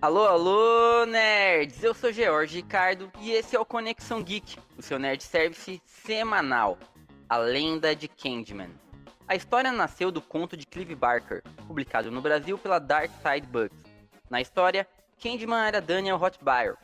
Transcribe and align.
Alô, 0.00 0.26
alô, 0.26 1.04
nerds! 1.06 1.82
Eu 1.82 1.92
sou 1.92 2.12
George 2.12 2.54
Ricardo 2.54 3.10
e 3.18 3.32
esse 3.32 3.56
é 3.56 3.58
o 3.58 3.64
Conexão 3.64 4.22
Geek, 4.22 4.56
o 4.76 4.82
seu 4.82 4.96
nerd 4.96 5.24
service 5.24 5.82
semanal, 5.84 6.78
A 7.28 7.36
Lenda 7.36 7.96
de 7.96 8.06
Candyman. 8.06 8.70
A 9.26 9.34
história 9.34 9.72
nasceu 9.72 10.12
do 10.12 10.22
conto 10.22 10.56
de 10.56 10.66
Clive 10.66 10.94
Barker, 10.94 11.42
publicado 11.66 12.12
no 12.12 12.22
Brasil 12.22 12.56
pela 12.56 12.78
Dark 12.78 13.10
Side 13.20 13.48
Books. 13.48 13.76
Na 14.30 14.40
história, 14.40 14.86
Candyman 15.20 15.66
era 15.66 15.80
Daniel 15.80 16.22
Hotbire, 16.22 16.76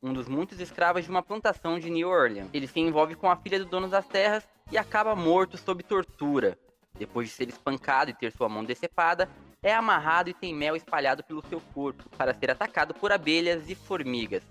um 0.00 0.12
dos 0.12 0.28
muitos 0.28 0.60
escravos 0.60 1.02
de 1.02 1.10
uma 1.10 1.20
plantação 1.20 1.80
de 1.80 1.90
New 1.90 2.08
Orleans. 2.08 2.48
Ele 2.52 2.68
se 2.68 2.78
envolve 2.78 3.16
com 3.16 3.28
a 3.28 3.34
filha 3.34 3.58
do 3.58 3.64
dono 3.64 3.88
das 3.88 4.06
terras 4.06 4.46
e 4.70 4.78
acaba 4.78 5.16
morto 5.16 5.58
sob 5.58 5.82
tortura. 5.82 6.56
Depois 6.96 7.26
de 7.26 7.34
ser 7.34 7.48
espancado 7.48 8.12
e 8.12 8.14
ter 8.14 8.30
sua 8.30 8.48
mão 8.48 8.62
decepada, 8.62 9.28
é 9.62 9.72
amarrado 9.72 10.28
e 10.28 10.34
tem 10.34 10.52
mel 10.52 10.74
espalhado 10.74 11.22
pelo 11.22 11.44
seu 11.46 11.60
corpo 11.72 12.08
para 12.18 12.34
ser 12.34 12.50
atacado 12.50 12.92
por 12.92 13.12
abelhas 13.12 13.70
e 13.70 13.76
formigas. 13.76 14.42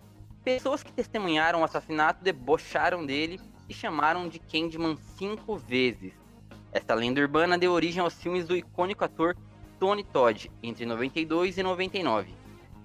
Pessoas 0.41 0.81
que 0.81 0.91
testemunharam 0.91 1.61
o 1.61 1.63
assassinato 1.65 2.23
debocharam 2.23 3.05
dele 3.05 3.39
e 3.67 3.73
chamaram 3.73 4.29
de 4.29 4.39
Candyman 4.39 4.95
cinco 5.17 5.57
vezes. 5.57 6.13
Esta 6.71 6.93
lenda 6.93 7.19
urbana 7.19 7.57
deu 7.57 7.73
origem 7.73 8.01
aos 8.01 8.13
filmes 8.13 8.47
do 8.47 8.55
icônico 8.55 9.03
ator 9.03 9.35
Tony 9.77 10.03
Todd 10.05 10.49
entre 10.63 10.85
92 10.85 11.57
e 11.57 11.63
99. 11.63 12.33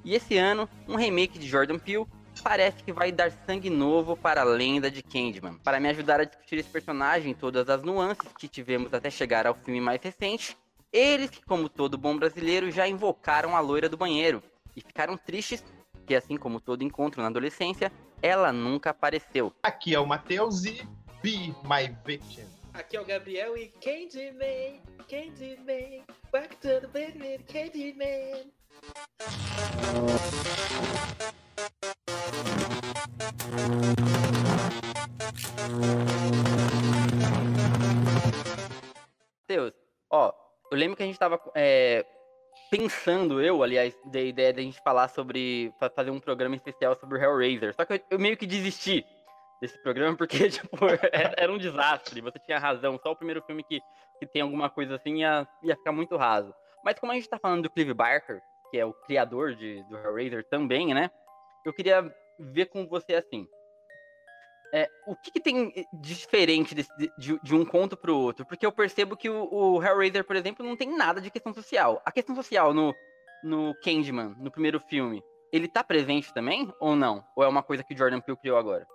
E 0.05 0.15
esse 0.15 0.37
ano, 0.37 0.69
um 0.89 0.97
remake 0.97 1.39
de 1.39 1.47
Jordan 1.47 1.79
Peele 1.79 2.07
parece 2.43 2.83
que 2.83 2.93
vai 2.93 3.13
dar 3.13 3.31
sangue 3.47 3.71
novo 3.71 4.17
para 4.17 4.41
a 4.41 4.45
lenda 4.45 4.91
de 4.91 5.03
Candyman. 5.03 5.55
Para 5.59 5.79
me 5.79 5.89
ajudar 5.89 6.21
a 6.21 6.25
discutir 6.25 6.59
esse 6.59 6.69
personagem 6.69 7.31
e 7.31 7.35
todas 7.35 7.69
as 7.69 7.83
nuances 7.85 8.33
que 8.37 8.49
tivemos 8.49 8.93
até 8.93 9.11
chegar 9.11 9.47
ao 9.47 9.55
filme 9.55 9.81
mais 9.81 10.03
recente, 10.03 10.57
eles 10.93 11.31
que, 11.31 11.43
como 11.45 11.69
todo 11.69 11.99
bom 11.99 12.17
brasileiro, 12.17 12.71
já 12.71 12.87
invocaram 12.87 13.57
a 13.57 13.61
loira 13.61 13.89
do 13.89 13.97
banheiro 13.97 14.43
e 14.75 14.81
ficaram 14.81 15.17
tristes 15.17 15.65
que, 16.07 16.15
assim 16.15 16.37
como 16.37 16.61
todo 16.61 16.83
encontro 16.83 17.21
na 17.21 17.29
adolescência, 17.29 17.93
ela 18.23 18.53
nunca 18.53 18.91
apareceu. 18.91 19.53
Aqui 19.63 19.95
é 19.95 20.01
o 20.01 20.07
Matheus 20.07 20.65
e 20.65 20.87
Be 21.23 21.55
My 21.65 21.95
Victim. 22.05 22.47
Aqui 22.73 22.97
é 22.97 23.01
o 23.01 23.05
Gabriel 23.05 23.57
e 23.57 23.69
Candyman, 23.69 24.81
Candyman, 25.09 26.05
back 26.31 26.57
to 26.57 26.81
the 26.81 26.87
bed 26.89 27.45
Candyman. 27.45 28.53
Deus, 39.49 39.73
ó, 40.11 40.46
eu 40.71 40.79
lembro 40.79 40.97
que 40.97 41.03
a 41.03 41.07
gente 41.07 41.19
tava 41.19 41.41
é, 41.55 42.05
pensando, 42.71 43.41
eu, 43.41 43.63
aliás, 43.63 43.97
da 44.05 44.21
ideia 44.21 44.53
da 44.53 44.63
gente 44.63 44.81
falar 44.83 45.09
sobre. 45.09 45.73
fazer 45.95 46.11
um 46.11 46.21
programa 46.21 46.57
especial 46.57 46.95
sobre 46.97 47.19
o 47.19 47.23
Hellraiser. 47.23 47.75
Só 47.75 47.85
que 47.85 47.95
eu, 47.95 48.01
eu 48.11 48.19
meio 48.19 48.37
que 48.37 48.47
desisti 48.47 49.05
desse 49.61 49.81
programa 49.83 50.17
porque, 50.19 50.49
tipo, 50.51 50.85
era, 51.13 51.35
era, 51.37 51.53
um 51.53 51.59
desastre. 51.59 52.21
Você 52.21 52.39
tinha 52.41 52.59
razão. 52.59 52.99
Só 53.03 53.13
o 53.13 53.17
primeiro 53.17 53.43
filme 53.43 53.63
que, 53.63 53.81
que 54.19 54.27
tem 54.27 54.43
alguma 54.43 54.69
coisa 54.69 54.97
assim 54.97 55.21
ia, 55.21 55.47
ia 55.63 55.77
ficar 55.77 55.93
muito 55.93 56.17
raso. 56.17 56.55
Mas 56.85 56.99
como 56.99 57.13
a 57.13 57.15
gente 57.15 57.29
tá 57.29 57.39
falando 57.39 57.63
do 57.63 57.71
Clive 57.71 57.95
Barker, 57.95 58.41
que 58.71 58.79
é 58.79 58.85
o 58.85 58.93
criador 58.93 59.55
de, 59.55 59.83
do 59.85 59.97
Hellraiser 59.97 60.45
também, 60.49 60.93
né? 60.95 61.11
Eu 61.65 61.73
queria 61.73 62.03
ver 62.39 62.67
com 62.67 62.87
você 62.87 63.15
assim. 63.15 63.47
É, 64.75 64.89
o 65.07 65.15
que, 65.15 65.31
que, 65.31 65.41
tem 65.41 65.73
de 65.93 66.15
diferente 66.15 66.75
desse, 66.75 66.91
de, 67.19 67.41
de, 67.41 67.55
um 67.55 67.65
conto 67.65 67.97
para 67.97 68.13
o 68.13 68.19
outro? 68.19 68.45
Porque 68.45 68.67
eu 68.67 68.73
percebo 68.73 69.17
que 69.17 69.31
o, 69.31 69.49
o, 69.51 69.83
Hellraiser, 69.83 70.25
por 70.25 70.37
exemplo, 70.37 70.67
não 70.67 70.77
tem 70.77 70.97
nada 70.97 71.21
de 71.21 71.31
questão 71.31 71.55
social. 71.55 72.03
A 72.05 72.11
questão 72.11 72.35
social 72.35 72.75
no, 72.75 72.95
no 73.45 73.75
Candyman, 73.83 74.35
no 74.39 74.51
primeiro 74.51 74.81
filme, 74.81 75.23
ele 75.53 75.69
tá 75.69 75.85
presente 75.85 76.35
também 76.35 76.73
ou 76.81 76.97
não? 76.97 77.25
Ou 77.37 77.45
é 77.45 77.49
uma 77.49 77.63
coisa 77.63 77.85
que 77.85 77.95
o 77.95 77.97
Jordan 77.97 78.21
Peele 78.21 78.39
criou 78.39 78.59
agora? 78.59 78.87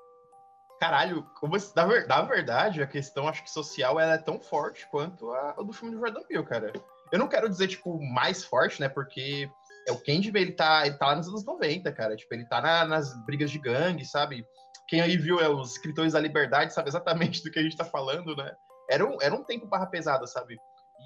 Caralho, 0.80 1.24
como, 1.40 1.56
na, 1.76 2.08
na 2.08 2.22
verdade, 2.24 2.82
a 2.82 2.88
questão, 2.88 3.28
acho 3.28 3.44
que 3.44 3.52
social, 3.52 4.00
ela 4.00 4.16
é 4.16 4.18
tão 4.18 4.40
forte 4.40 4.88
quanto 4.90 5.32
a, 5.32 5.52
a 5.52 5.64
do 5.64 5.72
filme 5.72 5.96
do 5.96 6.02
Jordan 6.02 6.24
Peele, 6.24 6.46
cara. 6.46 6.74
Eu 7.12 7.20
não 7.20 7.28
quero 7.28 7.48
dizer, 7.48 7.68
tipo, 7.68 8.02
mais 8.02 8.44
forte, 8.44 8.82
né? 8.82 8.90
Porque 8.90 9.50
é 9.88 9.92
o 9.92 10.02
Candyman, 10.02 10.42
ele 10.42 10.52
tá, 10.54 10.86
ele 10.86 10.98
tá 10.98 11.08
lá 11.08 11.16
nos 11.16 11.28
anos 11.28 11.46
90, 11.46 11.92
cara. 11.92 12.16
Tipo, 12.16 12.34
ele 12.34 12.46
tá 12.46 12.62
na, 12.62 12.86
nas 12.86 13.14
brigas 13.26 13.52
de 13.52 13.60
gangue, 13.60 14.06
sabe? 14.06 14.46
Quem 14.92 15.00
aí 15.00 15.16
viu 15.16 15.40
é, 15.40 15.48
os 15.48 15.72
escritores 15.72 16.12
da 16.12 16.20
liberdade 16.20 16.74
sabe 16.74 16.90
exatamente 16.90 17.42
do 17.42 17.50
que 17.50 17.58
a 17.58 17.64
gente 17.64 17.78
tá 17.78 17.86
falando, 17.86 18.36
né? 18.36 18.54
Era 18.90 19.06
um, 19.06 19.18
era 19.22 19.34
um 19.34 19.42
tempo 19.42 19.66
barra 19.66 19.86
pesada, 19.86 20.28
sabe? 20.28 20.58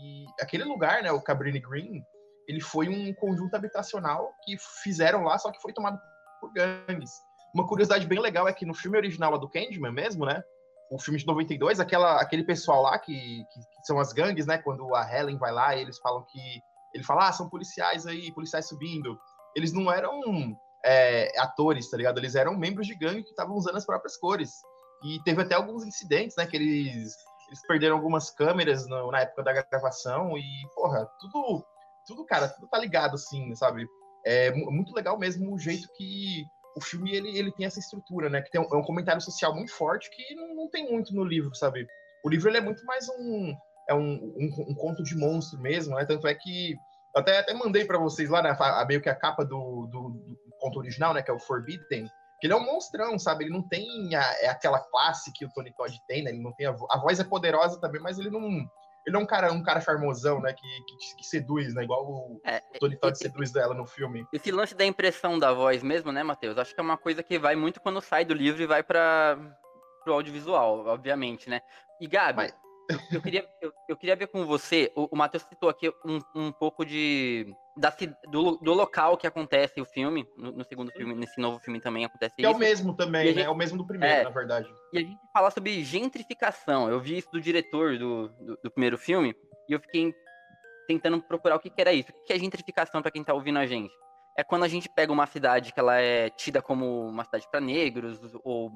E 0.01 0.25
aquele 0.41 0.63
lugar, 0.63 1.03
né, 1.03 1.11
o 1.11 1.21
Cabrini 1.21 1.59
Green, 1.59 2.03
ele 2.47 2.61
foi 2.61 2.89
um 2.89 3.13
conjunto 3.13 3.53
habitacional 3.53 4.33
que 4.43 4.57
fizeram 4.83 5.21
lá, 5.21 5.37
só 5.37 5.51
que 5.51 5.61
foi 5.61 5.71
tomado 5.71 5.99
por 6.41 6.51
gangues. 6.51 7.11
Uma 7.53 7.67
curiosidade 7.67 8.07
bem 8.07 8.19
legal 8.19 8.47
é 8.47 8.53
que 8.53 8.65
no 8.65 8.73
filme 8.73 8.97
original 8.97 9.29
lá 9.29 9.37
do 9.37 9.47
Candyman 9.47 9.91
mesmo, 9.91 10.25
né? 10.25 10.41
O 10.89 10.99
filme 10.99 11.19
de 11.19 11.27
92, 11.27 11.79
aquela, 11.79 12.19
aquele 12.19 12.43
pessoal 12.43 12.81
lá 12.81 12.97
que, 12.97 13.13
que, 13.13 13.59
que 13.59 13.85
são 13.85 13.99
as 13.99 14.11
gangues, 14.11 14.47
né? 14.47 14.57
Quando 14.57 14.95
a 14.95 15.07
Helen 15.07 15.37
vai 15.37 15.51
lá 15.51 15.77
eles 15.77 15.99
falam 15.99 16.25
que 16.27 16.39
ele 16.91 17.03
fala, 17.03 17.27
ah, 17.27 17.31
são 17.31 17.47
policiais 17.51 18.07
aí, 18.07 18.33
policiais 18.33 18.67
subindo. 18.67 19.15
Eles 19.55 19.71
não 19.71 19.91
eram 19.93 20.57
é, 20.85 21.31
atores, 21.39 21.89
tá 21.89 21.97
ligado? 21.97 22.19
Eles 22.19 22.35
eram 22.35 22.55
membros 22.55 22.85
de 22.85 22.95
gangue 22.95 23.23
que 23.23 23.31
estavam 23.31 23.55
usando 23.55 23.77
as 23.77 23.85
próprias 23.85 24.15
cores. 24.15 24.51
E 25.03 25.19
teve 25.23 25.41
até 25.41 25.55
alguns 25.55 25.83
incidentes, 25.83 26.35
né? 26.37 26.45
Que 26.45 26.55
eles, 26.55 27.15
eles 27.47 27.67
perderam 27.67 27.95
algumas 27.95 28.29
câmeras 28.29 28.87
no, 28.87 29.11
na 29.11 29.21
época 29.21 29.43
da 29.43 29.53
gravação. 29.61 30.37
E, 30.37 30.43
porra, 30.75 31.09
tudo, 31.19 31.65
tudo, 32.05 32.25
cara, 32.25 32.47
tudo 32.47 32.67
tá 32.67 32.77
ligado, 32.77 33.15
assim, 33.15 33.53
sabe? 33.55 33.85
É 34.23 34.51
muito 34.51 34.93
legal 34.93 35.17
mesmo 35.17 35.53
o 35.53 35.59
jeito 35.59 35.87
que 35.97 36.45
o 36.75 36.81
filme 36.81 37.15
ele, 37.15 37.37
ele 37.37 37.51
tem 37.51 37.65
essa 37.65 37.79
estrutura, 37.79 38.29
né? 38.29 38.41
Que 38.41 38.51
tem 38.51 38.61
um, 38.61 38.65
é 38.65 38.77
um 38.77 38.83
comentário 38.83 39.21
social 39.21 39.55
muito 39.55 39.73
forte 39.73 40.09
que 40.11 40.35
não, 40.35 40.55
não 40.55 40.69
tem 40.69 40.91
muito 40.91 41.13
no 41.15 41.23
livro, 41.23 41.53
sabe? 41.55 41.87
O 42.23 42.29
livro 42.29 42.49
ele 42.49 42.57
é 42.57 42.61
muito 42.61 42.83
mais 42.85 43.07
um, 43.09 43.55
é 43.89 43.93
um, 43.93 44.13
um, 44.13 44.65
um, 44.69 44.75
conto 44.75 45.03
de 45.03 45.15
monstro 45.15 45.59
mesmo, 45.59 45.95
né? 45.95 46.05
Tanto 46.05 46.27
é 46.27 46.35
que 46.35 46.75
até, 47.15 47.39
até 47.39 47.53
mandei 47.53 47.85
para 47.85 47.97
vocês 47.97 48.29
lá, 48.29 48.41
né, 48.41 48.55
a, 48.59 48.85
meio 48.85 49.01
que 49.01 49.07
a 49.07 49.15
capa 49.15 49.45
do, 49.45 49.87
do, 49.87 50.09
conto 50.65 50.79
original, 50.79 51.13
né, 51.13 51.21
que 51.21 51.29
é 51.29 51.33
o 51.33 51.39
Forbidden, 51.39 52.09
que 52.39 52.47
ele 52.47 52.53
é 52.53 52.55
um 52.55 52.65
monstrão, 52.65 53.17
sabe? 53.17 53.45
Ele 53.45 53.53
não 53.53 53.61
tem 53.61 54.15
a, 54.15 54.23
é 54.41 54.47
aquela 54.47 54.79
classe 54.79 55.31
que 55.31 55.45
o 55.45 55.49
Tony 55.53 55.73
Todd 55.73 56.01
tem, 56.07 56.23
né? 56.23 56.31
Ele 56.31 56.41
não 56.41 56.51
tem 56.53 56.67
a, 56.67 56.75
a 56.89 56.99
voz 56.99 57.19
é 57.19 57.23
poderosa 57.23 57.79
também, 57.79 58.01
mas 58.01 58.19
ele 58.19 58.29
não 58.29 58.67
ele 59.07 59.15
é 59.15 59.19
um 59.19 59.25
cara, 59.25 59.53
um 59.53 59.61
cara 59.61 59.79
charmosão, 59.79 60.41
né? 60.41 60.51
Que, 60.51 60.67
que, 60.67 61.15
que 61.17 61.23
seduz, 61.23 61.73
né? 61.75 61.83
Igual 61.83 62.05
o, 62.05 62.41
é, 62.43 62.61
o 62.75 62.79
Tony 62.79 62.97
Todd 62.97 63.17
seduz 63.17 63.51
dela 63.51 63.73
no 63.73 63.85
filme. 63.85 64.25
Esse 64.33 64.51
lance 64.51 64.73
da 64.73 64.83
impressão 64.83 65.37
da 65.37 65.53
voz 65.53 65.83
mesmo, 65.83 66.11
né, 66.11 66.23
Matheus? 66.23 66.57
Acho 66.57 66.73
que 66.73 66.79
é 66.79 66.83
uma 66.83 66.97
coisa 66.97 67.21
que 67.21 67.37
vai 67.37 67.55
muito 67.55 67.79
quando 67.79 68.01
sai 68.01 68.25
do 68.25 68.33
livro 68.33 68.61
e 68.61 68.65
vai 68.65 68.81
para 68.81 69.37
pro 70.03 70.13
audiovisual, 70.13 70.85
obviamente, 70.85 71.49
né? 71.49 71.61
E 72.01 72.07
Gabi, 72.07 72.37
Mas... 72.37 72.64
Eu, 73.11 73.21
queria, 73.21 73.49
eu, 73.61 73.73
eu, 73.89 73.97
queria 73.97 74.15
ver 74.15 74.27
com 74.27 74.45
você, 74.45 74.91
o, 74.95 75.07
o 75.11 75.17
Matheus 75.17 75.43
citou 75.43 75.69
aqui 75.69 75.89
um, 76.05 76.19
um 76.35 76.51
pouco 76.51 76.85
de 76.85 77.47
da, 77.75 77.93
do, 78.29 78.57
do 78.57 78.73
local 78.73 79.17
que 79.17 79.27
acontece 79.27 79.81
o 79.81 79.85
filme, 79.85 80.27
no, 80.37 80.51
no, 80.51 80.63
segundo 80.63 80.91
filme, 80.91 81.15
nesse 81.15 81.39
novo 81.39 81.59
filme 81.59 81.81
também 81.81 82.05
acontece 82.05 82.35
que 82.35 82.41
isso. 82.41 82.51
É 82.51 82.55
o 82.55 82.57
mesmo 82.57 82.95
também, 82.95 83.33
né? 83.33 83.41
é 83.41 83.49
o 83.49 83.55
mesmo 83.55 83.77
do 83.77 83.85
primeiro, 83.85 84.13
é, 84.13 84.23
na 84.23 84.29
verdade. 84.29 84.69
E 84.93 84.97
a 84.97 85.01
gente 85.01 85.17
fala 85.33 85.51
sobre 85.51 85.83
gentrificação. 85.83 86.89
Eu 86.89 86.99
vi 86.99 87.17
isso 87.17 87.29
do 87.31 87.41
diretor 87.41 87.97
do, 87.97 88.29
do, 88.29 88.59
do 88.63 88.71
primeiro 88.71 88.97
filme 88.97 89.35
e 89.67 89.73
eu 89.73 89.79
fiquei 89.79 90.13
tentando 90.87 91.21
procurar 91.21 91.55
o 91.55 91.59
que, 91.59 91.69
que 91.69 91.81
era 91.81 91.91
isso. 91.91 92.11
O 92.11 92.23
que 92.25 92.33
é 92.33 92.39
gentrificação 92.39 93.01
para 93.01 93.11
quem 93.11 93.23
tá 93.23 93.33
ouvindo 93.33 93.59
a 93.59 93.65
gente? 93.65 93.93
É 94.37 94.43
quando 94.43 94.63
a 94.63 94.67
gente 94.67 94.87
pega 94.89 95.11
uma 95.11 95.25
cidade 95.25 95.73
que 95.73 95.79
ela 95.79 95.99
é 95.99 96.29
tida 96.29 96.61
como 96.61 97.07
uma 97.07 97.23
cidade 97.23 97.47
para 97.49 97.59
negros 97.59 98.19
ou 98.43 98.71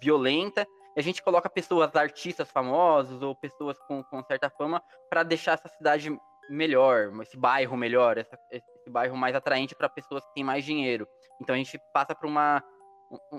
violenta 0.00 0.66
a 0.96 1.00
gente 1.00 1.22
coloca 1.22 1.50
pessoas, 1.50 1.94
artistas 1.96 2.50
famosos 2.50 3.22
ou 3.22 3.34
pessoas 3.34 3.78
com, 3.80 4.02
com 4.04 4.22
certa 4.24 4.48
fama 4.50 4.82
para 5.10 5.22
deixar 5.22 5.52
essa 5.52 5.68
cidade 5.68 6.16
melhor, 6.48 7.10
esse 7.22 7.36
bairro 7.36 7.76
melhor, 7.76 8.18
essa, 8.18 8.38
esse 8.50 8.90
bairro 8.90 9.16
mais 9.16 9.34
atraente 9.34 9.74
para 9.74 9.88
pessoas 9.88 10.24
que 10.26 10.34
têm 10.34 10.44
mais 10.44 10.64
dinheiro. 10.64 11.08
Então 11.40 11.54
a 11.54 11.58
gente 11.58 11.80
passa 11.92 12.14
por 12.14 12.26
uma, 12.26 12.62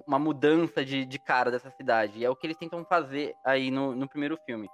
uma 0.08 0.20
mudança 0.20 0.84
de, 0.84 1.06
de 1.06 1.20
cara 1.20 1.52
dessa 1.52 1.70
cidade. 1.72 2.20
E 2.20 2.26
é 2.26 2.30
o 2.30 2.36
que 2.36 2.48
eles 2.48 2.58
tentam 2.58 2.84
fazer 2.86 3.36
aí 3.46 3.72
no, 3.72 3.96
no 3.96 4.08
primeiro 4.08 4.38
filme. 4.46 4.68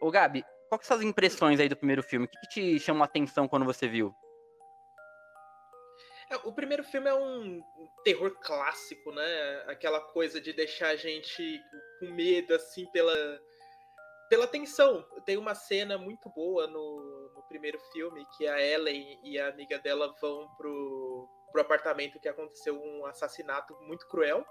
Ô 0.00 0.10
Gabi, 0.10 0.44
que 0.78 0.86
são 0.86 0.96
as 0.96 1.02
impressões 1.02 1.60
aí 1.60 1.68
do 1.68 1.76
primeiro 1.76 2.02
filme? 2.02 2.26
O 2.26 2.28
que, 2.28 2.38
que 2.40 2.48
te 2.48 2.80
chamou 2.80 3.02
a 3.02 3.06
atenção 3.06 3.46
quando 3.46 3.64
você 3.64 3.86
viu? 3.86 4.14
É, 6.34 6.48
o 6.48 6.52
primeiro 6.52 6.82
filme 6.82 7.08
é 7.08 7.14
um 7.14 7.62
terror 8.02 8.36
clássico, 8.40 9.12
né? 9.12 9.64
Aquela 9.68 10.00
coisa 10.00 10.40
de 10.40 10.52
deixar 10.52 10.88
a 10.88 10.96
gente 10.96 11.62
com 12.00 12.06
medo, 12.06 12.54
assim, 12.54 12.86
pela, 12.90 13.14
pela 14.28 14.46
tensão. 14.46 15.02
Tem 15.24 15.36
uma 15.36 15.54
cena 15.54 15.96
muito 15.96 16.28
boa 16.30 16.66
no, 16.66 17.32
no 17.34 17.42
primeiro 17.48 17.78
filme 17.92 18.26
que 18.36 18.46
a 18.46 18.60
Ellen 18.60 19.20
e 19.22 19.38
a 19.38 19.48
amiga 19.48 19.78
dela 19.78 20.12
vão 20.20 20.48
pro, 20.56 21.28
pro 21.52 21.62
apartamento 21.62 22.20
que 22.20 22.28
aconteceu 22.28 22.80
um 22.80 23.06
assassinato 23.06 23.76
muito 23.82 24.08
cruel. 24.08 24.44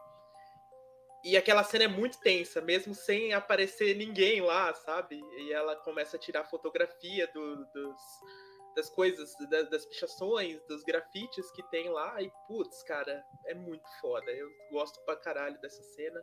E 1.25 1.37
aquela 1.37 1.63
cena 1.63 1.85
é 1.85 1.87
muito 1.87 2.19
tensa, 2.19 2.59
mesmo 2.59 2.93
sem 2.93 3.33
aparecer 3.33 3.95
ninguém 3.95 4.41
lá, 4.41 4.73
sabe? 4.73 5.21
E 5.37 5.53
ela 5.53 5.73
começa 5.77 6.17
a 6.17 6.19
tirar 6.19 6.43
fotografia 6.43 7.27
do, 7.27 7.65
dos, 7.73 8.01
das 8.75 8.89
coisas, 8.89 9.35
das, 9.49 9.69
das 9.69 9.85
pichações, 9.85 10.61
dos 10.67 10.83
grafites 10.83 11.51
que 11.51 11.63
tem 11.69 11.89
lá. 11.89 12.21
E, 12.21 12.31
putz, 12.47 12.83
cara, 12.83 13.23
é 13.45 13.53
muito 13.53 13.87
foda. 14.01 14.31
Eu 14.31 14.49
gosto 14.71 14.99
pra 15.05 15.15
caralho 15.15 15.59
dessa 15.61 15.81
cena. 15.95 16.21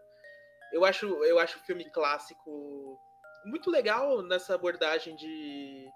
Eu 0.73 0.85
acho, 0.85 1.07
eu 1.25 1.39
acho 1.39 1.59
o 1.59 1.63
filme 1.63 1.91
clássico 1.91 2.99
muito 3.45 3.71
legal 3.71 4.23
nessa 4.23 4.55
abordagem 4.55 5.17
de, 5.17 5.89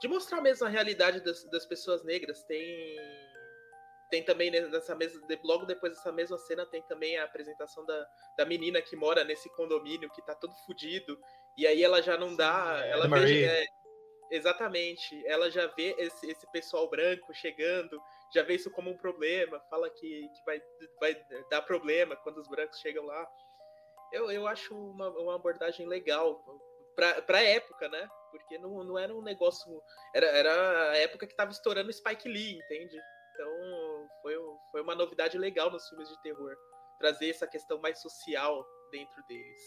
de 0.00 0.08
mostrar 0.08 0.40
mesmo 0.40 0.66
a 0.66 0.70
realidade 0.70 1.20
das, 1.20 1.44
das 1.50 1.66
pessoas 1.66 2.04
negras. 2.04 2.42
Tem 2.44 2.96
tem 4.08 4.22
também 4.22 4.50
nessa 4.50 4.94
mesma 4.94 5.20
logo 5.42 5.66
depois 5.66 5.92
dessa 5.92 6.12
mesma 6.12 6.38
cena 6.38 6.64
tem 6.64 6.82
também 6.82 7.18
a 7.18 7.24
apresentação 7.24 7.84
da, 7.84 8.06
da 8.38 8.44
menina 8.44 8.80
que 8.80 8.94
mora 8.94 9.24
nesse 9.24 9.48
condomínio 9.50 10.10
que 10.10 10.22
tá 10.22 10.34
todo 10.34 10.54
fudido 10.64 11.18
e 11.56 11.66
aí 11.66 11.82
ela 11.82 12.00
já 12.00 12.16
não 12.16 12.36
dá 12.36 12.82
é, 12.84 12.90
ela 12.90 13.08
vê, 13.08 13.44
é, 13.44 13.64
exatamente 14.30 15.24
ela 15.26 15.50
já 15.50 15.66
vê 15.68 15.94
esse, 15.98 16.30
esse 16.30 16.46
pessoal 16.52 16.88
branco 16.88 17.32
chegando 17.34 18.00
já 18.34 18.42
vê 18.42 18.54
isso 18.54 18.70
como 18.70 18.90
um 18.90 18.96
problema 18.96 19.60
fala 19.70 19.88
que, 19.90 20.28
que 20.28 20.44
vai, 20.44 20.62
vai 21.00 21.24
dar 21.50 21.62
problema 21.62 22.16
quando 22.16 22.38
os 22.38 22.48
brancos 22.48 22.80
chegam 22.80 23.04
lá 23.04 23.26
eu, 24.12 24.30
eu 24.30 24.46
acho 24.46 24.74
uma, 24.74 25.08
uma 25.10 25.34
abordagem 25.34 25.86
legal 25.86 26.42
pra, 26.94 27.22
pra 27.22 27.42
época 27.42 27.88
né 27.88 28.08
porque 28.30 28.58
não, 28.58 28.82
não 28.84 28.98
era 28.98 29.14
um 29.14 29.22
negócio 29.22 29.82
era, 30.14 30.26
era 30.26 30.90
a 30.90 30.96
época 30.96 31.26
que 31.26 31.36
tava 31.36 31.50
estourando 31.50 31.92
Spike 31.92 32.28
Lee 32.28 32.58
entende 32.58 32.98
então, 33.36 34.08
foi, 34.22 34.34
foi 34.72 34.80
uma 34.80 34.94
novidade 34.94 35.36
legal 35.36 35.70
nos 35.70 35.86
filmes 35.88 36.08
de 36.08 36.20
terror. 36.22 36.56
Trazer 36.98 37.28
essa 37.28 37.46
questão 37.46 37.78
mais 37.78 38.00
social 38.00 38.66
dentro 38.90 39.22
deles. 39.28 39.60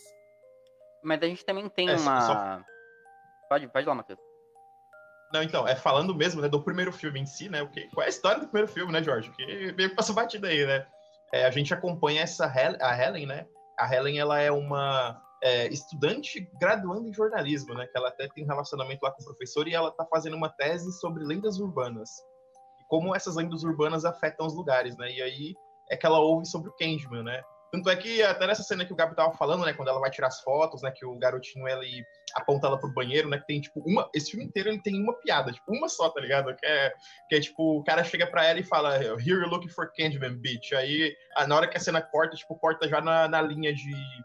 Mas 1.03 1.21
a 1.21 1.27
gente 1.27 1.45
também 1.45 1.69
tem 1.69 1.87
é, 1.89 1.95
uma. 1.95 2.21
Só... 2.21 2.63
Pode, 3.47 3.67
pode 3.67 3.85
ir 3.85 3.87
lá, 3.87 3.95
Matheus. 3.95 4.19
Não, 5.31 5.43
então, 5.43 5.67
é 5.67 5.75
falando 5.75 6.15
mesmo, 6.15 6.41
né, 6.41 6.47
do 6.47 6.61
primeiro 6.61 6.91
filme 6.91 7.19
em 7.19 7.25
si, 7.25 7.49
né, 7.49 7.61
o 7.61 7.69
que, 7.69 7.87
qual 7.89 8.03
é 8.03 8.07
a 8.07 8.09
história 8.09 8.39
do 8.39 8.47
primeiro 8.47 8.67
filme, 8.67 8.91
né, 8.91 9.03
Jorge? 9.03 9.29
Que 9.31 9.71
meio 9.73 9.89
que 9.89 9.95
passou 9.95 10.15
batida 10.15 10.47
aí, 10.47 10.65
né? 10.65 10.85
É, 11.31 11.45
a 11.45 11.51
gente 11.51 11.73
acompanha 11.73 12.23
essa 12.23 12.45
a 12.45 12.97
Helen, 12.97 13.27
né? 13.27 13.45
A 13.77 13.93
Helen, 13.93 14.19
ela 14.19 14.39
é 14.39 14.51
uma 14.51 15.21
é, 15.43 15.67
estudante 15.67 16.49
graduando 16.59 17.07
em 17.07 17.13
jornalismo, 17.13 17.75
né? 17.75 17.85
Que 17.85 17.97
ela 17.97 18.09
até 18.09 18.27
tem 18.27 18.43
um 18.43 18.47
relacionamento 18.47 19.03
lá 19.03 19.11
com 19.11 19.21
o 19.21 19.25
professor 19.25 19.67
e 19.67 19.73
ela 19.73 19.91
tá 19.91 20.05
fazendo 20.05 20.35
uma 20.35 20.49
tese 20.49 20.91
sobre 20.99 21.23
lendas 21.23 21.59
urbanas 21.59 22.09
como 22.89 23.15
essas 23.15 23.35
lendas 23.35 23.63
urbanas 23.63 24.03
afetam 24.03 24.47
os 24.47 24.55
lugares, 24.55 24.97
né? 24.97 25.09
E 25.11 25.21
aí 25.21 25.55
é 25.89 25.95
que 25.95 26.05
ela 26.05 26.19
ouve 26.19 26.45
sobre 26.45 26.69
o 26.69 26.73
Candyman, 26.73 27.23
né? 27.23 27.41
Tanto 27.71 27.89
é 27.89 27.95
que 27.95 28.23
até 28.23 28.47
nessa 28.47 28.63
cena 28.63 28.83
que 28.83 28.91
o 28.91 28.95
Gabi 28.95 29.15
tava 29.15 29.33
falando, 29.33 29.63
né, 29.63 29.73
quando 29.73 29.89
ela 29.89 29.99
vai 29.99 30.09
tirar 30.09 30.27
as 30.27 30.41
fotos, 30.41 30.81
né, 30.81 30.91
que 30.91 31.05
o 31.05 31.17
garotinho 31.17 31.67
ele 31.67 32.03
aponta 32.33 32.67
ela 32.67 32.79
pro 32.79 32.93
banheiro, 32.93 33.29
né, 33.29 33.37
que 33.37 33.45
tem 33.45 33.61
tipo 33.61 33.79
uma, 33.85 34.09
esse 34.13 34.31
filme 34.31 34.45
inteiro 34.45 34.69
ele 34.69 34.81
tem 34.81 35.01
uma 35.01 35.13
piada, 35.13 35.51
tipo 35.51 35.71
uma 35.71 35.87
só, 35.87 36.09
tá 36.09 36.19
ligado? 36.19 36.55
Que 36.55 36.65
é, 36.65 36.93
que 37.29 37.35
é 37.35 37.39
tipo, 37.39 37.79
o 37.79 37.83
cara 37.83 38.03
chega 38.03 38.25
pra 38.25 38.45
ela 38.45 38.59
e 38.59 38.63
fala, 38.63 38.95
Here 38.97 39.21
you're 39.29 39.47
looking 39.47 39.69
for 39.69 39.91
Candyman, 39.95 40.37
bitch. 40.37 40.73
Aí, 40.73 41.15
na 41.47 41.55
hora 41.55 41.67
que 41.67 41.77
a 41.77 41.79
cena 41.79 42.01
corta, 42.01 42.35
tipo, 42.35 42.55
corta 42.57 42.87
já 42.87 43.01
na, 43.01 43.27
na 43.27 43.41
linha 43.41 43.73
de, 43.73 43.83
de, 43.83 44.23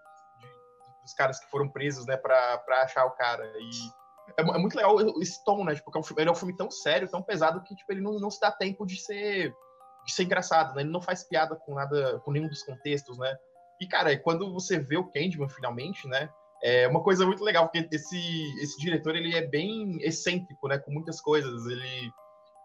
dos 1.02 1.12
caras 1.14 1.38
que 1.38 1.50
foram 1.50 1.68
presos, 1.68 2.06
né, 2.06 2.16
pra, 2.16 2.58
pra 2.58 2.82
achar 2.82 3.04
o 3.04 3.10
cara. 3.10 3.44
E 3.58 4.04
é, 4.38 4.42
é, 4.42 4.58
muito 4.58 4.74
legal 4.74 4.98
esse 5.20 5.44
tom, 5.44 5.64
né? 5.64 5.74
Tipo, 5.74 5.90
é 5.96 6.22
ele 6.22 6.28
é 6.28 6.32
um 6.32 6.36
filme 6.36 6.56
tão 6.56 6.70
sério, 6.70 7.08
tão 7.08 7.22
pesado, 7.22 7.62
que 7.62 7.74
tipo, 7.74 7.92
ele 7.92 8.00
não, 8.00 8.18
não 8.18 8.30
se 8.30 8.40
dá 8.40 8.50
tempo 8.50 8.86
de 8.86 8.96
ser, 8.96 9.54
de 10.04 10.12
ser 10.12 10.24
engraçado, 10.24 10.74
né? 10.74 10.82
Ele 10.82 10.90
não 10.90 11.00
faz 11.00 11.24
piada 11.24 11.56
com 11.56 11.74
nada, 11.74 12.18
com 12.20 12.30
nenhum 12.30 12.48
dos 12.48 12.62
contextos, 12.62 13.18
né? 13.18 13.34
E, 13.80 13.86
cara, 13.86 14.16
quando 14.18 14.52
você 14.52 14.78
vê 14.78 14.96
o 14.96 15.10
Candyman 15.10 15.48
finalmente, 15.48 16.06
né? 16.08 16.28
É 16.62 16.88
uma 16.88 17.02
coisa 17.02 17.26
muito 17.26 17.44
legal, 17.44 17.68
porque 17.68 17.88
esse, 17.94 18.16
esse 18.62 18.80
diretor, 18.80 19.14
ele 19.14 19.36
é 19.36 19.46
bem 19.46 19.98
excêntrico, 20.00 20.68
né? 20.68 20.78
Com 20.78 20.92
muitas 20.92 21.20
coisas. 21.20 21.66
Ele, 21.66 22.10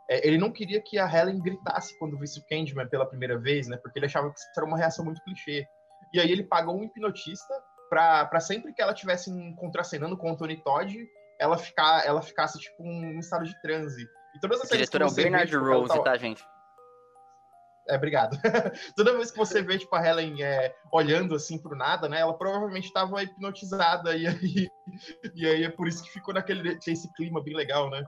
é, 0.09 0.27
ele 0.27 0.37
não 0.37 0.51
queria 0.51 0.81
que 0.81 0.97
a 0.97 1.05
Helen 1.05 1.41
gritasse 1.41 1.97
quando 1.97 2.17
visse 2.17 2.39
o 2.39 2.45
Candyman 2.45 2.87
pela 2.87 3.05
primeira 3.05 3.37
vez, 3.37 3.67
né? 3.67 3.77
Porque 3.77 3.99
ele 3.99 4.05
achava 4.05 4.31
que 4.31 4.39
isso 4.39 4.47
era 4.55 4.65
uma 4.65 4.77
reação 4.77 5.03
muito 5.03 5.21
clichê. 5.23 5.65
E 6.13 6.19
aí 6.19 6.31
ele 6.31 6.43
pagou 6.43 6.77
um 6.77 6.83
hipnotista 6.83 7.53
para 7.89 8.39
sempre 8.39 8.73
que 8.73 8.81
ela 8.81 8.93
estivesse 8.93 9.31
contracenando 9.55 10.15
com 10.15 10.31
o 10.31 10.37
Tony 10.37 10.61
Todd, 10.63 10.95
ela, 11.39 11.57
ficar, 11.57 12.05
ela 12.05 12.21
ficasse, 12.21 12.59
tipo, 12.59 12.83
um 12.83 13.19
estado 13.19 13.45
de 13.45 13.59
transe. 13.61 14.07
E 14.35 14.39
todas 14.39 14.61
as 14.61 14.69
o 14.69 14.71
diretor 14.71 15.01
é 15.01 15.05
o 15.05 15.11
Bernard 15.11 15.51
tipo, 15.51 15.63
Rose, 15.63 15.87
tá... 15.87 16.03
tá, 16.03 16.17
gente? 16.17 16.43
É, 17.89 17.95
obrigado. 17.95 18.37
Toda 18.95 19.17
vez 19.17 19.31
que 19.31 19.37
você 19.37 19.63
vê, 19.63 19.77
tipo, 19.79 19.95
a 19.95 20.07
Helen 20.07 20.43
é, 20.43 20.75
olhando, 20.91 21.33
assim, 21.33 21.57
pro 21.57 21.75
nada, 21.75 22.07
né? 22.07 22.19
Ela 22.19 22.37
provavelmente 22.37 22.85
estava 22.85 23.23
hipnotizada. 23.23 24.15
E 24.15 24.27
aí, 24.27 24.69
e 25.33 25.47
aí 25.47 25.63
é 25.63 25.69
por 25.69 25.87
isso 25.87 26.03
que 26.03 26.11
ficou 26.11 26.33
naquele 26.33 26.77
esse 26.85 27.11
clima 27.13 27.43
bem 27.43 27.55
legal, 27.55 27.89
né? 27.89 28.05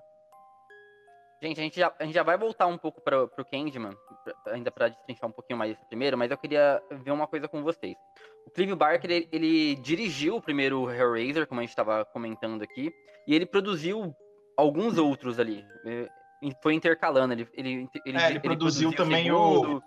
Gente, 1.42 1.60
a 1.60 1.64
gente 1.64 1.80
já, 1.80 1.92
a 2.00 2.04
gente 2.04 2.14
já 2.14 2.22
vai 2.22 2.38
voltar 2.38 2.68
um 2.68 2.78
pouco 2.78 3.02
para 3.02 3.24
o 3.24 3.46
Candyman, 3.46 3.98
ainda 4.46 4.70
para 4.70 4.90
destrinchar 4.90 5.28
um 5.28 5.34
pouquinho 5.34 5.58
mais 5.58 5.72
esse 5.72 5.84
primeiro, 5.88 6.16
mas 6.16 6.30
eu 6.30 6.38
queria 6.38 6.80
ver 6.92 7.10
uma 7.10 7.26
coisa 7.26 7.48
com 7.48 7.64
vocês. 7.64 7.96
O 8.46 8.52
Clive 8.52 8.76
Barker, 8.76 9.10
ele, 9.10 9.30
ele 9.32 9.76
dirigiu 9.78 10.36
o 10.36 10.42
primeiro 10.42 10.88
Hellraiser, 10.92 11.48
como 11.48 11.60
a 11.60 11.64
gente 11.64 11.72
estava 11.72 12.06
comentando 12.06 12.62
aqui, 12.62 12.94
e 13.28 13.34
ele 13.34 13.48
produziu 13.48 14.16
alguns 14.56 15.00
outros 15.00 15.40
ali. 15.40 15.66
Foi 16.62 16.74
intercalando, 16.74 17.34
ele 17.34 17.48
ele, 17.54 17.90
ele, 18.06 18.18
é, 18.18 18.26
ele, 18.26 18.34
ele 18.34 18.40
produziu, 18.40 18.90
produziu, 18.90 18.94
também 18.94 19.32
o, 19.32 19.62
segundo, 19.62 19.84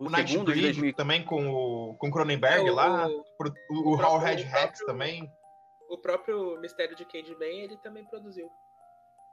o, 0.00 0.06
o, 0.06 0.10
Nightbreed, 0.10 0.92
também 0.94 1.24
com 1.24 1.48
o 1.48 1.94
com 1.96 2.10
Cronenberg 2.10 2.66
é, 2.66 2.70
o, 2.70 2.74
lá, 2.74 3.08
o, 3.08 3.24
o, 3.70 3.90
o 3.90 4.02
Howard 4.02 4.42
Rex 4.42 4.80
também. 4.80 5.30
O 5.88 5.98
próprio 5.98 6.58
Mistério 6.60 6.96
de 6.96 7.04
Candyman, 7.04 7.64
ele 7.64 7.76
também 7.76 8.04
produziu. 8.04 8.50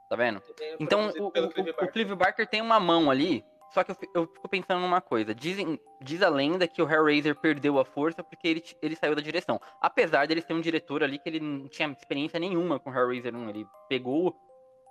Tá 0.08 0.16
vendo? 0.16 0.42
Então, 0.78 1.10
o, 1.18 1.26
o, 1.26 1.84
o, 1.84 1.88
Clive 1.88 2.14
Barker 2.16 2.46
tem 2.46 2.60
uma 2.60 2.80
mão 2.80 3.10
ali, 3.10 3.44
só 3.70 3.84
que 3.84 3.92
eu, 3.92 3.96
eu 4.14 4.26
fico 4.26 4.48
pensando 4.48 4.80
numa 4.80 5.00
coisa. 5.00 5.32
Dizem, 5.34 5.78
diz 6.00 6.20
a 6.22 6.28
lenda 6.28 6.66
que 6.66 6.82
o 6.82 6.90
Hellraiser 6.90 7.36
perdeu 7.36 7.78
a 7.78 7.84
força 7.84 8.22
porque 8.22 8.48
ele, 8.48 8.64
ele 8.82 8.96
saiu 8.96 9.14
da 9.14 9.22
direção. 9.22 9.60
Apesar 9.80 10.26
dele 10.26 10.42
ser 10.42 10.52
um 10.52 10.60
diretor 10.60 11.04
ali 11.04 11.18
que 11.18 11.28
ele 11.28 11.40
não 11.40 11.68
tinha 11.68 11.88
experiência 11.92 12.40
nenhuma 12.40 12.80
com 12.80 12.92
Hellraiser 12.92 13.34
1. 13.34 13.48
Ele 13.50 13.66
pegou, 13.88 14.36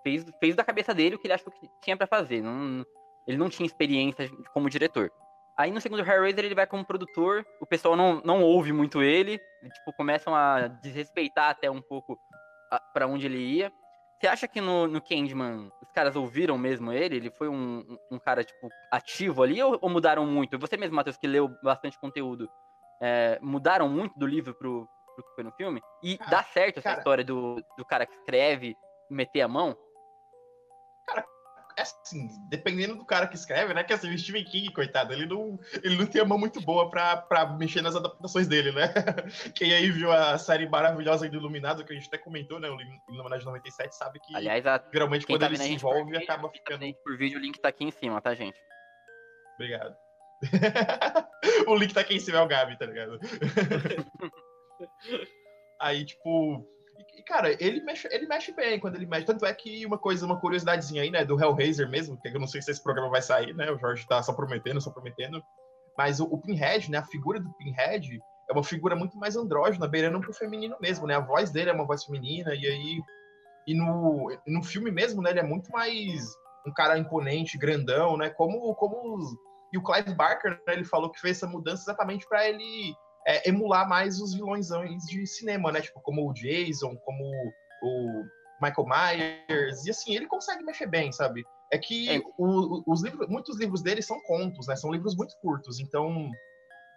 fez, 0.04 0.26
fez 0.40 0.56
da 0.56 0.64
cabeça 0.64 0.94
dele 0.94 1.16
o 1.16 1.20
que 1.20 1.28
ele 1.28 1.34
achou 1.34 1.52
que 1.52 1.70
tinha 1.82 1.98
para 1.98 2.08
fazer. 2.08 2.42
Não, 2.42 2.86
ele 3.28 3.38
não 3.38 3.50
tinha 3.50 3.66
experiência 3.66 4.30
como 4.54 4.70
diretor. 4.70 5.12
Aí 5.60 5.72
no 5.72 5.82
segundo 5.82 6.02
Hellraiser 6.02 6.46
ele 6.46 6.56
vai 6.56 6.66
como 6.66 6.86
produtor, 6.86 7.46
o 7.60 7.66
pessoal 7.66 7.96
não, 7.96 8.22
não 8.24 8.42
ouve 8.42 8.72
muito 8.72 9.04
ele, 9.04 9.38
tipo, 9.74 9.92
começam 9.98 10.34
a 10.34 10.68
desrespeitar 10.68 11.50
até 11.50 11.70
um 11.70 11.82
pouco 11.82 12.18
para 12.94 13.08
onde 13.08 13.26
ele 13.26 13.38
ia. 13.38 13.72
Você 14.18 14.28
acha 14.28 14.48
que 14.48 14.62
no, 14.62 14.88
no 14.88 15.02
Candyman 15.02 15.70
os 15.82 15.92
caras 15.92 16.16
ouviram 16.16 16.58
mesmo 16.58 16.92
ele? 16.92 17.18
Ele 17.18 17.32
foi 17.32 17.48
um, 17.48 17.86
um, 18.12 18.18
cara, 18.20 18.44
tipo, 18.44 18.70
ativo 18.92 19.44
ali 19.44 19.62
ou, 19.62 19.78
ou, 19.82 19.90
mudaram 19.90 20.26
muito? 20.26 20.58
Você 20.60 20.78
mesmo, 20.78 20.96
Matheus, 20.96 21.18
que 21.18 21.28
leu 21.28 21.50
bastante 21.64 22.00
conteúdo, 22.00 22.50
é, 23.02 23.38
mudaram 23.42 23.88
muito 23.88 24.18
do 24.18 24.26
livro 24.26 24.54
pro, 24.54 24.88
pro 25.16 25.24
que 25.26 25.36
foi 25.36 25.44
no 25.44 25.52
filme? 25.52 25.82
E 26.04 26.18
cara, 26.18 26.32
dá 26.32 26.44
certo 26.44 26.78
essa 26.78 26.90
cara, 26.90 26.98
história 27.00 27.24
do, 27.24 27.64
do 27.78 27.86
cara 27.86 28.06
que 28.06 28.14
escreve 28.14 28.76
meter 29.10 29.42
a 29.42 29.48
mão? 29.48 29.78
É 31.80 31.84
assim, 31.84 32.28
dependendo 32.50 32.98
do 32.98 33.06
cara 33.06 33.26
que 33.26 33.36
escreve, 33.36 33.74
né? 33.74 33.86
Que 33.86 33.94
assim, 33.94 34.14
o 34.14 34.18
Stephen 34.18 34.44
King, 34.44 34.70
coitado, 34.74 35.14
ele 35.14 35.26
não, 35.26 35.58
ele 35.82 35.96
não 35.96 36.06
tem 36.06 36.22
a 36.22 36.26
mão 36.26 36.38
muito 36.38 36.60
boa 36.60 36.90
pra, 36.90 37.16
pra 37.16 37.48
mexer 37.54 37.82
nas 37.82 37.96
adaptações 37.96 38.50
dele, 38.50 38.74
né? 38.74 38.94
Quem 39.56 39.74
aí 39.74 39.90
viu 39.90 40.12
a 40.12 40.38
série 40.38 40.68
maravilhosa 40.68 41.30
do 41.30 41.38
Iluminado, 41.38 41.86
que 41.86 41.94
a 41.94 41.96
gente 41.96 42.08
até 42.08 42.18
comentou, 42.18 42.60
né? 42.60 42.70
O 42.70 42.78
Iluminado 43.10 43.40
de 43.40 43.46
97, 43.46 43.96
sabe 43.96 44.20
que 44.20 44.36
Aliás, 44.36 44.68
a... 44.68 44.84
geralmente 44.92 45.26
quando 45.26 45.40
tá 45.40 45.46
ele 45.46 45.56
se 45.56 45.72
envolve, 45.72 46.04
vídeo, 46.04 46.22
acaba 46.22 46.50
ficando. 46.50 46.86
Por 47.02 47.18
vídeo, 47.18 47.40
o 47.40 47.42
link 47.42 47.58
tá 47.62 47.70
aqui 47.70 47.86
em 47.86 47.92
cima, 47.92 48.20
tá, 48.20 48.36
gente? 48.36 48.60
Obrigado. 49.56 49.96
o 51.66 51.76
link 51.76 51.94
tá 51.94 52.02
aqui 52.02 52.16
em 52.16 52.20
cima, 52.20 52.40
é 52.40 52.42
o 52.42 52.48
Gabi, 52.48 52.78
tá 52.78 52.86
ligado? 52.86 53.18
aí, 55.80 56.04
tipo 56.04 56.68
e, 57.20 57.22
cara, 57.22 57.52
ele 57.62 57.82
mexe, 57.82 58.08
ele 58.12 58.26
mexe 58.26 58.54
bem 58.54 58.80
quando 58.80 58.96
ele 58.96 59.06
mexe. 59.06 59.26
Tanto 59.26 59.46
é 59.46 59.54
que 59.54 59.86
uma 59.86 59.98
coisa, 59.98 60.26
uma 60.26 60.40
curiosidadezinha 60.40 61.02
aí, 61.02 61.12
né, 61.12 61.26
do 61.26 61.40
Hellraiser 61.40 61.90
mesmo, 61.90 62.18
que 62.18 62.30
eu 62.30 62.40
não 62.40 62.48
sei 62.48 62.62
se 62.62 62.72
esse 62.72 62.82
programa 62.82 63.10
vai 63.10 63.22
sair, 63.22 63.54
né? 63.54 63.70
O 63.70 63.78
Jorge 63.78 64.08
tá 64.08 64.24
só 64.24 64.32
prometendo, 64.32 64.80
só 64.80 64.90
prometendo. 64.90 65.44
Mas 65.98 66.22
o, 66.22 66.24
o 66.26 66.42
Pinhead, 66.42 66.90
né, 66.90 67.00
a 67.00 67.06
figura 67.06 67.40
do 67.40 67.52
Pinhead 67.56 68.20
é 68.50 68.54
uma 68.54 68.64
figura 68.64 68.96
muito 68.96 69.18
mais 69.18 69.36
andrógena, 69.36 69.86
beirando 69.86 70.22
pro 70.22 70.34
feminino 70.34 70.78
mesmo, 70.80 71.06
né? 71.06 71.16
A 71.16 71.20
voz 71.20 71.52
dele 71.52 71.70
é 71.70 71.74
uma 71.74 71.86
voz 71.86 72.06
feminina, 72.06 72.56
e 72.56 72.66
aí. 72.66 73.02
E 73.68 73.76
no, 73.76 74.32
no 74.48 74.64
filme 74.64 74.90
mesmo, 74.90 75.22
né, 75.22 75.32
ele 75.32 75.42
é 75.42 75.44
muito 75.44 75.70
mais 75.72 76.24
um 76.66 76.74
cara 76.74 76.98
imponente, 76.98 77.58
grandão, 77.58 78.16
né? 78.16 78.30
Como, 78.30 78.74
como 78.76 79.18
os, 79.18 79.36
e 79.74 79.78
o 79.78 79.84
Clive 79.84 80.16
Barker, 80.16 80.52
né, 80.66 80.74
ele 80.74 80.86
falou 80.86 81.12
que 81.12 81.20
fez 81.20 81.38
essa 81.38 81.48
mudança 81.48 81.84
exatamente 81.84 82.26
para 82.28 82.48
ele 82.48 82.96
é, 83.30 83.48
emular 83.48 83.88
mais 83.88 84.20
os 84.20 84.34
vilões 84.34 84.70
de 85.06 85.28
cinema, 85.28 85.72
né? 85.72 85.82
Tipo, 85.82 86.02
como 86.02 86.28
o 86.28 86.34
Jason, 86.34 86.96
como 86.96 87.24
o 87.84 88.24
Michael 88.60 88.88
Myers, 88.88 89.86
e 89.86 89.92
assim, 89.92 90.16
ele 90.16 90.26
consegue 90.26 90.64
mexer 90.64 90.88
bem, 90.88 91.12
sabe? 91.12 91.46
É 91.72 91.78
que 91.78 92.10
é. 92.10 92.20
O, 92.40 92.84
os 92.92 93.04
livros, 93.04 93.30
muitos 93.30 93.60
livros 93.60 93.84
dele 93.84 94.02
são 94.02 94.20
contos, 94.24 94.66
né? 94.66 94.76
São 94.76 94.92
livros 94.92 95.16
muito 95.16 95.36
curtos, 95.44 95.80
então, 95.80 96.28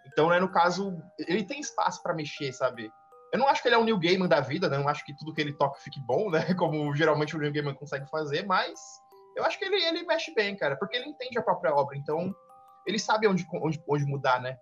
então, 0.07 0.29
né, 0.29 0.39
no 0.39 0.51
caso, 0.51 0.99
ele 1.19 1.43
tem 1.43 1.59
espaço 1.59 2.01
para 2.01 2.15
mexer, 2.15 2.51
sabe? 2.51 2.89
Eu 3.31 3.37
não 3.37 3.47
acho 3.47 3.61
que 3.61 3.67
ele 3.67 3.75
é 3.75 3.77
um 3.77 3.85
New 3.85 3.99
Gaiman 3.99 4.27
da 4.27 4.41
vida, 4.41 4.67
né? 4.67 4.77
Eu 4.77 4.81
não 4.81 4.89
acho 4.89 5.05
que 5.05 5.15
tudo 5.15 5.33
que 5.35 5.41
ele 5.41 5.53
toca 5.53 5.79
fique 5.81 5.99
bom, 6.01 6.31
né? 6.31 6.41
Como 6.57 6.95
geralmente 6.95 7.35
o 7.35 7.39
New 7.39 7.53
Gaiman 7.53 7.75
consegue 7.75 8.09
fazer, 8.09 8.43
mas 8.47 8.79
eu 9.37 9.45
acho 9.45 9.59
que 9.59 9.65
ele, 9.65 9.83
ele 9.83 10.03
mexe 10.03 10.33
bem, 10.33 10.55
cara, 10.55 10.75
porque 10.77 10.97
ele 10.97 11.09
entende 11.09 11.37
a 11.37 11.43
própria 11.43 11.75
obra, 11.75 11.95
então 11.95 12.33
ele 12.87 12.97
sabe 12.97 13.27
onde, 13.27 13.47
onde, 13.53 13.81
onde 13.87 14.05
mudar, 14.05 14.41
né? 14.41 14.57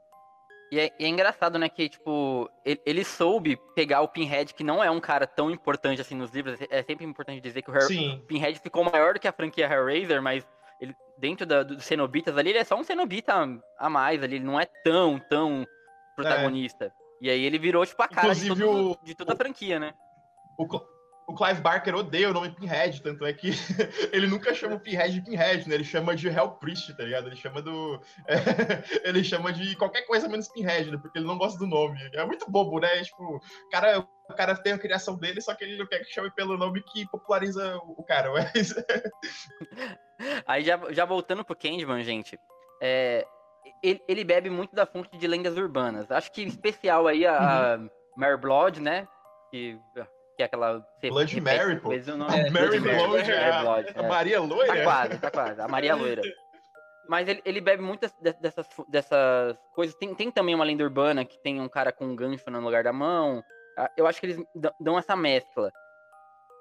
E 0.71 0.79
é, 0.79 0.89
e 0.97 1.03
é, 1.03 1.07
engraçado, 1.09 1.59
né, 1.59 1.67
que, 1.67 1.89
tipo, 1.89 2.49
ele, 2.63 2.81
ele, 2.85 3.03
soube 3.03 3.59
pegar 3.75 3.99
o 4.01 4.07
Pinhead, 4.07 4.53
que 4.53 4.63
não 4.63 4.81
é 4.81 4.89
um 4.89 5.01
cara 5.01 5.27
tão 5.27 5.51
importante 5.51 5.99
assim 5.99 6.15
nos 6.15 6.31
livros. 6.31 6.57
É 6.69 6.81
sempre 6.81 7.05
importante 7.05 7.41
dizer 7.41 7.61
que 7.61 7.69
o 7.69 7.73
Harry, 7.73 8.23
Pinhead 8.25 8.57
ficou 8.57 8.85
maior 8.85 9.13
do 9.13 9.19
que 9.19 9.27
a 9.27 9.33
franquia 9.33 9.69
Hellraiser, 9.69 10.21
mas 10.21 10.47
ele, 10.79 10.95
dentro 11.17 11.45
da, 11.45 11.61
dos 11.61 11.83
Cenobitas 11.83 12.37
ali, 12.37 12.51
ele 12.51 12.59
é 12.59 12.63
só 12.63 12.77
um 12.77 12.85
Cenobita 12.85 13.33
a 13.77 13.89
mais 13.89 14.23
ali, 14.23 14.37
ele 14.37 14.45
não 14.45 14.57
é 14.57 14.65
tão, 14.65 15.19
tão 15.19 15.67
protagonista. 16.15 16.85
É. 16.85 16.91
E 17.21 17.29
aí 17.29 17.43
ele 17.43 17.59
virou, 17.59 17.85
tipo, 17.85 18.01
a 18.01 18.07
cara 18.07 18.33
de, 18.33 18.47
todo, 18.47 18.97
de, 19.03 19.13
toda 19.13 19.33
a 19.33 19.35
franquia, 19.35 19.77
né? 19.77 19.93
O, 20.57 20.65
o 21.31 21.35
Clive 21.35 21.61
Barker 21.61 21.95
odeia 21.95 22.29
o 22.29 22.33
nome 22.33 22.51
Pinhead, 22.51 23.01
tanto 23.01 23.25
é 23.25 23.31
que 23.31 23.51
ele 24.11 24.27
nunca 24.27 24.53
chama 24.53 24.75
o 24.75 24.79
Pinhead 24.79 25.13
de 25.13 25.21
Pinhead, 25.21 25.67
né? 25.67 25.75
Ele 25.75 25.83
chama 25.83 26.15
de 26.15 26.27
Hell 26.27 26.51
Priest, 26.51 26.95
tá 26.95 27.03
ligado? 27.03 27.27
Ele 27.27 27.35
chama 27.35 27.61
do. 27.61 27.99
É, 28.27 28.35
ele 29.07 29.23
chama 29.23 29.53
de 29.53 29.75
qualquer 29.75 30.01
coisa 30.03 30.27
menos 30.27 30.49
Pinhead, 30.49 30.91
né? 30.91 30.97
Porque 31.01 31.17
ele 31.17 31.27
não 31.27 31.37
gosta 31.37 31.57
do 31.57 31.65
nome. 31.65 31.97
É 32.13 32.25
muito 32.25 32.49
bobo, 32.51 32.79
né? 32.79 33.01
Tipo, 33.01 33.37
o 33.37 33.69
cara, 33.71 33.99
o 33.99 34.33
cara 34.33 34.55
tem 34.55 34.73
a 34.73 34.77
criação 34.77 35.17
dele, 35.17 35.41
só 35.41 35.55
que 35.55 35.63
ele 35.63 35.77
não 35.77 35.87
quer 35.87 35.99
que 35.99 36.13
chame 36.13 36.29
pelo 36.31 36.57
nome 36.57 36.83
que 36.83 37.07
populariza 37.09 37.77
o 37.77 38.03
cara, 38.03 38.31
mas. 38.31 38.75
Aí 40.45 40.63
já, 40.63 40.79
já 40.91 41.05
voltando 41.05 41.43
pro 41.43 41.55
Candyman, 41.55 42.03
gente. 42.03 42.37
É, 42.81 43.25
ele, 43.81 44.01
ele, 44.07 44.23
bebe 44.23 44.49
muito 44.49 44.75
da 44.75 44.85
fonte 44.85 45.17
de 45.17 45.27
lendas 45.27 45.57
urbanas. 45.57 46.11
Acho 46.11 46.31
que 46.31 46.43
em 46.43 46.47
especial 46.47 47.07
aí 47.07 47.25
a, 47.25 47.31
uhum. 47.31 47.85
a 47.85 47.89
Mary 48.17 48.37
Blood, 48.37 48.79
né? 48.79 49.07
Que 49.49 49.79
que 50.41 50.43
é 50.43 50.45
aquela. 50.45 50.85
Blood 51.01 51.35
repete, 51.35 51.41
Mary, 51.41 51.79
pô. 51.79 51.89
O 51.89 52.17
nome 52.17 52.39
é, 52.39 52.49
Mary 52.49 52.79
Blood, 52.79 53.31
é, 53.31 53.51
a, 53.51 53.61
Blood, 53.61 53.93
a 53.95 54.03
Maria 54.03 54.41
Loira. 54.41 54.75
Tá 54.75 54.83
quase, 54.83 55.17
tá 55.19 55.31
quase. 55.31 55.61
A 55.61 55.67
Maria 55.67 55.95
Loira. 55.95 56.21
Mas 57.07 57.27
ele, 57.27 57.41
ele 57.43 57.61
bebe 57.61 57.83
muitas 57.83 58.13
dessas, 58.21 58.65
dessas 58.87 59.57
coisas. 59.73 59.95
Tem, 59.95 60.13
tem 60.15 60.31
também 60.31 60.55
uma 60.55 60.63
lenda 60.63 60.83
urbana 60.83 61.25
que 61.25 61.37
tem 61.43 61.59
um 61.59 61.67
cara 61.67 61.91
com 61.91 62.05
um 62.05 62.15
gancho 62.15 62.49
no 62.49 62.61
lugar 62.61 62.83
da 62.83 62.93
mão. 62.93 63.43
Ah, 63.77 63.91
eu 63.97 64.07
acho 64.07 64.19
que 64.19 64.27
eles 64.27 64.43
dão 64.79 64.97
essa 64.97 65.15
mescla. 65.15 65.71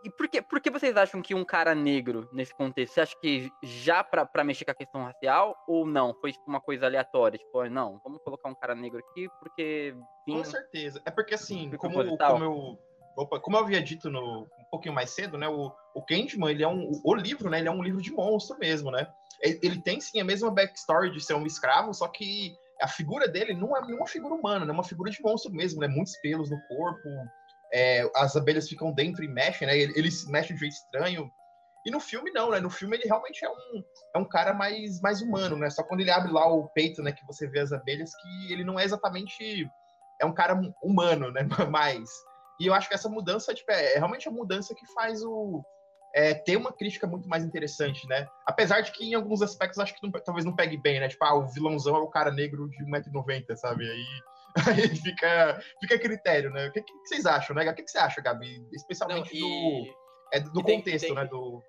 E 0.03 0.11
por 0.11 0.29
que, 0.29 0.41
por 0.41 0.61
que 0.61 0.71
vocês 0.71 0.97
acham 0.97 1.21
que 1.21 1.35
um 1.35 1.45
cara 1.45 1.75
negro, 1.75 2.27
nesse 2.33 2.55
contexto, 2.55 2.95
você 2.95 3.01
acha 3.03 3.15
que 3.21 3.51
já 3.63 4.03
pra, 4.03 4.25
pra 4.25 4.43
mexer 4.43 4.65
com 4.65 4.71
a 4.71 4.75
questão 4.75 5.05
racial 5.05 5.55
ou 5.69 5.87
não? 5.87 6.15
Foi 6.15 6.33
tipo, 6.33 6.45
uma 6.49 6.61
coisa 6.61 6.87
aleatória? 6.87 7.39
Tipo, 7.39 7.69
não, 7.69 8.01
vamos 8.03 8.19
colocar 8.23 8.49
um 8.49 8.55
cara 8.55 8.75
negro 8.75 8.99
aqui 8.99 9.29
porque. 9.39 9.95
Com 10.27 10.43
certeza. 10.43 11.03
É 11.05 11.11
porque 11.11 11.35
assim, 11.35 11.71
como, 11.77 12.17
como 12.17 12.45
eu 12.45 12.79
Opa, 13.21 13.39
como 13.39 13.57
eu 13.59 13.61
havia 13.61 13.83
dito 13.83 14.09
no, 14.09 14.45
um 14.45 14.65
pouquinho 14.71 14.95
mais 14.95 15.11
cedo, 15.11 15.37
né, 15.37 15.47
o, 15.47 15.71
o 15.95 16.03
Candyman, 16.03 16.51
ele 16.51 16.63
é 16.63 16.69
um, 16.69 16.91
o 17.05 17.15
livro, 17.15 17.51
né, 17.51 17.59
ele 17.59 17.69
é 17.69 17.71
um 17.71 17.83
livro 17.83 18.01
de 18.01 18.11
monstro 18.11 18.59
mesmo, 18.59 18.91
né? 18.91 19.07
Ele, 19.43 19.61
ele 19.63 19.83
tem 19.83 20.01
sim 20.01 20.21
a 20.21 20.25
mesma 20.25 20.51
backstory 20.51 21.11
de 21.11 21.23
ser 21.23 21.35
um 21.35 21.45
escravo, 21.45 21.93
só 21.93 22.09
que 22.09 22.57
a 22.81 22.89
figura 22.89 23.29
dele 23.29 23.53
não 23.53 23.77
é 23.77 23.81
uma 23.81 24.07
figura 24.07 24.35
humana, 24.35 24.65
né, 24.65 24.71
é 24.71 24.75
uma 24.75 24.83
figura 24.83 25.11
de 25.11 25.21
monstro 25.23 25.53
mesmo, 25.53 25.81
né? 25.81 25.87
Muitos 25.87 26.17
pelos 26.23 26.51
no 26.51 26.59
corpo, 26.67 27.09
é, 27.71 28.11
as 28.17 28.37
abelhas 28.37 28.69
ficam 28.69 28.91
dentro 28.91 29.23
e 29.23 29.29
mexem, 29.29 29.67
né? 29.67 29.77
Ele, 29.77 29.93
ele 29.97 30.11
se 30.11 30.31
mexe 30.31 30.49
de 30.49 30.55
um 30.55 30.59
jeito 30.59 30.73
estranho. 30.73 31.31
E 31.85 31.91
no 31.91 32.01
filme 32.01 32.31
não, 32.31 32.51
né? 32.51 32.59
No 32.59 32.71
filme 32.71 32.97
ele 32.97 33.07
realmente 33.07 33.45
é 33.45 33.51
um, 33.51 33.85
é 34.15 34.19
um 34.19 34.25
cara 34.25 34.55
mais, 34.55 34.99
mais 35.03 35.21
humano, 35.21 35.57
né? 35.57 35.69
Só 35.69 35.83
quando 35.83 36.01
ele 36.01 36.11
abre 36.11 36.33
lá 36.33 36.47
o 36.47 36.69
peito, 36.69 37.03
né, 37.03 37.13
que 37.13 37.27
você 37.27 37.47
vê 37.47 37.61
as 37.61 37.71
abelhas, 37.71 38.15
que 38.15 38.53
ele 38.53 38.65
não 38.65 38.81
é 38.81 38.85
exatamente 38.85 39.71
é 40.21 40.25
um 40.25 40.33
cara 40.33 40.59
humano, 40.83 41.31
né? 41.31 41.43
Mais 41.71 42.09
e 42.61 42.67
eu 42.67 42.75
acho 42.75 42.89
que 42.89 42.95
essa 42.95 43.09
mudança 43.09 43.55
tipo, 43.55 43.73
é, 43.73 43.95
é 43.95 43.97
realmente 43.97 44.29
a 44.29 44.31
mudança 44.31 44.75
que 44.75 44.87
faz 44.93 45.23
o 45.25 45.65
é, 46.15 46.35
ter 46.35 46.57
uma 46.57 46.73
crítica 46.73 47.07
muito 47.07 47.29
mais 47.29 47.45
interessante, 47.45 48.07
né? 48.07 48.29
Apesar 48.45 48.81
de 48.81 48.93
que 48.93 49.05
em 49.05 49.15
alguns 49.15 49.43
aspectos 49.43 49.79
acho 49.79 49.95
que 49.95 50.03
não, 50.03 50.11
talvez 50.11 50.45
não 50.45 50.55
pegue 50.55 50.77
bem, 50.77 51.01
né? 51.01 51.09
Tipo, 51.09 51.25
ah, 51.25 51.35
o 51.35 51.47
vilãozão 51.47 51.97
é 51.97 52.01
o 52.01 52.11
cara 52.11 52.31
negro 52.31 52.69
de 52.69 52.85
1,90m, 52.85 53.57
sabe? 53.57 53.89
Aí, 53.89 54.05
aí 54.69 54.97
fica, 54.97 55.61
fica 55.81 55.95
a 55.95 55.99
critério, 55.99 56.51
né? 56.51 56.69
O 56.69 56.73
que, 56.73 56.83
que, 56.83 56.93
vocês 57.07 57.25
acham, 57.27 57.55
né? 57.55 57.71
O 57.71 57.75
que, 57.75 57.83
que 57.83 57.91
você 57.91 57.99
acha, 57.99 58.21
Gabi? 58.21 58.67
Especialmente 58.73 59.39
não, 59.39 59.49
e... 59.49 59.85
do, 59.85 59.95
é, 60.33 60.41
do 60.41 60.63
contexto, 60.63 61.07
tem, 61.07 61.15
né? 61.15 61.25
Do... 61.27 61.63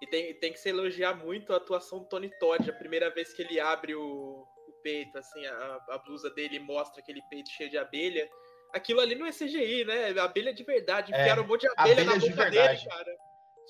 E 0.00 0.06
tem, 0.06 0.34
tem 0.34 0.52
que 0.52 0.58
se 0.58 0.70
elogiar 0.70 1.14
muito 1.14 1.52
a 1.52 1.56
atuação 1.56 1.98
do 1.98 2.06
Tony 2.06 2.30
Todd, 2.38 2.68
a 2.70 2.72
primeira 2.74 3.12
vez 3.12 3.32
que 3.34 3.42
ele 3.42 3.60
abre 3.60 3.94
o, 3.94 4.00
o 4.00 4.72
peito, 4.82 5.18
assim, 5.18 5.44
a, 5.44 5.78
a 5.90 5.98
blusa 5.98 6.30
dele 6.30 6.58
mostra 6.58 7.02
aquele 7.02 7.20
peito 7.28 7.50
cheio 7.50 7.68
de 7.68 7.76
abelha 7.76 8.26
aquilo 8.72 9.00
ali 9.00 9.14
não 9.14 9.26
é 9.26 9.30
CGI, 9.30 9.84
né? 9.84 10.18
Abelha 10.20 10.52
de 10.52 10.64
verdade. 10.64 11.12
É, 11.14 11.20
Enfiaram 11.20 11.44
um 11.44 11.46
monte 11.46 11.62
de 11.62 11.72
abelha 11.76 12.04
na 12.04 12.16
boca 12.16 12.50
dele, 12.50 12.78
cara. 12.88 13.16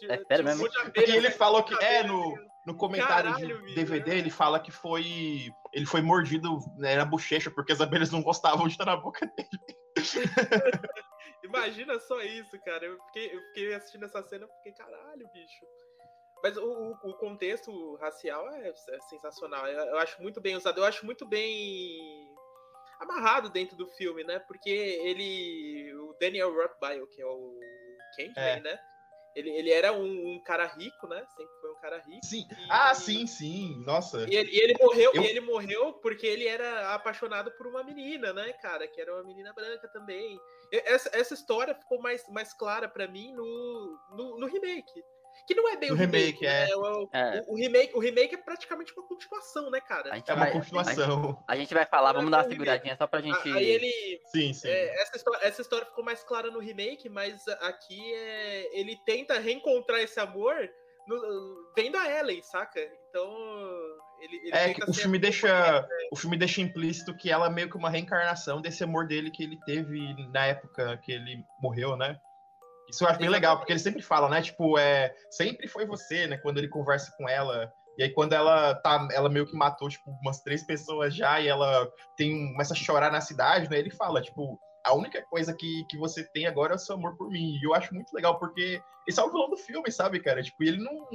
É 0.02 0.24
sério 0.24 0.44
mesmo? 0.44 0.64
Um 0.64 0.90
ele 0.96 1.30
falou 1.30 1.62
que. 1.62 1.74
É, 1.82 2.04
no, 2.04 2.36
no 2.66 2.76
comentário 2.76 3.32
Caralho, 3.32 3.66
de 3.66 3.74
DVD, 3.74 4.18
ele 4.18 4.30
fala 4.30 4.60
que 4.60 4.70
foi. 4.70 5.50
Ele 5.72 5.86
foi 5.86 6.00
mordido 6.00 6.58
né, 6.76 6.96
na 6.96 7.04
bochecha, 7.04 7.50
porque 7.50 7.72
as 7.72 7.80
abelhas 7.80 8.10
não 8.10 8.22
gostavam 8.22 8.66
de 8.66 8.74
estar 8.74 8.84
na 8.84 8.96
boca 8.96 9.26
dele. 9.26 9.48
Imagina 11.44 11.98
só 11.98 12.20
isso, 12.20 12.58
cara. 12.60 12.84
Eu 12.84 12.98
fiquei, 13.06 13.34
eu 13.34 13.40
fiquei 13.48 13.74
assistindo 13.74 14.04
essa 14.04 14.22
cena 14.22 14.44
e 14.44 14.56
fiquei, 14.58 14.72
caralho, 14.72 15.28
bicho. 15.32 15.64
Mas 16.42 16.56
o, 16.56 16.96
o, 17.02 17.14
contexto 17.14 17.96
racial 17.96 18.48
é, 18.50 18.68
é 18.68 19.00
sensacional. 19.08 19.66
Eu, 19.66 19.84
eu, 19.86 19.98
acho 19.98 20.20
muito 20.22 20.40
bem 20.40 20.56
usado. 20.56 20.78
Eu 20.78 20.84
acho 20.84 21.04
muito 21.04 21.26
bem 21.26 22.27
amarrado 22.98 23.50
dentro 23.50 23.76
do 23.76 23.86
filme, 23.88 24.24
né? 24.24 24.38
Porque 24.38 24.70
ele. 24.70 25.92
O 25.94 26.16
Daniel 26.20 26.54
Rothbile, 26.54 27.06
que 27.08 27.22
é 27.22 27.26
o 27.26 27.58
Candyman, 28.16 28.34
é. 28.36 28.60
né? 28.60 28.78
Ele, 29.36 29.50
ele 29.50 29.70
era 29.70 29.92
um, 29.92 30.34
um, 30.34 30.42
cara 30.42 30.66
rico, 30.66 31.06
né? 31.06 31.24
Sempre 31.36 31.54
foi 31.60 31.70
um 31.70 31.80
cara 31.80 31.98
rico. 31.98 32.26
Sim. 32.26 32.44
E, 32.50 32.66
ah, 32.68 32.92
sim, 32.92 33.26
sim. 33.26 33.80
Nossa. 33.84 34.28
E 34.28 34.34
ele, 34.34 34.50
e 34.50 34.58
ele 34.58 34.74
morreu, 34.80 35.12
Eu... 35.14 35.22
e 35.22 35.26
ele 35.26 35.40
morreu 35.40 35.92
porque 35.94 36.26
ele 36.26 36.48
era 36.48 36.92
apaixonado 36.94 37.52
por 37.52 37.68
uma 37.68 37.84
menina, 37.84 38.32
né, 38.32 38.52
cara? 38.54 38.88
Que 38.88 39.00
era 39.00 39.14
uma 39.14 39.22
menina 39.22 39.52
branca 39.52 39.86
também. 39.88 40.40
Essa, 40.72 41.10
essa 41.12 41.34
história 41.34 41.74
ficou 41.74 42.00
mais, 42.00 42.26
mais 42.28 42.52
clara 42.52 42.88
para 42.88 43.06
mim 43.06 43.32
no, 43.32 43.98
no, 44.10 44.40
no 44.40 44.46
remake. 44.46 45.04
Que 45.46 45.54
não 45.54 45.68
é 45.68 45.76
bem 45.76 45.90
o, 45.90 45.94
o 45.94 45.96
remake, 45.96 46.44
remake 46.44 46.46
é. 46.46 46.66
Né? 46.66 46.76
O, 46.76 47.08
é. 47.12 47.44
O, 47.46 47.52
o, 47.52 47.56
remake, 47.56 47.96
o 47.96 47.98
remake 47.98 48.34
é 48.34 48.38
praticamente 48.38 48.92
uma 48.96 49.06
continuação, 49.06 49.70
né, 49.70 49.80
cara? 49.80 50.10
é 50.26 50.34
uma 50.34 50.50
continuação. 50.50 51.42
A 51.46 51.56
gente, 51.56 51.72
vai 51.72 51.86
falar, 51.86 52.12
vamos 52.12 52.30
dar 52.30 52.38
uma 52.38 52.48
seguradinha 52.48 52.96
só 52.96 53.06
pra 53.06 53.20
gente. 53.20 53.50
Aí 53.52 53.64
ele. 53.64 54.20
Sim, 54.26 54.52
sim. 54.52 54.68
É, 54.68 55.02
essa, 55.02 55.16
história, 55.16 55.46
essa 55.46 55.62
história 55.62 55.86
ficou 55.86 56.04
mais 56.04 56.22
clara 56.22 56.50
no 56.50 56.58
remake, 56.58 57.08
mas 57.08 57.46
aqui 57.48 58.14
é, 58.14 58.78
ele 58.78 58.96
tenta 59.04 59.38
reencontrar 59.38 60.00
esse 60.00 60.20
amor 60.20 60.68
no, 61.08 61.72
vendo 61.74 61.96
a 61.96 62.10
Ellen, 62.18 62.42
saca? 62.42 62.80
Então. 63.08 63.34
Ele, 64.20 64.36
ele 64.48 64.50
é, 64.52 64.74
o 64.88 64.92
filme 64.92 65.16
deixa 65.16 65.88
o 66.10 66.16
filme 66.16 66.36
deixa 66.36 66.60
implícito 66.60 67.16
que 67.16 67.30
ela 67.30 67.46
é 67.46 67.50
meio 67.50 67.70
que 67.70 67.76
uma 67.76 67.88
reencarnação 67.88 68.60
desse 68.60 68.82
amor 68.82 69.06
dele 69.06 69.30
que 69.30 69.44
ele 69.44 69.56
teve 69.64 70.12
na 70.32 70.46
época 70.46 70.98
que 70.98 71.12
ele 71.12 71.44
morreu, 71.62 71.96
né? 71.96 72.18
Isso 72.88 73.04
eu 73.04 73.08
acho 73.08 73.18
bem 73.18 73.28
legal, 73.28 73.58
porque 73.58 73.72
ele 73.72 73.78
sempre 73.78 74.02
fala, 74.02 74.28
né? 74.28 74.40
Tipo, 74.40 74.78
é, 74.78 75.14
sempre 75.30 75.68
foi 75.68 75.86
você, 75.86 76.26
né? 76.26 76.38
Quando 76.38 76.58
ele 76.58 76.68
conversa 76.68 77.12
com 77.16 77.28
ela. 77.28 77.70
E 77.98 78.02
aí, 78.02 78.10
quando 78.10 78.32
ela 78.32 78.74
tá, 78.76 79.08
ela 79.12 79.28
meio 79.28 79.46
que 79.46 79.56
matou, 79.56 79.88
tipo, 79.88 80.10
umas 80.22 80.40
três 80.40 80.64
pessoas 80.64 81.14
já, 81.14 81.40
e 81.40 81.48
ela 81.48 81.90
tem, 82.16 82.52
começa 82.52 82.72
a 82.72 82.76
chorar 82.76 83.10
na 83.10 83.20
cidade, 83.20 83.68
né? 83.68 83.78
Ele 83.78 83.90
fala, 83.90 84.22
tipo, 84.22 84.58
a 84.84 84.94
única 84.94 85.22
coisa 85.28 85.52
que, 85.52 85.84
que 85.90 85.98
você 85.98 86.24
tem 86.32 86.46
agora 86.46 86.72
é 86.72 86.76
o 86.76 86.78
seu 86.78 86.94
amor 86.94 87.16
por 87.16 87.28
mim. 87.28 87.58
E 87.60 87.66
eu 87.66 87.74
acho 87.74 87.94
muito 87.94 88.12
legal, 88.14 88.38
porque 88.38 88.80
esse 89.06 89.20
é 89.20 89.22
o 89.22 89.30
vilão 89.30 89.50
do 89.50 89.56
filme, 89.56 89.90
sabe, 89.90 90.20
cara? 90.20 90.42
Tipo, 90.42 90.62
ele 90.64 90.78
não. 90.82 91.08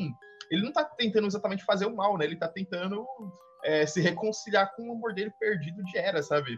Ele 0.51 0.61
não 0.61 0.73
tá 0.73 0.83
tentando 0.83 1.25
exatamente 1.25 1.63
fazer 1.63 1.85
o 1.85 1.95
mal, 1.95 2.17
né? 2.17 2.25
Ele 2.25 2.35
tá 2.35 2.47
tentando 2.47 3.07
é, 3.63 3.85
se 3.87 4.01
reconciliar 4.01 4.75
com 4.75 4.89
o 4.89 4.91
amor 4.91 5.13
dele 5.13 5.31
perdido 5.39 5.83
de 5.85 5.97
era, 5.97 6.21
sabe? 6.21 6.57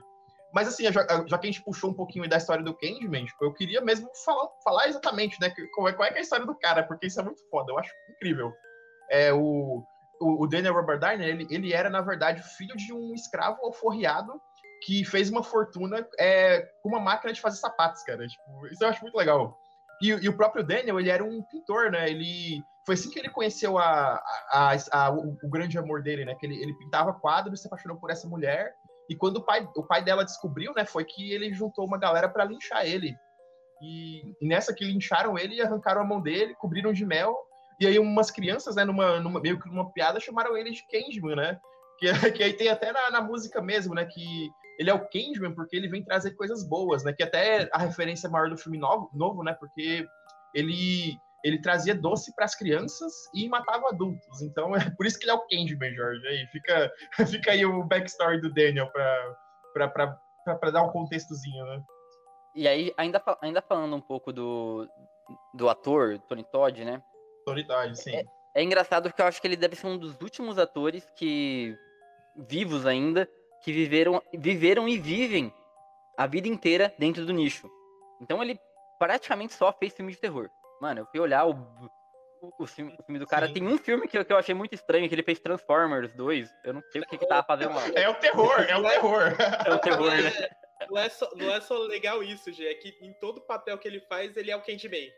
Mas 0.55 0.69
assim, 0.69 0.85
já, 0.85 1.05
já, 1.27 1.37
que 1.37 1.47
a 1.47 1.51
gente 1.51 1.61
puxou 1.61 1.89
um 1.89 1.93
pouquinho 1.93 2.29
da 2.29 2.37
história 2.37 2.63
do 2.63 2.73
Candyman, 2.73 3.25
tipo, 3.25 3.43
eu 3.43 3.53
queria 3.53 3.81
mesmo 3.81 4.09
falar, 4.23 4.47
falar 4.63 4.87
exatamente, 4.87 5.37
né? 5.41 5.53
Qual 5.73 5.89
é, 5.89 5.91
qual 5.91 6.07
é, 6.07 6.13
é 6.13 6.17
a 6.17 6.21
história 6.21 6.45
do 6.45 6.55
cara, 6.55 6.81
porque 6.83 7.07
isso 7.07 7.19
é 7.19 7.23
muito 7.23 7.41
foda, 7.49 7.73
eu 7.73 7.77
acho 7.77 7.91
incrível. 8.09 8.53
É, 9.11 9.33
o, 9.33 9.83
o, 10.21 10.43
o 10.43 10.47
Daniel 10.47 10.73
Robert 10.73 10.99
Diner, 10.99 11.27
ele, 11.27 11.45
ele 11.49 11.73
era, 11.73 11.89
na 11.89 11.99
verdade, 11.99 12.41
filho 12.57 12.73
de 12.77 12.93
um 12.93 13.13
escravo 13.13 13.65
alforriado 13.65 14.41
que 14.85 15.03
fez 15.03 15.29
uma 15.29 15.43
fortuna 15.43 16.07
é, 16.17 16.61
com 16.81 16.87
uma 16.87 17.01
máquina 17.01 17.33
de 17.33 17.41
fazer 17.41 17.57
sapatos, 17.57 18.01
cara. 18.03 18.25
Tipo, 18.25 18.67
isso 18.67 18.81
eu 18.81 18.87
acho 18.87 19.01
muito 19.01 19.17
legal. 19.17 19.59
E, 20.01 20.07
e, 20.07 20.29
o 20.29 20.37
próprio 20.37 20.63
Daniel, 20.63 20.97
ele 21.01 21.09
era 21.09 21.23
um 21.23 21.43
pintor, 21.43 21.91
né? 21.91 22.09
Ele 22.09 22.63
foi 22.85 22.95
assim 22.95 23.09
que 23.09 23.19
ele 23.19 23.29
conheceu 23.29 23.77
a, 23.77 24.23
a, 24.51 24.71
a, 24.71 25.05
a 25.05 25.09
o, 25.11 25.37
o, 25.43 25.49
grande 25.49 25.77
amor 25.77 26.01
dele, 26.01 26.23
né? 26.23 26.33
Que 26.35 26.45
ele, 26.45 26.61
ele 26.61 26.77
pintava 26.77 27.13
quadros, 27.13 27.61
se 27.61 27.67
apaixonou 27.67 27.97
por 27.97 28.09
essa 28.09 28.25
mulher 28.25 28.73
e 29.09 29.15
quando 29.15 29.37
o 29.37 29.43
pai, 29.43 29.67
o 29.75 29.83
pai 29.83 30.03
dela 30.03 30.25
descobriu, 30.25 30.73
né, 30.73 30.85
foi 30.85 31.05
que 31.05 31.31
ele 31.31 31.53
juntou 31.53 31.85
uma 31.85 31.97
galera 31.97 32.27
para 32.27 32.45
linchar 32.45 32.85
ele. 32.85 33.15
E, 33.81 34.35
e, 34.41 34.47
nessa 34.47 34.73
que 34.73 34.85
lincharam 34.85 35.37
ele, 35.37 35.61
arrancaram 35.61 36.01
a 36.01 36.05
mão 36.05 36.21
dele, 36.21 36.55
cobriram 36.55 36.93
de 36.93 37.05
mel. 37.05 37.35
E 37.79 37.85
aí 37.85 37.99
umas 37.99 38.31
crianças, 38.31 38.75
né, 38.75 38.85
numa, 38.85 39.19
numa 39.19 39.39
meio 39.39 39.59
que 39.59 39.67
numa 39.67 39.91
piada, 39.91 40.19
chamaram 40.19 40.57
ele 40.57 40.71
de 40.71 40.85
Candyman, 40.87 41.35
né? 41.35 41.59
Que, 41.99 42.07
que 42.31 42.43
aí 42.43 42.53
tem 42.53 42.69
até 42.69 42.91
na, 42.91 43.11
na 43.11 43.21
música 43.21 43.61
mesmo, 43.61 43.93
né, 43.93 44.05
que 44.05 44.49
ele 44.79 44.89
é 44.89 44.93
o 44.93 45.07
Candyman 45.07 45.53
porque 45.53 45.75
ele 45.75 45.87
vem 45.87 46.03
trazer 46.03 46.31
coisas 46.31 46.67
boas, 46.67 47.03
né? 47.03 47.13
Que 47.13 47.23
até 47.23 47.69
a 47.71 47.79
referência 47.79 48.29
maior 48.29 48.49
do 48.49 48.57
filme 48.57 48.77
novo, 48.77 49.09
novo 49.13 49.43
né? 49.43 49.53
Porque 49.53 50.05
ele 50.53 51.17
ele 51.45 51.61
trazia 51.61 51.93
doce 51.93 52.33
para 52.33 52.45
as 52.45 52.55
crianças 52.55 53.13
e 53.31 53.47
matava 53.47 53.89
adultos. 53.89 54.41
Então 54.41 54.75
é 54.75 54.89
por 54.89 55.05
isso 55.05 55.19
que 55.19 55.25
ele 55.25 55.31
é 55.31 55.35
o 55.35 55.45
Candyman, 55.47 55.93
Jorge. 55.93 56.27
Aí 56.27 56.47
fica, 56.47 56.91
fica 57.29 57.51
aí 57.51 57.63
o 57.63 57.83
backstory 57.83 58.41
do 58.41 58.51
Daniel 58.51 58.91
para 58.91 60.71
dar 60.71 60.81
um 60.81 60.89
contextozinho, 60.89 61.63
né? 61.65 61.83
E 62.55 62.67
aí, 62.67 62.91
ainda, 62.97 63.21
ainda 63.41 63.61
falando 63.61 63.95
um 63.95 64.01
pouco 64.01 64.33
do, 64.33 64.89
do 65.53 65.69
ator, 65.69 66.17
Tony 66.27 66.43
Todd, 66.43 66.83
né? 66.83 67.03
Tony 67.45 67.63
Todd, 67.63 67.95
sim. 67.95 68.15
É, 68.15 68.23
é 68.55 68.63
engraçado 68.63 69.09
porque 69.09 69.21
eu 69.21 69.27
acho 69.27 69.39
que 69.39 69.47
ele 69.47 69.57
deve 69.57 69.75
ser 69.75 69.85
um 69.85 69.99
dos 69.99 70.19
últimos 70.19 70.57
atores 70.57 71.07
que 71.15 71.77
vivos 72.35 72.87
ainda 72.87 73.29
que 73.61 73.71
viveram, 73.71 74.19
viveram 74.33 74.89
e 74.89 74.97
vivem 74.97 75.53
a 76.17 76.25
vida 76.25 76.47
inteira 76.47 76.91
dentro 76.97 77.23
do 77.23 77.33
nicho. 77.33 77.69
Então 78.19 78.41
ele 78.41 78.59
praticamente 78.97 79.53
só 79.53 79.71
fez 79.71 79.93
filme 79.93 80.11
de 80.11 80.17
terror. 80.17 80.49
Mano, 80.85 81.01
eu 81.01 81.05
fui 81.07 81.19
olhar 81.19 81.47
o, 81.47 81.53
o, 82.43 82.53
o, 82.59 82.67
filme, 82.67 82.95
o 82.99 83.03
filme, 83.03 83.17
do 83.17 83.25
cara. 83.25 83.47
Sim. 83.47 83.53
Tem 83.53 83.67
um 83.67 83.75
filme 83.75 84.07
que 84.07 84.19
eu, 84.19 84.23
que 84.23 84.31
eu, 84.31 84.37
achei 84.37 84.53
muito 84.53 84.75
estranho, 84.75 85.09
que 85.09 85.15
ele 85.15 85.23
fez 85.23 85.39
Transformers 85.39 86.13
2. 86.13 86.47
Eu 86.63 86.73
não 86.75 86.81
sei 86.91 87.01
o 87.01 87.07
que, 87.07 87.17
que 87.17 87.25
tava 87.25 87.41
fazendo 87.41 87.73
lá. 87.73 87.87
É 87.95 88.07
o 88.07 88.13
terror, 88.13 88.59
é 88.59 88.77
o 88.77 88.83
terror. 88.83 89.35
É 89.65 89.73
o 89.73 89.79
terror, 89.79 90.11
né? 90.11 90.31
Não 90.87 91.01
é, 91.01 91.09
só, 91.09 91.27
não 91.35 91.51
é 91.51 91.59
só 91.59 91.75
legal 91.79 92.21
isso, 92.21 92.53
Gê. 92.53 92.67
É 92.67 92.75
que 92.75 92.95
em 93.01 93.13
todo 93.13 93.41
papel 93.41 93.79
que 93.79 93.87
ele 93.87 93.99
faz, 94.01 94.37
ele 94.37 94.51
é 94.51 94.55
o 94.55 94.61
Candyman. 94.61 95.09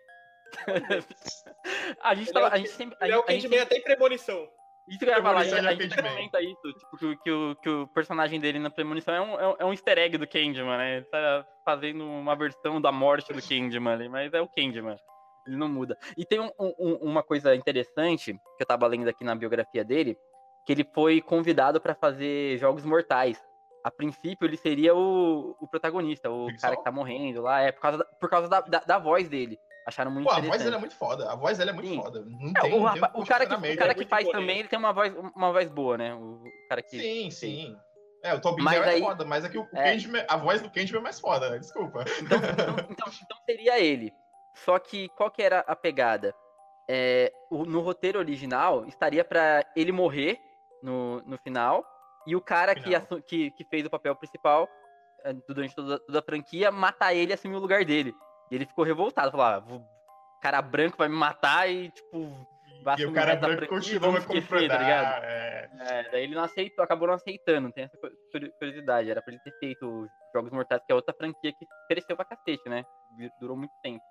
a 2.01 2.15
gente, 2.15 2.31
tava, 2.31 2.45
é 2.45 2.50
o, 2.50 2.53
a 2.53 2.57
gente 2.59 2.69
sempre. 2.69 2.97
Ele 3.01 3.12
é 3.12 3.17
o 3.17 3.24
Candyman 3.24 3.59
até 3.59 3.75
em 3.75 3.83
premonição. 3.83 4.47
Isso 4.88 5.00
que 5.00 5.05
eu 5.05 5.09
ia 5.09 5.21
falar, 5.21 5.41
a 5.41 5.43
gente, 5.43 5.67
a 5.67 5.75
gente 5.75 5.95
comenta 6.01 6.41
isso, 6.41 6.74
tipo, 6.74 6.97
que, 6.97 7.17
que, 7.17 7.31
o, 7.31 7.55
que 7.57 7.69
o 7.69 7.88
personagem 7.88 8.39
dele 8.39 8.57
na 8.57 8.69
premonição 8.69 9.13
é 9.13 9.21
um, 9.21 9.55
é 9.59 9.65
um 9.65 9.74
easter 9.74 9.97
egg 9.97 10.17
do 10.17 10.25
Candyman, 10.25 10.77
né? 10.77 10.95
Ele 10.97 11.05
tá 11.07 11.45
fazendo 11.65 12.05
uma 12.05 12.38
versão 12.38 12.79
da 12.79 12.89
morte 12.89 13.33
do 13.33 13.41
Candyman 13.41 13.91
ali, 13.91 14.07
mas 14.07 14.33
é 14.33 14.39
o 14.39 14.47
Candyman. 14.47 14.95
Ele 15.47 15.57
não 15.57 15.69
muda. 15.69 15.97
E 16.17 16.25
tem 16.25 16.39
um, 16.39 16.51
um, 16.59 16.93
uma 17.01 17.23
coisa 17.23 17.55
interessante, 17.55 18.33
que 18.33 18.63
eu 18.63 18.67
tava 18.67 18.85
lendo 18.87 19.07
aqui 19.07 19.23
na 19.23 19.35
biografia 19.35 19.83
dele, 19.83 20.17
que 20.65 20.73
ele 20.73 20.83
foi 20.93 21.21
convidado 21.21 21.79
para 21.79 21.95
fazer 21.95 22.57
Jogos 22.57 22.83
Mortais. 22.83 23.41
A 23.83 23.89
princípio, 23.89 24.45
ele 24.45 24.57
seria 24.57 24.93
o, 24.93 25.55
o 25.61 25.67
protagonista, 25.67 26.29
o 26.29 26.47
cara 26.59 26.75
que 26.75 26.83
tá 26.83 26.91
morrendo 26.91 27.41
lá, 27.41 27.61
é 27.61 27.71
por 27.71 27.81
causa 27.81 27.97
da, 27.97 28.05
por 28.05 28.29
causa 28.29 28.49
da, 28.49 28.61
da, 28.61 28.79
da 28.79 28.99
voz 28.99 29.29
dele. 29.29 29.57
Acharam 29.87 30.11
muito 30.11 30.27
Pô, 30.27 30.33
a 30.33 30.41
voz 30.41 30.61
dele 30.61 30.75
é 30.75 30.79
muito 30.79 30.95
foda. 30.95 31.31
A 31.31 31.35
voz 31.35 31.57
dele 31.57 31.69
é 31.69 31.73
muito 31.73 31.87
Sim. 31.87 31.95
foda. 31.95 32.25
Não 32.27 32.49
é, 32.49 32.59
tem, 32.59 32.73
o, 32.73 32.91
tem 32.91 33.01
o, 33.13 33.25
cara 33.25 33.45
que, 33.45 33.53
o 33.53 33.77
cara 33.77 33.95
que 33.95 34.03
é 34.03 34.07
faz 34.07 34.27
também, 34.27 34.59
ele 34.59 34.67
tem 34.67 34.77
uma 34.77 34.91
voz, 34.91 35.15
uma 35.33 35.53
voz 35.53 35.69
boa, 35.69 35.97
né? 35.97 36.13
O 36.13 36.43
cara 36.67 36.81
que. 36.81 36.99
Sim, 36.99 37.31
sim. 37.31 37.77
É, 38.21 38.33
o 38.33 38.41
Tobin 38.41 38.65
é 38.67 38.79
aí, 38.79 38.99
foda, 38.99 39.23
mas 39.23 39.45
aqui 39.45 39.55
é 39.55 39.59
o, 39.61 39.63
o 39.63 39.77
é... 39.77 39.91
Candyman, 39.91 40.25
a 40.27 40.35
voz 40.35 40.61
do 40.61 40.69
Candyman 40.69 40.99
é 40.99 41.03
mais 41.03 41.19
foda, 41.21 41.57
desculpa. 41.57 42.03
Então, 42.21 42.37
então, 42.37 42.75
então, 42.89 43.07
então, 43.23 43.37
seria 43.45 43.79
ele. 43.79 44.11
Só 44.63 44.79
que 44.79 45.09
qual 45.09 45.31
que 45.31 45.41
era 45.41 45.59
a 45.59 45.75
pegada? 45.75 46.33
É, 46.89 47.31
no 47.51 47.81
roteiro 47.81 48.19
original, 48.19 48.85
estaria 48.85 49.23
para 49.23 49.65
ele 49.75 49.91
morrer 49.91 50.39
no, 50.81 51.21
no 51.23 51.37
final, 51.37 51.85
e 52.25 52.35
o 52.35 52.41
cara 52.41 52.73
que, 52.75 52.91
que, 53.25 53.51
que, 53.51 53.63
fez 53.65 53.85
o 53.85 53.89
papel 53.89 54.15
principal 54.15 54.67
é, 55.23 55.33
durante 55.33 55.75
toda, 55.75 55.99
toda, 55.99 56.19
a 56.19 56.21
franquia 56.21 56.71
matar 56.71 57.13
ele 57.13 57.31
e 57.31 57.33
assumir 57.33 57.55
o 57.55 57.59
lugar 57.59 57.83
dele. 57.83 58.13
E 58.49 58.55
ele 58.55 58.65
ficou 58.65 58.85
revoltado, 58.85 59.31
falou, 59.31 59.45
ah, 59.45 59.63
cara 60.41 60.61
branco 60.61 60.97
vai 60.97 61.09
me 61.09 61.15
matar 61.15 61.69
e, 61.69 61.89
tipo, 61.89 62.47
vai 62.83 62.95
E 62.97 63.05
o 63.05 63.13
cara 63.13 63.35
branco 63.35 63.67
continua 63.67 64.17
esquecer, 64.17 64.67
tá 64.67 64.77
ligado? 64.77 65.23
É... 65.23 65.69
é... 65.79 66.09
daí 66.09 66.23
ele 66.23 66.35
não 66.35 66.43
aceitou, 66.43 66.83
acabou 66.83 67.07
não 67.07 67.15
aceitando, 67.15 67.71
tem 67.71 67.83
essa 67.85 67.97
curiosidade. 68.59 69.11
Era 69.11 69.21
pra 69.21 69.33
ele 69.33 69.41
ter 69.43 69.57
feito 69.59 70.07
Jogos 70.33 70.51
Mortais, 70.51 70.81
que 70.85 70.91
é 70.91 70.95
outra 70.95 71.13
franquia 71.13 71.51
que 71.53 71.65
cresceu 71.89 72.15
pra 72.15 72.25
cacete, 72.25 72.67
né? 72.69 72.85
Durou 73.39 73.57
muito 73.57 73.73
tempo. 73.81 74.03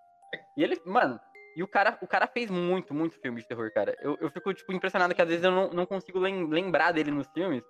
E 0.56 0.62
ele, 0.62 0.80
mano, 0.84 1.20
e 1.56 1.62
o 1.62 1.68
cara, 1.68 1.96
o 2.02 2.06
cara 2.06 2.26
fez 2.26 2.50
muito, 2.50 2.92
muito 2.92 3.18
filme 3.20 3.40
de 3.40 3.48
terror, 3.48 3.72
cara. 3.72 3.96
Eu, 4.00 4.16
eu 4.20 4.30
fico, 4.30 4.52
tipo, 4.52 4.72
impressionado 4.72 5.14
que 5.14 5.22
às 5.22 5.28
vezes 5.28 5.42
eu 5.42 5.50
não, 5.50 5.70
não 5.70 5.86
consigo 5.86 6.18
lem 6.18 6.46
lembrar 6.48 6.92
dele 6.92 7.10
nos 7.10 7.26
filmes. 7.28 7.64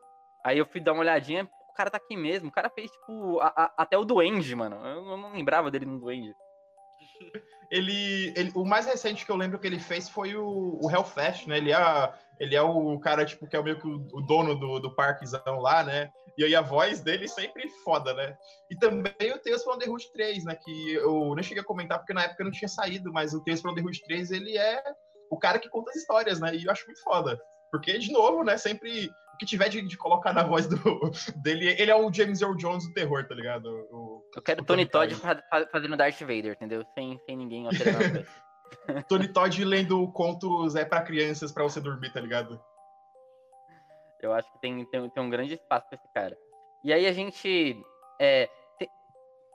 Aí 0.45 0.59
eu 0.59 0.67
fui 0.67 0.81
dar 0.81 0.93
uma 0.93 1.03
olhadinha, 1.03 1.49
o 1.71 1.73
cara 1.73 1.91
tá 1.91 1.97
aqui 1.97 2.17
mesmo. 2.17 2.49
O 2.49 2.53
cara 2.53 2.69
fez, 2.69 2.91
tipo, 2.91 3.39
a, 3.41 3.47
a, 3.47 3.75
até 3.77 3.97
o 3.97 4.05
Duende, 4.05 4.55
mano. 4.57 4.77
Eu 4.85 5.17
não 5.17 5.33
lembrava 5.33 5.71
dele 5.71 5.87
no 5.87 6.01
Duende. 6.01 6.35
Ele, 7.69 8.33
ele, 8.37 8.53
o 8.55 8.65
mais 8.65 8.87
recente 8.87 9.27
que 9.27 9.31
eu 9.33 9.35
lembro 9.35 9.59
que 9.59 9.67
ele 9.67 9.81
fez 9.81 10.09
foi 10.09 10.37
o, 10.37 10.79
o 10.81 10.89
Hellfest, 10.89 11.49
né? 11.49 11.57
Ele 11.57 11.73
é, 11.73 12.13
ele 12.39 12.55
é 12.55 12.63
o 12.63 12.97
cara, 13.01 13.25
tipo, 13.25 13.45
que 13.45 13.57
é 13.57 13.61
meio 13.61 13.77
que 13.77 13.89
o, 13.89 14.07
o 14.13 14.21
dono 14.21 14.55
do, 14.55 14.79
do 14.79 14.95
parquezão 14.95 15.59
lá, 15.59 15.83
né? 15.83 16.09
E 16.37 16.45
aí 16.45 16.55
a 16.55 16.61
voz 16.61 17.01
dele 17.01 17.27
sempre 17.29 17.69
foda, 17.83 18.13
né? 18.13 18.37
E 18.71 18.77
também 18.77 19.33
o 19.33 19.39
Tales 19.39 19.65
from 19.65 19.79
the 19.79 19.87
Root 19.87 20.13
3, 20.13 20.45
né? 20.45 20.55
Que 20.55 20.95
eu 20.95 21.35
nem 21.35 21.43
cheguei 21.43 21.63
a 21.63 21.67
comentar 21.67 21.99
porque 21.99 22.13
na 22.13 22.25
época 22.25 22.45
não 22.45 22.51
tinha 22.51 22.69
saído, 22.69 23.13
mas 23.13 23.33
o 23.33 23.43
Tales 23.43 23.61
from 23.61 23.75
the 23.75 23.81
Root 23.81 24.03
3, 24.05 24.31
ele 24.33 24.57
é 24.57 24.83
o 25.31 25.39
cara 25.39 25.59
que 25.59 25.69
conta 25.69 25.91
as 25.91 25.97
histórias, 25.97 26.41
né? 26.41 26.55
E 26.55 26.65
eu 26.65 26.71
acho 26.71 26.85
muito 26.87 27.03
foda. 27.03 27.41
Porque, 27.71 27.99
de 27.99 28.13
novo, 28.13 28.45
né? 28.45 28.57
Sempre 28.59 29.11
o 29.37 29.39
que 29.39 29.47
tiver 29.47 29.69
de, 29.69 29.83
de 29.83 29.97
colocar 29.97 30.33
na 30.33 30.43
voz 30.43 30.67
do, 30.67 30.77
dele, 31.43 31.75
ele 31.79 31.91
é 31.91 31.97
o 31.97 32.13
James 32.13 32.41
Earl 32.41 32.57
Jones 32.57 32.87
do 32.87 32.93
terror, 32.93 33.27
tá 33.27 33.35
ligado? 33.35 33.67
O, 33.91 34.23
eu 34.35 34.43
quero 34.43 34.63
o 34.63 34.65
Tony, 34.65 34.87
Tony 34.87 35.15
Todd 35.15 35.39
fazendo 35.71 35.97
Darth 35.97 36.21
Vader, 36.21 36.53
entendeu? 36.53 36.85
Sem, 36.95 37.19
sem 37.27 37.37
ninguém 37.37 37.67
alterando. 37.67 38.27
Tony 39.09 39.29
Todd 39.29 39.65
lendo 39.65 40.11
contos 40.13 40.75
é 40.75 40.85
para 40.85 41.03
crianças 41.03 41.53
para 41.53 41.65
você 41.65 41.81
dormir, 41.81 42.13
tá 42.13 42.21
ligado? 42.21 42.61
Eu 44.21 44.33
acho 44.33 44.51
que 44.53 44.59
tem, 44.61 44.85
tem, 44.87 45.09
tem 45.11 45.23
um 45.23 45.31
grande 45.31 45.55
espaço 45.55 45.87
pra 45.89 45.97
esse 45.97 46.13
cara. 46.13 46.37
E 46.85 46.93
aí 46.93 47.07
a 47.07 47.13
gente. 47.13 47.77
É, 48.21 48.49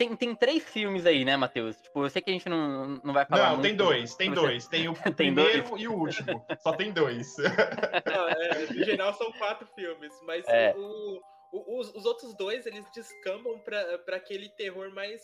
tem, 0.01 0.15
tem 0.15 0.35
três 0.35 0.63
filmes 0.63 1.05
aí, 1.05 1.23
né, 1.23 1.37
Matheus? 1.37 1.79
Tipo, 1.79 2.03
eu 2.03 2.09
sei 2.09 2.23
que 2.23 2.31
a 2.31 2.33
gente 2.33 2.49
não, 2.49 2.99
não 3.03 3.13
vai 3.13 3.23
falar. 3.23 3.49
Não, 3.49 3.57
muito, 3.57 3.61
tem 3.61 3.75
dois, 3.75 4.15
tem 4.15 4.31
dois. 4.31 4.67
Tem 4.67 4.89
o 4.89 4.93
tem 5.13 5.13
primeiro 5.13 5.69
dois? 5.69 5.81
e 5.81 5.87
o 5.87 5.93
último. 5.93 6.45
Só 6.59 6.73
tem 6.73 6.91
dois. 6.91 7.35
Não, 7.37 8.27
é, 8.29 8.65
no 8.65 8.83
geral 8.83 9.13
são 9.13 9.31
quatro 9.33 9.67
filmes, 9.75 10.11
mas 10.23 10.43
é. 10.47 10.73
o, 10.75 11.21
o, 11.51 11.79
os, 11.79 11.93
os, 11.93 12.05
outros 12.05 12.35
dois 12.35 12.65
eles 12.65 12.83
descambam 12.91 13.59
pra, 13.59 13.99
pra 13.99 14.17
aquele 14.17 14.49
terror 14.49 14.91
mais 14.91 15.21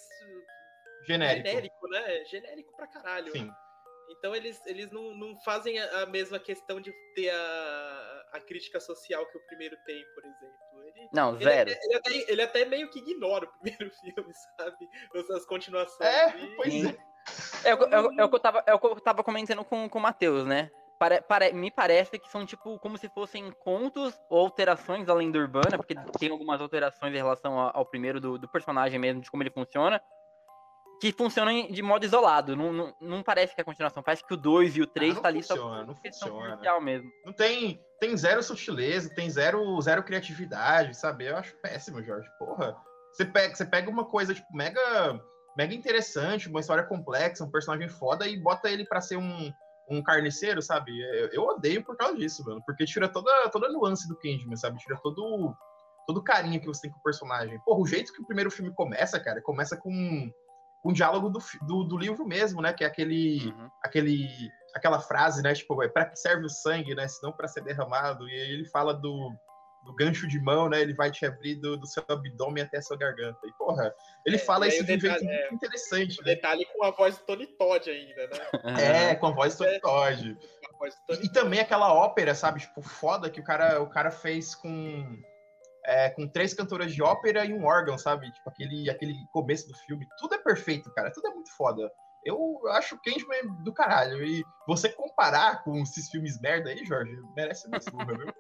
genérico, 1.08 1.48
genérico 1.48 1.88
né? 1.90 2.26
Genérico 2.26 2.76
pra 2.76 2.86
caralho. 2.86 3.32
Sim. 3.32 3.52
Então 4.10 4.36
eles, 4.36 4.66
eles 4.66 4.92
não, 4.92 5.16
não 5.16 5.36
fazem 5.42 5.78
a, 5.80 6.06
mesma 6.06 6.40
questão 6.40 6.80
de 6.80 6.94
ter 7.14 7.30
a, 7.30 8.26
a 8.34 8.40
crítica 8.40 8.80
social 8.80 9.26
que 9.28 9.38
o 9.38 9.46
primeiro 9.48 9.76
tem, 9.86 10.04
por 10.16 10.24
exemplo. 10.24 10.58
Ele, 10.86 11.10
não, 11.14 11.38
zero. 11.38 11.70
Ele, 11.70 11.80
ele, 11.84 11.96
até, 11.96 12.32
ele 12.32 12.42
até 12.42 12.66
meio 12.66 12.90
que 12.90 13.00
ignora 13.00 13.46
o 13.46 13.60
primeiro 13.60 13.92
filme, 14.00 14.34
sabe? 14.58 14.90
As 15.36 15.46
continuações. 15.46 16.10
É, 16.10 16.56
pois 16.56 16.86
é. 16.86 16.98
É, 17.66 17.76
o, 17.76 17.84
é, 17.84 18.20
é, 18.22 18.24
o 18.24 18.30
que 18.30 18.36
eu 18.36 18.40
tava, 18.40 18.64
é 18.66 18.74
o 18.74 18.80
que 18.80 18.88
eu 18.88 19.00
tava 19.02 19.24
comentando 19.24 19.64
com, 19.66 19.90
com 19.90 20.00
o 20.00 20.02
Matheus, 20.02 20.46
né? 20.46 20.70
Pare, 20.98 21.22
pare, 21.22 21.54
me 21.54 21.70
parece 21.70 22.18
que 22.18 22.30
são 22.30 22.44
tipo 22.44 22.80
como 22.80 22.98
se 22.98 23.08
fossem 23.10 23.52
contos 23.60 24.20
ou 24.30 24.40
alterações 24.40 25.06
da 25.06 25.14
lenda 25.14 25.38
urbana, 25.38 25.78
porque 25.78 25.94
tem 26.18 26.32
algumas 26.32 26.60
alterações 26.60 27.14
em 27.14 27.18
relação 27.18 27.60
ao, 27.60 27.78
ao 27.78 27.86
primeiro 27.86 28.20
do, 28.20 28.38
do, 28.40 28.48
personagem 28.48 28.98
mesmo, 28.98 29.22
de 29.22 29.30
como 29.30 29.44
ele 29.44 29.52
funciona 29.52 30.02
que 31.00 31.12
funcionam 31.12 31.68
de 31.68 31.82
modo 31.82 32.06
isolado. 32.06 32.56
Não, 32.56 32.74
não, 32.74 32.96
não 33.00 33.24
parece 33.24 33.54
que 33.54 33.62
é 33.62 33.64
a 33.64 33.66
continuação. 33.66 34.04
Parece 34.04 34.26
que 34.26 34.34
o 34.34 34.38
2 34.38 34.78
e 34.78 34.82
o 34.82 34.88
3 34.88 35.18
ah, 35.18 35.22
tá 35.22 35.28
ali 35.28 35.42
funciona, 35.42 35.62
só 35.62 35.86
não 35.86 35.96
funciona. 35.96 36.80
mesmo. 36.82 37.12
Não 37.26 37.34
tem, 37.34 37.80
tem 38.00 38.16
zero 38.18 38.42
sutileza, 38.42 39.14
tem 39.14 39.30
zero, 39.30 39.80
zero 39.82 40.04
criatividade, 40.04 40.96
sabe? 40.96 41.26
Eu 41.26 41.38
acho 41.38 41.56
péssimo, 41.58 42.04
Jorge. 42.04 42.28
Porra. 42.40 42.76
Você 43.12 43.26
pega, 43.26 43.56
você 43.56 43.66
pega 43.66 43.90
uma 43.90 44.06
coisa, 44.06 44.34
tipo, 44.34 44.48
mega, 44.56 45.20
mega 45.56 45.74
interessante, 45.74 46.50
uma 46.50 46.60
história 46.60 46.84
complexa, 46.84 47.44
um 47.44 47.52
personagem 47.52 47.90
foda 47.90 48.28
e 48.28 48.38
bota 48.38 48.70
ele 48.70 48.86
para 48.86 49.02
ser 49.02 49.18
um, 49.18 49.52
um 49.90 50.04
carniceiro, 50.04 50.62
sabe? 50.62 51.00
Eu, 51.00 51.30
eu, 51.32 51.44
odeio 51.44 51.84
por 51.84 51.96
causa 51.96 52.16
disso, 52.16 52.44
mano. 52.46 52.62
Porque 52.66 52.86
tira 52.86 53.08
toda, 53.08 53.50
toda 53.50 53.68
a 53.68 53.72
nuance 53.72 54.08
do 54.08 54.16
Candyman, 54.16 54.56
sabe? 54.56 54.78
Tira 54.80 55.00
todo, 55.02 55.56
todo 56.06 56.18
o 56.18 56.24
carinho 56.24 56.60
que 56.60 56.68
você 56.68 56.84
tem 56.84 56.92
com 56.92 57.00
o 57.00 57.04
personagem. 57.04 57.60
Porra, 57.62 57.80
o 57.80 57.88
jeito 57.88 58.14
que 58.14 58.22
o 58.22 58.26
primeiro 58.26 58.52
filme 58.52 58.72
começa, 58.74 59.20
cara, 59.20 59.42
começa 59.42 59.78
com 59.78 60.32
um 60.84 60.94
diálogo 60.94 61.30
do, 61.30 61.40
do, 61.64 61.84
do, 61.84 61.98
livro 61.98 62.26
mesmo, 62.26 62.62
né? 62.62 62.74
Que 62.74 62.84
é 62.84 62.88
aquele, 62.88 63.48
uhum. 63.48 63.70
aquele, 63.84 64.30
aquela 64.74 65.00
frase, 65.00 65.42
né? 65.42 65.54
Tipo, 65.54 65.82
é 65.84 65.88
para 65.88 66.06
que 66.06 66.18
serve 66.18 66.46
o 66.46 66.50
sangue, 66.50 66.96
né? 66.96 67.08
Se 67.08 67.22
não 67.24 67.32
para 67.32 67.48
ser 67.48 67.62
derramado. 67.62 68.28
E 68.30 68.34
aí 68.34 68.52
ele 68.52 68.66
fala 68.66 68.94
do, 68.94 69.32
do 69.84 69.96
gancho 69.96 70.28
de 70.28 70.40
mão, 70.40 70.70
né? 70.70 70.82
Ele 70.82 70.94
vai 70.94 71.10
te 71.12 71.26
abrir 71.26 71.56
do, 71.56 71.78
do 71.78 71.88
seu 71.88 72.04
abdômen 72.08 72.64
até 72.64 72.78
a 72.78 72.82
sua 72.82 72.98
garganta. 72.98 73.40
E, 73.46 73.52
porra, 73.54 73.94
ele 74.26 74.36
é, 74.36 74.40
fala 74.40 74.68
isso 74.68 74.84
de 74.84 74.96
um 74.96 75.00
jeito 75.00 75.24
é, 75.24 75.50
muito 75.50 75.56
interessante. 75.56 76.22
O 76.22 76.26
né? 76.26 76.36
detalhe 76.36 76.66
com 76.66 76.84
a 76.84 76.92
voz 76.92 77.18
do 77.18 77.26
Tony 77.26 77.48
Todd 77.48 77.90
ainda, 77.90 78.28
né? 78.28 78.40
É, 79.12 79.16
com 79.16 79.28
a 79.28 79.32
voz 79.32 79.56
do 79.56 79.64
Tony 79.64 79.76
é. 79.76 79.80
Todd. 79.80 80.38
E, 81.10 81.26
e, 81.26 81.32
também 81.32 81.60
aquela 81.60 81.94
ópera, 81.94 82.36
sabe? 82.36 82.60
Tipo, 82.60 82.82
foda 82.82 83.30
que 83.30 83.40
o 83.40 83.44
cara, 83.44 83.82
o 83.82 83.90
cara 83.90 84.12
fez 84.12 84.54
com 84.54 85.18
é, 85.88 86.10
com 86.10 86.28
três 86.28 86.54
cantoras 86.54 86.94
de 86.94 87.02
ópera 87.02 87.46
e 87.46 87.54
um 87.54 87.66
órgão, 87.66 87.98
sabe? 87.98 88.30
Tipo, 88.32 88.50
aquele, 88.50 88.90
aquele 88.90 89.16
começo 89.32 89.68
do 89.68 89.74
filme. 89.80 90.06
Tudo 90.20 90.36
é 90.36 90.38
perfeito, 90.38 90.92
cara. 90.94 91.12
Tudo 91.12 91.28
é 91.28 91.32
muito 91.32 91.50
foda. 91.56 91.90
Eu 92.26 92.68
acho 92.72 92.96
o 92.96 93.02
Candyman 93.02 93.64
do 93.64 93.74
caralho. 93.74 94.22
E 94.26 94.44
você 94.68 94.90
comparar 94.90 95.64
com 95.64 95.82
esses 95.82 96.10
filmes 96.10 96.40
merda 96.42 96.70
aí, 96.70 96.86
Jorge, 96.86 97.16
merece 97.36 97.68
uma 97.68 97.80
surra, 97.80 98.06
viu? 98.06 98.34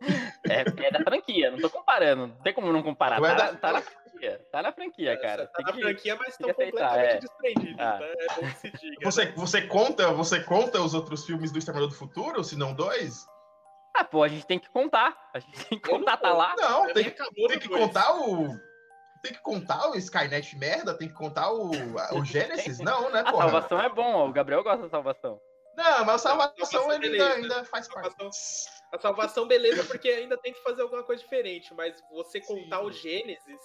É, 0.46 0.60
é 0.60 0.90
da 0.90 1.00
franquia, 1.02 1.50
não 1.50 1.58
tô 1.58 1.70
comparando. 1.70 2.26
Não 2.26 2.36
tem 2.42 2.52
como 2.52 2.70
não 2.70 2.82
comparar. 2.82 3.18
Não 3.18 3.26
é 3.26 3.34
Tá, 3.34 3.50
da- 3.52 3.56
tá 3.56 3.72
na 3.72 3.80
franquia. 3.80 4.46
Tá 4.52 4.62
na 4.62 4.72
franquia, 4.72 5.18
cara. 5.18 5.46
Tá 5.46 5.52
Tem 5.56 5.64
na 5.64 5.72
que- 5.72 5.80
franquia, 5.80 6.16
mas 6.16 6.28
estão 6.28 6.48
completamente 6.52 7.14
é. 7.14 7.18
desprendidos, 7.18 7.80
Ah. 7.80 7.98
né? 7.98 8.12
É 8.18 8.26
bom 8.34 8.46
que 8.50 8.56
se 8.58 8.70
diga. 8.72 8.96
Você, 9.02 9.24
né? 9.24 9.32
você, 9.34 9.62
conta, 9.62 10.12
você 10.12 10.40
conta 10.44 10.82
os 10.82 10.92
outros 10.92 11.24
filmes 11.24 11.50
do 11.50 11.58
Exterminador 11.58 11.88
do 11.88 11.96
Futuro, 11.98 12.44
se 12.44 12.58
não 12.58 12.74
dois? 12.74 13.26
Ah, 13.94 14.04
pô, 14.04 14.22
a 14.22 14.28
gente 14.28 14.44
tem 14.46 14.58
que 14.58 14.68
contar. 14.70 15.16
A 15.32 15.38
gente 15.38 15.64
tem 15.66 15.78
que 15.78 15.88
Eu 15.88 15.92
não 15.98 16.00
contar, 16.00 16.16
tá 16.16 16.32
lá. 16.32 16.54
Não, 16.58 16.92
tem, 16.92 17.04
tem 17.48 17.58
que 17.60 17.68
contar 17.68 18.12
o. 18.16 18.48
Tem 19.22 19.32
que 19.32 19.40
contar 19.40 19.88
o 19.88 19.94
Skynet 19.96 20.54
merda, 20.58 20.92
tem 20.98 21.08
que 21.08 21.14
contar 21.14 21.50
o, 21.52 21.70
a- 21.98 22.14
o 22.14 22.24
Gênesis? 22.26 22.78
Não, 22.80 23.08
né, 23.10 23.20
A 23.24 23.30
porra? 23.30 23.44
salvação 23.44 23.80
é 23.80 23.88
bom, 23.88 24.14
ó. 24.16 24.28
O 24.28 24.32
Gabriel 24.32 24.62
gosta 24.62 24.82
da 24.82 24.88
salvação. 24.90 25.40
Não, 25.76 26.04
mas 26.04 26.14
a 26.16 26.18
salvação 26.18 26.66
Salvação, 26.66 26.92
ele 26.92 27.06
ainda, 27.06 27.28
beleza. 27.34 27.54
ainda 27.54 27.64
faz 27.64 27.88
parte. 27.88 28.10
Salvação. 28.16 28.30
A 28.92 28.98
salvação, 29.00 29.48
beleza, 29.48 29.82
porque 29.84 30.08
ainda 30.08 30.36
tem 30.36 30.52
que 30.52 30.62
fazer 30.62 30.82
alguma 30.82 31.02
coisa 31.02 31.22
diferente, 31.22 31.72
mas 31.74 31.94
você 32.10 32.40
contar 32.40 32.78
Sim. 32.80 32.84
o 32.84 32.92
Gênesis, 32.92 33.60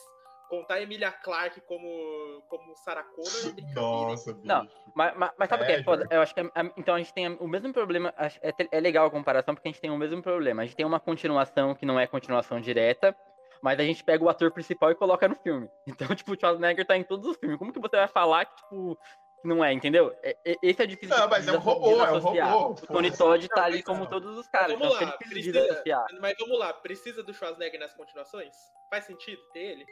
contar 0.49 0.75
a 0.75 0.81
Emilia 0.81 1.11
Clarke 1.11 1.61
como, 1.61 2.43
como 2.49 2.75
Sarah 2.75 3.03
Connor, 3.03 3.55
é. 3.57 3.73
Nossa, 3.73 4.33
bicho. 4.33 4.47
Não, 4.47 4.67
Mas, 4.95 5.15
mas, 5.15 5.31
mas 5.37 5.49
sabe 5.49 5.63
o 5.63 5.65
que 5.67 5.71
É, 5.71 5.79
é 5.79 5.83
foda? 5.83 6.07
Eu 6.09 6.21
acho 6.21 6.33
que 6.33 6.41
é- 6.41 6.43
é- 6.43 6.73
então 6.75 6.95
a 6.95 6.97
gente 6.97 7.13
tem 7.13 7.27
o 7.27 7.47
mesmo 7.47 7.71
problema. 7.71 8.13
É, 8.17 8.53
é 8.71 8.79
legal 8.79 9.05
a 9.07 9.11
comparação 9.11 9.53
porque 9.53 9.69
a 9.69 9.71
gente 9.71 9.79
tem 9.79 9.91
o 9.91 9.97
mesmo 9.97 10.21
problema. 10.21 10.63
A 10.63 10.65
gente 10.65 10.75
tem 10.75 10.85
uma 10.85 10.99
continuação 10.99 11.75
que 11.75 11.85
não 11.85 11.99
é 11.99 12.07
continuação 12.07 12.59
direta, 12.59 13.15
mas 13.61 13.79
a 13.79 13.83
gente 13.83 14.03
pega 14.03 14.23
o 14.23 14.29
ator 14.29 14.51
principal 14.51 14.91
e 14.91 14.95
coloca 14.95 15.27
no 15.27 15.35
filme. 15.35 15.69
Então, 16.09 16.15
tipo, 16.15 16.33
o 16.33 16.39
Schwarzenegger 16.39 16.85
tá 16.85 16.97
em 16.97 17.03
todos 17.03 17.27
os 17.27 17.37
filmes. 17.37 17.57
Como 17.57 17.71
que 17.71 17.79
você 17.79 17.95
vai 17.95 18.07
falar 18.07 18.45
que, 18.45 18.55
tipo, 18.55 18.97
que 19.41 19.47
não 19.47 19.63
é, 19.63 19.71
entendeu? 19.71 20.13
É- 20.23 20.35
é- 20.45 20.57
esse 20.63 20.81
é 20.81 20.85
difícil 20.85 21.15
Não, 21.15 21.29
mas 21.29 21.47
é 21.47 21.51
um 21.51 21.59
robô, 21.59 22.03
é 22.03 22.11
um 22.11 22.19
robô. 22.19 22.71
O 22.71 22.87
Tony. 22.87 23.15
Todd 23.15 23.47
tá 23.49 23.63
ali 23.65 23.83
como 23.83 24.07
todos 24.07 24.37
os 24.37 24.47
caras, 24.47 24.77
Vamos 24.77 24.95
então 24.95 25.07
lá, 25.07 25.17
precisa-. 25.17 25.83
Mas 26.19 26.35
vamos 26.39 26.59
lá, 26.59 26.73
precisa 26.73 27.23
do 27.23 27.33
Schwarzenegger 27.33 27.79
nas 27.79 27.93
continuações? 27.93 28.55
Faz 28.89 29.05
sentido 29.05 29.41
ter 29.53 29.59
ele? 29.59 29.85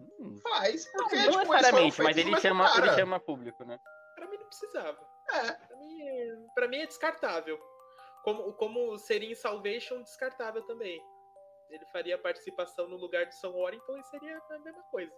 Hum, 0.00 0.40
Faz, 0.42 0.86
Não, 0.92 1.02
porque, 1.02 1.16
não 1.16 1.22
tipo, 1.22 1.54
eles 1.54 1.68
foram 1.70 1.84
necessariamente, 1.84 2.02
mas 2.02 2.16
ele 2.16 2.40
chama, 2.40 2.72
ele 2.76 2.94
chama 2.94 3.20
público, 3.20 3.64
né? 3.64 3.78
Pra 4.14 4.26
mim 4.28 4.36
não 4.36 4.46
precisava. 4.46 5.06
É. 5.30 5.52
Pra 5.52 5.76
mim, 5.76 6.46
pra 6.54 6.68
mim 6.68 6.78
é 6.78 6.86
descartável. 6.86 7.58
Como, 8.24 8.52
como 8.54 8.98
seria 8.98 9.30
em 9.30 9.34
Salvation, 9.34 10.02
descartável 10.02 10.62
também. 10.62 11.00
Ele 11.70 11.84
faria 11.86 12.18
participação 12.18 12.88
no 12.88 12.96
lugar 12.96 13.26
do 13.26 13.34
Sam 13.34 13.50
Warrington 13.50 13.96
e 13.96 14.04
seria 14.04 14.40
a 14.50 14.58
mesma 14.58 14.82
coisa. 14.90 15.12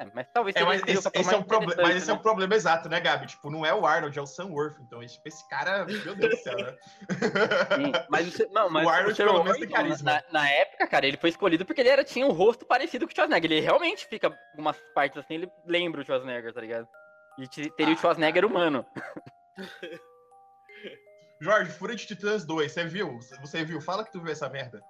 É, 0.00 0.06
mas 0.14 0.26
talvez 0.32 0.56
É, 0.56 0.64
mas 0.64 0.80
o 0.80 0.84
esse, 0.90 1.02
papel 1.02 1.20
esse 1.20 1.34
é 1.34 1.36
o 1.36 1.44
problema, 1.44 1.82
mas 1.82 1.96
esse 1.96 2.10
é 2.10 2.14
né? 2.14 2.18
o 2.18 2.22
problema 2.22 2.54
exato, 2.54 2.88
né, 2.88 2.98
Gabi? 3.00 3.26
Tipo, 3.26 3.50
não 3.50 3.66
é 3.66 3.74
o 3.74 3.84
Arnold, 3.84 4.18
é 4.18 4.22
o 4.22 4.26
Sam 4.26 4.46
Worthington. 4.46 5.02
Esse, 5.02 5.20
esse 5.26 5.46
cara, 5.46 5.84
meu 5.84 6.14
Deus 6.14 6.30
do 6.30 6.36
céu, 6.38 6.56
né? 6.56 6.74
Sim, 7.76 7.92
mas 8.08 8.34
o, 8.40 8.48
não, 8.50 8.70
mas 8.72 8.86
O 8.86 8.88
Arnold, 8.88 9.16
pelo 9.22 9.44
menos, 9.44 9.58
tem 9.58 9.68
carisma. 9.68 10.12
Na, 10.12 10.40
na 10.40 10.50
época, 10.50 10.86
cara, 10.86 11.06
ele 11.06 11.18
foi 11.18 11.28
escolhido 11.28 11.66
porque 11.66 11.82
ele 11.82 11.90
era, 11.90 12.02
tinha 12.02 12.26
um 12.26 12.32
rosto 12.32 12.64
parecido 12.64 13.06
com 13.06 13.12
o 13.12 13.14
Schwarzenegger. 13.14 13.52
Ele 13.52 13.60
realmente 13.60 14.06
fica, 14.06 14.34
algumas 14.52 14.78
partes 14.94 15.18
assim, 15.18 15.34
ele 15.34 15.52
lembra 15.66 16.00
o 16.00 16.04
Schwarzenegger, 16.04 16.54
tá 16.54 16.62
ligado? 16.62 16.88
E 17.38 17.46
te- 17.46 17.70
teria 17.72 17.92
o 17.92 17.96
Ah, 17.98 18.00
Schwarzenegger 18.00 18.46
humano. 18.46 18.86
Jorge, 21.42 21.72
Fúria 21.72 21.96
de 21.96 22.06
Titãs 22.06 22.44
2, 22.46 22.72
você 22.72 22.84
viu? 22.84 23.18
Você 23.42 23.64
viu? 23.64 23.80
Fala 23.82 24.02
que 24.02 24.12
tu 24.12 24.20
viu 24.22 24.32
essa 24.32 24.48
merda. 24.48 24.82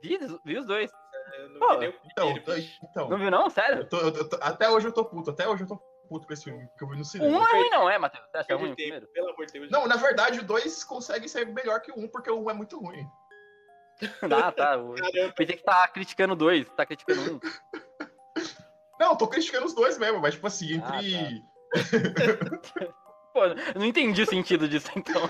Vi, 0.00 0.18
vi 0.44 0.58
os 0.58 0.66
dois. 0.66 0.90
Eu 1.38 1.48
não 1.50 1.60
Pô, 1.60 1.68
vi 1.74 1.78
nem 1.78 1.88
o 1.88 1.94
Então, 2.04 2.34
primeiro, 2.34 2.62
bicho. 2.62 2.78
então 2.90 3.08
Não 3.08 3.18
viu, 3.18 3.30
não? 3.30 3.48
Sério? 3.50 3.78
eu 3.80 3.88
tô- 3.88 3.98
eu 4.00 4.28
tô- 4.28 4.38
até 4.40 4.68
hoje 4.68 4.86
eu 4.88 4.92
tô 4.92 5.04
puto, 5.04 5.30
até 5.30 5.48
hoje 5.48 5.62
eu 5.64 5.68
tô 5.68 5.76
puto 6.08 6.26
com 6.26 6.32
esse 6.32 6.44
filme 6.44 6.68
que 6.76 6.84
eu 6.84 6.88
vi 6.88 6.96
no 6.98 7.04
cinema. 7.04 7.30
um 7.30 7.40
não 7.40 7.48
é 7.48 7.52
ruim, 7.58 7.70
não, 7.70 7.88
é, 7.90 7.98
Matheus? 7.98 8.24
Você 8.30 8.36
acha 8.38 8.56
ruim 8.56 8.74
primeiro? 8.74 9.06
Pelo 9.08 9.30
amor 9.30 9.46
de 9.46 9.52
Deus. 9.52 9.70
Não, 9.70 9.86
na 9.86 9.96
verdade, 9.96 10.40
o 10.40 10.44
2 10.44 10.84
consegue 10.84 11.28
ser 11.28 11.46
melhor 11.46 11.80
que 11.80 11.90
o 11.90 11.98
1, 11.98 12.04
um, 12.04 12.08
porque 12.08 12.30
o 12.30 12.38
1 12.40 12.44
um 12.44 12.50
é 12.50 12.54
muito 12.54 12.78
ruim. 12.78 13.06
Ah, 14.48 14.50
tá. 14.52 14.78
Pensei 15.36 15.56
que 15.56 15.60
você 15.62 15.64
tá 15.64 15.86
criticando 15.88 16.34
dois, 16.34 16.68
tá 16.76 16.84
criticando 16.84 17.34
um. 17.36 17.40
Não, 18.98 19.16
tô 19.16 19.26
criticando 19.28 19.66
os 19.66 19.74
dois 19.74 19.98
mesmo, 19.98 20.20
mas 20.20 20.34
tipo 20.34 20.46
assim, 20.46 20.80
Ah, 20.84 20.98
entre. 21.02 21.44
Pô, 23.32 23.44
eu 23.46 23.54
não 23.76 23.86
entendi 23.86 24.22
o 24.22 24.26
sentido 24.26 24.68
disso, 24.68 24.90
então. 24.94 25.22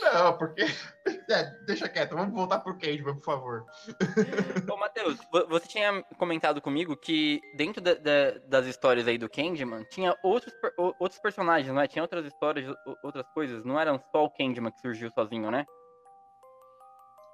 Não, 0.00 0.36
porque. 0.38 0.62
É, 1.30 1.44
deixa 1.66 1.88
quieto, 1.88 2.14
vamos 2.14 2.34
voltar 2.34 2.60
pro 2.60 2.76
Cageman, 2.78 3.14
por 3.14 3.24
favor. 3.24 3.66
Ô, 4.70 4.76
Matheus, 4.76 5.16
vo- 5.32 5.46
você 5.48 5.66
tinha 5.66 6.02
comentado 6.18 6.60
comigo 6.60 6.94
que 6.96 7.40
dentro 7.56 7.80
da- 7.80 7.94
da- 7.94 8.38
das 8.46 8.66
histórias 8.66 9.06
aí 9.08 9.16
do 9.16 9.28
Candyman, 9.28 9.84
tinha 9.84 10.14
outros, 10.22 10.52
outros 10.98 11.18
personagens, 11.20 11.72
não 11.72 11.80
é? 11.80 11.86
Tinha 11.88 12.02
outras 12.02 12.26
histórias, 12.26 12.74
outras 13.02 13.26
coisas, 13.32 13.64
não 13.64 13.80
eram 13.80 13.98
só 14.12 14.24
o 14.24 14.30
Candyman 14.30 14.70
que 14.70 14.80
surgiu 14.80 15.10
sozinho, 15.12 15.50
né? 15.50 15.64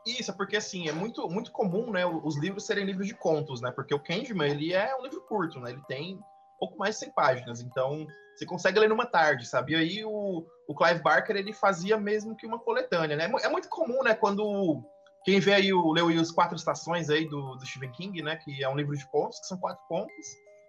Isso, 0.06 0.30
é 0.30 0.34
porque 0.34 0.56
assim, 0.56 0.88
é 0.88 0.92
muito, 0.92 1.28
muito 1.28 1.52
comum, 1.52 1.90
né, 1.90 2.06
os 2.06 2.38
livros 2.38 2.64
serem 2.64 2.84
livros 2.86 3.06
de 3.06 3.14
contos, 3.14 3.60
né? 3.60 3.70
Porque 3.72 3.94
o 3.94 4.00
Candyman, 4.00 4.50
ele 4.50 4.72
é 4.72 4.96
um 4.96 5.02
livro 5.02 5.20
curto, 5.22 5.58
né? 5.60 5.70
Ele 5.70 5.82
tem 5.88 6.18
pouco 6.60 6.78
mais 6.78 6.94
de 6.94 7.00
100 7.06 7.12
páginas, 7.12 7.60
então 7.60 8.06
você 8.36 8.46
consegue 8.46 8.78
ler 8.78 8.88
numa 8.88 9.06
tarde, 9.06 9.46
sabe? 9.46 9.72
E 9.72 9.76
aí 9.76 10.04
o, 10.04 10.46
o 10.68 10.74
Clive 10.74 11.02
Barker, 11.02 11.36
ele 11.36 11.52
fazia 11.52 11.98
mesmo 11.98 12.36
que 12.36 12.46
uma 12.46 12.58
coletânea, 12.58 13.16
né? 13.16 13.24
É 13.24 13.46
É 13.46 13.48
muito 13.48 13.68
comum, 13.68 14.02
né, 14.02 14.14
quando 14.14 14.82
quem 15.24 15.40
vê 15.40 15.54
aí, 15.54 15.72
o, 15.72 15.92
leu 15.92 16.08
aí 16.08 16.18
os 16.18 16.30
Quatro 16.30 16.56
Estações 16.56 17.10
aí 17.10 17.28
do, 17.28 17.56
do 17.56 17.66
Stephen 17.66 17.92
King, 17.92 18.22
né, 18.22 18.36
que 18.36 18.62
é 18.62 18.68
um 18.68 18.76
livro 18.76 18.96
de 18.96 19.06
contos, 19.10 19.40
que 19.40 19.46
são 19.46 19.58
quatro 19.58 19.82
contos, 19.88 20.26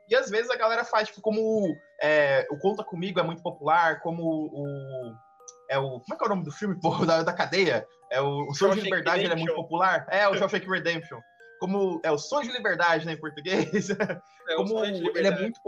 e 0.10 0.16
às 0.16 0.30
vezes 0.30 0.50
a 0.50 0.58
galera 0.58 0.84
faz, 0.84 1.08
tipo, 1.08 1.22
como 1.22 1.74
é, 2.02 2.46
o 2.50 2.58
Conta 2.58 2.84
Comigo 2.84 3.20
é 3.20 3.24
muito 3.24 3.42
popular, 3.42 4.02
como 4.02 4.24
o... 4.24 5.14
É 5.70 5.80
o 5.80 6.02
como 6.02 6.14
é 6.14 6.18
que 6.18 6.24
é 6.24 6.26
o 6.26 6.30
nome 6.30 6.44
do 6.44 6.52
filme, 6.52 6.78
pô, 6.82 6.90
da, 7.06 7.24
da 7.24 7.32
cadeia? 7.32 7.88
É 8.10 8.20
o, 8.20 8.48
o 8.50 8.54
Sonho 8.54 8.76
de 8.76 8.82
Liberdade, 8.82 9.24
ele 9.24 9.32
é 9.32 9.38
muito 9.38 9.56
popular. 9.56 10.06
É, 10.10 10.28
o 10.28 10.36
Shawshank 10.36 10.68
Redemption. 10.68 11.18
Como 11.62 12.02
é 12.04 12.12
o 12.12 12.18
Sonho 12.18 12.50
de 12.50 12.58
Liberdade, 12.58 13.06
né, 13.06 13.14
em 13.14 13.20
português. 13.20 13.90
é, 14.50 14.56
como 14.56 14.84
ele 14.84 15.28
é 15.28 15.40
muito 15.40 15.62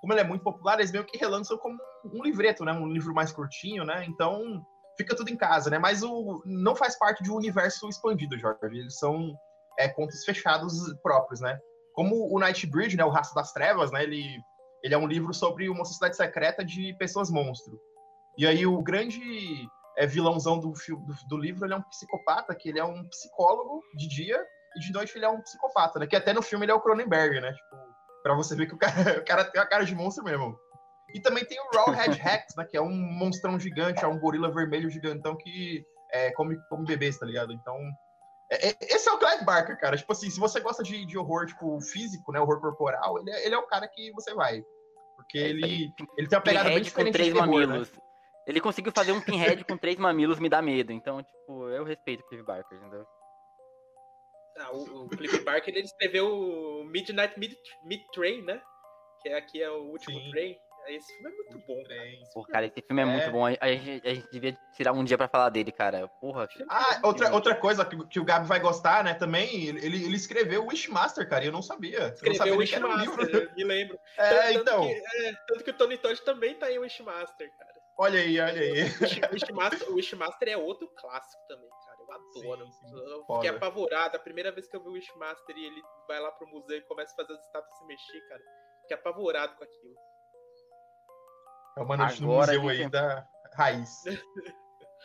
como 0.00 0.12
ele 0.12 0.20
é 0.20 0.24
muito 0.24 0.42
popular, 0.42 0.78
eles 0.78 0.90
meio 0.90 1.04
que 1.04 1.18
relançam 1.18 1.56
como 1.58 1.78
um 2.04 2.22
livreto, 2.24 2.64
né, 2.64 2.72
um 2.72 2.88
livro 2.88 3.14
mais 3.14 3.30
curtinho, 3.30 3.84
né? 3.84 4.04
Então 4.06 4.64
fica 4.96 5.14
tudo 5.14 5.30
em 5.30 5.36
casa, 5.36 5.70
né? 5.70 5.78
Mas 5.78 6.02
o 6.02 6.42
não 6.44 6.74
faz 6.74 6.98
parte 6.98 7.22
de 7.22 7.30
um 7.30 7.36
universo 7.36 7.88
expandido, 7.88 8.36
Jorge. 8.36 8.58
Eles 8.64 8.98
são 8.98 9.32
é, 9.78 9.88
contos 9.88 10.24
fechados 10.24 10.74
próprios, 11.00 11.40
né? 11.40 11.56
Como 11.94 12.34
o 12.34 12.40
Nightbreed, 12.40 12.96
né, 12.96 13.04
o 13.04 13.10
Raça 13.10 13.34
das 13.34 13.52
Trevas, 13.52 13.92
né? 13.92 14.02
Ele 14.02 14.40
ele 14.82 14.94
é 14.94 14.98
um 14.98 15.06
livro 15.06 15.32
sobre 15.32 15.68
uma 15.68 15.84
sociedade 15.84 16.16
secreta 16.16 16.64
de 16.64 16.96
pessoas 16.98 17.30
monstro. 17.30 17.78
E 18.36 18.46
aí 18.46 18.66
o 18.66 18.82
grande 18.82 19.20
é, 19.96 20.06
vilãozão 20.06 20.58
do, 20.58 20.72
do, 20.72 21.28
do 21.28 21.36
livro 21.36 21.66
ele 21.66 21.74
é 21.74 21.76
um 21.76 21.82
psicopata, 21.82 22.54
que 22.54 22.70
ele 22.70 22.80
é 22.80 22.84
um 22.84 23.06
psicólogo 23.08 23.82
de 23.94 24.08
dia 24.08 24.42
de 24.76 24.92
noite 24.92 25.16
ele 25.16 25.24
é 25.24 25.28
um 25.28 25.40
psicopata, 25.40 25.98
né? 25.98 26.06
Que 26.06 26.16
até 26.16 26.32
no 26.32 26.42
filme 26.42 26.64
ele 26.64 26.72
é 26.72 26.74
o 26.74 26.80
Cronenberg, 26.80 27.40
né? 27.40 27.52
Tipo, 27.52 27.76
pra 28.22 28.34
você 28.34 28.54
ver 28.54 28.66
que 28.66 28.74
o 28.74 28.78
cara, 28.78 28.92
o 29.20 29.24
cara 29.24 29.44
tem 29.44 29.60
a 29.60 29.66
cara 29.66 29.84
de 29.84 29.94
monstro 29.94 30.24
mesmo. 30.24 30.58
E 31.12 31.20
também 31.20 31.44
tem 31.44 31.58
o 31.60 31.70
Rawhead 31.76 32.16
Rex, 32.20 32.54
né? 32.56 32.64
Que 32.64 32.76
é 32.76 32.82
um 32.82 32.90
monstrão 32.94 33.58
gigante, 33.58 34.04
é 34.04 34.06
um 34.08 34.18
gorila 34.18 34.50
vermelho 34.52 34.88
gigantão 34.90 35.36
que 35.36 35.84
é, 36.12 36.30
come, 36.32 36.56
come 36.68 36.86
bebês, 36.86 37.18
tá 37.18 37.26
ligado? 37.26 37.52
Então. 37.52 37.76
é- 38.50 38.68
é- 38.70 38.76
esse 38.82 39.08
é 39.08 39.12
o 39.12 39.18
Clive 39.18 39.44
Barker, 39.44 39.78
cara. 39.78 39.96
Tipo 39.96 40.12
assim, 40.12 40.30
se 40.30 40.38
você 40.38 40.60
gosta 40.60 40.82
de, 40.82 41.04
de 41.06 41.18
horror, 41.18 41.46
tipo, 41.46 41.80
físico, 41.80 42.30
né? 42.32 42.40
Horror 42.40 42.60
corporal, 42.60 43.18
ele 43.18 43.30
é, 43.30 43.46
ele 43.46 43.54
é 43.54 43.58
o 43.58 43.66
cara 43.66 43.88
que 43.88 44.12
você 44.12 44.34
vai. 44.34 44.62
Porque 45.16 45.38
É 45.38 45.48
ele, 45.48 45.92
ele 46.16 46.28
tem 46.28 46.38
uma 46.38 46.42
pegada 46.44 46.68
bem 46.68 46.78
Pinhead 46.78 46.80
com 46.80 46.84
diferente 46.84 47.12
três 47.12 47.32
terror, 47.32 47.46
né? 47.46 47.66
mamilos. 47.66 47.92
Ele 48.46 48.60
conseguiu 48.60 48.90
fazer 48.92 49.12
um 49.12 49.20
pinhead 49.20 49.64
com 49.64 49.76
três 49.76 49.96
mamilos, 49.98 50.40
me 50.40 50.48
dá 50.48 50.60
medo. 50.62 50.92
Então, 50.92 51.22
tipo, 51.22 51.68
eu 51.68 51.84
respeito 51.84 52.22
o 52.22 52.26
Clive 52.28 52.42
Barker, 52.42 52.78
entendeu? 52.78 53.06
Ah, 54.58 54.72
o, 54.72 55.04
o 55.04 55.08
Cliff 55.08 55.40
Barker 55.44 55.74
ele 55.74 55.84
escreveu 55.86 56.26
o 56.28 56.84
Midnight 56.84 57.38
Mid, 57.38 57.52
Mid 57.84 58.00
Train, 58.12 58.42
né? 58.42 58.60
Que 59.22 59.28
é, 59.28 59.36
aqui 59.36 59.62
é 59.62 59.70
o 59.70 59.82
último 59.84 60.18
Sim. 60.18 60.30
trem. 60.30 60.58
Esse 60.88 61.12
filme 61.14 61.30
é 61.30 61.34
muito 61.52 61.66
bom. 61.66 61.82
cara. 61.84 62.00
Pô, 62.32 62.44
cara, 62.46 62.66
esse 62.66 62.82
filme 62.86 63.02
é, 63.02 63.04
É. 63.04 63.08
muito 63.08 63.30
bom. 63.30 63.46
A, 63.46 63.50
a 63.60 63.68
gente, 63.68 64.08
a 64.08 64.14
gente 64.14 64.30
devia 64.32 64.58
tirar 64.74 64.92
um 64.92 65.04
dia 65.04 65.16
pra 65.18 65.28
falar 65.28 65.50
dele, 65.50 65.70
cara. 65.70 66.08
Porra. 66.20 66.48
Ah, 66.68 67.00
outra, 67.04 67.32
outra 67.34 67.54
coisa 67.54 67.84
que, 67.84 67.96
que 68.08 68.18
o 68.18 68.24
Gabi 68.24 68.46
vai 68.48 68.58
gostar, 68.60 69.04
né, 69.04 69.12
também, 69.14 69.66
ele, 69.66 69.86
ele 69.86 70.16
escreveu 70.16 70.64
o 70.64 70.68
Wishmaster, 70.68 71.28
cara, 71.28 71.44
e 71.44 71.48
eu 71.48 71.52
não 71.52 71.60
sabia. 71.62 71.98
Eu 71.98 72.06
não 72.08 72.14
Escreveu 72.14 72.38
sabia 72.38 72.66
que 72.66 72.74
era 72.74 72.86
um 72.88 72.96
livro. 72.96 73.22
Wishmaster, 73.22 73.54
me 73.54 73.64
lembro. 73.64 74.00
É, 74.18 74.52
Tanto 74.52 74.58
então, 74.60 74.86
Que, 74.88 74.92
é, 75.26 75.32
tanto 75.46 75.64
que 75.64 75.70
o 75.70 75.74
Tony 75.74 75.98
Todd 75.98 76.22
também 76.24 76.54
tá 76.54 76.72
em 76.72 76.78
Wishmaster, 76.78 77.50
cara. 77.58 77.72
olha 77.98 78.18
aí, 78.20 78.40
olha 78.40 78.60
aí. 78.60 78.82
Wish- 78.82 79.20
Wishmaster, 79.32 79.90
o 79.90 79.94
Wishmaster 79.94 80.48
é 80.48 80.56
outro 80.56 80.88
clássico 80.96 81.42
também, 81.46 81.68
adoro. 82.38 82.66
Sim, 82.66 82.72
sim, 82.88 82.96
eu 83.10 83.24
foda. 83.24 83.40
fiquei 83.42 83.56
apavorado. 83.56 84.16
A 84.16 84.20
primeira 84.20 84.52
vez 84.52 84.68
que 84.68 84.76
eu 84.76 84.82
vi 84.82 84.88
o 84.88 84.92
Wishmaster 84.92 85.56
e 85.56 85.64
ele 85.66 85.82
vai 86.06 86.20
lá 86.20 86.30
pro 86.32 86.46
museu 86.48 86.78
e 86.78 86.82
começa 86.82 87.12
a 87.12 87.16
fazer 87.16 87.32
as 87.34 87.44
estátuas 87.44 87.78
se 87.78 87.84
mexer, 87.86 88.20
cara. 88.28 88.42
Fiquei 88.82 88.96
apavorado 88.96 89.56
com 89.56 89.64
aquilo. 89.64 89.94
É 91.78 91.82
uma 91.82 91.96
noite 91.96 92.22
no 92.22 92.32
Agora 92.32 92.52
a 92.52 92.58
museu 92.58 92.70
gente- 92.74 92.84
aí 92.84 92.90
da 92.90 93.26
raiz. 93.54 93.90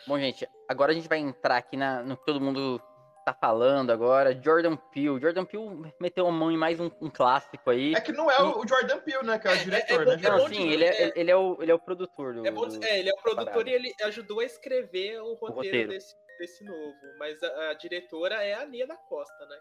Bom, 0.07 0.19
gente, 0.19 0.47
agora 0.69 0.91
a 0.91 0.95
gente 0.95 1.07
vai 1.07 1.19
entrar 1.19 1.57
aqui 1.57 1.77
na, 1.77 2.03
no 2.03 2.17
que 2.17 2.25
todo 2.25 2.41
mundo 2.41 2.81
tá 3.25 3.33
falando 3.33 3.91
agora, 3.91 4.39
Jordan 4.39 4.75
Peele. 4.75 5.19
Jordan 5.19 5.45
Peele 5.45 5.91
meteu 5.99 6.27
a 6.27 6.31
mão 6.31 6.51
em 6.51 6.57
mais 6.57 6.79
um, 6.79 6.91
um 7.01 7.09
clássico 7.09 7.69
aí. 7.71 7.93
É 7.95 8.01
que 8.01 8.11
não 8.11 8.29
é 8.29 8.39
o 8.41 8.67
Jordan 8.67 8.99
Peele, 8.99 9.23
né? 9.23 9.39
Que 9.39 9.47
é 9.47 9.53
o 9.53 9.57
diretor, 9.57 10.01
é, 10.03 10.05
né? 10.05 10.13
é 10.23 10.29
Não, 10.29 10.47
sim, 10.47 10.67
de- 10.67 10.73
ele 10.73 10.83
é, 10.83 11.03
é- 11.07 11.13
ele, 11.15 11.31
é 11.31 11.35
o, 11.35 11.57
ele 11.61 11.71
é 11.71 11.75
o 11.75 11.79
produtor 11.79 12.35
do. 12.35 12.45
É, 12.45 12.51
bom, 12.51 12.67
é, 12.83 12.99
ele 12.99 13.09
é 13.09 13.13
o 13.13 13.17
produtor 13.21 13.67
e 13.67 13.71
ele 13.73 13.95
ajudou 14.03 14.41
a 14.41 14.43
escrever 14.45 15.19
o 15.21 15.33
roteiro, 15.33 15.55
roteiro. 15.55 15.89
Desse, 15.89 16.15
desse 16.37 16.63
novo. 16.63 16.95
Mas 17.17 17.41
a, 17.43 17.69
a 17.69 17.73
diretora 17.73 18.43
é 18.43 18.53
a 18.53 18.65
Nia 18.65 18.85
da 18.87 18.95
Costa, 18.95 19.45
né? 19.45 19.57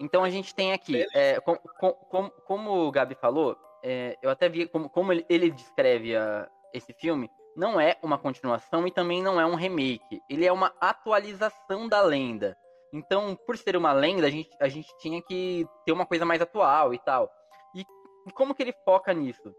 Então 0.00 0.24
a 0.24 0.30
gente 0.30 0.54
tem 0.54 0.72
aqui, 0.72 1.06
é, 1.14 1.38
com- 1.40 1.56
com- 1.78 1.92
com- 1.92 2.30
como 2.46 2.86
o 2.86 2.90
Gabi 2.90 3.14
falou, 3.14 3.56
é, 3.82 4.16
eu 4.22 4.30
até 4.30 4.48
vi 4.48 4.66
como, 4.66 4.88
como 4.88 5.12
ele, 5.12 5.26
ele 5.28 5.50
descreve 5.50 6.16
a- 6.16 6.48
esse 6.72 6.92
filme, 6.94 7.30
não 7.56 7.78
é 7.80 7.96
uma 8.02 8.16
continuação 8.16 8.86
e 8.86 8.90
também 8.90 9.22
não 9.22 9.40
é 9.40 9.44
um 9.44 9.54
remake. 9.56 10.22
Ele 10.30 10.46
é 10.46 10.52
uma 10.52 10.72
atualização 10.80 11.88
da 11.88 12.00
lenda. 12.00 12.56
Então, 12.92 13.36
por 13.46 13.56
ser 13.58 13.76
uma 13.76 13.92
lenda, 13.92 14.26
a 14.26 14.30
gente, 14.30 14.48
a 14.60 14.68
gente 14.68 14.88
tinha 14.98 15.20
que 15.22 15.66
ter 15.84 15.92
uma 15.92 16.06
coisa 16.06 16.24
mais 16.24 16.40
atual 16.40 16.94
e 16.94 16.98
tal. 16.98 17.30
E, 17.74 17.84
e 18.26 18.32
como 18.32 18.54
que 18.54 18.62
ele 18.62 18.74
foca 18.84 19.12
nisso? 19.12 19.54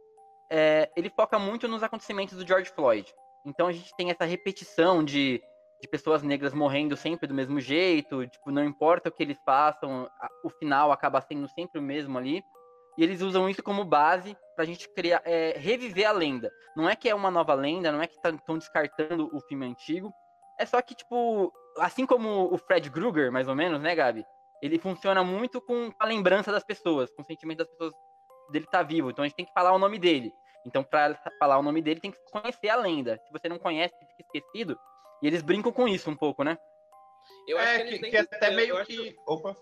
É, 0.50 0.90
ele 0.98 1.10
foca 1.10 1.38
muito 1.40 1.68
nos 1.68 1.84
acontecimentos 1.84 2.38
do 2.38 2.46
George 2.48 2.72
Floyd. 2.72 3.14
Então 3.46 3.68
a 3.68 3.72
gente 3.72 3.96
tem 3.96 4.10
essa 4.12 4.26
repetição 4.26 5.04
de, 5.04 5.42
de 5.82 5.88
pessoas 5.88 6.22
negras 6.22 6.54
morrendo 6.54 6.96
sempre 6.96 7.28
do 7.28 7.34
mesmo 7.34 7.60
jeito, 7.60 8.28
tipo, 8.28 8.52
não 8.52 8.64
importa 8.64 9.10
o 9.10 9.12
que 9.12 9.24
eles 9.24 9.40
façam, 9.44 10.08
o 10.44 10.50
final 10.50 10.92
acaba 10.92 11.20
sendo 11.22 11.48
sempre 11.50 11.80
o 11.80 11.84
mesmo 11.84 12.18
ali. 12.18 12.44
E 12.98 13.04
eles 13.04 13.22
usam 13.22 13.50
isso 13.50 13.64
como 13.64 13.86
base 13.86 14.38
pra 14.56 14.66
gente 14.66 14.88
criar, 14.90 15.22
é, 15.26 15.58
reviver 15.58 16.08
a 16.08 16.12
lenda. 16.12 16.52
Não 16.76 16.90
é 16.90 16.96
que 16.96 17.10
é 17.10 17.16
uma 17.16 17.32
nova 17.32 17.54
lenda, 17.54 17.92
não 17.92 18.02
é 18.02 18.08
que 18.08 18.16
estão 18.16 18.58
descartando 18.58 19.30
o 19.34 19.40
filme 19.42 19.66
antigo. 19.66 20.14
É 20.60 20.66
só 20.66 20.82
que, 20.82 20.94
tipo, 20.94 21.52
assim 21.78 22.06
como 22.06 22.54
o 22.54 22.58
Fred 22.58 22.92
Krueger, 22.92 23.32
mais 23.32 23.48
ou 23.48 23.56
menos, 23.56 23.82
né, 23.82 23.96
Gabi? 23.96 24.26
Ele 24.62 24.78
funciona 24.78 25.24
muito 25.24 25.60
com 25.62 25.92
a 25.98 26.06
lembrança 26.06 26.52
das 26.52 26.64
pessoas, 26.64 27.10
com 27.16 27.24
o 27.24 27.26
sentimento 27.26 27.60
das 27.60 27.68
pessoas 27.70 27.94
dele 28.52 28.66
estar 28.66 28.84
vivo. 28.84 29.10
Então 29.10 29.24
a 29.24 29.28
gente 29.28 29.38
tem 29.38 29.46
que 29.46 29.54
falar 29.54 29.72
o 29.72 29.80
nome 29.80 29.98
dele. 29.98 30.32
Então, 30.66 30.84
pra 30.84 31.16
falar 31.40 31.58
o 31.58 31.64
nome 31.64 31.82
dele, 31.82 32.00
tem 32.00 32.12
que 32.12 32.20
conhecer 32.32 32.70
a 32.70 32.76
lenda. 32.76 33.20
Se 33.26 33.32
você 33.32 33.50
não 33.50 33.58
conhece, 33.58 33.96
fica 33.98 34.22
esquecido. 34.38 34.78
E 35.22 35.28
eles 35.28 35.42
brincam 35.42 35.72
com 35.72 35.88
isso 35.88 36.10
um 36.10 36.16
pouco, 36.16 36.44
né? 36.44 36.58
Eu 37.48 37.58
acho 37.58 37.70
É, 37.70 37.78
que, 37.78 37.84
que, 37.84 37.90
eles 37.90 38.02
nem 38.02 38.12
que 38.12 38.18
até 38.18 38.50
eu 38.50 38.54
meio 38.56 38.78
acho- 38.78 38.88
que. 38.88 39.16
Opa. 39.28 39.56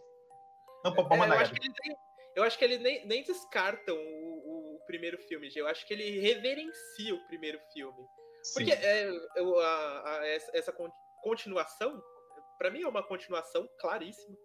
Não, 0.83 0.93
pode 0.93 1.13
É, 1.13 1.27
eu, 1.27 1.33
acho 1.33 1.53
que 1.53 1.59
eles 1.59 1.75
nem, 1.85 1.97
eu 2.35 2.43
acho 2.43 2.57
que 2.57 2.63
eles 2.63 2.79
nem, 2.79 3.05
nem 3.05 3.23
descartam 3.23 3.95
o, 3.97 4.75
o 4.75 4.79
primeiro 4.85 5.17
filme, 5.27 5.49
Gê. 5.49 5.59
Eu 5.61 5.67
acho 5.67 5.85
que 5.85 5.93
ele 5.93 6.19
reverencia 6.21 7.13
o 7.15 7.27
primeiro 7.27 7.59
filme. 7.73 7.97
Sim. 8.43 8.53
Porque 8.65 8.71
é, 8.71 9.09
eu- 9.35 9.59
a- 9.59 10.03
a- 10.19 10.27
essa, 10.27 10.51
essa 10.57 10.71
con- 10.71 10.91
continuação, 11.21 12.01
pra 12.57 12.71
mim 12.71 12.81
é 12.83 12.87
uma 12.87 13.03
continuação 13.03 13.67
claríssima. 13.79 14.37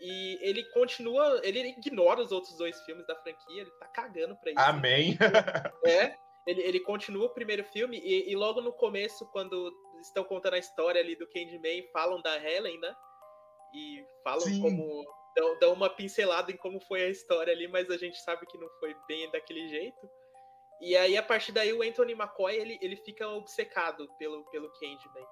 E 0.00 0.38
ele 0.48 0.62
continua, 0.70 1.40
ele 1.42 1.58
ignora 1.76 2.20
os 2.20 2.30
outros 2.30 2.56
dois 2.56 2.80
filmes 2.82 3.04
da 3.08 3.16
franquia, 3.16 3.62
ele 3.62 3.70
tá 3.80 3.88
cagando 3.88 4.36
pra 4.36 4.52
isso. 4.52 4.60
Amém. 4.60 5.18
É, 5.84 6.14
ele, 6.46 6.62
ele 6.62 6.80
continua 6.80 7.26
o 7.26 7.34
primeiro 7.34 7.64
filme 7.64 7.98
e, 7.98 8.30
e 8.30 8.36
logo 8.36 8.60
no 8.60 8.72
começo, 8.72 9.26
quando 9.32 9.72
estão 10.00 10.24
contando 10.24 10.54
a 10.54 10.58
história 10.58 11.00
ali 11.00 11.16
do 11.16 11.26
Candyman, 11.28 11.88
falam 11.92 12.20
da 12.22 12.36
Helen, 12.36 12.78
né? 12.80 12.94
E 13.74 14.04
falam 14.24 14.40
Sim. 14.40 14.60
como. 14.60 15.18
Dão, 15.36 15.58
dão 15.60 15.72
uma 15.72 15.88
pincelada 15.88 16.50
em 16.50 16.56
como 16.56 16.80
foi 16.80 17.04
a 17.04 17.08
história 17.08 17.52
ali, 17.52 17.68
mas 17.68 17.88
a 17.90 17.96
gente 17.96 18.20
sabe 18.22 18.44
que 18.46 18.58
não 18.58 18.68
foi 18.80 18.96
bem 19.06 19.30
daquele 19.30 19.68
jeito. 19.68 20.10
E 20.80 20.96
aí, 20.96 21.16
a 21.16 21.22
partir 21.22 21.52
daí, 21.52 21.72
o 21.72 21.82
Anthony 21.82 22.12
McCoy 22.12 22.56
ele, 22.56 22.78
ele 22.80 22.96
fica 22.96 23.28
obcecado 23.28 24.08
pelo, 24.18 24.44
pelo 24.50 24.72
Candyman. 24.72 25.26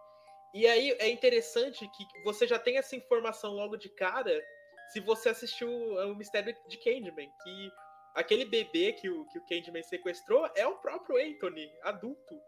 E 0.54 0.66
aí 0.66 0.92
é 1.00 1.08
interessante 1.08 1.88
que 1.88 2.22
você 2.24 2.46
já 2.46 2.58
tem 2.58 2.78
essa 2.78 2.96
informação 2.96 3.52
logo 3.52 3.76
de 3.76 3.88
cara 3.88 4.42
se 4.88 5.00
você 5.00 5.28
assistiu 5.28 5.68
o 5.68 6.14
Mistério 6.14 6.54
de 6.68 6.78
Candyman, 6.78 7.30
que 7.42 7.70
aquele 8.14 8.44
bebê 8.44 8.92
que 8.92 9.08
o, 9.08 9.26
que 9.26 9.38
o 9.38 9.46
Candyman 9.46 9.82
sequestrou 9.82 10.48
é 10.54 10.66
o 10.66 10.76
próprio 10.76 11.16
Anthony, 11.16 11.70
adulto. 11.82 12.40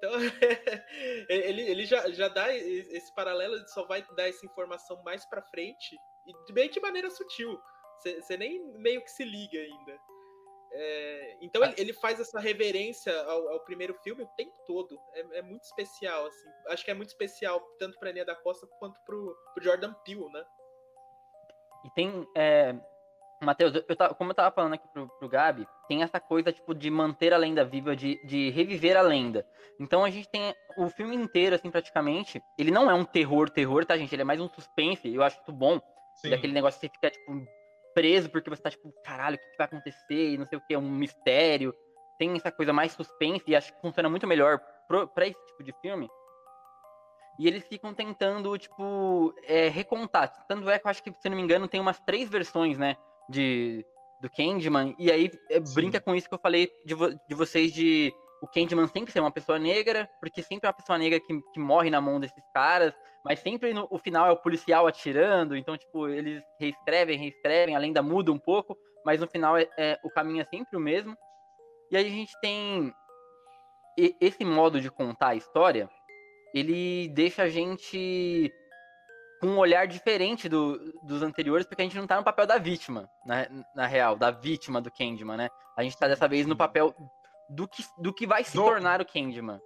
Então, 0.00 0.12
ele, 1.28 1.60
ele 1.60 1.84
já, 1.84 2.08
já 2.10 2.28
dá 2.28 2.54
esse 2.54 3.14
paralelo, 3.14 3.54
ele 3.54 3.68
só 3.68 3.86
vai 3.86 4.02
dar 4.16 4.28
essa 4.28 4.46
informação 4.46 5.02
mais 5.02 5.26
pra 5.26 5.42
frente, 5.42 5.94
e 6.26 6.52
bem 6.52 6.70
de 6.70 6.80
maneira 6.80 7.10
sutil. 7.10 7.60
Você 8.02 8.36
nem 8.38 8.66
meio 8.78 9.02
que 9.02 9.10
se 9.10 9.22
liga 9.22 9.58
ainda. 9.58 9.98
É, 10.72 11.36
então 11.42 11.62
ele, 11.62 11.74
ele 11.76 11.92
faz 11.92 12.18
essa 12.18 12.38
reverência 12.40 13.14
ao, 13.24 13.48
ao 13.48 13.60
primeiro 13.64 13.92
filme 14.02 14.22
o 14.22 14.28
tempo 14.36 14.56
todo. 14.66 14.98
É, 15.12 15.38
é 15.38 15.42
muito 15.42 15.64
especial, 15.64 16.26
assim. 16.26 16.48
Acho 16.68 16.84
que 16.84 16.90
é 16.90 16.94
muito 16.94 17.10
especial 17.10 17.60
tanto 17.78 17.98
pra 17.98 18.12
Nia 18.12 18.24
da 18.24 18.36
Costa 18.36 18.66
quanto 18.78 18.98
pro, 19.04 19.36
pro 19.52 19.62
Jordan 19.62 19.92
Peele, 20.04 20.30
né? 20.30 20.44
E 21.84 21.90
tem. 21.90 22.26
É... 22.36 22.74
Matheus, 23.42 23.74
eu, 23.74 23.84
eu 23.88 24.14
como 24.14 24.30
eu 24.30 24.34
tava 24.34 24.54
falando 24.54 24.74
aqui 24.74 24.86
pro, 24.88 25.08
pro 25.08 25.28
Gabi, 25.28 25.66
tem 25.88 26.02
essa 26.02 26.20
coisa, 26.20 26.52
tipo, 26.52 26.74
de 26.74 26.90
manter 26.90 27.32
a 27.32 27.38
lenda 27.38 27.64
viva, 27.64 27.96
de, 27.96 28.20
de 28.24 28.50
reviver 28.50 28.96
a 28.96 29.02
lenda. 29.02 29.46
Então 29.78 30.04
a 30.04 30.10
gente 30.10 30.28
tem 30.28 30.54
o 30.76 30.88
filme 30.90 31.16
inteiro, 31.16 31.56
assim, 31.56 31.70
praticamente. 31.70 32.42
Ele 32.58 32.70
não 32.70 32.90
é 32.90 32.94
um 32.94 33.04
terror, 33.04 33.48
terror, 33.48 33.86
tá, 33.86 33.96
gente? 33.96 34.14
Ele 34.14 34.22
é 34.22 34.24
mais 34.26 34.40
um 34.40 34.48
suspense. 34.48 35.12
Eu 35.12 35.22
acho 35.22 35.36
muito 35.38 35.52
bom. 35.52 35.80
Sim. 36.16 36.30
Daquele 36.30 36.52
negócio 36.52 36.78
que 36.78 36.86
você 36.86 36.92
fica, 36.92 37.10
tipo, 37.10 37.46
preso 37.94 38.28
porque 38.30 38.50
você 38.50 38.60
tá, 38.60 38.70
tipo, 38.70 38.92
caralho, 39.02 39.36
o 39.36 39.38
que, 39.38 39.50
que 39.50 39.56
vai 39.56 39.66
acontecer? 39.66 40.32
E 40.32 40.38
não 40.38 40.44
sei 40.44 40.58
o 40.58 40.60
que, 40.60 40.74
é 40.74 40.78
um 40.78 40.90
mistério. 40.90 41.74
Tem 42.18 42.30
essa 42.36 42.52
coisa 42.52 42.72
mais 42.74 42.92
suspense 42.92 43.44
e 43.46 43.56
acho 43.56 43.72
que 43.72 43.80
funciona 43.80 44.10
muito 44.10 44.26
melhor 44.26 44.60
pro, 44.86 45.08
pra 45.08 45.26
esse 45.26 45.46
tipo 45.46 45.64
de 45.64 45.72
filme. 45.80 46.08
E 47.38 47.48
eles 47.48 47.66
ficam 47.66 47.94
tentando, 47.94 48.56
tipo, 48.58 49.34
é, 49.44 49.68
recontar. 49.68 50.46
Tanto 50.46 50.68
é 50.68 50.78
que 50.78 50.86
eu 50.86 50.90
acho 50.90 51.02
que, 51.02 51.10
se 51.18 51.28
não 51.30 51.36
me 51.38 51.42
engano, 51.42 51.66
tem 51.66 51.80
umas 51.80 51.98
três 52.00 52.28
versões, 52.28 52.76
né? 52.76 52.98
De, 53.30 53.84
do 54.20 54.28
Candyman. 54.30 54.94
E 54.98 55.10
aí 55.10 55.30
é, 55.50 55.60
brinca 55.60 56.00
com 56.00 56.14
isso 56.14 56.28
que 56.28 56.34
eu 56.34 56.38
falei 56.40 56.70
de, 56.84 56.94
vo- 56.94 57.14
de 57.28 57.34
vocês 57.34 57.72
de 57.72 58.12
o 58.42 58.46
Candyman 58.46 58.86
sempre 58.86 59.12
ser 59.12 59.20
uma 59.20 59.30
pessoa 59.30 59.58
negra, 59.58 60.08
porque 60.18 60.42
sempre 60.42 60.66
é 60.66 60.68
uma 60.68 60.74
pessoa 60.76 60.98
negra 60.98 61.20
que, 61.20 61.40
que 61.52 61.60
morre 61.60 61.90
na 61.90 62.00
mão 62.00 62.18
desses 62.18 62.42
caras, 62.54 62.94
mas 63.24 63.38
sempre 63.40 63.74
no 63.74 63.86
o 63.90 63.98
final 63.98 64.26
é 64.26 64.30
o 64.30 64.36
policial 64.36 64.86
atirando, 64.86 65.54
então, 65.54 65.76
tipo, 65.76 66.08
eles 66.08 66.42
reescrevem, 66.58 67.18
reescrevem, 67.18 67.76
a 67.76 67.78
lenda 67.78 68.02
muda 68.02 68.32
um 68.32 68.38
pouco, 68.38 68.76
mas 69.04 69.20
no 69.20 69.26
final 69.28 69.56
é, 69.58 69.68
é- 69.78 69.98
o 70.02 70.08
caminho 70.10 70.40
é 70.40 70.44
sempre 70.44 70.76
o 70.76 70.80
mesmo. 70.80 71.14
E 71.90 71.96
aí 71.96 72.06
a 72.06 72.10
gente 72.10 72.32
tem 72.40 72.92
esse 74.20 74.44
modo 74.44 74.80
de 74.80 74.90
contar 74.90 75.28
a 75.28 75.34
história, 75.34 75.90
ele 76.54 77.08
deixa 77.08 77.42
a 77.42 77.48
gente 77.48 78.50
com 79.40 79.46
um 79.48 79.58
olhar 79.58 79.86
diferente 79.86 80.48
do- 80.48 80.92
dos 81.02 81.22
anteriores, 81.22 81.66
porque 81.66 81.80
a 81.82 81.84
gente 81.84 81.96
não 81.96 82.06
tá 82.06 82.16
no 82.16 82.24
papel 82.24 82.46
da 82.46 82.58
vítima, 82.58 83.08
na, 83.24 83.46
na 83.74 83.86
real, 83.86 84.14
da 84.16 84.30
vítima 84.30 84.80
do 84.80 84.90
Candyman, 84.90 85.36
né? 85.36 85.48
A 85.76 85.82
gente 85.82 85.96
tá 85.98 86.06
dessa 86.06 86.28
vez 86.28 86.46
no 86.46 86.56
papel 86.56 86.94
do 87.48 87.66
que, 87.66 87.82
do 87.98 88.12
que 88.12 88.26
vai 88.26 88.44
se 88.44 88.54
Do- 88.56 88.64
tornar 88.64 89.00
o 89.00 89.06
Candyman. 89.06 89.60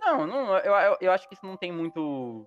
Não, 0.00 0.26
não 0.26 0.56
eu, 0.58 0.72
eu, 0.74 0.96
eu 1.00 1.12
acho 1.12 1.28
que 1.28 1.34
isso 1.34 1.46
não 1.46 1.56
tem 1.56 1.70
muito. 1.72 2.46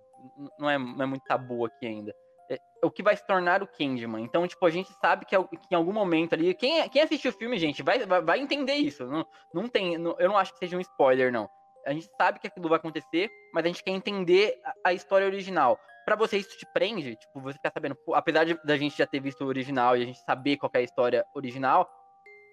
Não 0.60 0.70
é, 0.70 0.78
não 0.78 1.04
é 1.04 1.06
muito 1.06 1.24
tabu 1.26 1.66
aqui 1.66 1.86
ainda. 1.86 2.14
É, 2.50 2.58
o 2.84 2.90
que 2.90 3.04
vai 3.04 3.16
se 3.16 3.26
tornar 3.26 3.62
o 3.62 3.68
Candyman. 3.68 4.22
Então, 4.24 4.48
tipo, 4.48 4.66
a 4.66 4.70
gente 4.70 4.92
sabe 5.02 5.26
que, 5.26 5.36
que 5.38 5.68
em 5.72 5.76
algum 5.76 5.92
momento 5.94 6.34
ali. 6.34 6.54
Quem, 6.54 6.88
quem 6.90 7.02
assistiu 7.02 7.32
o 7.32 7.34
filme, 7.34 7.58
gente, 7.58 7.82
vai, 7.84 8.00
vai, 8.06 8.22
vai 8.22 8.40
entender 8.40 8.76
isso. 8.76 9.06
Não, 9.06 9.26
não 9.54 9.68
tem. 9.68 9.98
não- 9.98 10.16
eu 10.20 10.30
não 10.30 10.38
acho 10.38 10.54
que 10.54 10.60
seja 10.60 10.78
um 10.78 10.82
spoiler, 10.82 11.32
não. 11.32 11.50
A 11.86 11.94
gente 11.94 12.08
sabe 12.18 12.40
que 12.40 12.48
aquilo 12.48 12.68
vai 12.70 12.78
acontecer, 12.78 13.30
mas 13.54 13.64
a 13.64 13.68
gente 13.68 13.84
quer 13.84 13.92
entender 13.92 14.60
a, 14.64 14.90
a 14.90 14.94
história 14.94 15.26
original. 15.26 15.80
Pra 16.08 16.16
você, 16.16 16.38
isso 16.38 16.58
te 16.58 16.66
prende, 16.66 17.18
tipo, 17.18 17.42
você 17.42 17.58
ficar 17.58 17.70
sabendo, 17.70 17.98
apesar 18.14 18.46
de, 18.46 18.58
da 18.64 18.78
gente 18.78 18.98
já 18.98 19.06
ter 19.06 19.20
visto 19.20 19.44
o 19.44 19.48
original 19.48 19.98
e 19.98 20.04
a 20.04 20.06
gente 20.06 20.20
saber 20.20 20.56
qual 20.56 20.72
é 20.74 20.78
a 20.78 20.82
história 20.82 21.26
original, 21.36 21.86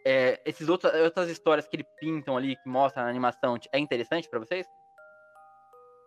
é, 0.04 0.42
esses 0.44 0.68
outros, 0.68 0.92
outras 0.92 1.30
histórias 1.30 1.68
que 1.68 1.76
ele 1.76 1.86
pintam 2.00 2.36
ali, 2.36 2.56
que 2.56 2.68
mostra 2.68 3.04
na 3.04 3.08
animação, 3.08 3.56
é 3.70 3.78
interessante 3.78 4.28
pra 4.28 4.40
vocês? 4.40 4.66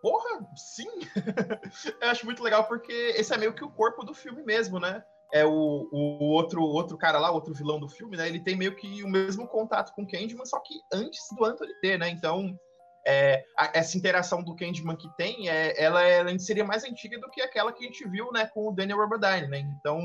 Porra, 0.02 0.46
sim! 0.56 0.90
eu 2.02 2.10
acho 2.10 2.26
muito 2.26 2.42
legal 2.42 2.68
porque 2.68 2.92
esse 3.16 3.32
é 3.32 3.38
meio 3.38 3.54
que 3.54 3.64
o 3.64 3.70
corpo 3.70 4.04
do 4.04 4.12
filme 4.12 4.42
mesmo, 4.42 4.78
né? 4.78 5.02
É 5.32 5.46
o, 5.46 5.88
o 5.90 6.24
outro, 6.24 6.60
outro 6.60 6.98
cara 6.98 7.18
lá, 7.18 7.30
outro 7.30 7.54
vilão 7.54 7.80
do 7.80 7.88
filme, 7.88 8.14
né? 8.14 8.28
Ele 8.28 8.40
tem 8.40 8.56
meio 8.56 8.76
que 8.76 9.02
o 9.02 9.08
mesmo 9.08 9.48
contato 9.48 9.94
com 9.94 10.02
o 10.02 10.06
Candyman, 10.06 10.44
só 10.44 10.60
que 10.60 10.74
antes 10.92 11.22
do 11.34 11.46
Anthony 11.46 11.72
ter, 11.80 11.98
né? 11.98 12.10
Então, 12.10 12.54
é, 13.08 13.42
a- 13.56 13.70
essa 13.72 13.96
interação 13.96 14.42
do 14.42 14.54
Candyman 14.54 14.94
que 14.94 15.08
tem, 15.16 15.48
é, 15.48 15.82
ela, 15.82 16.02
ela 16.02 16.38
seria 16.38 16.62
mais 16.64 16.84
antiga 16.84 17.18
do 17.18 17.30
que 17.30 17.40
aquela 17.40 17.72
que 17.72 17.82
a 17.82 17.86
gente 17.86 18.06
viu, 18.06 18.30
né? 18.30 18.46
Com 18.52 18.68
o 18.68 18.72
Daniel 18.72 18.98
Rubadine, 18.98 19.48
né? 19.48 19.60
Então, 19.60 19.98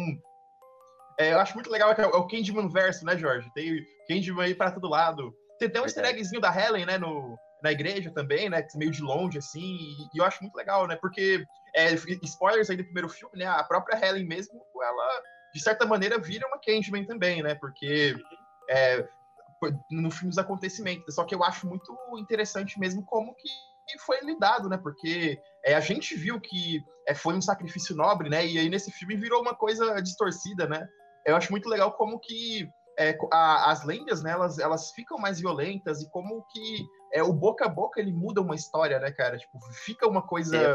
é, 1.20 1.34
eu 1.34 1.40
acho 1.40 1.54
muito 1.54 1.70
legal 1.70 1.94
que 1.94 2.00
é 2.00 2.08
o, 2.08 2.12
é 2.12 2.16
o 2.16 2.28
Candyman 2.28 2.70
verso, 2.70 3.04
né, 3.04 3.18
Jorge? 3.18 3.52
Tem 3.54 3.86
Candyman 4.08 4.46
aí 4.46 4.56
pra 4.56 4.72
todo 4.72 4.88
lado. 4.88 5.36
Tem 5.60 5.68
até 5.68 5.82
um 5.82 5.84
easter 5.84 6.06
eggzinho 6.06 6.40
da 6.40 6.56
Helen, 6.56 6.86
né? 6.86 6.98
No, 6.98 7.38
na 7.62 7.74
igreja 7.74 8.10
também, 8.10 8.50
né? 8.50 8.66
Meio 8.76 8.92
de 8.92 9.02
longe, 9.02 9.38
assim. 9.38 9.60
E, 9.62 10.04
e 10.14 10.20
eu 10.20 10.24
acho 10.24 10.42
muito 10.42 10.56
legal, 10.56 10.88
né? 10.88 10.96
Porque, 10.96 11.46
é, 11.76 11.94
spoilers 12.24 12.70
aí 12.70 12.78
do 12.78 12.86
primeiro 12.86 13.10
filme, 13.10 13.38
né? 13.38 13.46
A 13.48 13.66
própria 13.66 14.00
Helen 14.02 14.26
mesmo, 14.26 14.62
ela, 14.82 15.22
de 15.54 15.62
certa 15.62 15.86
maneira, 15.86 16.18
vira 16.18 16.48
uma 16.48 16.58
Candyman 16.58 17.04
também, 17.04 17.44
né? 17.44 17.54
Porque 17.56 18.16
é, 18.70 19.06
no 19.92 20.12
filme 20.12 20.30
dos 20.30 20.38
acontecimentos. 20.38 21.16
Só 21.16 21.24
que 21.24 21.34
eu 21.36 21.44
acho 21.44 21.68
muito 21.68 21.96
interessante 22.18 22.80
mesmo 22.80 23.04
como 23.06 23.36
que 23.36 23.50
foi 24.06 24.20
lidado, 24.22 24.70
né? 24.70 24.78
Porque 24.78 25.40
é, 25.64 25.76
a 25.76 25.80
gente 25.80 26.16
viu 26.16 26.40
que 26.40 26.84
é, 27.08 27.14
foi 27.14 27.36
um 27.36 27.42
sacrifício 27.42 27.96
nobre, 27.96 28.30
né? 28.30 28.46
E 28.46 28.58
aí 28.58 28.70
nesse 28.70 28.92
filme 28.92 29.16
virou 29.16 29.42
uma 29.42 29.56
coisa 29.56 30.02
distorcida, 30.02 30.68
né? 30.68 30.88
Eu 31.26 31.36
acho 31.36 31.52
muito 31.52 31.70
legal 31.70 31.92
como 31.94 32.20
que 32.20 32.70
é, 32.98 33.18
a, 33.32 33.72
as 33.72 33.84
lendas, 33.84 34.22
né, 34.22 34.32
elas, 34.32 34.60
elas 34.60 34.92
ficam 34.92 35.18
mais 35.18 35.40
violentas 35.40 36.02
e 36.02 36.10
como 36.10 36.46
que 36.52 36.86
é, 37.14 37.24
o 37.24 37.34
boca 37.34 37.66
a 37.66 37.70
boca 37.70 38.00
ele 38.00 38.12
muda 38.12 38.42
uma 38.42 38.56
história, 38.56 39.00
né, 39.00 39.12
cara? 39.12 39.38
Tipo, 39.38 39.60
fica 39.86 40.08
uma 40.08 40.22
coisa 40.22 40.56
é, 40.58 40.74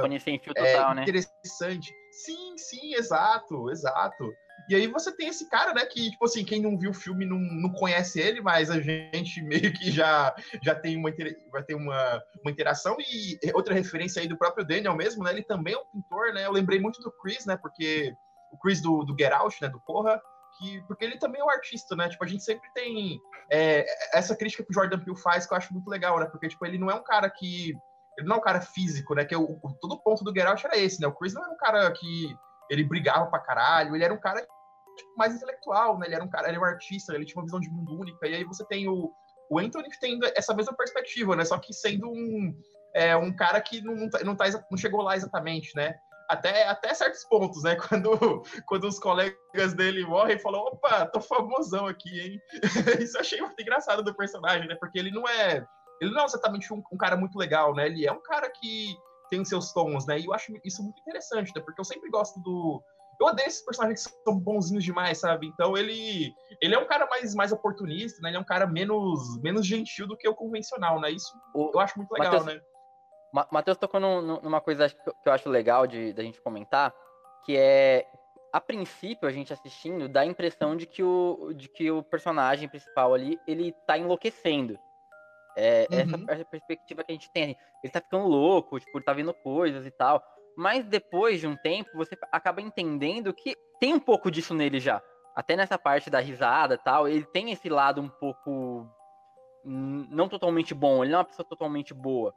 total, 0.54 0.94
né? 0.94 1.02
interessante. 1.02 1.92
Sim, 2.24 2.56
sim, 2.56 2.94
exato, 2.94 3.70
exato. 3.70 4.32
E 4.68 4.74
aí 4.74 4.86
você 4.86 5.10
tem 5.10 5.28
esse 5.28 5.48
cara, 5.48 5.72
né, 5.72 5.84
que, 5.86 6.10
tipo 6.10 6.24
assim, 6.26 6.44
quem 6.44 6.60
não 6.60 6.78
viu 6.78 6.90
o 6.90 6.94
filme 6.94 7.24
não, 7.24 7.38
não 7.38 7.70
conhece 7.70 8.20
ele, 8.20 8.42
mas 8.42 8.70
a 8.70 8.78
gente 8.78 9.40
meio 9.42 9.72
que 9.72 9.90
já, 9.90 10.34
já 10.62 10.74
tem, 10.74 10.96
uma, 10.96 11.10
vai 11.50 11.62
ter 11.62 11.74
uma, 11.74 12.22
uma 12.42 12.50
interação. 12.50 12.96
E 13.00 13.38
outra 13.54 13.72
referência 13.72 14.20
aí 14.20 14.28
do 14.28 14.36
próprio 14.36 14.66
Daniel 14.66 14.94
mesmo, 14.94 15.24
né, 15.24 15.32
ele 15.32 15.42
também 15.42 15.72
é 15.72 15.78
um 15.78 15.86
pintor, 15.86 16.34
né, 16.34 16.44
eu 16.44 16.52
lembrei 16.52 16.78
muito 16.78 17.00
do 17.00 17.10
Chris, 17.10 17.46
né, 17.46 17.56
porque 17.56 18.12
o 18.52 18.58
Chris 18.58 18.82
do, 18.82 19.04
do 19.04 19.16
Get 19.18 19.32
Out, 19.32 19.56
né, 19.62 19.70
do 19.70 19.80
Corra, 19.80 20.20
que, 20.58 20.82
porque 20.86 21.04
ele 21.04 21.18
também 21.18 21.40
é 21.40 21.44
um 21.44 21.50
artista, 21.50 21.96
né, 21.96 22.08
tipo, 22.10 22.22
a 22.22 22.28
gente 22.28 22.44
sempre 22.44 22.68
tem 22.74 23.18
é, 23.50 23.86
essa 24.12 24.36
crítica 24.36 24.62
que 24.62 24.70
o 24.70 24.74
Jordan 24.74 24.98
Peele 24.98 25.16
faz 25.16 25.46
que 25.46 25.54
eu 25.54 25.56
acho 25.56 25.72
muito 25.72 25.88
legal, 25.88 26.20
né, 26.20 26.26
porque, 26.26 26.48
tipo, 26.48 26.66
ele 26.66 26.76
não 26.76 26.90
é 26.90 26.94
um 26.94 27.02
cara 27.02 27.30
que, 27.30 27.74
ele 28.18 28.28
não 28.28 28.36
é 28.36 28.38
um 28.38 28.42
cara 28.42 28.60
físico, 28.60 29.14
né, 29.14 29.24
que 29.24 29.34
o, 29.34 29.58
todo 29.80 30.02
ponto 30.02 30.22
do 30.22 30.32
Get 30.32 30.46
Out 30.46 30.66
era 30.66 30.76
esse, 30.76 31.00
né, 31.00 31.06
o 31.06 31.14
Chris 31.14 31.32
não 31.32 31.42
era 31.42 31.52
um 31.52 31.56
cara 31.56 31.90
que 31.92 32.36
ele 32.68 32.84
brigava 32.84 33.26
pra 33.26 33.38
caralho, 33.38 33.94
ele 33.94 34.04
era 34.04 34.12
um 34.12 34.20
cara 34.20 34.46
mais 35.16 35.34
intelectual, 35.34 35.98
né? 35.98 36.06
Ele 36.06 36.14
era 36.14 36.24
um 36.24 36.28
cara, 36.28 36.48
ele 36.48 36.56
era 36.56 36.64
um 36.64 36.68
artista, 36.68 37.14
ele 37.14 37.24
tinha 37.24 37.40
uma 37.40 37.44
visão 37.44 37.60
de 37.60 37.70
mundo 37.70 37.98
única. 37.98 38.26
E 38.26 38.34
aí 38.34 38.44
você 38.44 38.64
tem 38.66 38.88
o, 38.88 39.12
o 39.50 39.58
Anthony 39.58 39.88
tendo 40.00 40.26
essa 40.36 40.54
mesma 40.54 40.74
perspectiva, 40.74 41.34
né? 41.34 41.44
Só 41.44 41.58
que 41.58 41.72
sendo 41.72 42.08
um, 42.08 42.54
é, 42.94 43.16
um 43.16 43.34
cara 43.34 43.60
que 43.60 43.80
não, 43.82 43.94
não, 43.94 44.10
tá, 44.10 44.24
não, 44.24 44.36
tá, 44.36 44.44
chegou 44.76 45.02
lá 45.02 45.16
exatamente, 45.16 45.74
né? 45.74 45.98
Até, 46.28 46.68
até 46.68 46.92
certos 46.92 47.24
pontos, 47.24 47.62
né? 47.62 47.76
Quando, 47.88 48.42
quando 48.66 48.84
os 48.84 48.98
colegas 48.98 49.72
dele 49.74 50.04
morrem, 50.04 50.38
falam, 50.38 50.60
opa, 50.60 51.06
tô 51.06 51.20
famosão 51.20 51.86
aqui, 51.86 52.20
hein? 52.20 52.40
Isso 53.00 53.16
eu 53.16 53.20
achei 53.20 53.40
muito 53.40 53.60
engraçado 53.60 54.02
do 54.02 54.14
personagem, 54.14 54.68
né? 54.68 54.76
Porque 54.78 54.98
ele 54.98 55.10
não 55.10 55.26
é. 55.26 55.64
Ele 56.00 56.12
não 56.12 56.22
é 56.22 56.24
exatamente 56.24 56.72
um, 56.72 56.82
um 56.92 56.96
cara 56.96 57.16
muito 57.16 57.38
legal, 57.38 57.74
né? 57.74 57.86
Ele 57.86 58.06
é 58.06 58.12
um 58.12 58.22
cara 58.22 58.50
que 58.50 58.94
tem 59.30 59.44
seus 59.44 59.72
tons, 59.72 60.06
né? 60.06 60.18
E 60.18 60.26
eu 60.26 60.34
acho 60.34 60.52
isso 60.64 60.82
muito 60.82 61.00
interessante, 61.00 61.52
né? 61.54 61.62
Porque 61.62 61.80
eu 61.80 61.84
sempre 61.84 62.10
gosto 62.10 62.38
do, 62.40 62.82
eu 63.20 63.26
odeio 63.26 63.48
esses 63.48 63.64
personagens 63.64 64.06
que 64.06 64.22
são 64.22 64.38
bonzinhos 64.38 64.84
demais, 64.84 65.18
sabe? 65.18 65.46
Então 65.48 65.76
ele 65.76 66.32
ele 66.60 66.74
é 66.74 66.78
um 66.78 66.86
cara 66.86 67.06
mais, 67.06 67.34
mais 67.34 67.52
oportunista, 67.52 68.20
né? 68.22 68.30
Ele 68.30 68.36
é 68.36 68.40
um 68.40 68.44
cara 68.44 68.66
menos, 68.66 69.40
menos 69.42 69.66
gentil 69.66 70.06
do 70.06 70.16
que 70.16 70.28
o 70.28 70.34
convencional, 70.34 71.00
né? 71.00 71.10
Isso 71.10 71.36
o... 71.54 71.72
eu 71.74 71.80
acho 71.80 71.98
muito 71.98 72.12
legal, 72.12 72.32
Mateus, 72.32 72.46
né? 72.46 72.60
Matheus 73.50 73.76
tocou 73.76 74.00
numa 74.00 74.60
coisa 74.60 74.88
que 74.88 75.28
eu 75.28 75.32
acho 75.32 75.50
legal 75.50 75.86
de 75.86 76.12
da 76.12 76.22
gente 76.22 76.40
comentar, 76.40 76.94
que 77.44 77.56
é 77.56 78.06
a 78.52 78.60
princípio 78.60 79.28
a 79.28 79.32
gente 79.32 79.52
assistindo 79.52 80.08
dá 80.08 80.20
a 80.20 80.26
impressão 80.26 80.74
de 80.76 80.86
que 80.86 81.02
o 81.02 81.52
de 81.52 81.68
que 81.68 81.90
o 81.90 82.02
personagem 82.02 82.68
principal 82.68 83.12
ali 83.12 83.38
ele 83.46 83.72
tá 83.86 83.98
enlouquecendo. 83.98 84.78
É, 85.56 85.88
uhum. 85.90 85.98
essa, 85.98 86.32
essa 86.34 86.44
perspectiva 86.44 87.02
que 87.02 87.10
a 87.10 87.14
gente 87.14 87.30
tem. 87.32 87.56
Ele 87.82 87.92
tá 87.92 88.00
ficando 88.00 88.28
louco, 88.28 88.78
tipo, 88.78 88.96
ele 88.96 89.04
tá 89.04 89.12
vendo 89.12 89.34
coisas 89.34 89.84
e 89.84 89.90
tal. 89.90 90.22
Mas 90.58 90.84
depois 90.84 91.38
de 91.38 91.46
um 91.46 91.54
tempo, 91.54 91.88
você 91.94 92.18
acaba 92.32 92.60
entendendo 92.60 93.32
que 93.32 93.54
tem 93.78 93.94
um 93.94 94.00
pouco 94.00 94.28
disso 94.28 94.52
nele 94.52 94.80
já. 94.80 95.00
Até 95.32 95.54
nessa 95.54 95.78
parte 95.78 96.10
da 96.10 96.18
risada 96.18 96.74
e 96.74 96.78
tal, 96.78 97.06
ele 97.06 97.24
tem 97.26 97.52
esse 97.52 97.68
lado 97.68 98.00
um 98.00 98.08
pouco. 98.08 98.84
Não 99.64 100.28
totalmente 100.28 100.74
bom, 100.74 101.04
ele 101.04 101.12
não 101.12 101.18
é 101.18 101.22
uma 101.22 101.28
pessoa 101.28 101.46
totalmente 101.48 101.94
boa. 101.94 102.34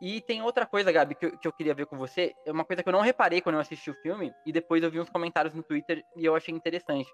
E 0.00 0.20
tem 0.20 0.40
outra 0.40 0.66
coisa, 0.66 0.92
Gabi, 0.92 1.16
que 1.16 1.26
eu, 1.26 1.36
que 1.36 1.48
eu 1.48 1.52
queria 1.52 1.74
ver 1.74 1.86
com 1.86 1.98
você. 1.98 2.32
É 2.46 2.52
uma 2.52 2.64
coisa 2.64 2.80
que 2.80 2.88
eu 2.88 2.92
não 2.92 3.00
reparei 3.00 3.40
quando 3.40 3.56
eu 3.56 3.60
assisti 3.60 3.90
o 3.90 4.00
filme, 4.02 4.32
e 4.46 4.52
depois 4.52 4.80
eu 4.80 4.90
vi 4.90 5.00
uns 5.00 5.10
comentários 5.10 5.52
no 5.52 5.64
Twitter 5.64 6.04
e 6.16 6.24
eu 6.24 6.36
achei 6.36 6.54
interessante. 6.54 7.10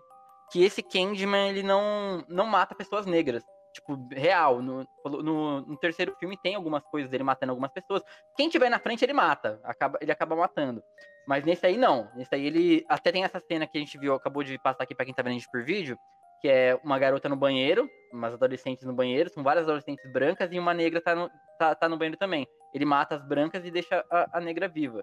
Que 0.52 0.62
esse 0.62 0.83
Candyman, 0.83 1.48
ele 1.48 1.62
não, 1.62 2.22
não 2.28 2.44
mata 2.44 2.74
pessoas 2.74 3.07
negras 3.07 3.42
tipo, 3.74 4.08
real. 4.12 4.62
No, 4.62 4.87
no, 5.04 5.60
no, 5.60 5.76
terceiro 5.76 6.14
filme 6.18 6.38
tem 6.40 6.54
algumas 6.54 6.82
coisas 6.84 7.10
dele 7.10 7.24
matando 7.24 7.52
algumas 7.52 7.72
pessoas. 7.72 8.02
Quem 8.37 8.48
tiver 8.48 8.70
na 8.70 8.78
frente, 8.78 9.04
ele 9.04 9.12
mata. 9.12 9.60
Acaba, 9.64 9.98
ele 10.00 10.12
acaba 10.12 10.37
matando. 10.37 10.82
Mas 11.26 11.44
nesse 11.44 11.66
aí, 11.66 11.76
não. 11.76 12.08
Nesse 12.14 12.34
aí, 12.34 12.46
ele. 12.46 12.84
Até 12.88 13.12
tem 13.12 13.24
essa 13.24 13.40
cena 13.40 13.66
que 13.66 13.76
a 13.76 13.80
gente 13.80 13.98
viu, 13.98 14.14
acabou 14.14 14.42
de 14.42 14.58
passar 14.58 14.84
aqui 14.84 14.94
pra 14.94 15.04
quem 15.04 15.12
tá 15.12 15.22
vendo 15.22 15.32
a 15.32 15.34
gente 15.34 15.50
por 15.50 15.64
vídeo. 15.64 15.98
Que 16.40 16.48
é 16.48 16.80
uma 16.84 16.98
garota 16.98 17.28
no 17.28 17.37
banheiro, 17.37 17.88
umas 18.12 18.34
adolescentes 18.34 18.84
no 18.84 18.92
banheiro, 18.92 19.30
são 19.30 19.42
várias 19.42 19.64
adolescentes 19.64 20.04
brancas 20.12 20.52
e 20.52 20.58
uma 20.58 20.74
negra 20.74 21.00
tá 21.00 21.14
no, 21.14 21.30
tá, 21.58 21.74
tá 21.74 21.88
no 21.88 21.96
banheiro 21.96 22.18
também. 22.18 22.46
Ele 22.74 22.84
mata 22.84 23.16
as 23.16 23.26
brancas 23.26 23.64
e 23.64 23.70
deixa 23.70 24.04
a, 24.10 24.38
a 24.38 24.40
negra 24.40 24.68
viva. 24.68 25.02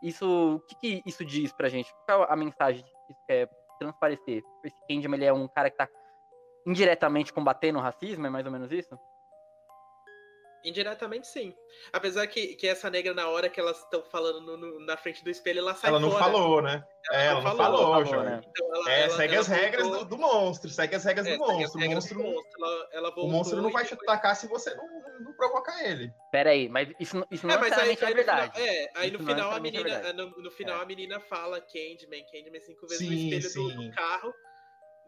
Isso, 0.00 0.54
o 0.54 0.60
que, 0.60 0.76
que, 0.76 1.02
isso 1.04 1.24
diz 1.24 1.52
pra 1.52 1.68
gente? 1.68 1.92
Qual 2.06 2.22
é 2.22 2.26
a 2.32 2.36
mensagem 2.36 2.84
que 2.84 3.12
isso 3.12 3.20
quer 3.26 3.50
transparecer? 3.80 4.42
Esse 4.64 4.76
Candyman, 4.88 5.16
ele 5.16 5.24
é 5.24 5.32
um 5.32 5.48
cara 5.48 5.68
que 5.68 5.76
tá 5.76 5.88
indiretamente 6.68 7.32
combatendo 7.32 7.78
o 7.78 7.82
racismo, 7.82 8.26
é 8.26 8.30
mais 8.30 8.44
ou 8.44 8.52
menos 8.52 8.70
isso? 8.70 8.98
Indiretamente, 10.64 11.26
sim. 11.26 11.54
Apesar 11.92 12.26
que, 12.26 12.54
que 12.56 12.66
essa 12.66 12.90
negra, 12.90 13.14
na 13.14 13.28
hora 13.28 13.48
que 13.48 13.60
elas 13.60 13.78
estão 13.78 14.02
falando 14.02 14.40
no, 14.40 14.56
no, 14.56 14.80
na 14.80 14.96
frente 14.96 15.22
do 15.22 15.30
espelho, 15.30 15.60
ela 15.60 15.74
sai 15.74 15.88
Ela 15.88 16.00
não 16.00 16.10
fora. 16.10 16.24
falou, 16.24 16.60
né? 16.60 16.84
Ela, 17.10 17.22
é, 17.22 17.26
ela 17.26 17.34
não 17.40 17.56
falou, 17.56 17.78
falou, 17.78 18.06
falou 18.06 18.24
né? 18.24 18.40
Então 18.44 18.74
ela, 18.74 18.90
é, 18.90 19.00
ela, 19.02 19.16
segue 19.16 19.32
ela 19.34 19.40
as 19.40 19.46
regras 19.46 19.88
do, 19.88 20.04
do, 20.04 20.18
monstro, 20.18 20.68
segue 20.68 20.96
as 20.96 21.04
regras 21.04 21.26
é, 21.26 21.32
do 21.32 21.38
monstro. 21.38 21.80
O 21.80 21.88
monstro, 21.88 22.18
monstro 22.18 23.24
o 23.24 23.28
monstro 23.28 23.62
não 23.62 23.70
vai 23.70 23.84
te 23.84 23.94
atacar 23.94 24.34
se 24.34 24.48
você 24.48 24.74
não, 24.74 24.84
não 25.20 25.32
provocar 25.34 25.84
ele. 25.84 26.12
Pera 26.32 26.50
aí, 26.50 26.68
mas 26.68 26.88
isso, 26.98 27.24
isso 27.30 27.46
não 27.46 27.54
é, 27.54 27.58
mas 27.58 27.72
aí, 27.72 27.92
é 27.98 28.14
verdade. 28.14 28.60
Final, 28.60 28.68
é, 28.68 28.90
aí 28.96 29.10
no 29.12 29.18
final, 29.20 29.52
a 29.52 29.60
menina, 29.60 30.12
no, 30.12 30.30
no, 30.42 30.50
final 30.50 30.80
a 30.82 30.84
menina 30.84 31.20
fala 31.20 31.60
Candyman, 31.60 32.24
Candyman 32.24 32.60
cinco 32.60 32.86
vezes 32.88 32.98
sim, 32.98 33.30
no 33.30 33.36
espelho 33.36 33.76
do, 33.76 33.84
do 33.84 33.94
carro. 33.94 34.34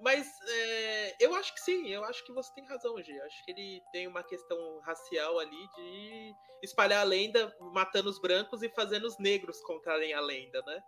Mas 0.00 0.26
é, 0.48 1.16
eu 1.20 1.34
acho 1.34 1.52
que 1.54 1.60
sim, 1.60 1.88
eu 1.88 2.02
acho 2.04 2.24
que 2.24 2.32
você 2.32 2.52
tem 2.54 2.66
razão, 2.66 3.00
G. 3.02 3.12
Eu 3.12 3.24
acho 3.24 3.44
que 3.44 3.50
ele 3.50 3.82
tem 3.92 4.06
uma 4.06 4.22
questão 4.22 4.80
racial 4.80 5.38
ali 5.38 5.68
de 5.76 6.34
espalhar 6.62 7.00
a 7.00 7.04
lenda, 7.04 7.54
matando 7.72 8.08
os 8.08 8.20
brancos 8.20 8.62
e 8.62 8.68
fazendo 8.70 9.04
os 9.04 9.18
negros 9.18 9.60
comprarem 9.60 10.14
a 10.14 10.20
lenda, 10.20 10.62
né? 10.66 10.82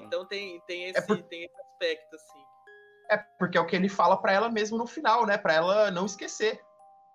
Então 0.00 0.26
tem, 0.26 0.60
tem, 0.66 0.84
esse, 0.84 0.98
é 0.98 1.02
por... 1.02 1.22
tem 1.24 1.44
esse 1.44 1.60
aspecto, 1.60 2.14
assim. 2.14 2.44
É, 3.10 3.16
porque 3.38 3.56
é 3.56 3.60
o 3.60 3.66
que 3.66 3.74
ele 3.74 3.88
fala 3.88 4.20
para 4.20 4.32
ela 4.32 4.50
mesmo 4.50 4.76
no 4.76 4.86
final, 4.86 5.26
né? 5.26 5.38
Para 5.38 5.54
ela 5.54 5.90
não 5.90 6.06
esquecer. 6.06 6.60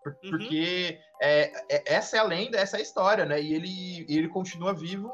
Uhum. 0.05 0.13
Porque 0.31 0.99
uhum. 0.99 1.17
é, 1.21 1.51
é, 1.69 1.83
essa 1.85 2.17
é 2.17 2.19
a 2.19 2.23
lenda, 2.23 2.57
essa 2.57 2.77
é 2.77 2.79
a 2.79 2.83
história, 2.83 3.25
né? 3.25 3.41
E 3.41 3.53
ele, 3.53 4.05
ele 4.09 4.27
continua 4.27 4.73
vivo 4.73 5.11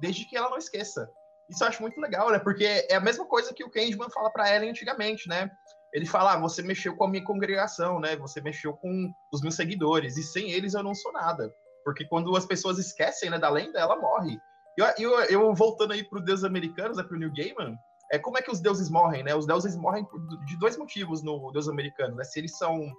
desde 0.00 0.24
que 0.24 0.36
ela 0.36 0.48
não 0.48 0.58
esqueça. 0.58 1.08
Isso 1.48 1.62
eu 1.62 1.68
acho 1.68 1.82
muito 1.82 2.00
legal, 2.00 2.30
né? 2.30 2.38
Porque 2.38 2.64
é 2.64 2.94
a 2.94 3.00
mesma 3.00 3.26
coisa 3.26 3.52
que 3.52 3.62
o 3.62 3.70
Candyman 3.70 4.10
fala 4.10 4.30
para 4.30 4.48
ela 4.48 4.64
antigamente, 4.64 5.28
né? 5.28 5.50
Ele 5.92 6.06
fala: 6.06 6.34
ah, 6.34 6.40
você 6.40 6.62
mexeu 6.62 6.96
com 6.96 7.04
a 7.04 7.08
minha 7.08 7.24
congregação, 7.24 8.00
né? 8.00 8.16
Você 8.16 8.40
mexeu 8.40 8.72
com 8.72 9.12
os 9.32 9.42
meus 9.42 9.54
seguidores, 9.54 10.16
e 10.16 10.22
sem 10.22 10.50
eles 10.50 10.74
eu 10.74 10.82
não 10.82 10.94
sou 10.94 11.12
nada. 11.12 11.52
Porque 11.84 12.04
quando 12.06 12.34
as 12.36 12.46
pessoas 12.46 12.78
esquecem 12.78 13.28
né, 13.28 13.38
da 13.38 13.50
lenda, 13.50 13.78
ela 13.78 13.96
morre. 13.96 14.38
Eu, 14.76 14.86
eu, 14.98 15.20
eu, 15.24 15.54
voltando 15.54 15.92
aí 15.92 16.02
para 16.02 16.18
os 16.18 16.24
deuses 16.24 16.44
americanos, 16.44 16.98
é 16.98 17.02
para 17.02 17.14
o 17.14 17.18
New 17.18 17.32
Gaiman, 17.34 17.76
é 18.10 18.18
como 18.18 18.38
é 18.38 18.42
que 18.42 18.50
os 18.50 18.60
deuses 18.60 18.88
morrem, 18.88 19.22
né? 19.22 19.34
Os 19.34 19.46
deuses 19.46 19.76
morrem 19.76 20.06
de 20.46 20.58
dois 20.58 20.76
motivos 20.78 21.22
no 21.22 21.50
Deus 21.52 21.68
americano, 21.68 22.16
né? 22.16 22.24
Se 22.24 22.38
eles 22.38 22.56
são, 22.56 22.90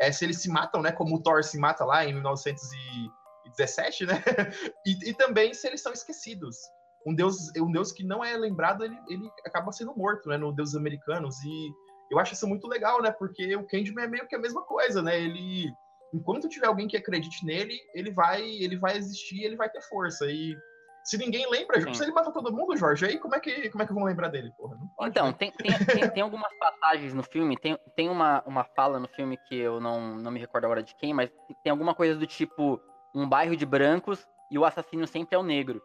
é, 0.00 0.12
se 0.12 0.24
eles 0.24 0.42
se 0.42 0.50
matam, 0.50 0.82
né? 0.82 0.92
Como 0.92 1.16
o 1.16 1.22
Thor 1.22 1.42
se 1.42 1.58
mata 1.58 1.84
lá 1.84 2.04
em 2.04 2.12
1917, 2.12 4.06
né? 4.06 4.22
e, 4.84 5.10
e 5.10 5.14
também 5.14 5.54
se 5.54 5.66
eles 5.66 5.80
são 5.80 5.92
esquecidos 5.92 6.56
um 7.04 7.12
deus 7.12 7.50
um 7.56 7.72
deus 7.72 7.90
que 7.90 8.04
não 8.04 8.24
é 8.24 8.36
lembrado 8.36 8.84
ele, 8.84 8.96
ele 9.08 9.28
acaba 9.44 9.72
sendo 9.72 9.92
morto 9.96 10.28
né 10.28 10.36
no 10.36 10.52
deus 10.52 10.76
americanos 10.76 11.36
e 11.42 11.72
eu 12.12 12.18
acho 12.18 12.34
isso 12.34 12.46
muito 12.46 12.68
legal, 12.68 13.00
né? 13.00 13.10
Porque 13.10 13.56
o 13.56 13.66
Candyman 13.66 14.04
é 14.04 14.08
meio 14.08 14.28
que 14.28 14.36
a 14.36 14.38
mesma 14.38 14.62
coisa, 14.62 15.00
né? 15.00 15.18
Ele, 15.18 15.72
enquanto 16.12 16.48
tiver 16.48 16.66
alguém 16.66 16.86
que 16.86 16.96
acredite 16.96 17.44
nele, 17.44 17.74
ele 17.94 18.10
vai, 18.10 18.42
ele 18.42 18.76
vai 18.76 18.96
existir, 18.96 19.42
ele 19.42 19.56
vai 19.56 19.70
ter 19.70 19.80
força. 19.82 20.26
E 20.26 20.54
se 21.02 21.16
ninguém 21.16 21.48
lembra, 21.50 21.80
Sim. 21.80 21.94
se 21.94 22.02
ele 22.02 22.12
matou 22.12 22.32
todo 22.32 22.52
mundo, 22.54 22.76
Jorge, 22.76 23.06
aí 23.06 23.18
como 23.18 23.34
é 23.34 23.40
que, 23.40 23.70
como 23.70 23.82
é 23.82 23.86
que 23.86 23.94
vão 23.94 24.04
lembrar 24.04 24.28
dele, 24.28 24.52
porra? 24.56 24.76
Pode, 24.94 25.10
então, 25.10 25.28
né? 25.28 25.32
tem, 25.38 25.50
tem, 25.52 25.72
tem, 25.86 26.10
tem, 26.10 26.22
algumas 26.22 26.52
passagens 26.58 27.14
no 27.14 27.22
filme, 27.22 27.56
tem, 27.56 27.78
tem 27.96 28.10
uma, 28.10 28.42
uma 28.46 28.62
fala 28.62 29.00
no 29.00 29.08
filme 29.08 29.38
que 29.48 29.56
eu 29.56 29.80
não, 29.80 30.16
não 30.16 30.30
me 30.30 30.38
recordo 30.38 30.66
agora 30.66 30.82
de 30.82 30.94
quem, 30.94 31.14
mas 31.14 31.30
tem 31.64 31.70
alguma 31.70 31.94
coisa 31.94 32.14
do 32.14 32.26
tipo 32.26 32.78
um 33.14 33.26
bairro 33.26 33.56
de 33.56 33.64
brancos 33.64 34.26
e 34.50 34.58
o 34.58 34.64
assassino 34.64 35.06
sempre 35.06 35.34
é 35.34 35.38
o 35.38 35.42
negro. 35.42 35.82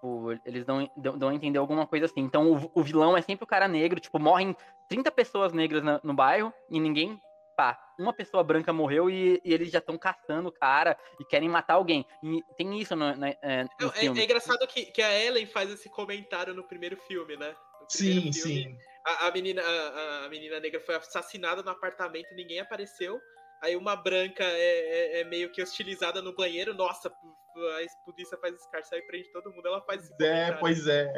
Tipo, 0.00 0.32
eles 0.46 0.64
dão, 0.64 0.90
dão, 0.96 1.18
dão 1.18 1.28
a 1.28 1.34
entender 1.34 1.58
alguma 1.58 1.86
coisa 1.86 2.06
assim. 2.06 2.20
Então, 2.20 2.52
o, 2.52 2.70
o, 2.74 2.82
vilão 2.82 3.14
é 3.14 3.20
sempre 3.20 3.44
o 3.44 3.46
cara 3.46 3.68
negro. 3.68 4.00
Tipo, 4.00 4.18
morrem 4.18 4.56
30 4.88 5.10
pessoas 5.10 5.52
negras 5.52 5.82
na, 5.82 6.00
no 6.02 6.14
bairro 6.14 6.52
e 6.70 6.80
ninguém. 6.80 7.20
Pá, 7.54 7.78
uma 7.98 8.14
pessoa 8.14 8.42
branca 8.42 8.72
morreu 8.72 9.10
e, 9.10 9.38
e 9.44 9.52
eles 9.52 9.70
já 9.70 9.78
estão 9.78 9.98
caçando 9.98 10.48
o 10.48 10.52
cara 10.52 10.96
e 11.18 11.24
querem 11.26 11.50
matar 11.50 11.74
alguém. 11.74 12.06
E 12.22 12.42
tem 12.56 12.80
isso 12.80 12.96
no, 12.96 13.04
é, 13.04 13.14
no 13.14 13.26
é, 13.26 13.66
é, 13.96 14.06
engraçado 14.06 14.66
que, 14.66 14.86
que 14.86 15.02
a 15.02 15.22
Ellen 15.22 15.44
faz 15.44 15.70
esse 15.70 15.90
comentário 15.90 16.54
no 16.54 16.64
primeiro 16.64 16.96
filme, 16.96 17.36
né? 17.36 17.54
Sim, 17.86 18.32
filme, 18.32 18.32
sim. 18.32 18.78
A, 19.04 19.26
a 19.26 19.30
menina, 19.30 19.60
a, 19.60 20.24
a, 20.24 20.28
menina 20.30 20.58
negra 20.58 20.80
foi 20.80 20.94
assassinada 20.94 21.62
no 21.62 21.70
apartamento, 21.70 22.34
ninguém 22.34 22.60
apareceu. 22.60 23.20
Aí 23.62 23.76
uma 23.76 23.94
branca 23.94 24.42
é, 24.42 25.18
é, 25.18 25.20
é 25.20 25.24
meio 25.24 25.52
que 25.52 25.62
hostilizada 25.62 26.22
no 26.22 26.34
banheiro. 26.34 26.74
Nossa, 26.74 27.08
a 27.08 28.04
polícia 28.04 28.38
faz 28.38 28.54
escarçar 28.54 28.98
e 28.98 29.02
prende 29.02 29.30
todo 29.32 29.52
mundo. 29.52 29.66
Ela 29.66 29.82
faz 29.82 30.04
isso. 30.04 30.22
É, 30.22 30.52
pois 30.52 30.86
é. 30.86 31.12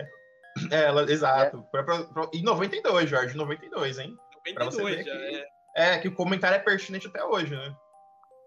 é 0.70 0.82
ela, 0.84 1.03
exato. 1.11 1.59
É. 1.59 1.70
Pra, 1.70 1.84
pra, 1.84 2.05
pra, 2.05 2.30
em 2.34 2.43
92, 2.43 3.09
Jorge, 3.09 3.36
92, 3.36 3.99
hein? 3.99 4.16
92 4.47 4.97
já, 4.97 5.03
que, 5.05 5.11
é. 5.11 5.47
É, 5.74 5.99
que 5.99 6.09
o 6.09 6.14
comentário 6.14 6.57
é 6.57 6.59
pertinente 6.59 7.07
até 7.07 7.24
hoje, 7.24 7.55
né? 7.55 7.74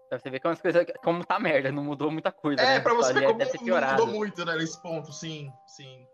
Pra 0.08 0.18
você 0.18 0.30
ver 0.30 0.40
como 0.40 0.52
as 0.52 0.60
coisas. 0.60 0.86
Como 1.02 1.24
tá 1.24 1.40
merda, 1.40 1.72
não 1.72 1.82
mudou 1.82 2.10
muita 2.10 2.30
coisa. 2.30 2.62
É, 2.62 2.74
né? 2.74 2.80
pra 2.80 2.94
você 2.94 3.12
ver 3.12 3.26
como 3.26 3.38
não 3.38 3.90
mudou 3.90 4.06
muito, 4.06 4.44
né, 4.44 4.54
nesse 4.56 4.80
ponto, 4.80 5.12
sim, 5.12 5.50
sim. 5.66 6.06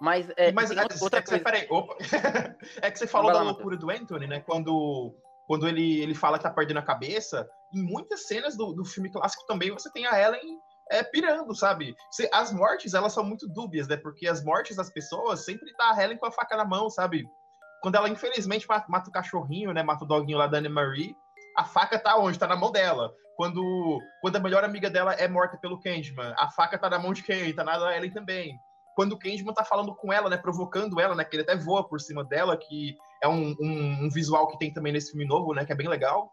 Mas, 0.00 0.28
é, 0.36 0.52
Mas 0.52 0.70
é, 0.70 0.74
outra 1.00 1.18
é 1.18 1.22
que 1.22 1.28
coisa... 1.28 1.38
você, 1.38 1.38
peraí, 1.40 1.66
opa. 1.68 1.96
é 2.82 2.90
que 2.90 2.98
você 2.98 3.06
falou 3.06 3.32
da 3.32 3.42
loucura 3.42 3.76
do 3.76 3.90
Anthony, 3.90 4.26
né? 4.26 4.40
Quando, 4.40 5.14
quando 5.48 5.66
ele, 5.66 6.00
ele 6.00 6.14
fala 6.14 6.36
que 6.36 6.44
tá 6.44 6.50
perdendo 6.50 6.76
a 6.76 6.82
cabeça, 6.82 7.48
em 7.72 7.82
muitas 7.82 8.26
cenas 8.26 8.54
do, 8.54 8.74
do 8.74 8.84
filme 8.84 9.10
clássico 9.10 9.46
também 9.46 9.72
você 9.72 9.90
tem 9.90 10.06
a 10.06 10.20
Ellen 10.20 10.58
é, 10.90 11.02
pirando, 11.02 11.54
sabe? 11.54 11.96
As 12.32 12.52
mortes, 12.52 12.92
elas 12.92 13.14
são 13.14 13.24
muito 13.24 13.48
dúbias, 13.48 13.88
né? 13.88 13.96
Porque 13.96 14.28
as 14.28 14.44
mortes 14.44 14.76
das 14.76 14.90
pessoas 14.90 15.46
sempre 15.46 15.74
tá 15.74 15.90
a 15.90 16.02
Helen 16.02 16.18
com 16.18 16.26
a 16.26 16.30
faca 16.30 16.54
na 16.54 16.66
mão, 16.66 16.90
sabe? 16.90 17.26
Quando 17.82 17.94
ela, 17.94 18.10
infelizmente, 18.10 18.66
mata 18.68 19.08
o 19.08 19.12
cachorrinho, 19.12 19.72
né? 19.72 19.82
Mata 19.82 20.04
o 20.04 20.06
doguinho 20.06 20.36
lá 20.36 20.46
da 20.46 20.58
Anne 20.58 20.68
Marie, 20.68 21.16
a 21.56 21.64
faca 21.64 21.98
tá 21.98 22.16
onde? 22.16 22.38
Tá 22.38 22.46
na 22.46 22.56
mão 22.56 22.70
dela. 22.70 23.10
Quando, 23.36 24.00
quando 24.20 24.36
a 24.36 24.40
melhor 24.40 24.64
amiga 24.64 24.90
dela 24.90 25.14
é 25.14 25.28
morta 25.28 25.56
pelo 25.56 25.80
Candyman, 25.80 26.34
a 26.36 26.50
faca 26.50 26.78
tá 26.78 26.90
na 26.90 26.98
mão 26.98 27.14
de 27.14 27.22
quem? 27.22 27.54
Tá 27.54 27.64
na 27.64 27.96
Ellen 27.96 28.12
também. 28.12 28.58
Quando 28.94 29.12
o 29.12 29.18
Candyman 29.18 29.54
tá 29.54 29.64
falando 29.64 29.94
com 29.94 30.12
ela, 30.12 30.28
né? 30.28 30.36
Provocando 30.36 31.00
ela, 31.00 31.14
né? 31.14 31.24
Que 31.24 31.36
ele 31.36 31.42
até 31.42 31.56
voa 31.56 31.88
por 31.88 32.00
cima 32.00 32.22
dela, 32.24 32.56
que 32.56 32.96
é 33.22 33.28
um, 33.28 33.54
um, 33.60 34.04
um 34.04 34.10
visual 34.10 34.48
que 34.48 34.58
tem 34.58 34.72
também 34.72 34.92
nesse 34.92 35.10
filme 35.10 35.26
novo, 35.26 35.54
né? 35.54 35.64
Que 35.64 35.72
é 35.72 35.76
bem 35.76 35.88
legal. 35.88 36.30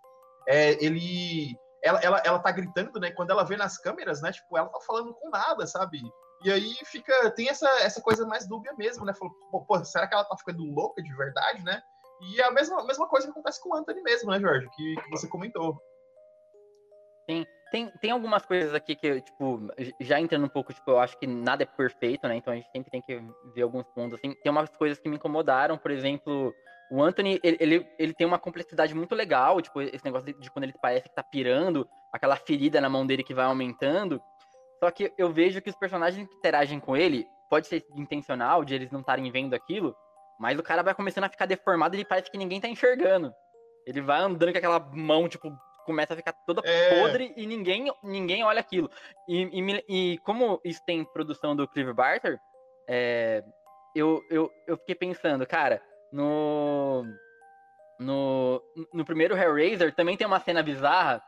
É, 0.47 0.71
ele 0.83 1.55
ela, 1.83 1.99
ela, 1.99 2.21
ela 2.25 2.39
tá 2.39 2.51
gritando, 2.51 2.99
né? 2.99 3.11
Quando 3.11 3.29
ela 3.29 3.43
vê 3.43 3.55
nas 3.55 3.77
câmeras, 3.77 4.21
né? 4.21 4.31
Tipo, 4.31 4.57
ela 4.57 4.67
tá 4.69 4.79
falando 4.85 5.13
com 5.13 5.29
nada, 5.29 5.67
sabe? 5.67 6.01
E 6.43 6.51
aí 6.51 6.73
fica, 6.85 7.31
tem 7.31 7.47
essa, 7.47 7.69
essa 7.81 8.01
coisa 8.01 8.25
mais 8.25 8.47
dúbia 8.47 8.73
mesmo, 8.77 9.05
né? 9.05 9.13
Falou, 9.13 9.33
pô, 9.65 9.83
será 9.85 10.07
que 10.07 10.15
ela 10.15 10.25
tá 10.25 10.35
ficando 10.35 10.63
louca 10.63 11.01
de 11.01 11.15
verdade, 11.15 11.63
né? 11.63 11.81
E 12.21 12.41
é 12.41 12.45
a 12.45 12.51
mesma, 12.51 12.83
mesma 12.85 13.07
coisa 13.07 13.27
que 13.27 13.31
acontece 13.31 13.61
com 13.61 13.69
o 13.69 13.75
Anthony 13.75 14.01
mesmo, 14.01 14.31
né, 14.31 14.39
Jorge? 14.39 14.67
Que, 14.75 14.95
que 14.95 15.09
você 15.11 15.27
comentou. 15.27 15.79
Sim. 17.29 17.45
Tem, 17.71 17.91
tem 17.99 18.11
algumas 18.11 18.45
coisas 18.45 18.73
aqui 18.73 18.95
que, 18.95 19.21
tipo, 19.21 19.59
já 19.99 20.19
entrando 20.19 20.45
um 20.45 20.49
pouco, 20.49 20.73
tipo, 20.73 20.91
eu 20.91 20.99
acho 20.99 21.17
que 21.17 21.27
nada 21.27 21.63
é 21.63 21.65
perfeito, 21.65 22.27
né? 22.27 22.35
Então 22.35 22.53
a 22.53 22.55
gente 22.55 22.69
sempre 22.71 22.89
tem 22.89 23.01
que 23.01 23.21
ver 23.53 23.63
alguns 23.63 23.85
pontos, 23.87 24.17
assim. 24.17 24.33
Tem 24.41 24.51
umas 24.51 24.69
coisas 24.69 24.97
que 24.97 25.09
me 25.09 25.17
incomodaram, 25.17 25.77
por 25.77 25.91
exemplo, 25.91 26.53
o 26.91 27.01
Anthony, 27.01 27.39
ele, 27.43 27.57
ele, 27.59 27.87
ele, 27.97 28.13
tem 28.13 28.27
uma 28.27 28.37
complexidade 28.37 28.93
muito 28.93 29.15
legal, 29.15 29.61
tipo, 29.61 29.81
esse 29.81 30.05
negócio 30.05 30.27
de, 30.27 30.39
de, 30.39 30.51
quando 30.51 30.63
ele 30.63 30.73
parece 30.81 31.09
que 31.09 31.15
tá 31.15 31.23
pirando, 31.23 31.87
aquela 32.13 32.35
ferida 32.35 32.79
na 32.79 32.89
mão 32.89 33.05
dele 33.05 33.23
que 33.23 33.33
vai 33.33 33.45
aumentando. 33.45 34.21
Só 34.79 34.91
que 34.91 35.11
eu 35.17 35.31
vejo 35.31 35.61
que 35.61 35.69
os 35.69 35.75
personagens 35.75 36.27
que 36.27 36.35
interagem 36.35 36.79
com 36.79 36.95
ele, 36.95 37.25
pode 37.49 37.67
ser 37.67 37.83
intencional, 37.95 38.63
de 38.63 38.75
eles 38.75 38.91
não 38.91 38.99
estarem 38.99 39.31
vendo 39.31 39.53
aquilo, 39.53 39.95
mas 40.39 40.59
o 40.59 40.63
cara 40.63 40.83
vai 40.83 40.93
começando 40.93 41.23
a 41.23 41.29
ficar 41.29 41.45
deformado 41.45 41.95
e 41.95 41.97
ele 41.97 42.05
parece 42.05 42.29
que 42.29 42.37
ninguém 42.37 42.61
tá 42.61 42.67
enxergando. 42.67 43.33
Ele 43.87 44.01
vai 44.01 44.19
andando 44.19 44.51
com 44.51 44.57
aquela 44.57 44.79
mão, 44.79 45.27
tipo, 45.29 45.51
começa 45.85 46.13
a 46.13 46.17
ficar 46.17 46.33
toda 46.45 46.61
é... 46.65 47.01
podre 47.01 47.33
e 47.37 47.45
ninguém, 47.45 47.91
ninguém 48.03 48.43
olha 48.43 48.59
aquilo. 48.59 48.89
E, 49.27 49.43
e, 49.43 49.83
e, 49.87 50.17
como 50.19 50.59
isso 50.63 50.81
tem 50.85 51.05
produção 51.05 51.55
do 51.55 51.67
Clive 51.67 51.93
Barter, 51.93 52.39
é, 52.87 53.43
eu, 53.95 54.21
eu, 54.29 54.51
eu 54.67 54.77
fiquei 54.77 54.95
pensando, 54.95 55.45
cara, 55.47 55.81
no, 56.11 57.05
no, 57.99 58.61
no 58.93 59.05
primeiro 59.05 59.37
Hellraiser 59.37 59.93
também 59.93 60.17
tem 60.17 60.27
uma 60.27 60.39
cena 60.39 60.63
bizarra 60.63 61.21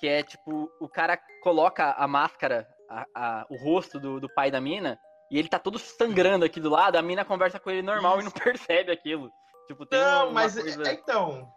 que 0.00 0.08
é 0.08 0.22
tipo, 0.22 0.70
o 0.80 0.88
cara 0.88 1.18
coloca 1.42 1.92
a 1.92 2.08
máscara, 2.08 2.66
a, 2.88 3.04
a, 3.14 3.46
o 3.50 3.56
rosto 3.56 4.00
do, 4.00 4.18
do 4.18 4.32
pai 4.32 4.50
da 4.50 4.58
mina, 4.58 4.98
e 5.30 5.38
ele 5.38 5.46
tá 5.46 5.58
todo 5.58 5.78
sangrando 5.78 6.44
aqui 6.44 6.58
do 6.58 6.70
lado, 6.70 6.96
a 6.96 7.02
mina 7.02 7.22
conversa 7.22 7.60
com 7.60 7.70
ele 7.70 7.82
normal 7.82 8.18
Isso. 8.18 8.22
e 8.22 8.24
não 8.24 8.32
percebe 8.42 8.90
aquilo. 8.90 9.30
Tipo, 9.66 9.84
tem 9.84 10.00
não, 10.00 10.32
mas 10.32 10.58
coisa... 10.58 10.90
É, 10.90 10.94
então. 10.94 11.52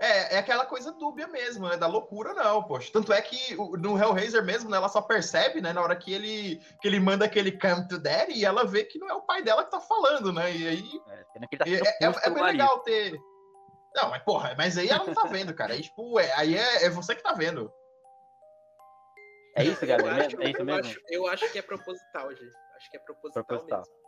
É, 0.00 0.36
é 0.36 0.38
aquela 0.38 0.64
coisa 0.64 0.92
dúbia 0.92 1.26
mesmo, 1.26 1.68
né? 1.68 1.76
Da 1.76 1.88
loucura, 1.88 2.32
não, 2.32 2.62
poxa. 2.62 2.90
Tanto 2.92 3.12
é 3.12 3.20
que 3.20 3.56
no 3.56 3.98
Hellraiser 3.98 4.44
mesmo, 4.44 4.70
né, 4.70 4.76
ela 4.76 4.88
só 4.88 5.02
percebe, 5.02 5.60
né, 5.60 5.72
na 5.72 5.82
hora 5.82 5.96
que 5.96 6.14
ele, 6.14 6.62
que 6.80 6.86
ele 6.86 7.00
manda 7.00 7.24
aquele 7.24 7.50
come 7.58 7.88
to 7.88 7.98
daddy, 7.98 8.34
e 8.34 8.44
ela 8.44 8.64
vê 8.64 8.84
que 8.84 8.98
não 8.98 9.08
é 9.08 9.14
o 9.14 9.22
pai 9.22 9.42
dela 9.42 9.64
que 9.64 9.72
tá 9.72 9.80
falando, 9.80 10.32
né? 10.32 10.54
E 10.54 10.68
aí. 10.68 11.02
É, 11.08 11.56
tá 11.56 11.64
é, 11.66 12.06
é, 12.06 12.12
é 12.22 12.30
bem 12.30 12.42
legal 12.44 12.78
ter. 12.80 13.18
Não, 13.94 14.10
mas 14.10 14.22
porra, 14.22 14.54
mas 14.56 14.78
aí 14.78 14.88
ela 14.88 15.04
não 15.04 15.14
tá 15.14 15.24
vendo, 15.24 15.52
cara. 15.52 15.72
Aí, 15.72 15.82
tipo, 15.82 16.20
é, 16.20 16.32
aí 16.34 16.56
é, 16.56 16.84
é 16.84 16.90
você 16.90 17.16
que 17.16 17.22
tá 17.22 17.32
vendo. 17.32 17.72
É 19.56 19.64
isso, 19.64 19.84
galera? 19.84 20.22
Eu 20.22 20.26
acho, 20.26 20.42
é 20.42 20.50
isso 20.50 20.60
eu 20.60 20.64
mesmo? 20.64 20.80
Acho, 20.80 21.00
eu 21.08 21.26
acho 21.26 21.52
que 21.52 21.58
é 21.58 21.62
proposital, 21.62 22.30
gente. 22.30 22.56
Acho 22.76 22.90
que 22.90 22.96
é 22.96 23.00
proposital, 23.00 23.44
proposital. 23.44 23.78
mesmo. 23.80 23.98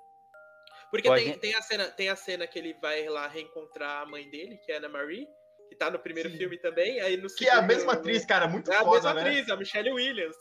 Porque 0.92 1.08
tem, 1.08 1.24
gente... 1.24 1.38
tem, 1.38 1.54
a 1.54 1.62
cena, 1.62 1.88
tem 1.88 2.08
a 2.08 2.16
cena 2.16 2.46
que 2.46 2.58
ele 2.58 2.74
vai 2.74 3.08
lá 3.08 3.26
reencontrar 3.26 4.02
a 4.02 4.06
mãe 4.06 4.28
dele, 4.30 4.58
que 4.58 4.70
é 4.70 4.76
a 4.76 4.78
Ana 4.78 4.88
Marie, 4.88 5.26
que 5.70 5.76
tá 5.76 5.88
no 5.88 6.00
primeiro 6.00 6.28
Sim. 6.28 6.36
filme 6.36 6.58
também. 6.58 7.00
Aí 7.00 7.16
no 7.16 7.28
que 7.28 7.46
é 7.46 7.52
a 7.52 7.62
mesma 7.62 7.92
atriz, 7.92 8.26
cara, 8.26 8.48
muito 8.48 8.72
é 8.72 8.78
foda, 8.78 8.90
a 8.90 8.92
mesma 8.92 9.14
né? 9.14 9.20
atriz, 9.20 9.48
a 9.48 9.56
Michelle 9.56 9.92
Williams. 9.92 10.36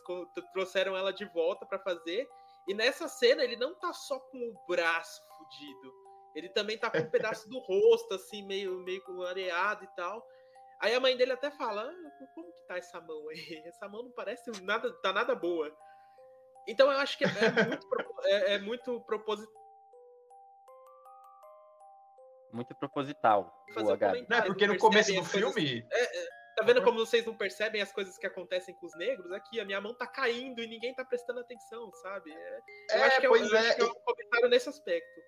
Trouxeram 0.51 0.97
ela 0.97 1.13
de 1.13 1.23
volta 1.25 1.67
para 1.67 1.77
fazer. 1.77 2.27
E 2.67 2.73
nessa 2.73 3.07
cena 3.07 3.43
ele 3.43 3.55
não 3.55 3.75
tá 3.75 3.93
só 3.93 4.19
com 4.19 4.37
o 4.39 4.65
braço 4.67 5.21
fudido. 5.37 5.93
Ele 6.33 6.49
também 6.49 6.79
tá 6.79 6.89
com 6.89 6.97
um 6.97 7.09
pedaço 7.11 7.47
do 7.47 7.59
rosto, 7.59 8.15
assim, 8.15 8.43
meio, 8.43 8.79
meio 8.79 9.03
areado 9.27 9.83
e 9.83 9.87
tal. 9.95 10.25
Aí 10.81 10.95
a 10.95 10.99
mãe 10.99 11.15
dele 11.15 11.33
até 11.33 11.51
fala: 11.51 11.83
ah, 11.83 12.27
como 12.33 12.51
que 12.51 12.65
tá 12.67 12.77
essa 12.77 12.99
mão 12.99 13.29
aí? 13.29 13.37
Essa 13.67 13.87
mão 13.87 14.01
não 14.01 14.11
parece 14.11 14.49
nada, 14.63 14.91
tá 14.93 15.13
nada 15.13 15.35
boa. 15.35 15.71
Então 16.67 16.91
eu 16.91 16.97
acho 16.97 17.19
que 17.19 17.23
é, 17.23 17.27
é 17.27 17.67
muito, 17.67 17.87
é, 18.25 18.53
é 18.55 18.59
muito. 18.59 19.05
Muito 22.51 22.73
proposital. 22.75 23.53
Boa, 23.75 23.95
Gabi. 23.95 24.25
Não, 24.29 24.41
porque 24.43 24.67
no 24.67 24.77
começo 24.77 25.13
do 25.13 25.23
filme. 25.23 25.85
É, 25.91 26.03
é, 26.03 26.27
tá 26.57 26.63
vendo 26.65 26.83
como 26.83 26.97
vocês 26.97 27.25
não 27.25 27.35
percebem 27.35 27.81
as 27.81 27.91
coisas 27.91 28.17
que 28.17 28.25
acontecem 28.25 28.75
com 28.75 28.85
os 28.85 28.95
negros? 28.97 29.31
Aqui, 29.31 29.59
a 29.59 29.65
minha 29.65 29.79
mão 29.79 29.93
tá 29.93 30.07
caindo 30.07 30.61
e 30.61 30.67
ninguém 30.67 30.93
tá 30.93 31.05
prestando 31.05 31.39
atenção, 31.39 31.91
sabe? 32.01 32.31
É, 32.31 32.97
eu 32.97 33.03
acho 33.03 33.19
que 33.19 33.25
é, 33.25 33.29
pois 33.29 33.51
eu, 33.51 33.57
é. 33.57 33.59
Acho 33.59 33.75
que 33.75 33.81
é 33.81 33.85
um 33.85 33.93
comentário 34.03 34.49
nesse 34.49 34.69
aspecto 34.69 35.21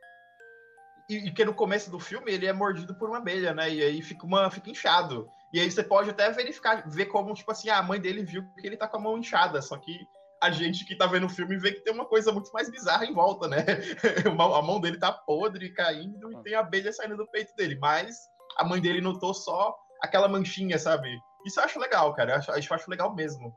e, 1.11 1.31
que 1.31 1.43
no 1.43 1.53
começo 1.53 1.91
do 1.91 1.99
filme 1.99 2.31
ele 2.31 2.45
é 2.45 2.53
mordido 2.53 2.95
por 2.95 3.09
uma 3.09 3.17
abelha, 3.17 3.53
né? 3.53 3.69
E 3.69 3.83
aí 3.83 4.01
fica, 4.01 4.25
uma, 4.25 4.49
fica 4.49 4.69
inchado. 4.69 5.29
E 5.51 5.59
aí 5.59 5.69
você 5.69 5.83
pode 5.83 6.09
até 6.09 6.29
verificar, 6.31 6.87
ver 6.89 7.07
como, 7.07 7.33
tipo 7.33 7.51
assim, 7.51 7.69
a 7.69 7.81
mãe 7.83 7.99
dele 7.99 8.23
viu 8.23 8.43
que 8.57 8.65
ele 8.65 8.77
tá 8.77 8.87
com 8.87 8.97
a 8.97 9.01
mão 9.01 9.17
inchada, 9.17 9.61
só 9.61 9.77
que 9.77 10.07
a 10.41 10.49
gente 10.49 10.83
que 10.85 10.95
tá 10.95 11.05
vendo 11.05 11.27
o 11.27 11.29
filme 11.29 11.55
vê 11.57 11.71
que 11.71 11.81
tem 11.81 11.93
uma 11.93 12.05
coisa 12.05 12.31
muito 12.31 12.51
mais 12.51 12.69
bizarra 12.69 13.05
em 13.05 13.13
volta, 13.13 13.47
né? 13.47 13.57
a 14.25 14.61
mão 14.61 14.81
dele 14.81 14.97
tá 14.97 15.11
podre, 15.11 15.71
caindo, 15.71 16.31
e 16.31 16.43
tem 16.43 16.55
abelha 16.55 16.91
saindo 16.91 17.15
do 17.15 17.27
peito 17.27 17.55
dele. 17.55 17.77
Mas 17.79 18.17
a 18.57 18.65
mãe 18.65 18.81
dele 18.81 19.01
notou 19.01 19.33
só 19.33 19.77
aquela 20.01 20.27
manchinha, 20.27 20.79
sabe? 20.79 21.15
Isso 21.45 21.59
eu 21.59 21.63
acho 21.63 21.79
legal, 21.79 22.13
cara. 22.15 22.31
Eu 22.31 22.35
acho, 22.37 22.51
eu 22.51 22.75
acho 22.75 22.89
legal 22.89 23.13
mesmo. 23.13 23.55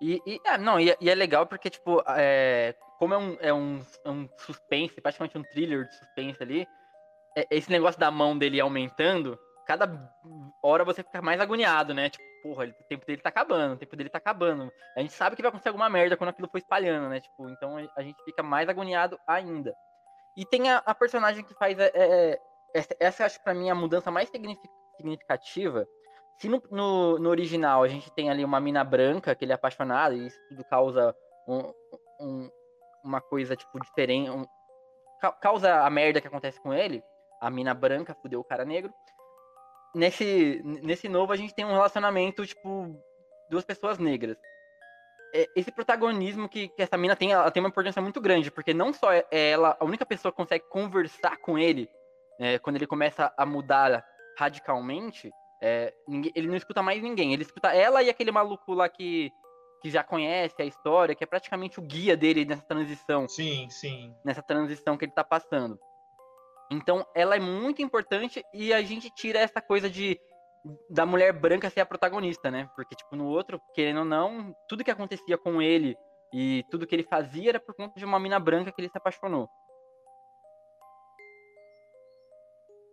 E, 0.00 0.20
e 0.26 0.40
é, 0.46 0.58
não, 0.58 0.78
e, 0.78 0.94
e, 1.00 1.08
é 1.08 1.14
legal 1.14 1.46
porque, 1.46 1.70
tipo, 1.70 2.02
é, 2.08 2.74
como 2.98 3.14
é 3.14 3.18
um, 3.18 3.36
é, 3.40 3.52
um, 3.52 3.80
é 4.04 4.10
um 4.10 4.28
suspense, 4.38 5.00
praticamente 5.00 5.38
um 5.38 5.42
thriller 5.42 5.86
de 5.86 5.94
suspense 5.96 6.42
ali, 6.42 6.66
é, 7.36 7.46
esse 7.50 7.70
negócio 7.70 7.98
da 7.98 8.10
mão 8.10 8.36
dele 8.36 8.60
aumentando, 8.60 9.38
cada 9.66 9.90
hora 10.62 10.84
você 10.84 11.02
fica 11.02 11.22
mais 11.22 11.40
agoniado, 11.40 11.94
né? 11.94 12.10
Tipo, 12.10 12.24
porra, 12.42 12.64
ele, 12.64 12.72
o 12.72 12.84
tempo 12.84 13.06
dele 13.06 13.20
tá 13.20 13.28
acabando, 13.28 13.74
o 13.74 13.76
tempo 13.76 13.96
dele 13.96 14.10
tá 14.10 14.18
acabando. 14.18 14.70
A 14.96 15.00
gente 15.00 15.12
sabe 15.12 15.36
que 15.36 15.42
vai 15.42 15.48
acontecer 15.48 15.68
alguma 15.68 15.88
merda 15.88 16.16
quando 16.16 16.30
aquilo 16.30 16.48
for 16.48 16.58
espalhando, 16.58 17.08
né? 17.08 17.20
Tipo, 17.20 17.48
então 17.48 17.76
a 17.96 18.02
gente 18.02 18.22
fica 18.24 18.42
mais 18.42 18.68
agoniado 18.68 19.18
ainda. 19.26 19.74
E 20.36 20.44
tem 20.44 20.70
a, 20.70 20.78
a 20.78 20.94
personagem 20.94 21.44
que 21.44 21.54
faz. 21.54 21.78
É, 21.78 21.90
é, 21.94 22.40
essa, 22.74 22.96
essa 23.00 23.24
acho 23.24 23.42
pra 23.42 23.54
mim 23.54 23.68
a 23.68 23.74
mudança 23.74 24.10
mais 24.10 24.30
significativa. 24.96 25.86
Se 26.38 26.48
no, 26.48 26.62
no, 26.70 27.18
no, 27.18 27.28
original 27.28 27.82
a 27.82 27.88
gente 27.88 28.10
tem 28.12 28.30
ali 28.30 28.44
uma 28.44 28.60
mina 28.60 28.82
branca, 28.82 29.34
que 29.34 29.44
ele 29.44 29.52
é 29.52 29.54
apaixonado, 29.54 30.14
e 30.14 30.26
isso 30.26 30.38
tudo 30.48 30.64
causa 30.64 31.14
um, 31.46 31.72
um, 32.20 32.50
uma 33.04 33.20
coisa, 33.20 33.56
tipo, 33.56 33.78
diferente. 33.80 34.30
Um, 34.30 34.46
causa 35.40 35.82
a 35.82 35.90
merda 35.90 36.20
que 36.20 36.28
acontece 36.28 36.60
com 36.60 36.72
ele 36.72 37.02
a 37.40 37.50
mina 37.50 37.72
branca 37.72 38.14
fudeu 38.20 38.40
o 38.40 38.44
cara 38.44 38.64
negro. 38.64 38.92
Nesse, 39.94 40.62
nesse 40.64 41.08
novo, 41.08 41.32
a 41.32 41.36
gente 41.36 41.54
tem 41.54 41.64
um 41.64 41.72
relacionamento, 41.72 42.46
tipo, 42.46 42.94
duas 43.50 43.64
pessoas 43.64 43.98
negras. 43.98 44.36
É, 45.34 45.48
esse 45.56 45.70
protagonismo 45.70 46.48
que, 46.48 46.68
que 46.68 46.82
essa 46.82 46.96
mina 46.96 47.16
tem, 47.16 47.32
ela 47.32 47.50
tem 47.50 47.62
uma 47.62 47.68
importância 47.68 48.02
muito 48.02 48.20
grande, 48.20 48.50
porque 48.50 48.74
não 48.74 48.92
só 48.92 49.12
é 49.12 49.24
ela 49.30 49.76
a 49.78 49.84
única 49.84 50.06
pessoa 50.06 50.32
que 50.32 50.36
consegue 50.36 50.64
conversar 50.68 51.36
com 51.38 51.58
ele, 51.58 51.88
é, 52.38 52.58
quando 52.58 52.76
ele 52.76 52.86
começa 52.86 53.32
a 53.36 53.44
mudar 53.44 54.04
radicalmente, 54.38 55.30
é, 55.62 55.92
ninguém, 56.08 56.32
ele 56.34 56.48
não 56.48 56.56
escuta 56.56 56.82
mais 56.82 57.02
ninguém. 57.02 57.32
Ele 57.32 57.42
escuta 57.42 57.74
ela 57.74 58.02
e 58.02 58.08
aquele 58.08 58.32
maluco 58.32 58.72
lá 58.72 58.88
que, 58.88 59.30
que 59.82 59.90
já 59.90 60.02
conhece 60.02 60.60
a 60.60 60.64
história, 60.64 61.14
que 61.14 61.22
é 61.22 61.26
praticamente 61.26 61.78
o 61.78 61.82
guia 61.82 62.16
dele 62.16 62.44
nessa 62.44 62.62
transição. 62.62 63.28
Sim, 63.28 63.68
sim. 63.68 64.14
Nessa 64.24 64.42
transição 64.42 64.96
que 64.96 65.04
ele 65.04 65.12
tá 65.12 65.22
passando. 65.22 65.78
Então, 66.70 67.04
ela 67.14 67.34
é 67.34 67.40
muito 67.40 67.82
importante 67.82 68.44
e 68.54 68.72
a 68.72 68.80
gente 68.82 69.10
tira 69.10 69.40
essa 69.40 69.60
coisa 69.60 69.90
de 69.90 70.18
da 70.90 71.06
mulher 71.06 71.32
branca 71.32 71.70
ser 71.70 71.80
a 71.80 71.86
protagonista, 71.86 72.50
né? 72.50 72.68
Porque, 72.76 72.94
tipo, 72.94 73.16
no 73.16 73.26
outro, 73.26 73.60
querendo 73.74 74.00
ou 74.00 74.04
não, 74.04 74.54
tudo 74.68 74.84
que 74.84 74.90
acontecia 74.90 75.38
com 75.38 75.60
ele 75.60 75.96
e 76.34 76.64
tudo 76.70 76.86
que 76.86 76.94
ele 76.94 77.02
fazia 77.02 77.50
era 77.50 77.60
por 77.60 77.74
conta 77.74 77.98
de 77.98 78.04
uma 78.04 78.20
mina 78.20 78.38
branca 78.38 78.70
que 78.70 78.80
ele 78.80 78.90
se 78.90 78.98
apaixonou. 78.98 79.48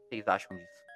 Vocês 0.07 0.25
acham 0.27 0.55
disso? 0.55 0.86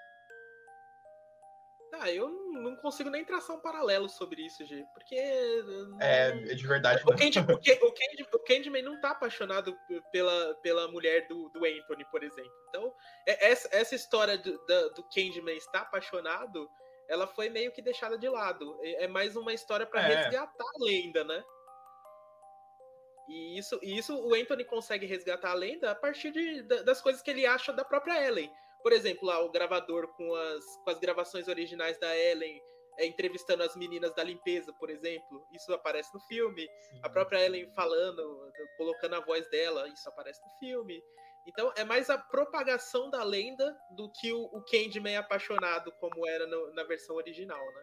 Ah, 2.01 2.11
eu 2.11 2.27
não 2.51 2.75
consigo 2.77 3.11
nem 3.11 3.23
traçar 3.23 3.55
um 3.55 3.59
paralelo 3.59 4.09
sobre 4.09 4.43
isso, 4.43 4.65
G, 4.65 4.83
porque. 4.91 5.15
É, 5.15 6.29
é 6.29 6.55
de 6.55 6.65
verdade. 6.65 7.03
O, 7.03 7.15
Candy, 7.15 7.37
o, 7.39 7.45
Candy, 7.45 8.27
o, 8.33 8.39
Candyman 8.39 8.81
não 8.81 8.99
tá 8.99 9.11
apaixonado 9.11 9.77
pela, 10.11 10.55
pela 10.63 10.87
mulher 10.87 11.27
do, 11.27 11.49
do 11.49 11.63
Anthony, 11.63 12.03
por 12.09 12.23
exemplo. 12.23 12.51
Então, 12.69 12.91
é, 13.27 13.51
essa, 13.51 13.69
essa 13.71 13.93
história 13.93 14.35
do, 14.35 14.57
do 14.95 15.03
Candyman 15.13 15.55
estar 15.55 15.81
apaixonado, 15.81 16.67
ela 17.07 17.27
foi 17.27 17.49
meio 17.49 17.71
que 17.71 17.83
deixada 17.83 18.17
de 18.17 18.27
lado. 18.27 18.79
É, 18.81 19.03
é 19.03 19.07
mais 19.07 19.35
uma 19.35 19.53
história 19.53 19.85
para 19.85 20.01
é. 20.01 20.15
resgatar 20.15 20.65
a 20.65 20.83
lenda, 20.83 21.23
né? 21.23 21.43
E 23.29 23.59
isso, 23.59 23.79
e 23.83 23.95
isso 23.95 24.17
o 24.17 24.33
Anthony 24.33 24.65
consegue 24.65 25.05
resgatar 25.05 25.51
a 25.51 25.55
lenda 25.55 25.91
a 25.91 25.95
partir 25.95 26.31
de, 26.31 26.63
das 26.63 26.99
coisas 26.99 27.21
que 27.21 27.29
ele 27.29 27.45
acha 27.45 27.71
da 27.71 27.85
própria 27.85 28.27
Ellen. 28.27 28.51
Por 28.81 28.91
exemplo, 28.93 29.27
lá 29.27 29.39
o 29.43 29.51
gravador 29.51 30.07
com 30.15 30.33
as, 30.35 30.65
com 30.83 30.89
as 30.89 30.99
gravações 30.99 31.47
originais 31.47 31.99
da 31.99 32.15
Ellen 32.17 32.61
é, 32.97 33.05
entrevistando 33.05 33.63
as 33.63 33.75
meninas 33.75 34.13
da 34.13 34.23
limpeza, 34.23 34.73
por 34.73 34.89
exemplo. 34.89 35.45
Isso 35.51 35.73
aparece 35.73 36.13
no 36.13 36.19
filme. 36.21 36.61
Sim. 36.61 36.99
A 37.03 37.09
própria 37.09 37.45
Ellen 37.45 37.71
falando, 37.73 38.51
colocando 38.77 39.15
a 39.15 39.19
voz 39.21 39.47
dela, 39.49 39.87
isso 39.87 40.07
aparece 40.09 40.41
no 40.41 40.51
filme. 40.59 41.01
Então 41.47 41.71
é 41.75 41.83
mais 41.83 42.09
a 42.09 42.17
propagação 42.17 43.09
da 43.09 43.23
lenda 43.23 43.75
do 43.91 44.11
que 44.11 44.31
o, 44.31 44.43
o 44.43 44.61
Candyman 44.63 45.17
apaixonado, 45.17 45.91
como 45.99 46.27
era 46.27 46.45
no, 46.45 46.73
na 46.73 46.83
versão 46.83 47.15
original, 47.15 47.59
né? 47.59 47.81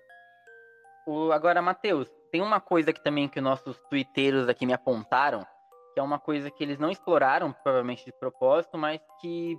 O, 1.06 1.32
agora, 1.32 1.62
Matheus, 1.62 2.08
tem 2.30 2.42
uma 2.42 2.60
coisa 2.60 2.92
que 2.92 3.02
também 3.02 3.28
que 3.28 3.40
nossos 3.40 3.78
twitteiros 3.88 4.48
aqui 4.48 4.66
me 4.66 4.74
apontaram, 4.74 5.44
que 5.94 6.00
é 6.00 6.02
uma 6.02 6.18
coisa 6.18 6.50
que 6.50 6.62
eles 6.62 6.78
não 6.78 6.90
exploraram, 6.90 7.52
provavelmente 7.52 8.04
de 8.04 8.12
propósito, 8.12 8.76
mas 8.76 9.00
que 9.20 9.56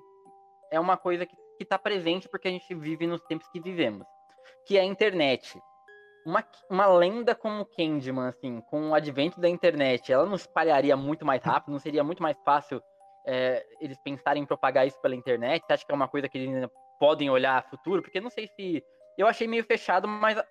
é 0.72 0.80
uma 0.80 0.98
coisa 0.98 1.26
que 1.26 1.36
está 1.60 1.78
presente 1.78 2.28
porque 2.30 2.48
a 2.48 2.52
gente 2.52 2.74
vive 2.74 3.08
nos 3.08 3.22
tempos 3.22 3.48
que 3.50 3.60
vivemos, 3.60 4.06
que 4.66 4.78
é 4.78 4.82
a 4.82 4.86
internet. 4.86 5.60
Uma, 6.26 6.46
uma 6.70 6.88
lenda 6.88 7.34
como 7.34 7.66
Candyman, 7.66 8.30
assim, 8.30 8.62
com 8.62 8.90
o 8.90 8.96
advento 8.96 9.40
da 9.40 9.50
internet, 9.50 10.12
ela 10.12 10.26
não 10.26 10.36
espalharia 10.36 10.96
muito 10.96 11.26
mais 11.26 11.42
rápido, 11.44 11.72
não 11.72 11.80
seria 11.80 12.04
muito 12.04 12.22
mais 12.22 12.38
fácil 12.44 12.82
é, 13.26 13.66
eles 13.80 13.98
pensarem 14.04 14.44
em 14.44 14.46
propagar 14.46 14.88
isso 14.88 15.00
pela 15.02 15.16
internet? 15.16 15.64
Você 15.66 15.74
acha 15.74 15.86
que 15.86 15.92
é 15.92 15.96
uma 15.96 16.08
coisa 16.08 16.28
que 16.28 16.38
eles 16.38 16.70
podem 17.00 17.30
olhar 17.30 17.58
a 17.58 17.70
futuro? 17.70 18.02
Porque 18.02 18.22
não 18.22 18.30
sei 18.30 18.48
se. 18.48 18.84
Eu 19.18 19.28
achei 19.28 19.48
meio 19.48 19.64
fechado, 19.64 20.08
mas 20.08 20.42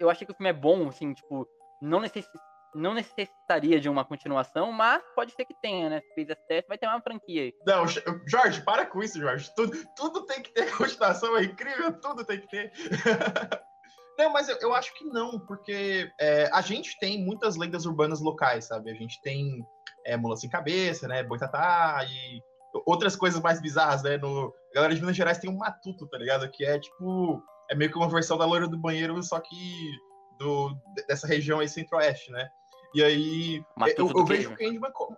eu 0.00 0.10
achei 0.10 0.26
que 0.26 0.32
o 0.32 0.36
filme 0.36 0.50
é 0.50 0.52
bom, 0.52 0.88
assim, 0.88 1.12
tipo, 1.12 1.46
não 1.80 2.00
necessita 2.00 2.38
não 2.74 2.94
necessitaria 2.94 3.80
de 3.80 3.88
uma 3.88 4.04
continuação, 4.04 4.72
mas 4.72 5.02
pode 5.14 5.32
ser 5.32 5.44
que 5.44 5.54
tenha, 5.54 5.88
né? 5.88 6.00
Se 6.00 6.14
fez 6.14 6.28
esse 6.28 6.46
teste, 6.46 6.68
vai 6.68 6.76
ter 6.76 6.86
uma 6.86 7.00
franquia 7.00 7.42
aí. 7.42 7.54
Não, 7.66 7.86
Jorge, 8.26 8.62
para 8.62 8.84
com 8.86 9.02
isso, 9.02 9.18
Jorge. 9.18 9.50
Tudo, 9.54 9.72
tudo 9.96 10.26
tem 10.26 10.42
que 10.42 10.52
ter 10.52 10.70
continuação, 10.76 11.36
é 11.36 11.44
incrível, 11.44 11.92
tudo 12.00 12.24
tem 12.24 12.40
que 12.40 12.48
ter. 12.48 12.72
não, 14.18 14.32
mas 14.32 14.48
eu, 14.48 14.58
eu, 14.60 14.74
acho 14.74 14.92
que 14.94 15.04
não, 15.04 15.38
porque 15.38 16.10
é, 16.20 16.50
a 16.52 16.60
gente 16.60 16.98
tem 16.98 17.24
muitas 17.24 17.56
lendas 17.56 17.86
urbanas 17.86 18.20
locais, 18.20 18.66
sabe? 18.66 18.90
A 18.90 18.94
gente 18.94 19.20
tem 19.22 19.64
é, 20.04 20.16
Mula 20.16 20.36
Sem 20.36 20.50
Cabeça, 20.50 21.06
né? 21.06 21.22
Boitatá 21.22 22.04
e 22.04 22.42
outras 22.86 23.14
coisas 23.14 23.40
mais 23.40 23.60
bizarras, 23.60 24.02
né? 24.02 24.16
No, 24.16 24.52
a 24.72 24.74
galera 24.74 24.94
de 24.94 25.00
Minas 25.00 25.16
Gerais 25.16 25.38
tem 25.38 25.50
um 25.50 25.56
matuto, 25.56 26.08
tá 26.08 26.18
ligado? 26.18 26.50
Que 26.50 26.64
é 26.64 26.78
tipo. 26.78 27.42
É 27.70 27.74
meio 27.74 27.90
que 27.90 27.96
uma 27.96 28.10
versão 28.10 28.36
da 28.36 28.44
loira 28.44 28.68
do 28.68 28.76
banheiro, 28.76 29.22
só 29.22 29.40
que 29.40 29.90
do, 30.38 30.76
dessa 31.08 31.26
região 31.26 31.60
aí 31.60 31.68
centro-oeste, 31.68 32.30
né? 32.30 32.48
E 32.94 33.02
aí 33.02 33.64
eu, 33.98 34.10
eu 34.10 34.24
vejo 34.24 34.52
o 34.52 34.56
Candyman 34.56 34.92
como. 34.92 35.16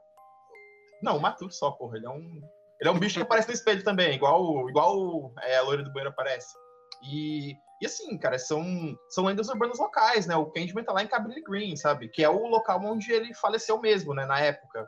Não, 1.02 1.18
o 1.18 1.20
Matuto 1.20 1.54
só, 1.54 1.70
porra. 1.72 1.98
Ele 1.98 2.06
é 2.06 2.10
um. 2.10 2.40
Ele 2.80 2.90
é 2.90 2.92
um 2.92 2.98
bicho 2.98 3.16
que 3.16 3.22
aparece 3.22 3.48
no 3.48 3.54
espelho 3.54 3.82
também, 3.82 4.14
igual, 4.14 4.68
igual 4.68 5.32
é, 5.42 5.56
a 5.56 5.62
loira 5.62 5.82
do 5.82 5.90
banheiro 5.90 6.10
aparece. 6.10 6.54
E, 7.02 7.54
e 7.80 7.86
assim, 7.86 8.18
cara, 8.18 8.38
são, 8.38 8.62
são 9.08 9.24
lendas 9.24 9.48
urbanas 9.48 9.78
locais, 9.78 10.26
né? 10.26 10.36
O 10.36 10.50
Candyman 10.50 10.84
tá 10.84 10.92
lá 10.92 11.02
em 11.02 11.08
Cabrini 11.08 11.42
Green, 11.42 11.76
sabe? 11.76 12.08
Que 12.08 12.22
é 12.22 12.28
o 12.28 12.46
local 12.46 12.80
onde 12.84 13.12
ele 13.12 13.32
faleceu 13.34 13.80
mesmo, 13.80 14.14
né? 14.14 14.26
Na 14.26 14.40
época. 14.40 14.86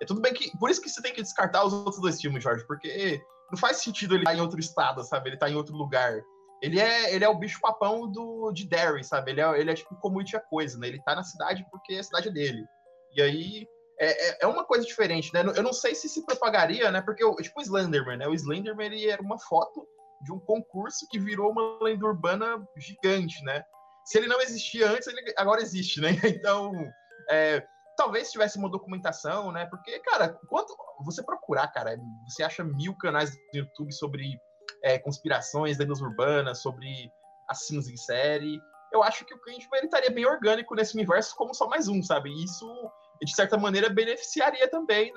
É 0.00 0.04
tudo 0.04 0.20
bem 0.20 0.34
que. 0.34 0.50
Por 0.58 0.70
isso 0.70 0.80
que 0.80 0.90
você 0.90 1.00
tem 1.00 1.12
que 1.12 1.22
descartar 1.22 1.64
os 1.64 1.72
outros 1.72 2.00
dois 2.00 2.20
filmes, 2.20 2.42
Jorge, 2.42 2.66
porque 2.66 3.20
não 3.50 3.58
faz 3.58 3.78
sentido 3.78 4.14
ele 4.14 4.22
estar 4.22 4.32
tá 4.32 4.36
em 4.36 4.40
outro 4.40 4.58
estado, 4.58 5.04
sabe? 5.04 5.30
Ele 5.30 5.38
tá 5.38 5.48
em 5.48 5.54
outro 5.54 5.74
lugar. 5.74 6.20
Ele 6.62 6.78
é, 6.78 7.12
ele 7.12 7.24
é 7.24 7.28
o 7.28 7.38
bicho 7.38 7.60
papão 7.60 8.08
do, 8.10 8.52
de 8.52 8.68
Derry, 8.68 9.02
sabe? 9.02 9.32
Ele 9.32 9.40
é, 9.40 9.60
ele 9.60 9.70
é 9.70 9.74
tipo 9.74 9.96
como 9.96 10.20
a 10.20 10.40
coisa, 10.40 10.78
né? 10.78 10.86
Ele 10.86 11.02
tá 11.02 11.16
na 11.16 11.24
cidade 11.24 11.66
porque 11.70 11.94
é 11.94 11.98
a 11.98 12.04
cidade 12.04 12.28
é 12.28 12.32
dele. 12.32 12.64
E 13.16 13.20
aí 13.20 13.66
é, 14.00 14.28
é, 14.28 14.38
é 14.42 14.46
uma 14.46 14.64
coisa 14.64 14.86
diferente, 14.86 15.32
né? 15.34 15.42
Eu 15.56 15.62
não 15.62 15.72
sei 15.72 15.94
se 15.94 16.08
se 16.08 16.24
propagaria, 16.24 16.90
né? 16.90 17.02
Porque, 17.02 17.24
tipo, 17.42 17.60
o 17.60 17.62
Slenderman, 17.62 18.16
né? 18.16 18.28
O 18.28 18.34
Slenderman, 18.34 18.86
ele 18.86 19.10
era 19.10 19.20
uma 19.20 19.38
foto 19.38 19.86
de 20.22 20.32
um 20.32 20.38
concurso 20.38 21.06
que 21.10 21.18
virou 21.18 21.50
uma 21.50 21.82
lenda 21.82 22.06
urbana 22.06 22.64
gigante, 22.76 23.42
né? 23.44 23.64
Se 24.04 24.18
ele 24.18 24.28
não 24.28 24.40
existia 24.40 24.88
antes, 24.88 25.08
ele 25.08 25.34
agora 25.36 25.60
existe, 25.60 26.00
né? 26.00 26.10
Então, 26.24 26.72
é, 27.28 27.64
talvez 27.96 28.30
tivesse 28.30 28.56
uma 28.56 28.70
documentação, 28.70 29.50
né? 29.50 29.66
Porque, 29.66 29.98
cara, 30.00 30.36
quanto 30.48 30.76
você 31.04 31.22
procurar, 31.24 31.68
cara, 31.68 31.96
você 32.28 32.42
acha 32.42 32.64
mil 32.64 32.96
canais 32.96 33.30
no 33.52 33.60
YouTube 33.60 33.92
sobre 33.92 34.38
é, 34.82 34.98
conspirações, 34.98 35.78
lendas 35.78 36.00
urbanas, 36.00 36.60
sobre 36.60 37.10
assassinos 37.48 37.88
em 37.88 37.96
série. 37.96 38.60
Eu 38.92 39.02
acho 39.02 39.24
que 39.24 39.34
o 39.34 39.40
Candyman 39.40 39.78
ele 39.78 39.86
estaria 39.86 40.10
bem 40.10 40.26
orgânico 40.26 40.74
nesse 40.74 40.94
universo 40.94 41.34
como 41.36 41.54
só 41.54 41.66
mais 41.66 41.88
um, 41.88 42.02
sabe? 42.02 42.30
E 42.30 42.44
isso, 42.44 42.66
de 43.22 43.34
certa 43.34 43.56
maneira, 43.56 43.88
beneficiaria 43.88 44.68
também, 44.68 45.12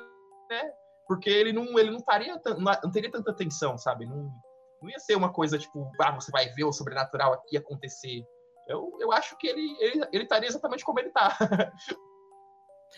né? 0.49 0.71
Porque 1.07 1.29
ele 1.29 1.51
não, 1.51 1.77
ele 1.77 1.91
não, 1.91 1.97
estaria, 1.97 2.39
não 2.57 2.91
teria 2.91 3.11
tanta 3.11 3.31
atenção, 3.31 3.77
sabe? 3.77 4.05
Não, 4.05 4.31
não 4.81 4.89
ia 4.89 4.99
ser 4.99 5.15
uma 5.15 5.31
coisa 5.31 5.57
tipo, 5.57 5.91
ah, 6.01 6.11
você 6.11 6.31
vai 6.31 6.49
ver 6.49 6.63
o 6.63 6.73
sobrenatural 6.73 7.33
aqui 7.33 7.57
acontecer. 7.57 8.23
Eu, 8.67 8.97
eu 8.99 9.11
acho 9.11 9.37
que 9.37 9.47
ele, 9.47 9.75
ele, 9.79 10.07
ele 10.11 10.23
estaria 10.23 10.47
exatamente 10.47 10.83
como 10.83 10.99
ele 10.99 11.09
está. 11.09 11.37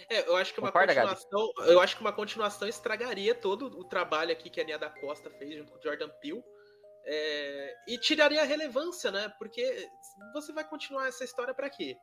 É, 0.09 0.27
eu 0.27 0.35
acho 0.35 0.53
que 0.53 0.59
uma 0.59 0.71
Concorda, 0.71 0.93
continuação, 0.93 1.53
Gabi? 1.57 1.71
eu 1.71 1.79
acho 1.79 1.95
que 1.95 2.01
uma 2.01 2.13
continuação 2.13 2.67
estragaria 2.67 3.33
todo 3.33 3.65
o 3.79 3.83
trabalho 3.83 4.31
aqui 4.31 4.49
que 4.49 4.61
a 4.61 4.63
Nia 4.63 4.77
da 4.77 4.89
Costa 4.89 5.29
fez 5.31 5.55
junto 5.55 5.71
com 5.71 5.79
o 5.79 5.81
Jordan 5.81 6.09
Peele. 6.21 6.43
É, 7.09 7.75
e 7.87 7.97
tiraria 7.97 8.41
a 8.41 8.45
relevância, 8.45 9.09
né? 9.09 9.33
Porque 9.37 9.89
você 10.33 10.51
vai 10.51 10.67
continuar 10.67 11.07
essa 11.07 11.23
história 11.23 11.53
para 11.53 11.69
quê? 11.69 11.97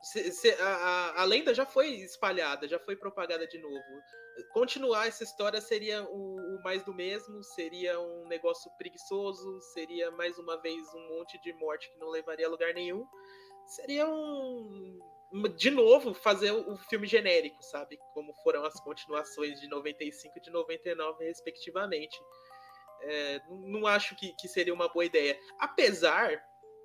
Se, 0.00 0.32
se, 0.32 0.50
a, 0.60 0.66
a, 0.66 1.22
a, 1.22 1.24
lenda 1.24 1.54
já 1.54 1.66
foi 1.66 1.88
espalhada, 1.88 2.66
já 2.66 2.78
foi 2.78 2.96
propagada 2.96 3.46
de 3.46 3.58
novo. 3.58 4.02
Continuar 4.52 5.06
essa 5.06 5.24
história 5.24 5.60
seria 5.60 6.02
o, 6.04 6.56
o, 6.56 6.62
mais 6.62 6.82
do 6.84 6.94
mesmo, 6.94 7.42
seria 7.42 8.00
um 8.00 8.26
negócio 8.26 8.70
preguiçoso, 8.78 9.60
seria 9.72 10.10
mais 10.10 10.38
uma 10.38 10.60
vez 10.60 10.82
um 10.94 11.08
monte 11.16 11.40
de 11.42 11.52
morte 11.54 11.90
que 11.90 11.98
não 11.98 12.08
levaria 12.08 12.46
a 12.46 12.50
lugar 12.50 12.72
nenhum. 12.72 13.06
Seria 13.66 14.08
um. 14.08 15.00
De 15.56 15.70
novo, 15.70 16.14
fazer 16.14 16.52
o 16.52 16.76
filme 16.76 17.06
genérico, 17.06 17.62
sabe? 17.62 17.98
Como 18.12 18.32
foram 18.42 18.64
as 18.64 18.78
continuações 18.80 19.58
de 19.60 19.68
95 19.68 20.38
e 20.38 20.40
de 20.40 20.50
99, 20.50 21.24
respectivamente. 21.24 22.16
É, 23.06 23.40
não 23.48 23.86
acho 23.86 24.16
que, 24.16 24.32
que, 24.32 24.48
seria 24.48 24.72
uma 24.72 24.88
boa 24.88 25.04
ideia. 25.04 25.38
Apesar 25.58 26.42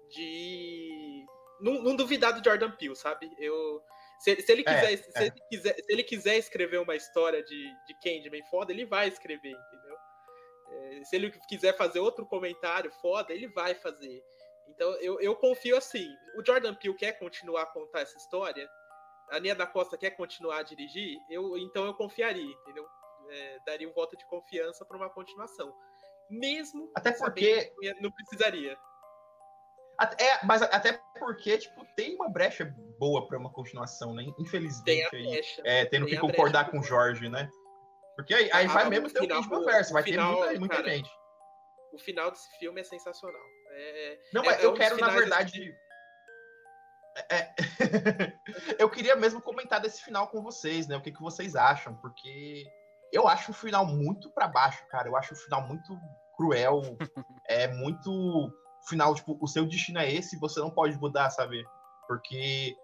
de. 0.09 1.25
Não, 1.61 1.81
não 1.83 1.95
duvidar 1.95 2.33
do 2.33 2.43
Jordan 2.43 2.71
Peele, 2.71 2.95
sabe? 2.95 3.31
Eu. 3.37 3.81
Se, 4.19 4.35
se 4.41 4.51
ele 4.51 4.63
é, 4.65 4.73
quiser, 4.73 4.93
é, 4.93 4.97
se, 4.97 5.11
é. 5.15 5.21
Ele 5.21 5.41
quiser, 5.49 5.75
se 5.75 5.93
ele 5.93 6.03
quiser 6.03 6.37
escrever 6.37 6.77
uma 6.79 6.95
história 6.95 7.41
de, 7.41 7.73
de 7.87 7.93
Candyman 8.03 8.43
foda, 8.49 8.71
ele 8.73 8.85
vai 8.85 9.07
escrever, 9.07 9.51
entendeu? 9.51 9.97
É, 10.71 11.03
se 11.05 11.15
ele 11.15 11.31
quiser 11.47 11.75
fazer 11.77 11.99
outro 11.99 12.25
comentário 12.25 12.91
foda, 13.01 13.33
ele 13.33 13.47
vai 13.47 13.73
fazer. 13.75 14.21
Então 14.67 14.91
eu, 14.95 15.21
eu 15.21 15.35
confio 15.35 15.77
assim. 15.77 16.07
O 16.37 16.45
Jordan 16.45 16.75
Peele 16.75 16.97
quer 16.97 17.13
continuar 17.13 17.63
a 17.63 17.67
contar 17.67 18.01
essa 18.01 18.17
história, 18.17 18.69
a 19.29 19.39
Nia 19.39 19.55
da 19.55 19.65
Costa 19.65 19.97
quer 19.97 20.11
continuar 20.11 20.59
a 20.59 20.63
dirigir, 20.63 21.17
eu, 21.29 21.57
então 21.57 21.85
eu 21.85 21.93
confiaria, 21.93 22.51
entendeu? 22.51 22.85
É, 23.29 23.59
daria 23.65 23.87
um 23.87 23.93
voto 23.93 24.17
de 24.17 24.25
confiança 24.25 24.83
para 24.83 24.97
uma 24.97 25.09
continuação 25.09 25.73
mesmo 26.29 26.91
até 26.95 27.11
porque 27.11 27.73
não 28.01 28.11
precisaria. 28.11 28.77
É, 30.17 30.45
mas 30.45 30.61
até 30.61 31.01
porque, 31.19 31.57
tipo, 31.57 31.85
tem 31.95 32.15
uma 32.15 32.29
brecha 32.29 32.73
boa 32.97 33.27
para 33.27 33.37
uma 33.37 33.51
continuação, 33.51 34.13
né? 34.13 34.23
Infelizmente. 34.39 35.09
Tem 35.09 35.29
brecha, 35.29 35.61
é, 35.65 35.85
tendo 35.85 36.05
que 36.05 36.17
concordar 36.17 36.71
com 36.71 36.79
o 36.79 36.83
Jorge, 36.83 37.27
né? 37.27 37.49
Porque 38.15 38.33
aí, 38.33 38.49
aí 38.51 38.65
ah, 38.65 38.69
vai 38.69 38.89
mesmo 38.89 39.09
ter 39.09 39.31
um 39.31 39.47
conversa, 39.47 39.93
vai 39.93 40.03
final, 40.03 40.35
ter 40.35 40.43
muita, 40.43 40.59
muita 40.59 40.75
cara, 40.77 40.89
gente. 40.89 41.09
O 41.93 41.99
final 41.99 42.31
desse 42.31 42.49
filme 42.59 42.79
é 42.79 42.83
sensacional. 42.83 43.41
É, 43.71 44.19
não, 44.33 44.43
mas 44.43 44.59
é, 44.59 44.65
eu 44.65 44.73
é 44.73 44.77
quero, 44.77 44.97
na 44.97 45.09
verdade. 45.09 45.75
É, 47.29 47.53
eu 48.79 48.89
queria 48.89 49.15
mesmo 49.15 49.41
comentar 49.41 49.81
desse 49.81 50.01
final 50.01 50.27
com 50.27 50.41
vocês, 50.41 50.87
né? 50.87 50.95
O 50.95 51.01
que, 51.01 51.11
que 51.11 51.21
vocês 51.21 51.55
acham, 51.55 51.95
porque 51.95 52.65
eu 53.11 53.27
acho 53.27 53.51
o 53.51 53.55
final 53.55 53.85
muito 53.85 54.29
para 54.31 54.47
baixo, 54.47 54.85
cara. 54.89 55.07
Eu 55.07 55.15
acho 55.15 55.33
o 55.33 55.37
final 55.37 55.67
muito 55.67 55.97
cruel, 56.35 56.81
é 57.47 57.67
muito 57.67 58.51
final, 58.87 59.13
tipo, 59.13 59.37
o 59.41 59.47
seu 59.47 59.65
destino 59.65 59.99
é 59.99 60.11
esse, 60.11 60.39
você 60.39 60.59
não 60.59 60.71
pode 60.71 60.97
mudar, 60.97 61.29
sabe? 61.29 61.63
Porque 62.07 62.75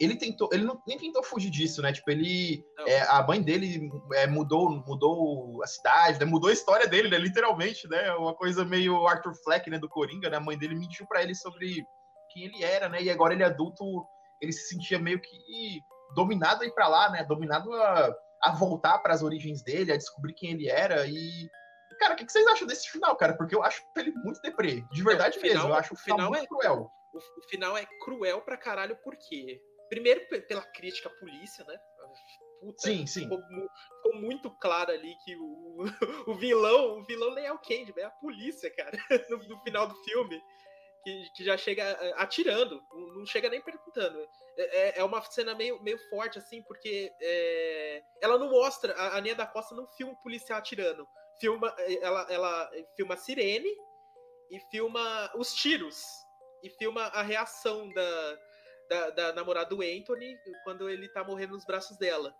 ele 0.00 0.16
tentou, 0.16 0.48
ele 0.52 0.64
não, 0.64 0.80
nem 0.86 0.98
tentou 0.98 1.22
fugir 1.22 1.50
disso, 1.50 1.80
né? 1.82 1.92
Tipo, 1.92 2.10
ele, 2.10 2.64
é, 2.86 3.02
a 3.02 3.22
mãe 3.22 3.40
dele 3.40 3.90
é, 4.14 4.26
mudou, 4.26 4.70
mudou 4.70 5.62
a 5.62 5.66
cidade, 5.66 6.18
né? 6.18 6.24
mudou 6.24 6.50
a 6.50 6.52
história 6.52 6.86
dele, 6.86 7.08
né? 7.08 7.18
Literalmente, 7.18 7.88
né? 7.88 8.12
Uma 8.14 8.34
coisa 8.34 8.64
meio 8.64 9.06
Arthur 9.06 9.34
Fleck, 9.44 9.70
né? 9.70 9.78
Do 9.78 9.88
Coringa, 9.88 10.28
né? 10.28 10.36
A 10.36 10.40
mãe 10.40 10.58
dele 10.58 10.74
mentiu 10.74 11.06
para 11.06 11.22
ele 11.22 11.34
sobre 11.34 11.84
quem 12.32 12.44
ele 12.44 12.64
era, 12.64 12.88
né? 12.88 13.02
E 13.02 13.10
agora 13.10 13.34
ele 13.34 13.42
é 13.42 13.46
adulto, 13.46 13.84
ele 14.40 14.52
se 14.52 14.68
sentia 14.68 14.98
meio 14.98 15.20
que 15.20 15.80
dominado 16.14 16.62
a 16.62 16.66
ir 16.66 16.74
para 16.74 16.88
lá, 16.88 17.10
né? 17.10 17.24
Dominado 17.24 17.72
a, 17.72 18.12
a 18.42 18.52
voltar 18.52 18.98
para 18.98 19.14
as 19.14 19.22
origens 19.22 19.62
dele, 19.62 19.92
a 19.92 19.96
descobrir 19.96 20.34
quem 20.34 20.52
ele 20.52 20.68
era 20.68 21.06
e 21.06 21.48
Cara, 21.98 22.14
o 22.14 22.16
que, 22.16 22.24
vocês 22.24 22.46
acham 22.48 22.66
desse 22.66 22.90
final, 22.90 23.14
cara? 23.16 23.36
Porque 23.36 23.54
eu 23.54 23.62
acho 23.62 23.80
ele 23.96 24.10
muito 24.24 24.40
deprê. 24.42 24.82
De 24.90 25.04
verdade 25.04 25.38
final, 25.38 25.54
mesmo. 25.54 25.68
Eu 25.68 25.74
acho 25.74 25.94
o 25.94 25.96
final, 25.96 26.30
muito 26.30 26.42
é, 26.42 26.46
cruel. 26.48 26.90
O, 27.12 27.18
o, 27.18 27.42
final 27.48 27.76
é 27.76 27.86
cruel 28.04 28.40
pra 28.42 28.56
caralho, 28.56 28.96
por 29.04 29.16
quê? 29.16 29.60
Primeiro, 29.88 30.26
pela 30.48 30.62
crítica 30.62 31.08
à 31.08 31.12
polícia, 31.12 31.64
né? 31.64 31.78
Puta, 32.60 32.82
sim, 32.82 33.06
sim. 33.06 33.22
Ficou, 33.22 33.38
ficou, 33.40 34.20
muito 34.20 34.50
claro 34.58 34.90
ali 34.90 35.14
que 35.24 35.36
o, 35.36 35.84
o 36.26 36.34
vilão, 36.34 36.98
o 36.98 37.04
vilão 37.04 37.34
nem 37.34 37.46
é 37.46 37.52
o 37.52 37.58
Candy, 37.58 37.92
é 37.96 38.04
a 38.04 38.10
polícia, 38.10 38.68
cara, 38.74 38.92
no, 39.30 39.36
no 39.36 39.62
final 39.62 39.86
do 39.86 39.94
filme. 40.02 40.42
Que, 41.02 41.30
que, 41.34 41.44
já 41.44 41.56
chega 41.56 41.82
eh, 41.82 42.14
atirando, 42.16 42.80
não 43.16 43.26
chega 43.26 43.48
nem 43.48 43.60
perguntando. 43.60 44.20
É, 44.56 44.62
é, 44.62 44.98
é 45.00 45.04
uma 45.04 45.20
cena 45.22 45.54
meio, 45.54 45.82
meio 45.82 45.98
forte, 46.08 46.38
assim, 46.38 46.62
porque 46.62 47.12
é, 47.20 48.02
ela 48.20 48.38
não 48.38 48.50
mostra, 48.50 48.94
a, 48.94 49.16
a 49.16 49.20
Nia 49.20 49.34
da 49.34 49.46
Costa 49.46 49.74
não 49.74 49.86
filma 49.88 50.12
o 50.12 50.22
policial 50.22 50.58
atirando. 50.58 51.08
Filma, 51.40 51.74
eh, 51.78 51.98
ela, 52.00 52.26
ela 52.30 52.70
filma 52.94 53.14
a 53.14 53.16
sirene 53.16 53.70
e 54.50 54.60
filma 54.70 55.32
os 55.34 55.52
tiros. 55.54 56.00
E 56.62 56.70
filma 56.70 57.02
a 57.06 57.22
reação 57.22 57.92
da, 57.92 58.38
da, 58.88 59.10
da, 59.10 59.32
namorada 59.32 59.70
do 59.70 59.82
Anthony 59.82 60.38
quando 60.62 60.88
ele 60.88 61.08
tá 61.08 61.24
morrendo 61.24 61.54
nos 61.54 61.64
braços 61.64 61.96
dela. 61.98 62.32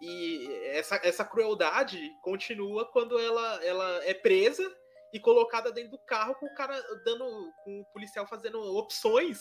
E 0.00 0.48
essa, 0.72 0.96
essa 1.04 1.24
crueldade 1.24 2.10
continua 2.20 2.84
quando 2.90 3.18
ela, 3.18 3.64
ela 3.64 4.04
é 4.04 4.12
presa 4.12 4.68
e 5.14 5.20
colocada 5.20 5.70
dentro 5.70 5.92
do 5.92 5.98
carro 5.98 6.34
com 6.34 6.46
o 6.46 6.54
cara 6.54 6.76
dando. 7.04 7.24
com 7.62 7.80
o 7.80 7.84
policial 7.92 8.26
fazendo 8.26 8.60
opções 8.76 9.40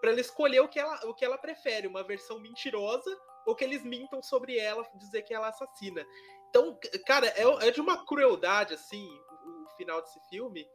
para 0.00 0.10
ela 0.10 0.20
escolher 0.20 0.58
o 0.58 0.68
que 0.68 0.80
ela, 0.80 1.00
o 1.06 1.14
que 1.14 1.24
ela 1.24 1.38
prefere, 1.38 1.86
uma 1.86 2.02
versão 2.02 2.40
mentirosa 2.40 3.16
ou 3.46 3.54
que 3.54 3.62
eles 3.62 3.84
mintam 3.84 4.20
sobre 4.20 4.58
ela, 4.58 4.84
dizer 4.96 5.22
que 5.22 5.32
ela 5.32 5.48
assassina. 5.48 6.04
Então, 6.50 6.76
cara, 7.06 7.28
é, 7.28 7.68
é 7.68 7.70
de 7.70 7.80
uma 7.80 8.04
crueldade, 8.04 8.74
assim, 8.74 9.06
o, 9.06 9.64
o 9.64 9.76
final 9.76 10.02
desse 10.02 10.20
filme, 10.28 10.66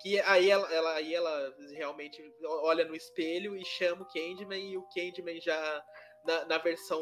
que 0.00 0.20
aí 0.22 0.50
ela, 0.50 0.72
ela, 0.74 0.94
aí 0.94 1.14
ela 1.14 1.54
realmente 1.76 2.20
olha 2.44 2.84
no 2.84 2.96
espelho 2.96 3.56
e 3.56 3.64
chama 3.64 4.02
o 4.02 4.08
Candyman, 4.08 4.72
e 4.72 4.76
o 4.76 4.88
Candyman 4.92 5.40
já 5.40 5.84
na, 6.24 6.44
na 6.46 6.58
versão 6.58 7.00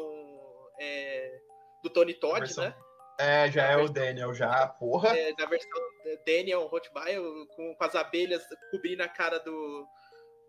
é, 0.79 1.41
do 1.83 1.89
Tony 1.89 2.13
Todd, 2.13 2.39
versão, 2.39 2.65
né? 2.65 2.75
É, 3.19 3.51
já 3.51 3.63
na 3.63 3.71
é 3.71 3.75
versão, 3.77 3.91
o 3.91 3.93
Daniel, 3.93 4.33
já, 4.33 4.67
porra. 4.67 5.17
É, 5.17 5.33
na 5.37 5.45
versão 5.47 5.92
Daniel 6.25 6.67
Rottweiler, 6.67 7.47
com, 7.55 7.75
com 7.75 7.83
as 7.83 7.95
abelhas 7.95 8.45
cobrindo 8.71 9.03
a 9.03 9.07
cara 9.07 9.39
do, 9.39 9.87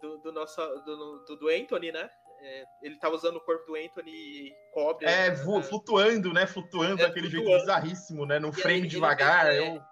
do, 0.01 0.19
do 0.19 0.33
nosso 0.33 0.61
do, 0.85 1.25
do, 1.25 1.37
do 1.37 1.49
Anthony, 1.49 1.93
né? 1.93 2.11
É, 2.41 2.65
ele 2.83 2.99
tá 2.99 3.09
usando 3.09 3.37
o 3.37 3.41
corpo 3.41 3.67
do 3.67 3.75
Anthony 3.75 4.11
e 4.11 4.55
cobre. 4.73 5.07
É, 5.07 5.31
né? 5.31 5.63
flutuando, 5.63 6.33
né? 6.33 6.47
Flutuando 6.47 7.03
é, 7.03 7.07
daquele 7.07 7.31
flutuando. 7.31 7.49
jeito 7.49 7.61
bizarríssimo, 7.61 8.27
né? 8.27 8.39
No 8.39 8.53
frame 8.53 8.81
ele, 8.81 8.89
devagar. 8.89 9.51
Ele, 9.51 9.67
eu... 9.67 9.73
ele, 9.73 9.83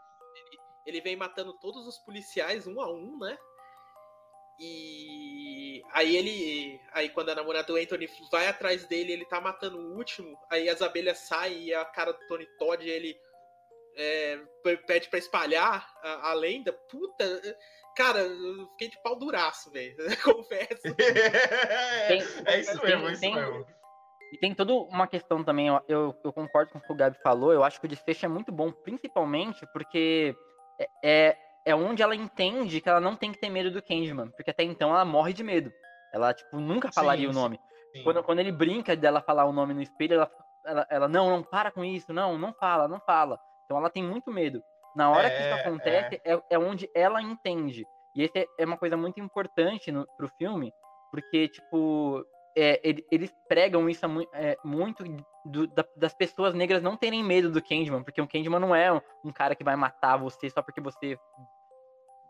ele, 0.87 1.01
vem 1.01 1.17
matando 1.17 1.55
todos 1.61 1.87
os 1.87 1.99
policiais 1.99 2.67
um 2.67 2.81
a 2.81 2.93
um, 2.93 3.19
né? 3.19 3.39
E 4.59 5.83
aí 5.93 6.15
ele. 6.15 6.81
Aí 6.93 7.09
quando 7.09 7.31
a 7.31 7.35
namorada 7.35 7.69
do 7.69 7.77
Anthony 7.77 8.07
vai 8.31 8.47
atrás 8.47 8.87
dele, 8.87 9.13
ele 9.13 9.25
tá 9.25 9.41
matando 9.41 9.79
o 9.79 9.97
último. 9.97 10.39
Aí 10.51 10.69
as 10.69 10.83
abelhas 10.83 11.19
saem 11.19 11.65
e 11.65 11.75
a 11.75 11.85
cara 11.85 12.13
do 12.13 12.27
Tony 12.29 12.47
Todd 12.59 12.87
ele 12.87 13.17
é, 13.97 14.41
pede 14.87 15.09
para 15.09 15.19
espalhar 15.19 15.87
a, 16.03 16.31
a, 16.31 16.35
lenda. 16.35 16.73
Puta, 16.73 17.25
Cara, 17.95 18.21
eu 18.21 18.69
fiquei 18.71 18.89
de 18.89 19.03
pau 19.03 19.19
duraço, 19.19 19.71
velho. 19.71 19.95
Confesso. 20.25 20.95
Tem, 22.09 22.23
é 22.47 22.61
isso 22.61 22.81
tem, 22.81 22.91
mesmo, 22.91 23.09
é 23.09 23.13
isso 23.13 23.21
tem, 23.21 23.35
mesmo. 23.35 23.67
E 24.33 24.39
tem 24.39 24.55
toda 24.55 24.73
uma 24.73 25.07
questão 25.07 25.45
também, 25.45 25.69
eu, 25.69 25.81
eu, 25.87 26.15
eu, 26.25 26.33
concordo 26.33 26.73
com 26.73 26.79
o 26.79 26.81
que 26.81 26.91
o 26.91 26.97
Gabi 26.97 27.19
falou, 27.23 27.53
eu 27.53 27.63
acho 27.63 27.79
que 27.79 27.85
o 27.85 27.89
desfecho 27.89 28.25
é 28.25 28.29
muito 28.29 28.51
bom, 28.51 28.73
principalmente 28.73 29.67
porque 29.75 30.35
é, 30.81 30.89
é, 31.05 31.37
é 31.67 31.75
onde 31.75 32.03
ela 32.03 32.17
entende 32.17 32.81
que 32.81 32.89
ela 32.89 33.01
não 33.01 33.15
tem 33.15 33.31
que 33.31 33.39
ter 33.39 33.51
medo 33.51 33.71
do 33.71 33.83
Candyman, 33.83 34.31
porque 34.31 34.51
até 34.51 34.63
então 34.63 34.89
ela 34.89 35.05
morre 35.05 35.35
de 35.35 35.45
medo. 35.45 35.71
Ela, 36.15 36.33
tipo, 36.33 36.59
nunca 36.59 36.91
falaria 36.91 37.27
sim, 37.27 37.31
o 37.31 37.39
nome. 37.39 37.61
Quando, 38.05 38.23
quando 38.23 38.39
ele 38.39 38.53
brinca 38.53 38.97
dela 38.97 39.21
falar 39.21 39.45
o 39.45 39.53
nome 39.53 39.75
no 39.75 39.83
espelho, 39.83 40.15
ela, 40.15 40.31
ela, 40.65 40.87
ela, 40.89 41.09
não, 41.09 41.29
não, 41.29 41.43
para 41.43 41.71
com 41.71 41.85
isso, 41.85 42.11
não, 42.11 42.39
não 42.39 42.55
fala, 42.55 42.89
não 42.89 43.01
fala. 43.01 43.39
Então 43.73 43.81
ela 43.81 43.89
tem 43.89 44.05
muito 44.05 44.31
medo. 44.31 44.63
Na 44.95 45.11
hora 45.11 45.29
é, 45.29 45.31
que 45.31 45.43
isso 45.43 45.55
é, 45.55 45.61
acontece, 45.61 46.21
é. 46.23 46.35
É, 46.35 46.43
é. 46.51 46.59
onde 46.59 46.91
ela 46.95 47.23
entende. 47.23 47.87
E 48.15 48.23
esse 48.23 48.47
é 48.59 48.67
uma 48.67 48.77
coisa 48.77 48.99
muito 48.99 49.19
importante 49.19 49.91
no, 49.91 50.07
pro 50.19 50.29
filme, 50.37 50.71
porque, 51.11 51.49
tipo, 51.49 52.23
é, 52.55 52.79
eles 53.11 53.35
pregam 53.49 53.89
isso 53.89 54.05
é, 54.35 54.59
muito 54.63 55.03
do, 55.47 55.67
da, 55.69 55.83
das 55.97 56.13
pessoas 56.13 56.53
negras 56.53 56.83
não 56.83 56.99
terem 56.99 57.25
medo 57.25 57.51
do 57.51 57.63
Candyman, 57.63 58.03
porque 58.03 58.21
o 58.21 58.29
Candyman 58.29 58.61
não 58.61 58.75
é 58.75 58.93
um, 58.93 59.01
um, 59.25 59.33
cara 59.33 59.55
que 59.55 59.65
vai 59.65 59.75
matar 59.75 60.19
você 60.19 60.51
só 60.51 60.61
porque 60.61 60.83
você 60.83 61.19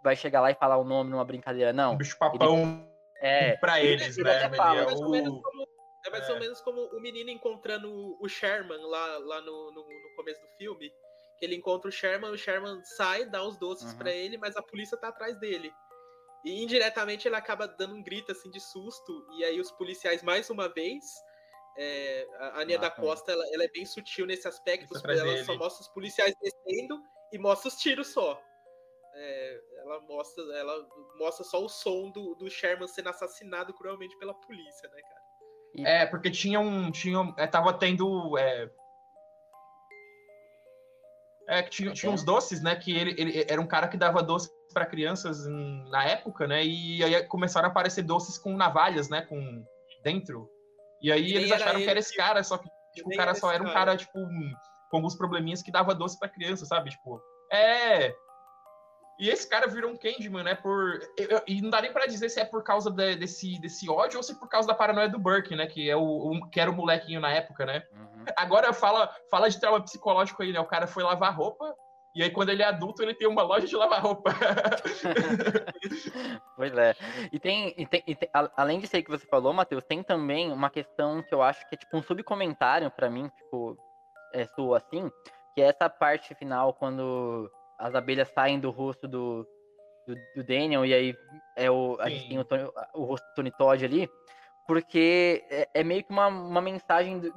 vai 0.04 0.14
chegar 0.14 0.40
lá 0.40 0.52
e 0.52 0.54
falar 0.54 0.76
o 0.76 0.84
nome 0.84 1.10
numa 1.10 1.24
brincadeira, 1.24 1.72
não. 1.72 1.94
Um 1.94 1.96
bicho 1.96 2.16
papão 2.16 2.86
ele, 3.20 3.50
é, 3.50 3.56
pra 3.56 3.82
eles, 3.82 4.16
ele, 4.16 4.28
né? 4.28 4.44
Ele 4.44 4.54
fala, 4.54 4.82
é, 4.82 4.84
mais 4.84 5.00
ou 5.00 5.10
menos 5.10 5.42
como, 5.42 5.66
é 6.06 6.10
mais 6.10 6.30
ou 6.30 6.38
menos 6.38 6.60
como 6.60 6.80
o 6.96 7.00
menino 7.00 7.30
encontrando 7.30 8.16
o 8.20 8.28
Sherman 8.28 8.86
lá, 8.86 9.18
lá 9.18 9.40
no, 9.40 9.72
no, 9.72 9.82
no 9.82 10.16
começo 10.16 10.40
do 10.40 10.48
filme 10.56 10.92
ele 11.44 11.56
encontra 11.56 11.88
o 11.88 11.92
Sherman, 11.92 12.30
o 12.30 12.38
Sherman 12.38 12.82
sai, 12.84 13.26
dá 13.26 13.42
os 13.42 13.56
doces 13.56 13.92
uhum. 13.92 13.98
para 13.98 14.12
ele, 14.12 14.38
mas 14.38 14.56
a 14.56 14.62
polícia 14.62 14.96
tá 14.96 15.08
atrás 15.08 15.38
dele. 15.38 15.72
E 16.44 16.62
indiretamente 16.62 17.28
ele 17.28 17.36
acaba 17.36 17.66
dando 17.66 17.94
um 17.94 18.02
grito 18.02 18.32
assim 18.32 18.50
de 18.50 18.60
susto, 18.60 19.26
e 19.36 19.44
aí 19.44 19.60
os 19.60 19.70
policiais, 19.70 20.22
mais 20.22 20.50
uma 20.50 20.68
vez, 20.68 21.04
é, 21.76 22.26
a 22.38 22.60
Ania 22.60 22.78
da 22.78 22.90
Costa 22.90 23.32
ela, 23.32 23.44
ela, 23.52 23.64
é 23.64 23.68
bem 23.68 23.86
sutil 23.86 24.26
nesse 24.26 24.46
aspecto, 24.46 24.94
ela 25.04 25.44
só 25.44 25.56
mostra 25.56 25.82
os 25.82 25.88
policiais 25.88 26.34
descendo 26.40 27.00
e 27.32 27.38
mostra 27.38 27.68
os 27.68 27.76
tiros 27.76 28.08
só. 28.08 28.40
É, 29.14 29.60
ela 29.78 30.00
mostra 30.00 30.42
ela 30.54 30.88
mostra 31.18 31.44
só 31.44 31.62
o 31.62 31.68
som 31.68 32.10
do, 32.10 32.34
do 32.34 32.50
Sherman 32.50 32.88
sendo 32.88 33.10
assassinado 33.10 33.74
cruelmente 33.74 34.16
pela 34.18 34.32
polícia, 34.32 34.88
né, 34.88 35.02
cara? 35.02 35.22
É, 35.78 36.06
porque 36.06 36.30
tinha 36.30 36.60
um. 36.60 36.90
Tinha, 36.90 37.34
é, 37.38 37.46
tava 37.46 37.72
tendo 37.72 38.36
é, 38.38 38.70
é, 41.52 41.62
que 41.62 41.70
tinha, 41.70 41.92
tinha 41.92 42.10
uns 42.10 42.24
doces, 42.24 42.62
né? 42.62 42.74
Que 42.74 42.96
ele, 42.96 43.14
ele 43.18 43.46
era 43.46 43.60
um 43.60 43.66
cara 43.66 43.86
que 43.86 43.96
dava 43.96 44.22
doces 44.22 44.50
para 44.72 44.86
crianças 44.86 45.46
na 45.90 46.02
época, 46.04 46.46
né? 46.46 46.64
E 46.64 47.04
aí 47.04 47.22
começaram 47.24 47.68
a 47.68 47.70
aparecer 47.70 48.02
doces 48.02 48.38
com 48.38 48.56
navalhas, 48.56 49.10
né? 49.10 49.20
Com 49.22 49.62
dentro. 50.02 50.48
E 51.02 51.12
aí 51.12 51.26
e 51.26 51.36
eles 51.36 51.52
acharam 51.52 51.80
que 51.80 51.88
era 51.88 51.98
esse 51.98 52.16
cara, 52.16 52.42
só 52.42 52.56
que 52.56 52.68
tipo, 52.94 53.12
o 53.12 53.16
cara 53.16 53.34
só 53.34 53.52
era 53.52 53.62
um 53.62 53.72
cara, 53.72 53.96
tipo, 53.96 54.12
com 54.90 54.96
alguns 54.96 55.14
probleminhas 55.14 55.62
que 55.62 55.70
dava 55.70 55.94
doce 55.94 56.18
para 56.18 56.28
criança, 56.28 56.64
sabe? 56.64 56.90
Tipo, 56.90 57.20
é. 57.52 58.14
E 59.18 59.28
esse 59.28 59.48
cara 59.48 59.66
virou 59.66 59.90
um 59.90 59.96
Candyman, 59.96 60.42
né? 60.42 60.54
Por... 60.54 60.98
E 61.46 61.60
não 61.60 61.70
dá 61.70 61.80
nem 61.80 61.92
pra 61.92 62.06
dizer 62.06 62.28
se 62.28 62.40
é 62.40 62.44
por 62.44 62.62
causa 62.62 62.90
de, 62.90 63.16
desse, 63.16 63.58
desse 63.60 63.88
ódio 63.88 64.16
ou 64.16 64.22
se 64.22 64.32
é 64.32 64.34
por 64.34 64.48
causa 64.48 64.66
da 64.66 64.74
paranoia 64.74 65.08
do 65.08 65.18
Burke, 65.18 65.54
né? 65.54 65.66
Que, 65.66 65.88
é 65.88 65.96
o, 65.96 66.02
o 66.02 66.48
que 66.48 66.60
era 66.60 66.70
o 66.70 66.74
molequinho 66.74 67.20
na 67.20 67.30
época, 67.30 67.66
né? 67.66 67.82
Uhum. 67.92 68.24
Agora 68.36 68.72
fala, 68.72 69.14
fala 69.30 69.48
de 69.48 69.60
trauma 69.60 69.82
psicológico 69.82 70.42
aí, 70.42 70.52
né? 70.52 70.60
O 70.60 70.66
cara 70.66 70.86
foi 70.86 71.02
lavar 71.02 71.36
roupa 71.36 71.74
e 72.14 72.22
aí, 72.22 72.30
quando 72.30 72.50
ele 72.50 72.62
é 72.62 72.66
adulto, 72.66 73.02
ele 73.02 73.14
tem 73.14 73.26
uma 73.26 73.42
loja 73.42 73.66
de 73.66 73.74
lavar 73.74 74.02
roupa. 74.02 74.32
pois 76.56 76.76
é. 76.76 76.94
E 77.32 77.38
tem, 77.38 77.74
e 77.76 77.86
tem, 77.86 78.02
e 78.06 78.14
tem, 78.14 78.28
além 78.54 78.80
disso 78.80 78.96
aí 78.96 79.02
que 79.02 79.10
você 79.10 79.26
falou, 79.26 79.54
Matheus, 79.54 79.82
tem 79.84 80.02
também 80.02 80.52
uma 80.52 80.68
questão 80.68 81.22
que 81.22 81.32
eu 81.32 81.40
acho 81.40 81.66
que 81.68 81.74
é 81.74 81.78
tipo 81.78 81.96
um 81.96 82.02
subcomentário 82.02 82.90
para 82.90 83.08
mim, 83.08 83.28
tipo, 83.28 83.78
é 84.34 84.44
sua 84.44 84.76
assim, 84.76 85.10
que 85.54 85.62
é 85.62 85.68
essa 85.68 85.88
parte 85.88 86.34
final 86.34 86.74
quando 86.74 87.50
as 87.82 87.94
abelhas 87.94 88.28
saem 88.28 88.60
do 88.60 88.70
rosto 88.70 89.08
do, 89.08 89.46
do, 90.06 90.14
do 90.36 90.44
Daniel, 90.44 90.86
e 90.86 90.94
aí 90.94 91.16
é 91.56 91.70
o, 91.70 91.96
a 92.00 92.08
gente 92.08 92.28
tem 92.28 92.38
o, 92.38 92.44
Tony, 92.44 92.62
o 92.94 93.04
rosto 93.04 93.26
do 93.28 93.34
Tony 93.34 93.50
Todd 93.50 93.84
ali, 93.84 94.08
porque 94.66 95.44
é, 95.50 95.68
é 95.74 95.84
meio 95.84 96.04
que 96.04 96.10
uma, 96.10 96.28
uma 96.28 96.60
mensagem 96.60 97.18
de, 97.18 97.32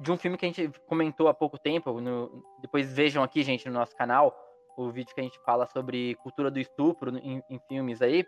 de, 0.00 0.12
um 0.12 0.16
filme 0.16 0.38
que 0.38 0.46
a 0.46 0.48
gente 0.48 0.70
comentou 0.86 1.28
há 1.28 1.34
pouco 1.34 1.58
tempo, 1.58 2.00
no, 2.00 2.44
depois 2.62 2.92
vejam 2.92 3.22
aqui, 3.22 3.42
gente, 3.42 3.66
no 3.66 3.74
nosso 3.74 3.96
canal, 3.96 4.32
o 4.76 4.90
vídeo 4.90 5.12
que 5.12 5.20
a 5.20 5.24
gente 5.24 5.40
fala 5.44 5.66
sobre 5.66 6.14
cultura 6.16 6.50
do 6.50 6.60
estupro 6.60 7.18
em, 7.18 7.42
em 7.50 7.58
filmes 7.68 8.00
aí, 8.00 8.24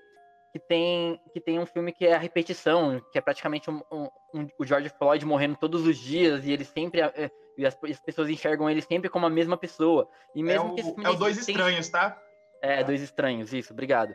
que 0.53 0.59
tem, 0.59 1.21
que 1.33 1.41
tem 1.41 1.59
um 1.59 1.67
filme 1.67 1.93
que 1.93 2.07
é 2.07 2.15
a 2.15 2.19
repetição, 2.19 3.01
que 3.13 3.19
é 3.19 3.21
praticamente 3.21 3.71
um, 3.71 3.81
um, 3.91 4.09
um, 4.35 4.49
o 4.59 4.65
George 4.65 4.89
Floyd 4.89 5.25
morrendo 5.25 5.57
todos 5.57 5.87
os 5.87 5.97
dias, 5.97 6.45
e 6.45 6.53
ele 6.53 6.65
sempre 6.65 7.01
é, 7.01 7.31
e 7.57 7.67
as, 7.67 7.77
as, 7.85 8.01
pessoas 8.01 8.29
enxergam 8.29 8.69
ele 8.69 8.81
sempre 8.81 9.09
como 9.09 9.27
a 9.27 9.31
mesma 9.31 9.57
pessoa. 9.57 10.09
E 10.35 10.43
mesmo 10.43 10.69
é 10.69 10.71
o, 10.71 10.75
que 10.75 10.81
esse 10.81 10.95
filme 10.95 11.05
é 11.05 11.11
o 11.11 11.15
Dois 11.15 11.45
tem... 11.45 11.55
Estranhos, 11.55 11.89
tá? 11.89 12.21
É, 12.63 12.83
Dois 12.83 13.01
Estranhos, 13.01 13.53
isso, 13.53 13.73
obrigado. 13.73 14.15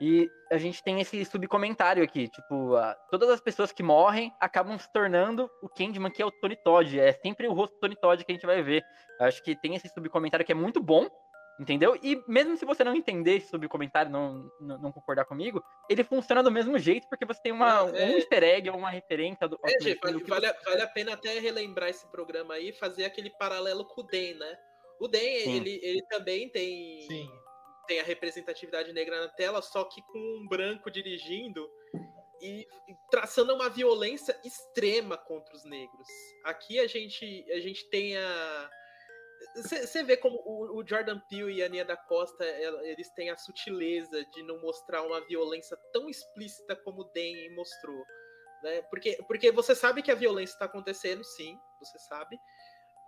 E 0.00 0.30
a 0.50 0.56
gente 0.56 0.82
tem 0.82 0.98
esse 1.00 1.22
subcomentário 1.26 2.02
aqui, 2.02 2.26
tipo, 2.28 2.74
a, 2.74 2.94
todas 3.10 3.28
as 3.28 3.40
pessoas 3.40 3.70
que 3.70 3.82
morrem 3.82 4.32
acabam 4.40 4.78
se 4.78 4.90
tornando 4.92 5.50
o 5.62 5.68
Candyman, 5.68 6.10
que 6.10 6.22
é 6.22 6.26
o 6.26 6.30
Tony 6.30 6.56
Todd. 6.56 6.98
É 6.98 7.12
sempre 7.12 7.46
o 7.46 7.52
rosto 7.52 7.74
do 7.74 7.80
Tony 7.80 7.96
Todd 7.96 8.24
que 8.24 8.32
a 8.32 8.34
gente 8.34 8.46
vai 8.46 8.62
ver. 8.62 8.82
Eu 9.18 9.26
acho 9.26 9.42
que 9.42 9.54
tem 9.54 9.74
esse 9.74 9.88
subcomentário 9.88 10.44
que 10.44 10.52
é 10.52 10.54
muito 10.54 10.82
bom, 10.82 11.06
entendeu? 11.60 11.98
E 12.02 12.22
mesmo 12.26 12.56
se 12.56 12.64
você 12.64 12.82
não 12.82 12.94
entender 12.94 13.36
esse 13.36 13.48
subcomentário, 13.48 14.10
não, 14.10 14.50
não, 14.60 14.78
não 14.78 14.92
concordar 14.92 15.26
comigo, 15.26 15.62
ele 15.88 16.02
funciona 16.02 16.42
do 16.42 16.50
mesmo 16.50 16.78
jeito, 16.78 17.06
porque 17.08 17.26
você 17.26 17.40
tem 17.42 17.52
uma, 17.52 17.80
é, 17.90 18.06
um 18.06 18.16
easter 18.16 18.42
egg 18.42 18.70
ou 18.70 18.76
uma 18.78 18.90
referência 18.90 19.46
do. 19.46 19.58
É, 19.64 19.80
gente, 19.80 20.00
vale, 20.00 20.24
vale, 20.24 20.46
você... 20.46 20.64
vale, 20.64 20.82
a 20.82 20.88
pena 20.88 21.12
até 21.12 21.38
relembrar 21.38 21.90
esse 21.90 22.10
programa 22.10 22.54
aí 22.54 22.70
e 22.70 22.72
fazer 22.72 23.04
aquele 23.04 23.30
paralelo 23.30 23.84
com 23.84 24.00
o 24.00 24.04
Den, 24.04 24.34
né? 24.34 24.58
O 24.98 25.06
Den, 25.06 25.56
ele, 25.56 25.78
ele 25.82 26.02
também 26.08 26.48
tem. 26.48 27.02
Sim 27.02 27.30
tem 27.90 27.98
a 27.98 28.04
representatividade 28.04 28.92
negra 28.92 29.22
na 29.22 29.28
tela, 29.28 29.60
só 29.60 29.82
que 29.82 30.00
com 30.02 30.16
um 30.16 30.46
branco 30.46 30.88
dirigindo 30.88 31.68
e, 32.40 32.64
traçando 33.10 33.52
uma 33.52 33.68
violência 33.68 34.38
extrema 34.44 35.18
contra 35.18 35.54
os 35.56 35.64
negros. 35.64 36.06
Aqui 36.44 36.78
a 36.78 36.86
gente, 36.86 37.44
a 37.50 37.58
gente 37.58 37.88
tem 37.90 38.16
a. 38.16 38.70
Você 39.54 40.02
vê 40.02 40.16
como 40.16 40.36
o, 40.44 40.86
Jordan 40.86 41.18
Peele 41.28 41.54
e 41.54 41.62
a 41.62 41.68
Nia 41.68 41.84
da 41.84 41.96
Costa 41.96 42.44
eles 42.82 43.10
têm 43.10 43.30
a 43.30 43.36
sutileza 43.36 44.24
de 44.26 44.42
não 44.42 44.60
mostrar 44.60 45.02
uma 45.02 45.20
violência 45.26 45.76
tão 45.92 46.10
explícita 46.10 46.76
como 46.76 47.02
o 47.02 47.10
Den 47.12 47.54
mostrou. 47.54 48.04
Né? 48.62 48.82
Porque, 48.82 49.18
porque 49.26 49.50
você 49.50 49.74
sabe 49.74 50.02
que 50.02 50.10
a 50.10 50.14
violência 50.14 50.52
está 50.52 50.66
acontecendo, 50.66 51.24
sim, 51.24 51.58
você 51.80 51.98
sabe, 51.98 52.38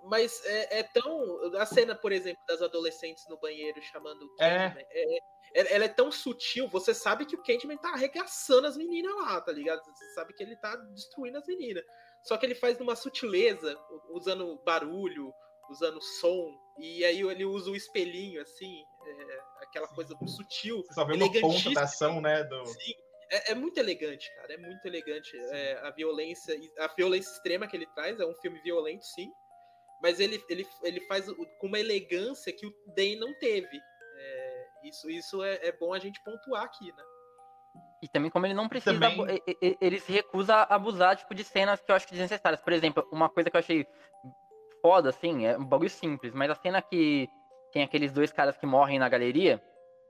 mas 0.04 0.44
é, 0.44 0.80
é, 0.80 0.82
tão. 0.82 1.54
A 1.56 1.66
cena, 1.66 1.94
por 1.94 2.12
exemplo, 2.12 2.42
das 2.46 2.60
adolescentes 2.60 3.24
no 3.28 3.38
banheiro 3.38 3.80
chamando 3.82 4.22
o 4.22 4.36
Candyman, 4.36 4.80
é. 4.80 4.86
É, 4.90 5.18
é. 5.54 5.74
ela 5.74 5.84
é 5.84 5.88
tão 5.88 6.10
sutil, 6.10 6.66
você 6.68 6.92
sabe 6.92 7.24
que 7.24 7.36
o 7.36 7.42
Candyman 7.42 7.76
tá 7.76 7.90
arregaçando 7.90 8.66
as 8.66 8.76
meninas 8.76 9.14
lá, 9.14 9.40
tá 9.40 9.52
ligado? 9.52 9.80
Você 9.84 10.14
sabe 10.14 10.32
que 10.34 10.42
ele 10.42 10.56
tá 10.56 10.74
destruindo 10.76 11.38
as 11.38 11.46
meninas. 11.46 11.84
Só 12.22 12.36
que 12.36 12.46
ele 12.46 12.54
faz 12.54 12.78
numa 12.78 12.96
sutileza, 12.96 13.76
usando 14.10 14.60
barulho, 14.64 15.32
usando 15.70 16.00
som, 16.00 16.58
e 16.78 17.04
aí 17.04 17.20
ele 17.20 17.44
usa 17.44 17.70
o 17.70 17.76
espelhinho, 17.76 18.40
assim, 18.42 18.84
é, 19.04 19.40
aquela 19.62 19.88
coisa 19.88 20.16
sutil. 20.26 20.82
Você 20.82 20.94
só 20.94 21.04
vê 21.04 21.14
uma 21.14 21.32
ponta 21.40 21.70
da 21.70 21.82
ação, 21.82 22.20
né? 22.20 22.44
Do... 22.44 22.66
Sim, 22.66 22.94
é, 23.30 23.52
é, 23.52 23.54
muito 23.54 23.78
elegante, 23.78 24.34
cara. 24.36 24.54
É 24.54 24.56
muito 24.56 24.84
elegante. 24.86 25.36
É, 25.36 25.78
a 25.82 25.90
violência, 25.90 26.58
a 26.78 26.88
violência 26.88 27.30
extrema 27.30 27.66
que 27.66 27.76
ele 27.76 27.86
traz. 27.94 28.20
É 28.20 28.26
um 28.26 28.34
filme 28.34 28.60
violento, 28.60 29.04
sim 29.04 29.32
mas 30.02 30.18
ele, 30.18 30.44
ele, 30.48 30.66
ele 30.82 31.00
faz 31.02 31.26
com 31.58 31.66
uma 31.68 31.78
elegância 31.78 32.52
que 32.52 32.66
o 32.66 32.74
Den 32.88 33.16
não 33.16 33.32
teve. 33.38 33.80
É, 34.18 34.66
isso 34.82 35.08
isso 35.08 35.42
é, 35.42 35.68
é, 35.68 35.72
bom 35.72 35.94
a 35.94 35.98
gente 35.98 36.20
pontuar 36.24 36.64
aqui, 36.64 36.92
né? 36.92 37.04
E 38.02 38.08
também 38.08 38.28
como 38.28 38.44
ele 38.44 38.52
não 38.52 38.68
precisa, 38.68 38.98
também... 38.98 39.40
ele 39.80 40.00
se 40.00 40.10
recusa 40.10 40.56
a 40.56 40.74
abusar 40.74 41.16
tipo, 41.16 41.32
de 41.36 41.44
cenas 41.44 41.80
que 41.80 41.90
eu 41.90 41.94
acho 41.94 42.10
desnecessárias. 42.10 42.60
Por 42.60 42.72
exemplo, 42.72 43.08
uma 43.12 43.30
coisa 43.30 43.48
que 43.48 43.56
eu 43.56 43.60
achei 43.60 43.86
foda, 44.82 45.08
assim, 45.10 45.46
é 45.46 45.56
um 45.56 45.64
bagulho 45.64 45.88
simples, 45.88 46.34
mas 46.34 46.50
a 46.50 46.54
cena 46.56 46.82
que 46.82 47.28
tem 47.72 47.82
aqueles 47.82 48.12
dois 48.12 48.32
caras 48.32 48.56
que 48.56 48.66
morrem 48.66 48.98
na 48.98 49.08
galeria, 49.08 49.62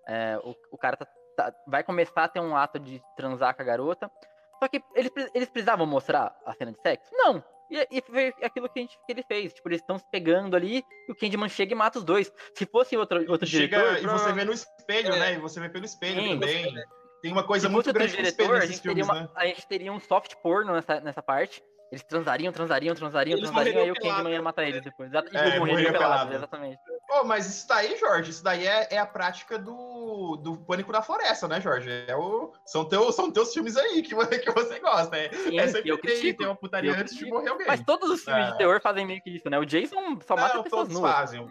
é, 0.09 0.37
o, 0.43 0.57
o 0.73 0.79
cara 0.79 0.97
tá, 0.97 1.07
tá, 1.37 1.55
vai 1.69 1.85
começar 1.85 2.25
a 2.25 2.29
ter 2.29 2.41
um 2.41 2.57
ato 2.57 2.81
de 2.81 3.01
transar 3.17 3.55
com 3.55 3.63
a 3.63 3.65
garota, 3.65 4.11
só 4.59 4.69
que 4.69 4.83
eles, 4.95 5.11
eles 5.35 5.49
precisavam 5.49 5.87
mostrar 5.87 6.35
a 6.47 6.55
cena 6.55 6.73
de 6.73 6.81
sexo? 6.81 7.11
Não. 7.13 7.45
E, 7.69 7.99
e 7.99 8.03
foi 8.03 8.35
aquilo 8.43 8.69
que, 8.69 8.79
a 8.79 8.83
gente, 8.83 8.99
que 9.07 9.13
ele 9.13 9.23
fez. 9.23 9.53
Tipo, 9.55 9.69
eles 9.71 9.81
estão 9.81 9.99
se 9.99 10.05
pegando 10.11 10.55
ali 10.55 10.85
e 11.09 11.13
o 11.13 11.17
Candyman 11.17 11.49
chega 11.49 11.73
e 11.73 11.75
mata 11.75 11.99
os 11.99 12.05
dois. 12.05 12.31
Se 12.55 12.67
fosse 12.67 12.97
outro, 12.97 13.29
outro 13.31 13.47
chega, 13.47 13.79
diretor. 13.79 14.05
E 14.05 14.07
você 14.07 14.33
vê 14.33 14.45
no 14.45 14.53
espelho, 14.53 15.15
é. 15.15 15.19
né? 15.19 15.33
E 15.35 15.39
você 15.39 15.59
vê 15.59 15.69
pelo 15.69 15.85
espelho 15.85 16.21
Sim, 16.21 16.39
também. 16.39 16.75
Tem 17.23 17.33
uma 17.33 17.45
coisa 17.45 17.69
muito 17.69 17.93
grande 17.93 18.17
diretor, 18.17 18.57
a 18.57 18.67
gente, 18.67 18.81
filmes, 18.81 19.07
uma, 19.07 19.23
né? 19.23 19.29
a 19.37 19.47
gente 19.47 19.67
teria 19.67 19.93
um 19.93 20.01
soft 20.01 20.35
porno 20.43 20.75
nessa, 20.75 21.01
nessa 21.01 21.23
parte. 21.23 21.63
Eles 21.93 22.03
transariam, 22.05 22.51
transariam, 22.51 22.95
transariam, 22.95 23.37
eles 23.37 23.51
transariam, 23.51 23.83
aí 23.83 23.91
o 23.91 23.95
Candyman 23.95 24.33
ia 24.33 24.41
matar 24.41 24.67
eles 24.67 24.81
depois. 24.81 25.13
E 25.13 25.37
é, 25.37 25.59
morreria 25.59 25.93
pelado, 25.93 26.33
exatamente. 26.33 26.81
Pô, 27.07 27.23
mas 27.23 27.47
isso 27.47 27.69
daí, 27.69 27.99
Jorge, 27.99 28.31
isso 28.31 28.43
daí 28.43 28.67
é, 28.67 28.89
é 28.93 28.97
a 28.97 29.05
prática 29.05 29.59
do, 29.59 30.37
do 30.37 30.57
Pânico 30.57 30.91
na 30.91 31.03
Floresta, 31.03 31.47
né, 31.47 31.61
Jorge? 31.61 31.91
É 32.09 32.17
o, 32.17 32.51
são, 32.65 32.87
teu, 32.87 33.13
são 33.13 33.31
teus 33.31 33.53
filmes 33.53 33.77
aí 33.77 34.01
que, 34.01 34.15
que 34.41 34.51
você 34.51 34.81
gosta. 34.81 35.15
É, 35.19 35.31
Sim, 35.35 35.59
é 35.59 35.69
sempre 35.69 35.91
eu 35.91 36.01
tem, 36.01 36.35
tem 36.35 36.47
uma 36.47 36.57
putaria 36.57 36.99
antes 36.99 37.15
de 37.15 37.27
morrer 37.27 37.51
alguém. 37.51 37.67
Mas 37.67 37.83
todos 37.83 38.09
os 38.09 38.25
filmes 38.25 38.47
de 38.47 38.57
terror 38.57 38.81
fazem 38.81 39.05
meio 39.05 39.21
que 39.21 39.29
isso, 39.29 39.51
né? 39.51 39.59
O 39.59 39.67
Jason 39.67 40.19
só 40.27 40.35
mata 40.35 40.57
Não, 40.57 40.63
pessoas 40.63 40.89
nuas. 40.89 41.13
fazem. 41.13 41.47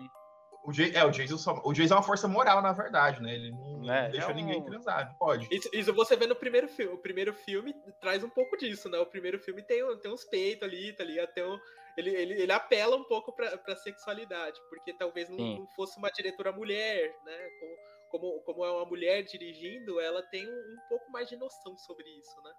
O, 0.63 0.71
Jay, 0.71 0.91
é, 0.93 1.03
o, 1.03 1.11
Jason 1.11 1.37
só, 1.37 1.59
o 1.63 1.73
Jason 1.73 1.95
é 1.95 1.97
uma 1.97 2.03
força 2.03 2.27
moral, 2.27 2.61
na 2.61 2.71
verdade, 2.71 3.21
né? 3.21 3.33
Ele 3.33 3.51
não, 3.51 3.91
é, 3.91 4.09
deixa 4.09 4.27
é 4.27 4.31
um... 4.31 4.35
ninguém 4.35 4.63
transar, 4.63 5.07
não 5.07 5.15
pode. 5.15 5.47
Isso, 5.51 5.69
isso, 5.73 5.93
você 5.93 6.15
vê 6.15 6.27
no 6.27 6.35
primeiro 6.35 6.67
filme. 6.67 6.93
O 6.93 6.97
primeiro 6.97 7.33
filme 7.33 7.73
traz 7.99 8.23
um 8.23 8.29
pouco 8.29 8.55
disso, 8.57 8.87
né? 8.87 8.99
O 8.99 9.05
primeiro 9.05 9.39
filme 9.39 9.63
tem, 9.63 9.83
tem 9.97 10.11
uns 10.11 10.23
peitos 10.23 10.67
ali, 10.67 10.93
tá 10.93 11.03
ligado? 11.03 11.33
Tem 11.33 11.43
um, 11.43 11.57
ele, 11.97 12.09
ele, 12.11 12.41
ele 12.41 12.51
apela 12.51 12.95
um 12.95 13.03
pouco 13.03 13.31
pra, 13.33 13.57
pra 13.57 13.75
sexualidade, 13.75 14.59
porque 14.69 14.93
talvez 14.93 15.29
não, 15.29 15.37
não 15.37 15.67
fosse 15.75 15.97
uma 15.97 16.09
diretora 16.09 16.51
mulher, 16.51 17.13
né? 17.25 17.37
Como, 17.59 17.77
como, 18.11 18.41
como 18.41 18.65
é 18.65 18.71
uma 18.71 18.85
mulher 18.85 19.23
dirigindo, 19.23 19.99
ela 19.99 20.21
tem 20.23 20.47
um, 20.47 20.51
um 20.51 20.77
pouco 20.89 21.11
mais 21.11 21.27
de 21.27 21.35
noção 21.35 21.77
sobre 21.77 22.07
isso, 22.19 22.41
né? 22.43 22.51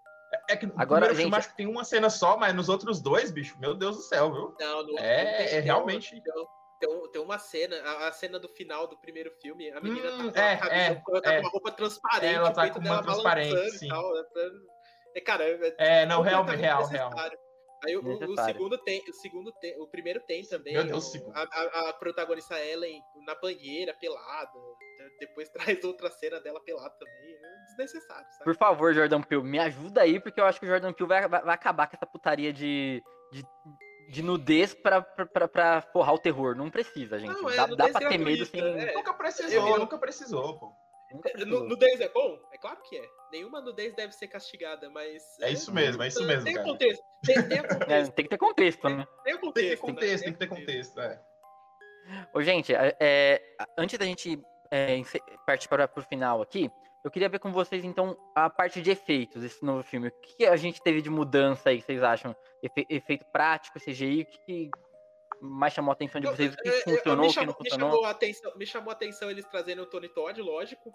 É, 0.49 0.53
é 0.55 0.57
que 0.57 0.67
no 0.67 0.73
Agora, 0.77 1.07
primeiro 1.07 1.15
gente... 1.15 1.23
filme 1.23 1.37
acho 1.37 1.49
que 1.51 1.57
tem 1.57 1.67
uma 1.67 1.85
cena 1.85 2.11
só, 2.11 2.37
mas 2.37 2.55
nos 2.55 2.69
outros 2.69 3.01
dois, 3.01 3.31
bicho, 3.31 3.59
meu 3.59 3.75
Deus 3.75 3.97
do 3.97 4.03
céu, 4.03 4.33
viu? 4.33 4.57
Não, 4.59 4.83
no 4.83 4.99
é, 4.99 5.57
é 5.57 5.61
realmente. 5.61 6.23
Não, 6.27 6.47
tem, 6.83 7.13
tem 7.13 7.23
uma 7.23 7.39
cena, 7.39 7.77
a, 7.77 8.09
a, 8.09 8.13
cena 8.13 8.39
do 8.39 8.49
final 8.49 8.89
do 8.89 8.99
primeiro 8.99 9.31
filme, 9.41 9.71
a 9.71 9.81
menina 9.81 10.13
hum, 10.15 10.33
tá, 10.33 10.43
é, 10.43 10.95
com, 10.97 11.17
é, 11.17 11.21
tá 11.21 11.33
é. 11.33 11.37
com 11.37 11.43
uma 11.43 11.51
roupa 11.51 11.71
transparente, 11.71 12.35
ela 12.35 12.51
tá 12.53 12.71
com 12.71 12.81
uma 12.81 13.03
transparente, 13.03 13.71
sim. 13.79 13.89
Tal, 13.89 14.13
né, 14.13 14.23
é, 15.15 15.21
cara, 15.21 15.45
é, 15.45 15.75
é 15.79 16.07
não, 16.07 16.23
realmente, 16.23 16.59
real, 16.59 16.87
real. 16.87 17.11
Aí 17.85 17.97
o, 17.97 18.01
o, 18.01 18.37
segundo 18.37 18.79
tem, 18.79 19.03
o 19.09 19.13
segundo 19.13 19.53
tem, 19.61 19.81
o 19.81 19.89
primeiro 19.89 20.21
tem 20.21 20.47
também. 20.47 20.73
Meu 20.73 20.85
Deus, 20.85 21.15
o, 21.15 21.33
a, 21.35 21.43
a, 21.43 21.91
a, 21.91 21.93
protagonista 21.95 22.55
Ellen 22.65 23.03
na 23.27 23.35
banheira, 23.35 23.93
pelada. 23.95 24.53
Depois 25.19 25.49
traz 25.51 25.83
outra 25.83 26.09
cena 26.11 26.41
dela 26.41 26.63
pelada 26.65 26.95
também. 26.97 27.35
É 27.35 27.65
desnecessário, 27.67 28.27
sabe? 28.31 28.45
Por 28.45 28.57
favor, 28.57 28.95
Jordan 28.95 29.23
Peele, 29.23 29.43
me 29.43 29.59
ajuda 29.59 30.03
aí, 30.03 30.21
porque 30.21 30.41
eu 30.41 30.45
acho 30.45 30.61
que 30.61 30.67
o 30.67 30.69
Jordan 30.69 30.93
Peele 30.93 31.09
vai, 31.09 31.29
vai, 31.29 31.43
vai 31.43 31.55
acabar 31.55 31.89
com 31.89 31.97
essa 31.97 32.07
putaria 32.07 32.53
de, 32.53 33.03
de 33.33 33.43
de 34.13 34.23
nudez 34.23 34.75
pra, 34.75 35.01
pra, 35.01 35.49
pra, 35.49 35.81
forrar 35.81 36.13
o 36.13 36.19
terror. 36.19 36.55
Não 36.55 36.71
precisa, 36.71 37.19
gente. 37.19 37.33
Não, 37.33 37.49
é, 37.49 37.57
dá, 37.57 37.67
dá 37.67 37.89
pra 37.89 38.09
ter 38.11 38.19
medo 38.19 38.45
sem. 38.45 38.61
É. 38.61 38.93
Nunca 38.93 39.15
precisou, 39.15 39.79
nunca 39.79 39.99
precisou, 39.99 40.59
pô. 40.59 40.73
Nunca 41.11 41.31
é, 41.31 41.33
precisou. 41.33 41.65
Nudez 41.65 41.99
é 41.99 42.11
bom? 42.11 42.39
É 42.53 42.59
claro 42.59 42.79
que 42.83 42.99
é. 42.99 43.09
Nenhuma 43.33 43.63
nudez 43.63 43.95
deve 43.95 44.13
ser 44.13 44.29
castigada, 44.29 44.91
mas. 44.91 45.23
É, 45.41 45.47
é 45.47 45.53
isso 45.53 45.73
mesmo, 45.73 46.03
é 46.03 46.09
isso 46.09 46.23
mesmo. 46.27 46.45
Tem 46.45 46.55
cara. 46.55 46.67
contexto. 46.67 47.03
Tem, 47.25 47.49
tem, 47.49 47.63
contexto. 47.65 47.91
É, 47.91 48.05
tem 48.11 48.25
que 48.25 48.29
ter 48.29 48.39
contexto, 48.39 48.89
né? 48.91 49.07
Tem, 49.25 49.33
tem 49.33 49.41
contexto. 49.41 49.55
Tem 49.55 49.65
que 49.65 49.71
ter 49.71 49.77
contexto, 49.79 50.25
né? 50.25 50.25
tem 50.25 50.33
que 50.33 50.39
ter 50.39 50.49
contexto, 50.49 51.01
é. 51.01 51.23
Ô, 52.35 52.43
gente, 52.43 52.75
é, 52.75 53.41
antes 53.79 53.99
da 53.99 54.05
gente 54.05 54.39
partir 55.47 55.69
para 55.69 55.91
o 55.97 56.03
final 56.03 56.43
aqui, 56.43 56.71
eu 57.05 57.11
queria 57.11 57.29
ver 57.29 57.41
com 57.41 57.53
vocês, 57.53 57.85
então, 57.85 58.17
a 58.35 58.49
parte 58.49 58.81
de 58.81 58.91
efeitos 58.91 59.43
desse 59.43 59.65
novo 59.65 59.83
filme. 59.83 60.09
O 60.09 60.13
que 60.13 60.47
a 60.47 60.57
gente 60.57 60.81
teve 60.81 61.03
de 61.03 61.11
mudança 61.11 61.71
aí, 61.71 61.81
vocês 61.81 62.03
acham? 62.03 62.35
Efe 62.63 62.87
efeito 62.89 63.25
prático, 63.33 63.81
CGI, 63.81 64.23
o 64.23 64.27
que, 64.27 64.39
que 64.39 64.71
mais 65.41 65.73
chamou 65.73 65.91
a 65.91 65.95
atenção 65.95 66.21
de 66.21 66.29
vocês? 66.29 66.55
O 66.55 66.57
que, 66.57 66.71
que 66.71 66.81
funcionou, 66.83 67.29
o 67.29 67.33
que 67.33 67.47
não 67.47 67.55
funcionou? 67.55 67.89
Me 67.89 67.95
chamou, 67.95 68.05
a 68.05 68.11
atenção, 68.11 68.57
me 68.57 68.67
chamou 68.67 68.91
a 68.91 68.93
atenção 68.93 69.31
eles 69.31 69.45
trazendo 69.47 69.83
o 69.83 69.87
Tony 69.87 70.09
Todd, 70.09 70.41
lógico. 70.41 70.93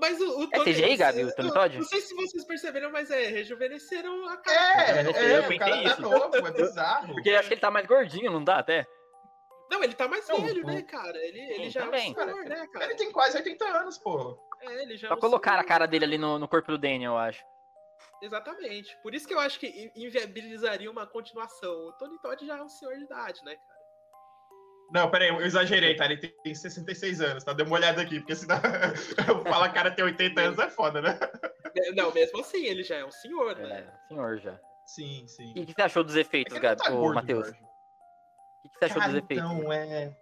Mas 0.00 0.18
o, 0.18 0.40
o 0.40 0.44
é 0.44 0.56
Tony, 0.56 0.70
é 0.70 0.74
CGI, 0.74 0.96
Gabi, 0.96 1.24
o 1.24 1.34
Tony 1.34 1.52
Todd? 1.52 1.78
Não 1.78 1.84
sei 1.84 2.00
se 2.00 2.14
vocês 2.14 2.44
perceberam, 2.46 2.90
mas 2.90 3.10
é, 3.10 3.26
rejuvenesceram 3.26 4.26
a 4.26 4.38
cara. 4.38 4.82
É, 4.82 5.02
é, 5.02 5.32
é 5.32 5.48
o 5.48 5.58
cara 5.58 5.96
tá 5.96 6.00
novo, 6.00 6.34
é 6.34 6.50
bizarro. 6.50 7.12
Porque 7.12 7.28
eu 7.28 7.38
acho 7.38 7.48
que 7.48 7.54
ele 7.54 7.60
tá 7.60 7.70
mais 7.70 7.86
gordinho, 7.86 8.32
não 8.32 8.42
dá 8.42 8.60
até? 8.60 8.86
Não, 9.70 9.82
ele 9.82 9.94
tá 9.94 10.06
mais 10.06 10.28
não, 10.28 10.40
velho, 10.42 10.66
né, 10.66 10.82
cara? 10.82 11.16
Ele, 11.18 11.40
ele 11.40 11.70
já 11.70 11.82
também. 11.82 12.08
é 12.08 12.10
um 12.10 12.26
senhor, 12.26 12.44
né, 12.44 12.66
cara? 12.72 12.84
Ele 12.84 12.94
tem 12.94 13.10
quase 13.10 13.38
80 13.38 13.64
anos, 13.64 13.98
pô. 13.98 14.38
É, 14.62 14.82
ele 14.82 14.96
já 14.96 15.08
Só 15.08 15.16
colocar 15.16 15.58
a 15.58 15.64
cara 15.64 15.86
dele 15.86 16.04
ali 16.04 16.18
no, 16.18 16.38
no 16.38 16.48
corpo 16.48 16.72
do 16.72 16.78
Daniel, 16.78 17.12
eu 17.12 17.18
acho. 17.18 17.44
Exatamente. 18.22 18.96
Por 19.02 19.14
isso 19.14 19.26
que 19.26 19.34
eu 19.34 19.40
acho 19.40 19.58
que 19.58 19.90
inviabilizaria 19.96 20.90
uma 20.90 21.06
continuação. 21.06 21.88
O 21.88 21.92
Tony 21.92 22.18
Todd 22.20 22.46
já 22.46 22.58
é 22.58 22.62
um 22.62 22.68
senhor 22.68 22.94
de 22.96 23.04
idade, 23.04 23.44
né, 23.44 23.56
cara? 23.56 23.82
Não, 24.92 25.10
peraí, 25.10 25.28
eu 25.28 25.40
exagerei, 25.40 25.96
tá? 25.96 26.04
Ele 26.04 26.18
tem 26.18 26.54
66 26.54 27.20
anos, 27.22 27.42
tá? 27.42 27.54
Dê 27.54 27.62
uma 27.62 27.74
olhada 27.74 28.02
aqui, 28.02 28.20
porque 28.20 28.36
senão 28.36 28.60
falar 29.48 29.70
cara 29.70 29.90
tem 29.90 30.04
80 30.04 30.40
anos 30.40 30.58
é 30.58 30.68
foda, 30.68 31.00
né? 31.00 31.18
É, 31.74 31.92
não, 31.92 32.12
mesmo 32.12 32.40
assim, 32.40 32.66
ele 32.66 32.82
já 32.82 32.96
é 32.96 33.04
um 33.04 33.10
senhor, 33.10 33.56
né? 33.56 33.88
É, 33.88 34.08
senhor 34.08 34.38
já. 34.38 34.60
Sim, 34.84 35.26
sim. 35.26 35.54
E 35.56 35.62
o 35.62 35.66
que 35.66 35.72
você 35.72 35.82
achou 35.82 36.04
dos 36.04 36.14
efeitos, 36.14 36.54
é 36.54 36.60
Gabi, 36.60 36.82
tá 36.82 36.90
Matheus? 36.90 37.48
O 37.48 37.52
que 38.68 38.78
você 38.78 38.84
achou 38.84 39.00
cara, 39.00 39.12
dos 39.12 39.22
efeitos? 39.22 39.50
Então, 39.50 39.72
é. 39.72 40.14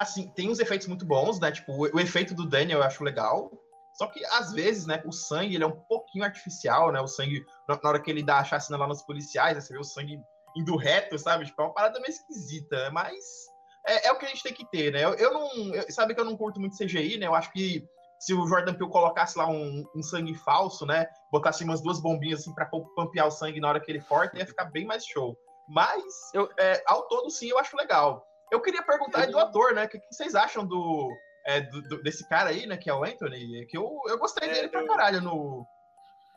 Assim, 0.00 0.28
tem 0.30 0.50
uns 0.50 0.58
efeitos 0.58 0.88
muito 0.88 1.06
bons, 1.06 1.38
né? 1.38 1.52
Tipo, 1.52 1.72
o 1.72 2.00
efeito 2.00 2.34
do 2.34 2.46
Daniel 2.46 2.80
eu 2.80 2.84
acho 2.84 3.04
legal. 3.04 3.50
Só 3.96 4.06
que, 4.06 4.24
às 4.26 4.52
vezes, 4.52 4.86
né, 4.86 5.02
o 5.06 5.12
sangue 5.12 5.54
ele 5.54 5.64
é 5.64 5.66
um 5.66 5.80
pouquinho 5.88 6.24
artificial, 6.24 6.92
né? 6.92 7.00
O 7.00 7.08
sangue, 7.08 7.44
na, 7.66 7.78
hora 7.82 8.00
que 8.00 8.10
ele 8.10 8.22
dá 8.22 8.38
a 8.38 8.44
chacina 8.44 8.76
lá 8.76 8.86
nos 8.86 9.02
policiais, 9.02 9.54
né, 9.54 9.60
você 9.60 9.72
vê 9.72 9.78
o 9.78 9.84
sangue 9.84 10.20
indo 10.54 10.76
reto, 10.76 11.18
sabe? 11.18 11.46
Tipo, 11.46 11.62
é 11.62 11.64
uma 11.64 11.74
parada 11.74 11.98
meio 11.98 12.10
esquisita, 12.10 12.90
mas 12.90 13.46
é, 13.86 14.08
é 14.08 14.12
o 14.12 14.18
que 14.18 14.26
a 14.26 14.28
gente 14.28 14.42
tem 14.42 14.52
que 14.52 14.68
ter, 14.70 14.92
né? 14.92 15.02
Eu, 15.02 15.14
eu 15.14 15.32
não. 15.32 15.74
Eu, 15.74 15.90
sabe 15.90 16.14
que 16.14 16.20
eu 16.20 16.24
não 16.26 16.36
curto 16.36 16.60
muito 16.60 16.76
CGI, 16.76 17.16
né? 17.16 17.26
Eu 17.26 17.34
acho 17.34 17.50
que 17.52 17.88
se 18.18 18.34
o 18.34 18.46
Jordan 18.46 18.74
Peele 18.74 18.90
colocasse 18.90 19.38
lá 19.38 19.46
um, 19.48 19.84
um 19.94 20.02
sangue 20.02 20.34
falso, 20.34 20.84
né? 20.84 21.06
Botasse 21.32 21.64
umas 21.64 21.80
duas 21.80 21.98
bombinhas 22.00 22.40
assim 22.40 22.54
pra 22.54 22.68
pampear 22.94 23.26
o 23.26 23.30
sangue 23.30 23.60
na 23.60 23.68
hora 23.68 23.80
que 23.80 23.90
ele 23.90 24.00
corta, 24.02 24.38
ia 24.38 24.46
ficar 24.46 24.66
bem 24.66 24.84
mais 24.84 25.06
show. 25.06 25.36
Mas, 25.68 26.04
Eu- 26.34 26.50
é, 26.58 26.82
ao 26.86 27.08
todo, 27.08 27.30
sim, 27.30 27.48
eu 27.48 27.58
acho 27.58 27.76
legal. 27.76 28.26
Eu 28.52 28.60
queria 28.60 28.82
perguntar 28.82 29.20
aí 29.22 29.30
do 29.30 29.38
ator, 29.38 29.74
né? 29.74 29.84
O 29.84 29.88
que, 29.88 29.98
que 29.98 30.14
vocês 30.14 30.34
acham 30.34 30.64
do, 30.64 31.10
é, 31.46 31.60
do- 31.60 31.82
do- 31.82 32.02
desse 32.02 32.28
cara 32.28 32.50
aí, 32.50 32.66
né? 32.66 32.76
Que 32.76 32.90
é 32.90 32.94
o 32.94 33.04
Anthony? 33.04 33.66
Que 33.66 33.76
eu, 33.78 33.88
eu 34.08 34.18
gostei 34.18 34.48
É, 34.48 34.52
dele 34.52 34.68
pra 34.68 34.80
do- 34.82 34.86
caralho 34.86 35.20
no. 35.20 35.66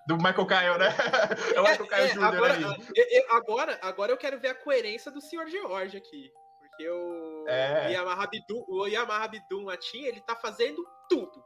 Do 0.08 0.16
Michael 0.18 0.48
Kyle, 0.48 0.78
né? 0.80 0.88
É 1.56 1.60
o 1.60 1.64
Michael 1.64 1.88
Kyle 1.88 2.02
É, 2.02 2.08
Jr. 2.08 2.24
agora, 2.24 2.54
aí. 2.54 2.64
eu- 2.64 3.06
eu- 3.12 3.32
agora, 3.36 3.80
agora 3.82 4.12
eu 4.12 4.18
quero 4.18 4.40
ver 4.40 4.50
a 4.50 4.56
coerência 4.56 5.12
do 5.12 5.22
Sr. 5.22 5.48
George 5.48 5.98
aqui. 5.98 6.32
Porque 6.60 6.90
o, 6.90 7.46
É. 7.48 7.88
o 7.88 7.92
Yamaha 7.92 8.24
Abdul, 8.24 8.66
o 8.70 8.88
Yamaha 8.88 9.26
Abdul 9.26 9.64
Matin, 9.66 10.04
ele 10.04 10.22
tá 10.22 10.36
fazendo 10.36 10.84
tudo. 11.10 11.44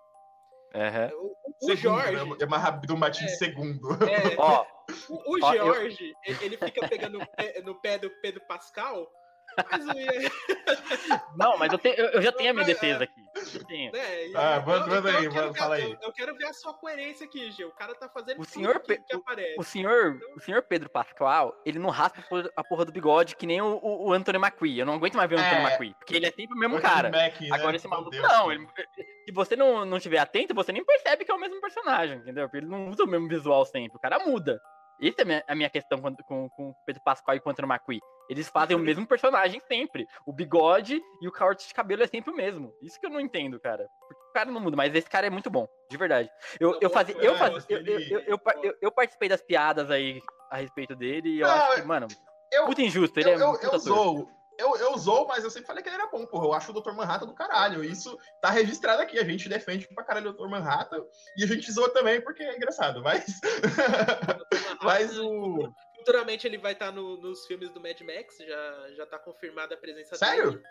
Aham. 0.76 1.10
O, 1.16 1.26
o- 1.26 1.34
o 1.50 1.66
Segundo, 1.66 1.78
Jorge, 1.78 2.30
né? 2.30 2.38
É 2.42 2.46
mais 2.46 2.64
rápido, 2.64 2.98
Martins 2.98 3.32
É. 3.34 3.36
segundo. 3.36 3.90
é, 3.94 3.98
Ó, 4.40 4.66
o, 5.10 5.36
o 5.36 5.40
Ó, 5.44 5.54
eu- 5.54 5.66
George, 5.74 6.14
ele 6.42 6.58
fica 6.58 6.88
pegando 6.88 7.20
no 7.64 7.76
pé, 7.82 7.98
do 7.98 8.10
Pedro 8.22 8.42
Pascal, 8.48 9.08
mas 9.70 9.86
o 9.86 9.94
não, 11.38 11.58
mas 11.58 11.72
eu, 11.72 11.78
te- 11.80 11.94
eu- 11.98 12.10
eu 12.12 12.22
já 12.22 12.32
tenho 12.32 12.52
a 12.52 12.54
minha 12.54 12.66
defesa 12.66 13.04
aqui. 13.04 13.22
Né? 13.92 13.92
Ah, 14.36 14.60
manda- 14.60 14.60
então- 14.60 14.88
manda 14.88 15.10
então 15.10 15.20
aí, 15.20 15.26
eu 15.26 15.32
quero 15.32 15.46
manda, 15.48 15.54
ver- 15.54 15.60
fala 15.60 15.80
eu- 15.80 15.86
aí. 15.88 15.98
Eu 16.02 16.12
quero 16.14 16.36
ver 16.36 16.46
a 16.46 16.54
sua 16.54 16.74
coerência 16.74 17.26
aqui, 17.26 17.52
Gil. 17.52 17.68
O 17.70 17.72
cara 17.72 17.94
tá 17.96 18.08
fazendo 18.10 18.40
O 18.40 18.46
tudo 18.46 18.50
senhor 18.54 18.80
que, 18.80 18.88
Pe- 18.88 19.04
que 19.08 19.16
aparece. 19.16 19.56
O 19.60 19.64
senhor, 19.64 20.20
o 20.36 20.40
senhor 20.40 20.62
Pedro 20.64 20.90
Pascal, 20.90 21.56
ele 21.66 21.80
não 21.80 21.90
raspa 21.90 22.20
a 22.22 22.24
porra- 22.24 22.50
a 22.58 22.64
porra 22.64 22.86
do 22.86 22.92
bigode 22.92 23.36
que 23.36 23.46
nem 23.46 23.62
o, 23.62 23.80
o, 23.82 24.08
o 24.10 24.14
Anthony 24.14 24.38
McQueen. 24.38 24.78
Eu 24.80 24.86
não 24.86 24.94
aguento 24.96 25.16
mais 25.16 25.30
ver 25.30 25.36
o 25.36 25.40
É. 25.40 25.46
Anthony 25.48 25.62
McQueen, 25.66 25.94
porque 26.00 26.16
ele 26.16 26.26
é 26.26 26.32
sempre 26.32 26.56
o 26.56 26.60
mesmo 26.60 26.80
cara. 26.82 27.10
Mac, 27.10 27.40
né? 27.42 27.50
Agora 27.52 27.76
esse 27.76 27.88
maluco 27.88 28.10
Deus, 28.12 28.24
não, 28.28 28.52
ele- 28.52 28.68
se 29.26 29.32
você 29.34 29.56
não, 29.56 29.86
não 29.86 30.00
tiver 30.00 30.20
atento, 30.20 30.54
você 30.54 30.72
nem 30.72 30.84
percebe 30.84 31.26
que 31.26 31.32
é 31.32 31.36
o 31.36 31.40
mesmo 31.40 31.60
personagem, 31.62 32.18
entendeu? 32.18 32.46
Porque 32.48 32.58
ele 32.58 32.68
não 32.68 32.90
usa 32.90 33.04
o 33.04 33.08
mesmo 33.08 33.28
visual 33.28 33.66
sempre, 33.66 33.98
o 33.98 34.00
cara 34.00 34.20
muda. 34.20 34.60
Essa 35.02 35.22
é 35.22 35.44
a 35.48 35.56
minha, 35.56 35.70
questão 35.70 36.00
com, 36.00 36.16
com, 36.16 36.50
com 36.50 36.70
o 36.70 36.76
Pedro 36.86 37.02
Pascal 37.04 37.36
e 37.36 37.40
com 37.40 37.50
o 37.50 37.52
Anthony 37.52 37.68
McQueen. 37.68 38.00
Eles 38.30 38.48
fazem 38.48 38.76
o 38.76 38.80
mesmo 38.80 39.06
personagem 39.06 39.60
sempre. 39.68 40.08
O 40.26 40.32
bigode 40.32 41.02
e 41.22 41.28
o 41.28 41.32
corte 41.32 41.68
de 41.68 41.74
cabelo 41.74 42.04
é 42.04 42.08
sempre 42.08 42.32
o 42.32 42.36
mesmo. 42.36 42.74
Isso 42.82 43.00
que 43.00 43.06
eu 43.06 43.10
não 43.10 43.20
entendo, 43.20 43.60
cara. 43.60 43.86
Porque 44.08 44.22
o 44.30 44.34
cara 44.34 44.50
não 44.50 44.62
muda, 44.62 44.78
mas 44.78 44.96
esse 44.96 45.10
cara 45.10 45.28
é 45.28 45.30
muito 45.30 45.50
bom, 45.50 45.68
de 45.90 45.98
verdade. 45.98 46.30
Eu, 46.60 46.78
eu, 46.80 46.90
fazia, 46.90 47.16
eu, 47.18 47.36
fazia, 47.36 47.60
eu, 47.70 47.86
eu, 47.86 48.00
eu, 48.00 48.20
eu, 48.22 48.38
par- 48.40 48.58
eu- 48.64 48.76
eu 48.82 48.92
participei 48.92 49.28
das 49.28 49.42
piadas 49.42 49.92
aí 49.92 50.22
a 50.50 50.58
respeito 50.58 50.96
dele 50.96 51.30
e 51.30 51.40
eu 51.42 51.48
acho 51.50 51.82
que, 51.82 51.88
mano, 51.88 52.08
Eu, 52.52 52.66
puta 52.66 52.82
injusto. 52.82 53.20
Ele 53.20 53.32
eu, 53.32 53.34
é 53.34 53.42
eu, 53.42 53.60
eu 53.74 53.80
zoo. 53.80 54.30
Eu, 54.58 54.76
eu 54.78 54.98
zoo, 54.98 55.26
mas 55.28 55.44
eu 55.44 55.50
sempre 55.50 55.68
falei 55.68 55.82
que 55.82 55.90
ele 55.90 55.96
era 55.96 56.08
bom, 56.08 56.26
porra. 56.26 56.46
Eu 56.46 56.54
acho 56.54 56.72
o 56.72 56.82
Dr. 56.82 56.92
Manhattan 56.94 57.26
do 57.26 57.34
caralho. 57.34 57.84
Isso 57.84 58.18
tá 58.42 58.50
registrado 58.50 59.02
aqui. 59.02 59.18
A 59.20 59.24
gente 59.24 59.50
defende 59.50 59.88
pra 59.94 60.04
caralho 60.04 60.30
o 60.30 60.34
Dr. 60.34 60.48
Manhattan. 60.48 61.04
E 61.38 61.44
a 61.44 61.48
gente 61.48 61.72
zoa 61.72 61.90
também 61.92 62.22
porque 62.22 62.44
é 62.44 62.56
engraçado. 62.56 63.02
Mas. 63.02 63.26
mas 64.82 65.18
o. 65.18 65.74
Futuramente 65.96 66.46
ele 66.46 66.58
vai 66.58 66.74
estar 66.74 66.92
no- 66.92 67.18
nos 67.18 67.46
filmes 67.46 67.72
do 67.72 67.80
Mad 67.82 68.00
Max, 68.02 68.38
já, 68.38 68.90
já 68.96 69.06
tá 69.06 69.18
confirmada 69.18 69.74
a 69.76 69.78
presença 69.78 70.16
Sério? 70.18 70.52
dele. 70.52 70.64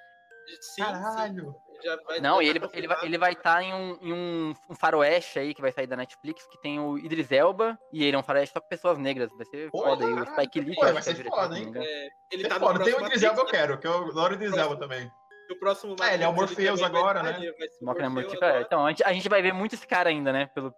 Sim, 0.60 0.82
Caralho. 0.82 1.52
sim. 1.52 1.72
Já 1.84 1.96
vai, 1.96 2.20
Não, 2.20 2.40
e 2.40 2.44
tá 2.46 2.50
ele, 2.50 2.70
ele, 2.74 2.86
vai, 2.86 3.04
ele 3.04 3.18
vai 3.18 3.32
estar 3.32 3.60
em, 3.62 3.74
um, 3.74 3.98
em 4.00 4.12
um, 4.12 4.54
um 4.70 4.74
faroeste 4.74 5.38
aí 5.40 5.52
que 5.52 5.60
vai 5.60 5.72
sair 5.72 5.86
da 5.88 5.96
Netflix, 5.96 6.46
que 6.46 6.60
tem 6.60 6.78
o 6.78 6.96
Idris 6.96 7.32
Elba, 7.32 7.76
e 7.92 8.04
ele 8.04 8.14
é 8.14 8.18
um 8.18 8.22
faroeste 8.22 8.52
só 8.52 8.60
com 8.60 8.68
pessoas 8.68 8.98
negras. 8.98 9.30
Vai 9.36 9.46
ser 9.46 9.70
Pô, 9.70 9.82
foda 9.82 10.04
aí. 10.04 10.12
O 10.12 10.26
Spike 10.26 10.60
Lee, 10.60 10.74
pô, 10.76 10.82
vai 10.82 10.96
é 10.96 11.02
ser 11.02 11.10
o 11.10 11.14
diretor, 11.14 11.36
foda, 11.42 11.58
hein? 11.58 11.72
É, 11.74 12.08
ele 12.30 12.44
É 12.44 12.48
tá 12.48 12.54
no 12.58 12.66
foda. 12.66 12.84
Tem 12.84 12.92
o 12.94 12.96
próximo 12.98 13.06
Idris 13.06 13.22
Elba 13.24 13.40
eu 13.40 13.46
quero, 13.46 13.78
que 13.78 13.86
eu 13.86 13.94
adoro 13.94 14.32
o 14.32 14.36
Idris 14.36 14.56
Elba 14.56 14.76
também. 14.76 15.10
No 15.48 15.58
próximo 15.58 15.96
É, 16.02 16.14
ele 16.14 16.24
é 16.24 16.28
o 16.28 16.32
Morpheus 16.32 16.82
agora, 16.82 17.22
né? 17.22 17.32
vai 17.32 17.48
o 17.48 17.84
Morpheus 17.84 18.12
Mortífera. 18.12 18.46
agora. 18.48 18.62
Então, 18.62 18.86
a 18.86 18.88
gente, 18.90 19.04
a 19.04 19.12
gente 19.12 19.28
vai 19.28 19.42
ver 19.42 19.52
muito 19.52 19.74
esse 19.74 19.86
cara 19.86 20.08
ainda, 20.08 20.32
né? 20.32 20.46
Pelo, 20.54 20.72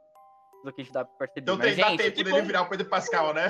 pelo 0.65 0.75
que 0.75 0.81
a 0.81 0.85
gente 0.85 0.93
dá 0.93 1.05
pra 1.05 1.19
perceber. 1.19 1.41
Então 1.43 1.57
Mas, 1.57 1.67
tem, 1.75 1.77
dá 1.85 1.91
gente, 1.91 2.03
tempo 2.03 2.17
dele 2.25 2.31
bom. 2.41 2.47
virar 2.47 2.62
o 2.62 2.69
Pedro 2.69 2.87
Pascal, 2.89 3.35
né? 3.35 3.47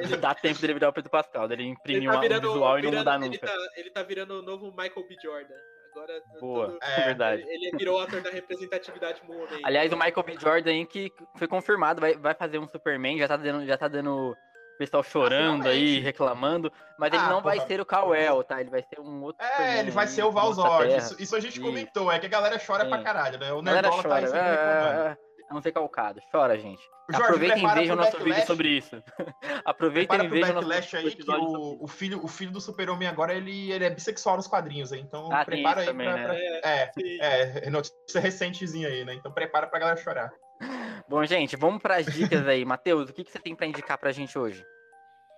Ele, 0.00 0.16
dá 0.16 0.34
tempo 0.34 0.60
dele 0.60 0.74
virar 0.74 0.88
o 0.88 0.92
Pedro 0.92 1.10
Pascal, 1.10 1.48
dele 1.48 1.64
imprimir 1.68 2.02
ele 2.02 2.12
tá 2.12 2.20
virando, 2.20 2.48
um 2.48 2.52
visual 2.52 2.78
e 2.78 2.82
não 2.82 2.90
virando- 2.90 2.98
mudar 2.98 3.16
ele 3.26 3.28
nunca. 3.34 3.46
tá, 3.46 3.56
ele 3.76 3.90
tá 3.90 4.02
virando 4.02 4.38
o 4.40 4.42
novo 4.42 4.66
Michael 4.72 5.06
B. 5.08 5.16
Jordan. 5.22 5.54
Agora 5.92 6.22
Boa, 6.40 6.66
todo- 6.66 6.78
é 6.82 7.04
verdade. 7.06 7.42
ele 7.48 7.70
virou 7.78 7.98
o 7.98 8.02
ator 8.02 8.20
da 8.20 8.28
representatividade 8.30 9.22
woman. 9.26 9.46
Aliás, 9.64 9.90
o 9.92 9.96
Michael 9.96 10.22
B. 10.24 10.36
Jordan 10.38 10.70
aí 10.70 10.84
que 10.84 11.10
foi 11.36 11.48
confirmado, 11.48 12.00
vai, 12.02 12.14
vai 12.16 12.34
fazer 12.34 12.58
um 12.58 12.68
Superman, 12.68 13.18
já 13.18 13.26
tá 13.28 13.36
dando, 13.38 13.64
já 13.64 13.78
tá 13.78 13.88
dando 13.88 14.30
o 14.32 14.36
pessoal 14.78 15.02
chorando 15.02 15.66
aí, 15.66 15.78
finalmente. 15.78 16.00
reclamando, 16.04 16.72
mas 16.98 17.10
ele 17.14 17.22
Ah, 17.22 17.30
não 17.30 17.40
vai 17.40 17.56
porra. 17.56 17.68
ser 17.68 17.80
o 17.80 17.86
Kal-El, 17.86 18.44
tá? 18.44 18.60
Ele 18.60 18.68
vai 18.68 18.82
ser 18.82 19.00
um 19.00 19.22
outro 19.22 19.42
É, 19.42 19.48
Superman 19.48 19.78
ele 19.78 19.90
vai 19.90 20.04
aí, 20.04 20.10
ser 20.10 20.22
o 20.24 20.30
Valzord. 20.30 20.94
Isso, 20.96 21.16
isso 21.18 21.34
a 21.34 21.40
gente 21.40 21.54
Isso. 21.54 21.62
comentou. 21.62 22.12
É 22.12 22.18
que 22.18 22.26
a 22.26 22.28
galera 22.28 22.58
chora 22.60 22.84
Sim. 22.84 22.90
pra 22.90 23.02
caralho, 23.02 23.38
né? 23.38 23.50
O 23.54 23.62
Nerdola 23.62 24.02
tá 24.02 24.16
aí 24.16 24.26
sempre 24.26 24.50
reclamando. 24.50 25.00
é, 25.08 25.16
é, 25.48 25.50
é, 25.50 25.54
não 25.54 25.62
ser 25.62 25.72
calcado, 25.72 26.20
chora, 26.30 26.58
gente. 26.58 26.82
Jorge, 27.08 27.24
Aproveitem 27.24 27.64
e 27.64 27.74
vejam 27.74 27.94
o 27.94 27.98
nosso 27.98 28.10
vídeo 28.18 28.28
backlash. 28.30 28.46
sobre 28.46 28.68
isso. 28.68 29.02
Aproveitem 29.64 30.18
e 30.18 30.22
pro 30.22 30.30
vejam 30.30 30.50
o 30.50 30.54
nosso 30.54 30.68
backlash 30.68 30.96
aí 30.96 31.14
que 31.14 31.30
o, 31.30 31.84
o, 31.84 31.86
filho, 31.86 32.24
o 32.24 32.26
filho 32.26 32.50
do 32.50 32.60
super-homem 32.60 33.06
agora, 33.06 33.32
ele, 33.32 33.70
ele 33.70 33.84
é 33.84 33.90
bissexual 33.90 34.36
nos 34.36 34.48
quadrinhos, 34.48 34.92
aí. 34.92 35.00
Então 35.00 35.30
Ah, 35.32 35.44
prepara 35.44 35.82
aí 35.82 35.86
também, 35.86 36.06
pra... 36.08 36.16
né? 36.16 36.24
pra- 36.24 36.70
É, 36.70 36.90
Sim. 36.92 37.18
é, 37.20 37.70
notícia 37.70 38.20
recentezinha 38.20 38.88
aí, 38.88 39.04
né? 39.04 39.14
Então 39.14 39.30
prepara 39.30 39.68
pra 39.68 39.78
galera 39.78 39.96
chorar. 39.96 40.32
Bom, 41.08 41.24
gente, 41.24 41.54
vamos 41.54 41.80
para 41.80 41.96
as 41.96 42.06
dicas 42.06 42.46
aí. 42.48 42.64
Matheus, 42.64 43.08
o 43.08 43.12
que, 43.12 43.22
que 43.22 43.30
você 43.30 43.38
tem 43.38 43.54
pra 43.54 43.66
indicar 43.66 43.98
pra 43.98 44.10
gente 44.10 44.36
hoje? 44.36 44.64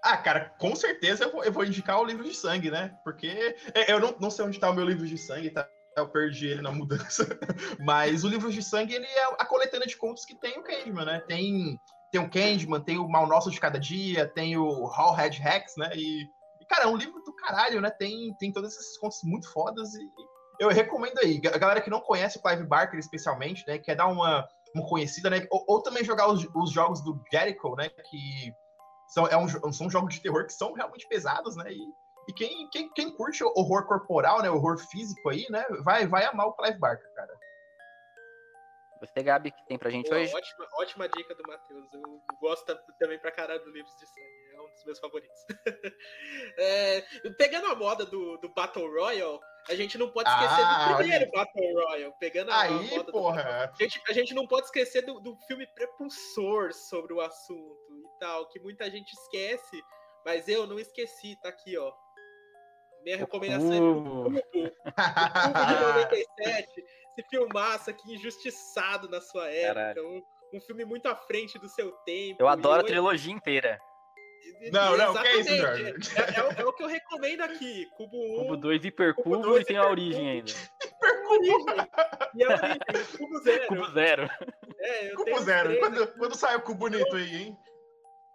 Ah, 0.03 0.17
cara, 0.17 0.55
com 0.59 0.75
certeza 0.75 1.25
eu 1.25 1.33
vou, 1.33 1.45
eu 1.45 1.53
vou 1.53 1.65
indicar 1.65 2.01
o 2.01 2.05
livro 2.05 2.25
de 2.25 2.33
sangue, 2.35 2.71
né? 2.71 2.95
Porque 3.05 3.57
é, 3.75 3.93
eu 3.93 4.01
não, 4.01 4.15
não 4.21 4.31
sei 4.31 4.45
onde 4.45 4.59
tá 4.59 4.71
o 4.71 4.75
meu 4.75 4.85
livro 4.87 5.05
de 5.07 5.19
sangue, 5.19 5.51
tá? 5.51 5.69
Eu 5.99 6.09
perdi 6.09 6.47
ele 6.49 6.63
na 6.63 6.73
mudança. 6.73 7.27
Mas 7.81 8.25
o 8.25 8.29
livro 8.29 8.51
de 8.51 8.63
sangue, 8.63 8.95
ele 8.95 9.07
é 9.07 9.25
a 9.39 9.45
coletânea 9.45 9.87
de 9.87 9.97
contos 9.97 10.25
que 10.25 10.35
tem 10.35 10.59
o 10.59 10.63
Candyman, 10.63 11.05
né? 11.05 11.21
Tem, 11.27 11.79
tem 12.11 12.21
o 12.21 12.31
Candyman, 12.31 12.81
tem 12.81 12.99
o 12.99 13.09
Mal 13.09 13.27
Nosso 13.27 13.51
de 13.51 13.61
Cada 13.61 13.79
Dia, 13.79 14.27
tem 14.27 14.57
o 14.57 14.87
Hall 14.87 15.15
Head 15.15 15.41
Hacks, 15.41 15.75
né? 15.77 15.91
E, 15.95 16.23
e, 16.61 16.67
cara, 16.69 16.85
é 16.85 16.87
um 16.87 16.97
livro 16.97 17.21
do 17.23 17.35
caralho, 17.35 17.81
né? 17.81 17.91
Tem, 17.91 18.35
tem 18.39 18.53
todos 18.53 18.73
esses 18.73 18.99
contos 18.99 19.21
muito 19.25 19.51
fodas 19.53 19.95
e 19.95 20.11
eu 20.59 20.69
recomendo 20.69 21.19
aí. 21.19 21.41
A 21.53 21.59
galera 21.59 21.81
que 21.81 21.91
não 21.91 22.01
conhece 22.01 22.39
o 22.39 22.43
Clive 22.43 22.65
Barker 22.65 22.99
especialmente, 22.99 23.65
né? 23.67 23.79
Quer 23.79 23.95
dar 23.95 24.09
uma, 24.09 24.47
uma 24.75 24.87
conhecida, 24.89 25.31
né? 25.31 25.47
Ou, 25.51 25.65
ou 25.69 25.83
também 25.83 26.05
jogar 26.05 26.29
os, 26.29 26.47
os 26.55 26.73
jogos 26.73 27.03
do 27.03 27.23
Jericho, 27.33 27.75
né? 27.77 27.89
Que 27.89 28.53
são, 29.09 29.27
é 29.27 29.37
um, 29.37 29.73
são 29.73 29.89
jogos 29.89 30.15
de 30.15 30.21
terror 30.21 30.45
que 30.47 30.53
são 30.53 30.73
realmente 30.73 31.07
pesados, 31.09 31.57
né? 31.57 31.73
E, 31.73 31.79
e 32.29 32.33
quem, 32.33 32.69
quem, 32.71 32.93
quem 32.93 33.11
curte 33.17 33.43
horror 33.43 33.87
corporal, 33.87 34.43
né? 34.43 34.51
Horror 34.51 34.79
físico 34.79 35.29
aí, 35.31 35.47
né? 35.51 35.65
Vai, 35.83 36.07
vai 36.07 36.25
amar 36.25 36.47
o 36.47 36.53
Clive 36.53 36.79
Barker, 36.79 37.11
cara. 37.15 37.35
Você, 39.01 39.23
Gabi, 39.23 39.53
que 39.53 39.65
tem 39.67 39.79
pra 39.79 39.91
gente 39.91 40.11
Boa, 40.11 40.21
hoje? 40.21 40.35
ótima, 40.35 40.67
ótima 40.75 41.09
dica 41.09 41.33
do 41.33 41.43
Matheus. 41.47 41.87
Eu 41.95 42.21
gosto 42.41 42.67
ta- 42.67 42.75
também 42.99 43.17
pra 43.21 43.31
caralho 43.31 43.63
do 43.65 43.71
Livros 43.71 43.95
de 43.97 44.05
Sangue. 44.07 44.57
É 44.57 44.61
um 44.61 44.73
dos 44.73 44.85
meus 44.85 44.99
favoritos. 44.99 45.39
É, 46.59 47.01
pegando 47.39 47.69
a 47.69 47.77
moda 47.77 48.05
do, 48.05 48.37
do 48.39 48.49
Battle 48.49 48.89
Royale, 48.91 49.39
a 49.69 49.75
gente 49.77 49.97
não 49.97 50.11
pode 50.11 50.29
esquecer 50.29 50.65
Ah, 50.65 50.89
do 50.91 50.97
primeiro 50.97 51.25
aí. 51.25 51.31
Battle 51.31 51.73
Royale. 51.75 52.15
Pegando 52.19 52.51
a, 52.51 52.55
a 52.57 52.61
Aí, 52.63 52.91
moda 52.91 53.05
do 53.05 53.13
porra. 53.13 53.73
A 53.73 53.83
gente, 53.83 54.03
a 54.09 54.13
gente 54.13 54.35
não 54.35 54.47
pode 54.49 54.67
esquecer 54.67 55.03
do, 55.03 55.21
do 55.21 55.37
filme 55.47 55.65
prepulsor 55.75 56.73
sobre 56.73 57.13
o 57.15 57.21
assunto 57.21 57.79
e 58.05 58.19
tal, 58.19 58.49
que 58.49 58.59
muita 58.59 58.91
gente 58.91 59.13
esquece, 59.13 59.81
mas 60.25 60.49
eu 60.49 60.67
não 60.67 60.79
esqueci, 60.79 61.37
tá 61.41 61.51
aqui, 61.51 61.79
ó. 61.79 61.93
Minha 63.05 63.17
recomendação 63.17 63.73
é 63.73 63.81
Uh, 63.81 63.95
Cubo. 64.05 64.11
O 64.21 64.25
Cubo 64.25 64.41
de 65.67 65.81
97, 65.83 66.69
esse 67.19 67.29
filmaço 67.31 67.91
aqui 67.91 68.15
injustiçado 68.15 69.09
na 69.09 69.21
sua 69.21 69.51
época. 69.51 70.03
Um, 70.03 70.23
um 70.55 70.61
filme 70.61 70.85
muito 70.85 71.07
à 71.09 71.15
frente 71.17 71.59
do 71.59 71.69
seu 71.69 71.93
tempo. 72.05 72.37
eu 72.41 72.49
adoro 72.49 72.81
a 72.81 72.85
trilogia 72.85 73.33
inteira. 73.33 73.79
Não, 74.73 74.97
não, 74.97 75.13
que 75.13 75.27
é 75.27 75.37
isso, 75.41 75.53
Exatamente, 75.53 76.07
Jorge? 76.11 76.17
É, 76.17 76.41
é 76.41 76.45
o- 76.45 76.53
é 76.63 76.65
o 76.65 76.73
que 76.73 76.83
eu 76.83 76.87
recomendo 76.87 77.43
aqui. 77.43 77.87
Cubo 77.97 78.17
1, 78.17 78.43
Cubo 78.45 78.57
2, 78.57 78.85
Hipercubo 78.85 79.37
dois, 79.39 79.63
e 79.63 79.67
tem 79.67 79.77
a 79.77 79.87
origem 79.87 80.29
ainda. 80.31 80.53
origem. 81.29 81.77
E 82.35 82.45
a 82.45 82.49
origem, 82.49 82.79
Cubo 83.19 83.39
Zero. 83.43 83.67
Cubo 83.67 83.91
Zero. 83.91 84.31
É, 84.81 85.13
eu 85.13 85.17
Cubo 85.17 85.35
os 85.37 85.45
Zero. 85.45 85.69
três 85.69 85.81
Quando, 85.81 86.07
quando 86.19 86.35
sai 86.35 86.57
o 86.57 86.63
Cubo 86.63 86.79
bonito 86.89 87.15
aí, 87.17 87.37
hein? 87.37 87.59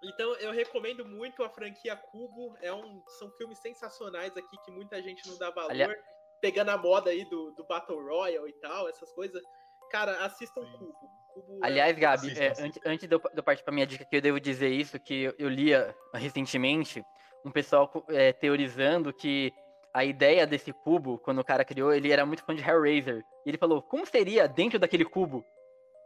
Então 0.03 0.33
eu 0.35 0.51
recomendo 0.51 1.05
muito 1.05 1.43
a 1.43 1.49
franquia 1.49 1.95
Cubo. 1.95 2.55
É 2.61 2.73
um, 2.73 3.01
são 3.19 3.31
filmes 3.31 3.59
sensacionais 3.59 4.35
aqui 4.35 4.57
que 4.65 4.71
muita 4.71 5.01
gente 5.01 5.27
não 5.27 5.37
dá 5.37 5.49
valor. 5.49 5.71
Alia- 5.71 5.97
Pegando 6.41 6.69
a 6.69 6.77
moda 6.77 7.09
aí 7.09 7.23
do, 7.29 7.51
do 7.51 7.63
Battle 7.63 8.03
Royale 8.03 8.49
e 8.49 8.53
tal, 8.59 8.89
essas 8.89 9.11
coisas. 9.13 9.41
Cara, 9.89 10.25
assistam 10.25 10.61
Sim. 10.61 10.71
Cubo. 10.77 11.09
Cubo 11.33 11.63
é- 11.63 11.67
Aliás, 11.67 11.97
Gabi, 11.97 12.27
Assista, 12.27 12.43
é, 12.43 12.47
assista. 12.49 12.65
antes, 12.67 12.81
antes 12.85 13.07
de 13.07 13.15
eu, 13.15 13.19
de 13.19 13.37
eu 13.37 13.43
partir 13.43 13.63
pra 13.63 13.73
minha 13.73 13.87
dica 13.87 14.03
aqui, 14.03 14.17
eu 14.17 14.21
devo 14.21 14.39
dizer 14.41 14.67
isso, 14.69 14.99
que 14.99 15.33
eu, 15.37 15.47
lia 15.47 15.95
recentemente 16.13 17.01
um 17.45 17.51
pessoal 17.51 17.89
é, 18.09 18.33
teorizando 18.33 19.13
que 19.13 19.53
a 19.93 20.03
ideia 20.03 20.45
desse 20.45 20.73
cubo, 20.73 21.17
quando 21.19 21.39
o 21.39 21.43
cara 21.45 21.63
criou, 21.63 21.93
ele 21.93 22.11
era 22.11 22.25
muito 22.25 22.43
fã 22.43 22.53
de 22.55 22.61
Hellraiser. 22.67 23.23
E 23.45 23.49
ele 23.49 23.57
falou, 23.57 23.81
como 23.81 24.05
seria 24.05 24.47
dentro 24.47 24.79
daquele 24.79 25.05
cubo? 25.05 25.45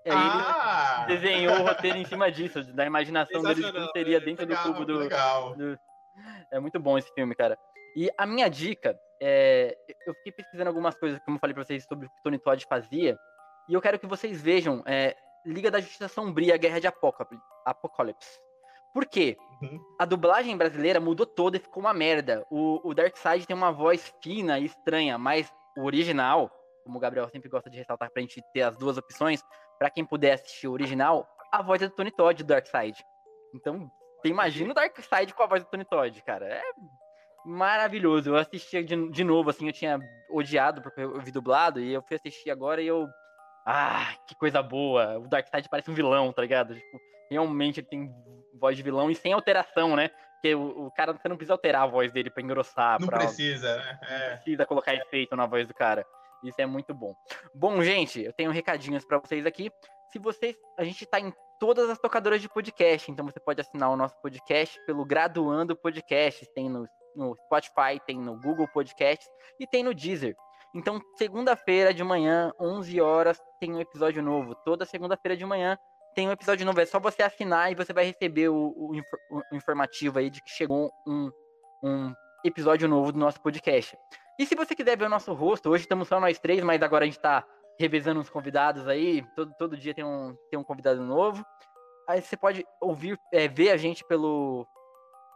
E 0.07 0.09
aí 0.09 0.15
ah! 0.17 1.05
ele 1.07 1.17
desenhou 1.17 1.59
o 1.59 1.67
roteiro 1.67 1.97
em 1.97 2.05
cima 2.05 2.31
disso, 2.31 2.63
da 2.73 2.85
imaginação 2.85 3.41
dele 3.41 3.61
de 3.61 3.73
como 3.73 3.91
seria 3.91 4.17
é, 4.17 4.19
dentro 4.21 4.45
legal, 4.45 4.63
do 4.63 4.73
cubo 4.73 4.85
do, 4.85 4.97
legal. 4.99 5.53
do- 5.55 5.77
É 6.49 6.59
muito 6.59 6.79
bom 6.79 6.97
esse 6.97 7.13
filme, 7.13 7.35
cara. 7.35 7.57
E 7.95 8.09
a 8.17 8.25
minha 8.25 8.49
dica 8.49 8.97
é. 9.21 9.75
Eu 10.05 10.13
fiquei 10.15 10.31
pesquisando 10.31 10.69
algumas 10.69 10.95
coisas, 10.95 11.19
como 11.25 11.35
eu 11.35 11.39
falei 11.41 11.53
pra 11.53 11.63
vocês, 11.65 11.83
sobre 11.83 12.05
o 12.05 12.09
que 12.09 12.19
o 12.19 12.23
Tony 12.23 12.39
Todd 12.39 12.65
fazia. 12.69 13.17
E 13.67 13.73
eu 13.73 13.81
quero 13.81 13.99
que 13.99 14.07
vocês 14.07 14.41
vejam 14.41 14.81
é, 14.85 15.13
Liga 15.45 15.69
da 15.69 15.81
Justiça 15.81 16.07
Sombria, 16.07 16.55
Guerra 16.57 16.79
de 16.79 16.87
Apocalipse. 17.65 18.39
Por 18.93 19.05
quê? 19.05 19.35
Uhum. 19.61 19.79
A 19.99 20.05
dublagem 20.05 20.55
brasileira 20.55 20.99
mudou 20.99 21.25
toda 21.25 21.57
e 21.57 21.59
ficou 21.59 21.83
uma 21.83 21.93
merda. 21.93 22.45
O, 22.49 22.79
o 22.87 22.93
Darkseid 22.93 23.45
tem 23.45 23.55
uma 23.55 23.71
voz 23.71 24.13
fina 24.23 24.57
e 24.57 24.65
estranha, 24.65 25.17
mas 25.17 25.51
o 25.77 25.83
original, 25.83 26.49
como 26.85 26.97
o 26.97 27.01
Gabriel 27.01 27.29
sempre 27.29 27.49
gosta 27.49 27.69
de 27.69 27.77
ressaltar 27.77 28.09
pra 28.09 28.21
gente 28.21 28.41
ter 28.53 28.61
as 28.61 28.77
duas 28.77 28.97
opções, 28.97 29.43
para 29.77 29.89
quem 29.89 30.05
puder 30.05 30.33
assistir 30.33 30.67
o 30.67 30.71
original, 30.71 31.27
a 31.51 31.61
voz 31.61 31.81
é 31.81 31.87
do 31.87 31.95
Tony 31.95 32.11
Todd 32.11 32.43
do 32.43 32.47
Darkseid. 32.47 33.03
Então, 33.53 33.89
você 34.17 34.29
imagina 34.29 34.71
o 34.71 34.73
Darkseid 34.73 35.33
com 35.33 35.43
a 35.43 35.47
voz 35.47 35.63
do 35.63 35.69
Tony 35.69 35.85
Todd, 35.85 36.21
cara. 36.23 36.45
É 36.45 36.63
maravilhoso. 37.45 38.31
Eu 38.31 38.37
assisti 38.37 38.83
de, 38.83 39.09
de 39.09 39.23
novo, 39.23 39.49
assim, 39.49 39.67
eu 39.67 39.73
tinha 39.73 39.99
odiado 40.29 40.81
porque 40.81 41.01
eu 41.01 41.21
vi 41.21 41.31
dublado, 41.31 41.79
e 41.79 41.93
eu 41.93 42.01
fui 42.01 42.17
assistir 42.17 42.51
agora 42.51 42.81
e 42.81 42.87
eu 42.87 43.07
ah, 43.69 44.15
que 44.25 44.33
coisa 44.33 44.63
boa. 44.63 45.19
O 45.19 45.27
Darkseid 45.27 45.67
parece 45.67 45.91
um 45.91 45.93
vilão, 45.93 46.31
tá 46.31 46.41
ligado? 46.41 46.73
Tipo, 46.73 47.01
realmente 47.29 47.81
ele 47.81 47.87
tem 47.87 48.09
voz 48.57 48.77
de 48.77 48.81
vilão 48.81 49.11
e 49.11 49.15
sem 49.15 49.33
alteração, 49.33 49.93
né? 49.93 50.09
Porque 50.35 50.55
o, 50.55 50.85
o, 50.85 50.91
cara, 50.91 51.11
você 51.11 51.27
não 51.27 51.35
precisa 51.35 51.53
alterar 51.53 51.81
a 51.81 51.85
voz 51.85 52.09
dele 52.09 52.29
pra 52.29 52.41
engrossar. 52.41 52.97
Não 52.97 53.07
pra, 53.09 53.17
precisa, 53.17 53.75
né? 53.75 53.99
É. 54.03 54.29
Não 54.29 54.35
precisa 54.37 54.65
colocar 54.65 54.93
efeito 54.93 55.35
na 55.35 55.45
voz 55.45 55.67
do 55.67 55.73
cara. 55.73 56.05
Isso 56.43 56.59
é 56.59 56.65
muito 56.65 56.93
bom. 56.93 57.13
Bom, 57.53 57.81
gente, 57.81 58.21
eu 58.21 58.33
tenho 58.33 58.51
recadinhos 58.51 59.05
para 59.05 59.19
vocês 59.19 59.45
aqui. 59.45 59.71
Se 60.11 60.19
vocês. 60.19 60.55
A 60.77 60.83
gente 60.83 61.05
tá 61.05 61.19
em 61.19 61.33
todas 61.59 61.89
as 61.89 61.97
tocadoras 61.97 62.41
de 62.41 62.47
podcast, 62.47 63.11
então 63.11 63.25
você 63.25 63.39
pode 63.39 63.61
assinar 63.61 63.89
o 63.89 63.97
nosso 63.97 64.15
podcast 64.21 64.79
pelo 64.85 65.03
Graduando 65.05 65.75
Podcast. 65.75 66.45
Tem 66.53 66.69
no, 66.69 66.87
no 67.15 67.35
Spotify, 67.45 67.99
tem 68.05 68.19
no 68.19 68.39
Google 68.39 68.67
Podcast 68.67 69.25
e 69.59 69.67
tem 69.67 69.83
no 69.83 69.93
Deezer. 69.93 70.35
Então, 70.75 71.01
segunda-feira 71.17 71.93
de 71.93 72.03
manhã, 72.03 72.51
11 72.59 73.01
horas, 73.01 73.41
tem 73.59 73.73
um 73.73 73.79
episódio 73.79 74.21
novo. 74.21 74.53
Toda 74.63 74.85
segunda-feira 74.85 75.35
de 75.35 75.45
manhã 75.45 75.77
tem 76.13 76.27
um 76.27 76.31
episódio 76.31 76.65
novo. 76.65 76.79
É 76.79 76.85
só 76.85 76.99
você 76.99 77.23
assinar 77.23 77.71
e 77.71 77.75
você 77.75 77.93
vai 77.93 78.05
receber 78.05 78.49
o, 78.49 78.55
o, 78.55 78.91
o 79.31 79.55
informativo 79.55 80.19
aí 80.19 80.29
de 80.29 80.41
que 80.41 80.51
chegou 80.51 80.91
um, 81.07 81.31
um 81.83 82.13
episódio 82.45 82.87
novo 82.87 83.11
do 83.11 83.19
nosso 83.19 83.41
podcast. 83.41 83.97
E 84.37 84.45
se 84.45 84.55
você 84.55 84.75
quiser 84.75 84.97
ver 84.97 85.05
o 85.05 85.09
nosso 85.09 85.33
rosto, 85.33 85.69
hoje 85.69 85.83
estamos 85.83 86.07
só 86.07 86.19
nós 86.19 86.39
três, 86.39 86.63
mas 86.63 86.81
agora 86.81 87.03
a 87.03 87.07
gente 87.07 87.17
está 87.17 87.45
revezando 87.79 88.19
os 88.19 88.29
convidados 88.29 88.87
aí. 88.87 89.25
Todo, 89.35 89.53
todo 89.57 89.77
dia 89.77 89.93
tem 89.93 90.03
um, 90.03 90.35
tem 90.49 90.59
um 90.59 90.63
convidado 90.63 91.01
novo. 91.03 91.45
Aí 92.07 92.21
você 92.21 92.37
pode 92.37 92.65
ouvir, 92.79 93.19
é, 93.33 93.47
ver 93.47 93.71
a 93.71 93.77
gente 93.77 94.03
pelo, 94.05 94.67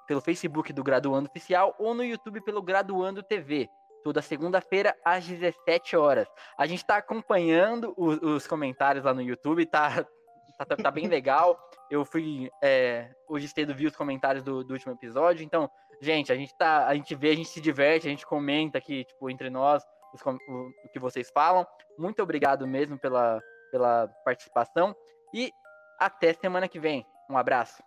pelo 0.08 0.22
Facebook 0.22 0.72
do 0.72 0.84
Graduando 0.84 1.30
Oficial 1.30 1.76
ou 1.80 1.94
no 1.94 2.04
YouTube 2.04 2.42
pelo 2.42 2.62
Graduando 2.62 3.24
TV 3.24 3.70
toda 4.04 4.22
segunda-feira 4.22 4.96
às 5.04 5.26
17 5.26 5.96
horas. 5.96 6.28
A 6.58 6.66
gente 6.66 6.80
está 6.80 6.98
acompanhando 6.98 7.94
os, 7.98 8.18
os, 8.22 8.48
comentários 8.48 9.06
lá 9.06 9.14
no 9.14 9.22
YouTube, 9.22 9.66
tá, 9.66 10.06
tá, 10.58 10.66
tá, 10.66 10.76
tá 10.76 10.92
bem 10.92 11.08
legal. 11.08 11.60
Eu 11.90 12.04
fui 12.04 12.50
é, 12.64 13.10
hoje 13.28 13.48
cedo 13.48 13.76
vi 13.76 13.88
os 13.88 13.96
comentários 13.96 14.44
do, 14.44 14.64
do, 14.64 14.74
último 14.74 14.94
episódio, 14.94 15.44
então, 15.44 15.70
gente, 16.02 16.32
a 16.32 16.36
gente 16.36 16.54
tá, 16.56 16.88
a 16.88 16.96
gente 16.96 17.16
vê, 17.16 17.30
a 17.30 17.36
gente 17.36 17.50
se 17.50 17.62
diverte, 17.62 18.08
a 18.08 18.10
gente 18.10 18.26
comenta 18.26 18.78
aqui, 18.78 19.06
tipo, 19.06 19.30
entre 19.30 19.50
nós 19.50 19.84
os, 20.14 20.22
o, 20.26 20.72
o 20.86 20.90
que 20.92 21.00
vocês 21.00 21.30
falam. 21.30 21.66
Muito 21.98 22.22
obrigado 22.22 22.68
mesmo 22.68 22.98
pela, 23.00 23.40
pela 23.72 24.08
participação 24.26 24.96
e 25.34 25.54
até 26.00 26.34
semana 26.34 26.68
que 26.68 26.80
vem. 26.80 27.06
Um 27.30 27.38
abraço. 27.38 27.82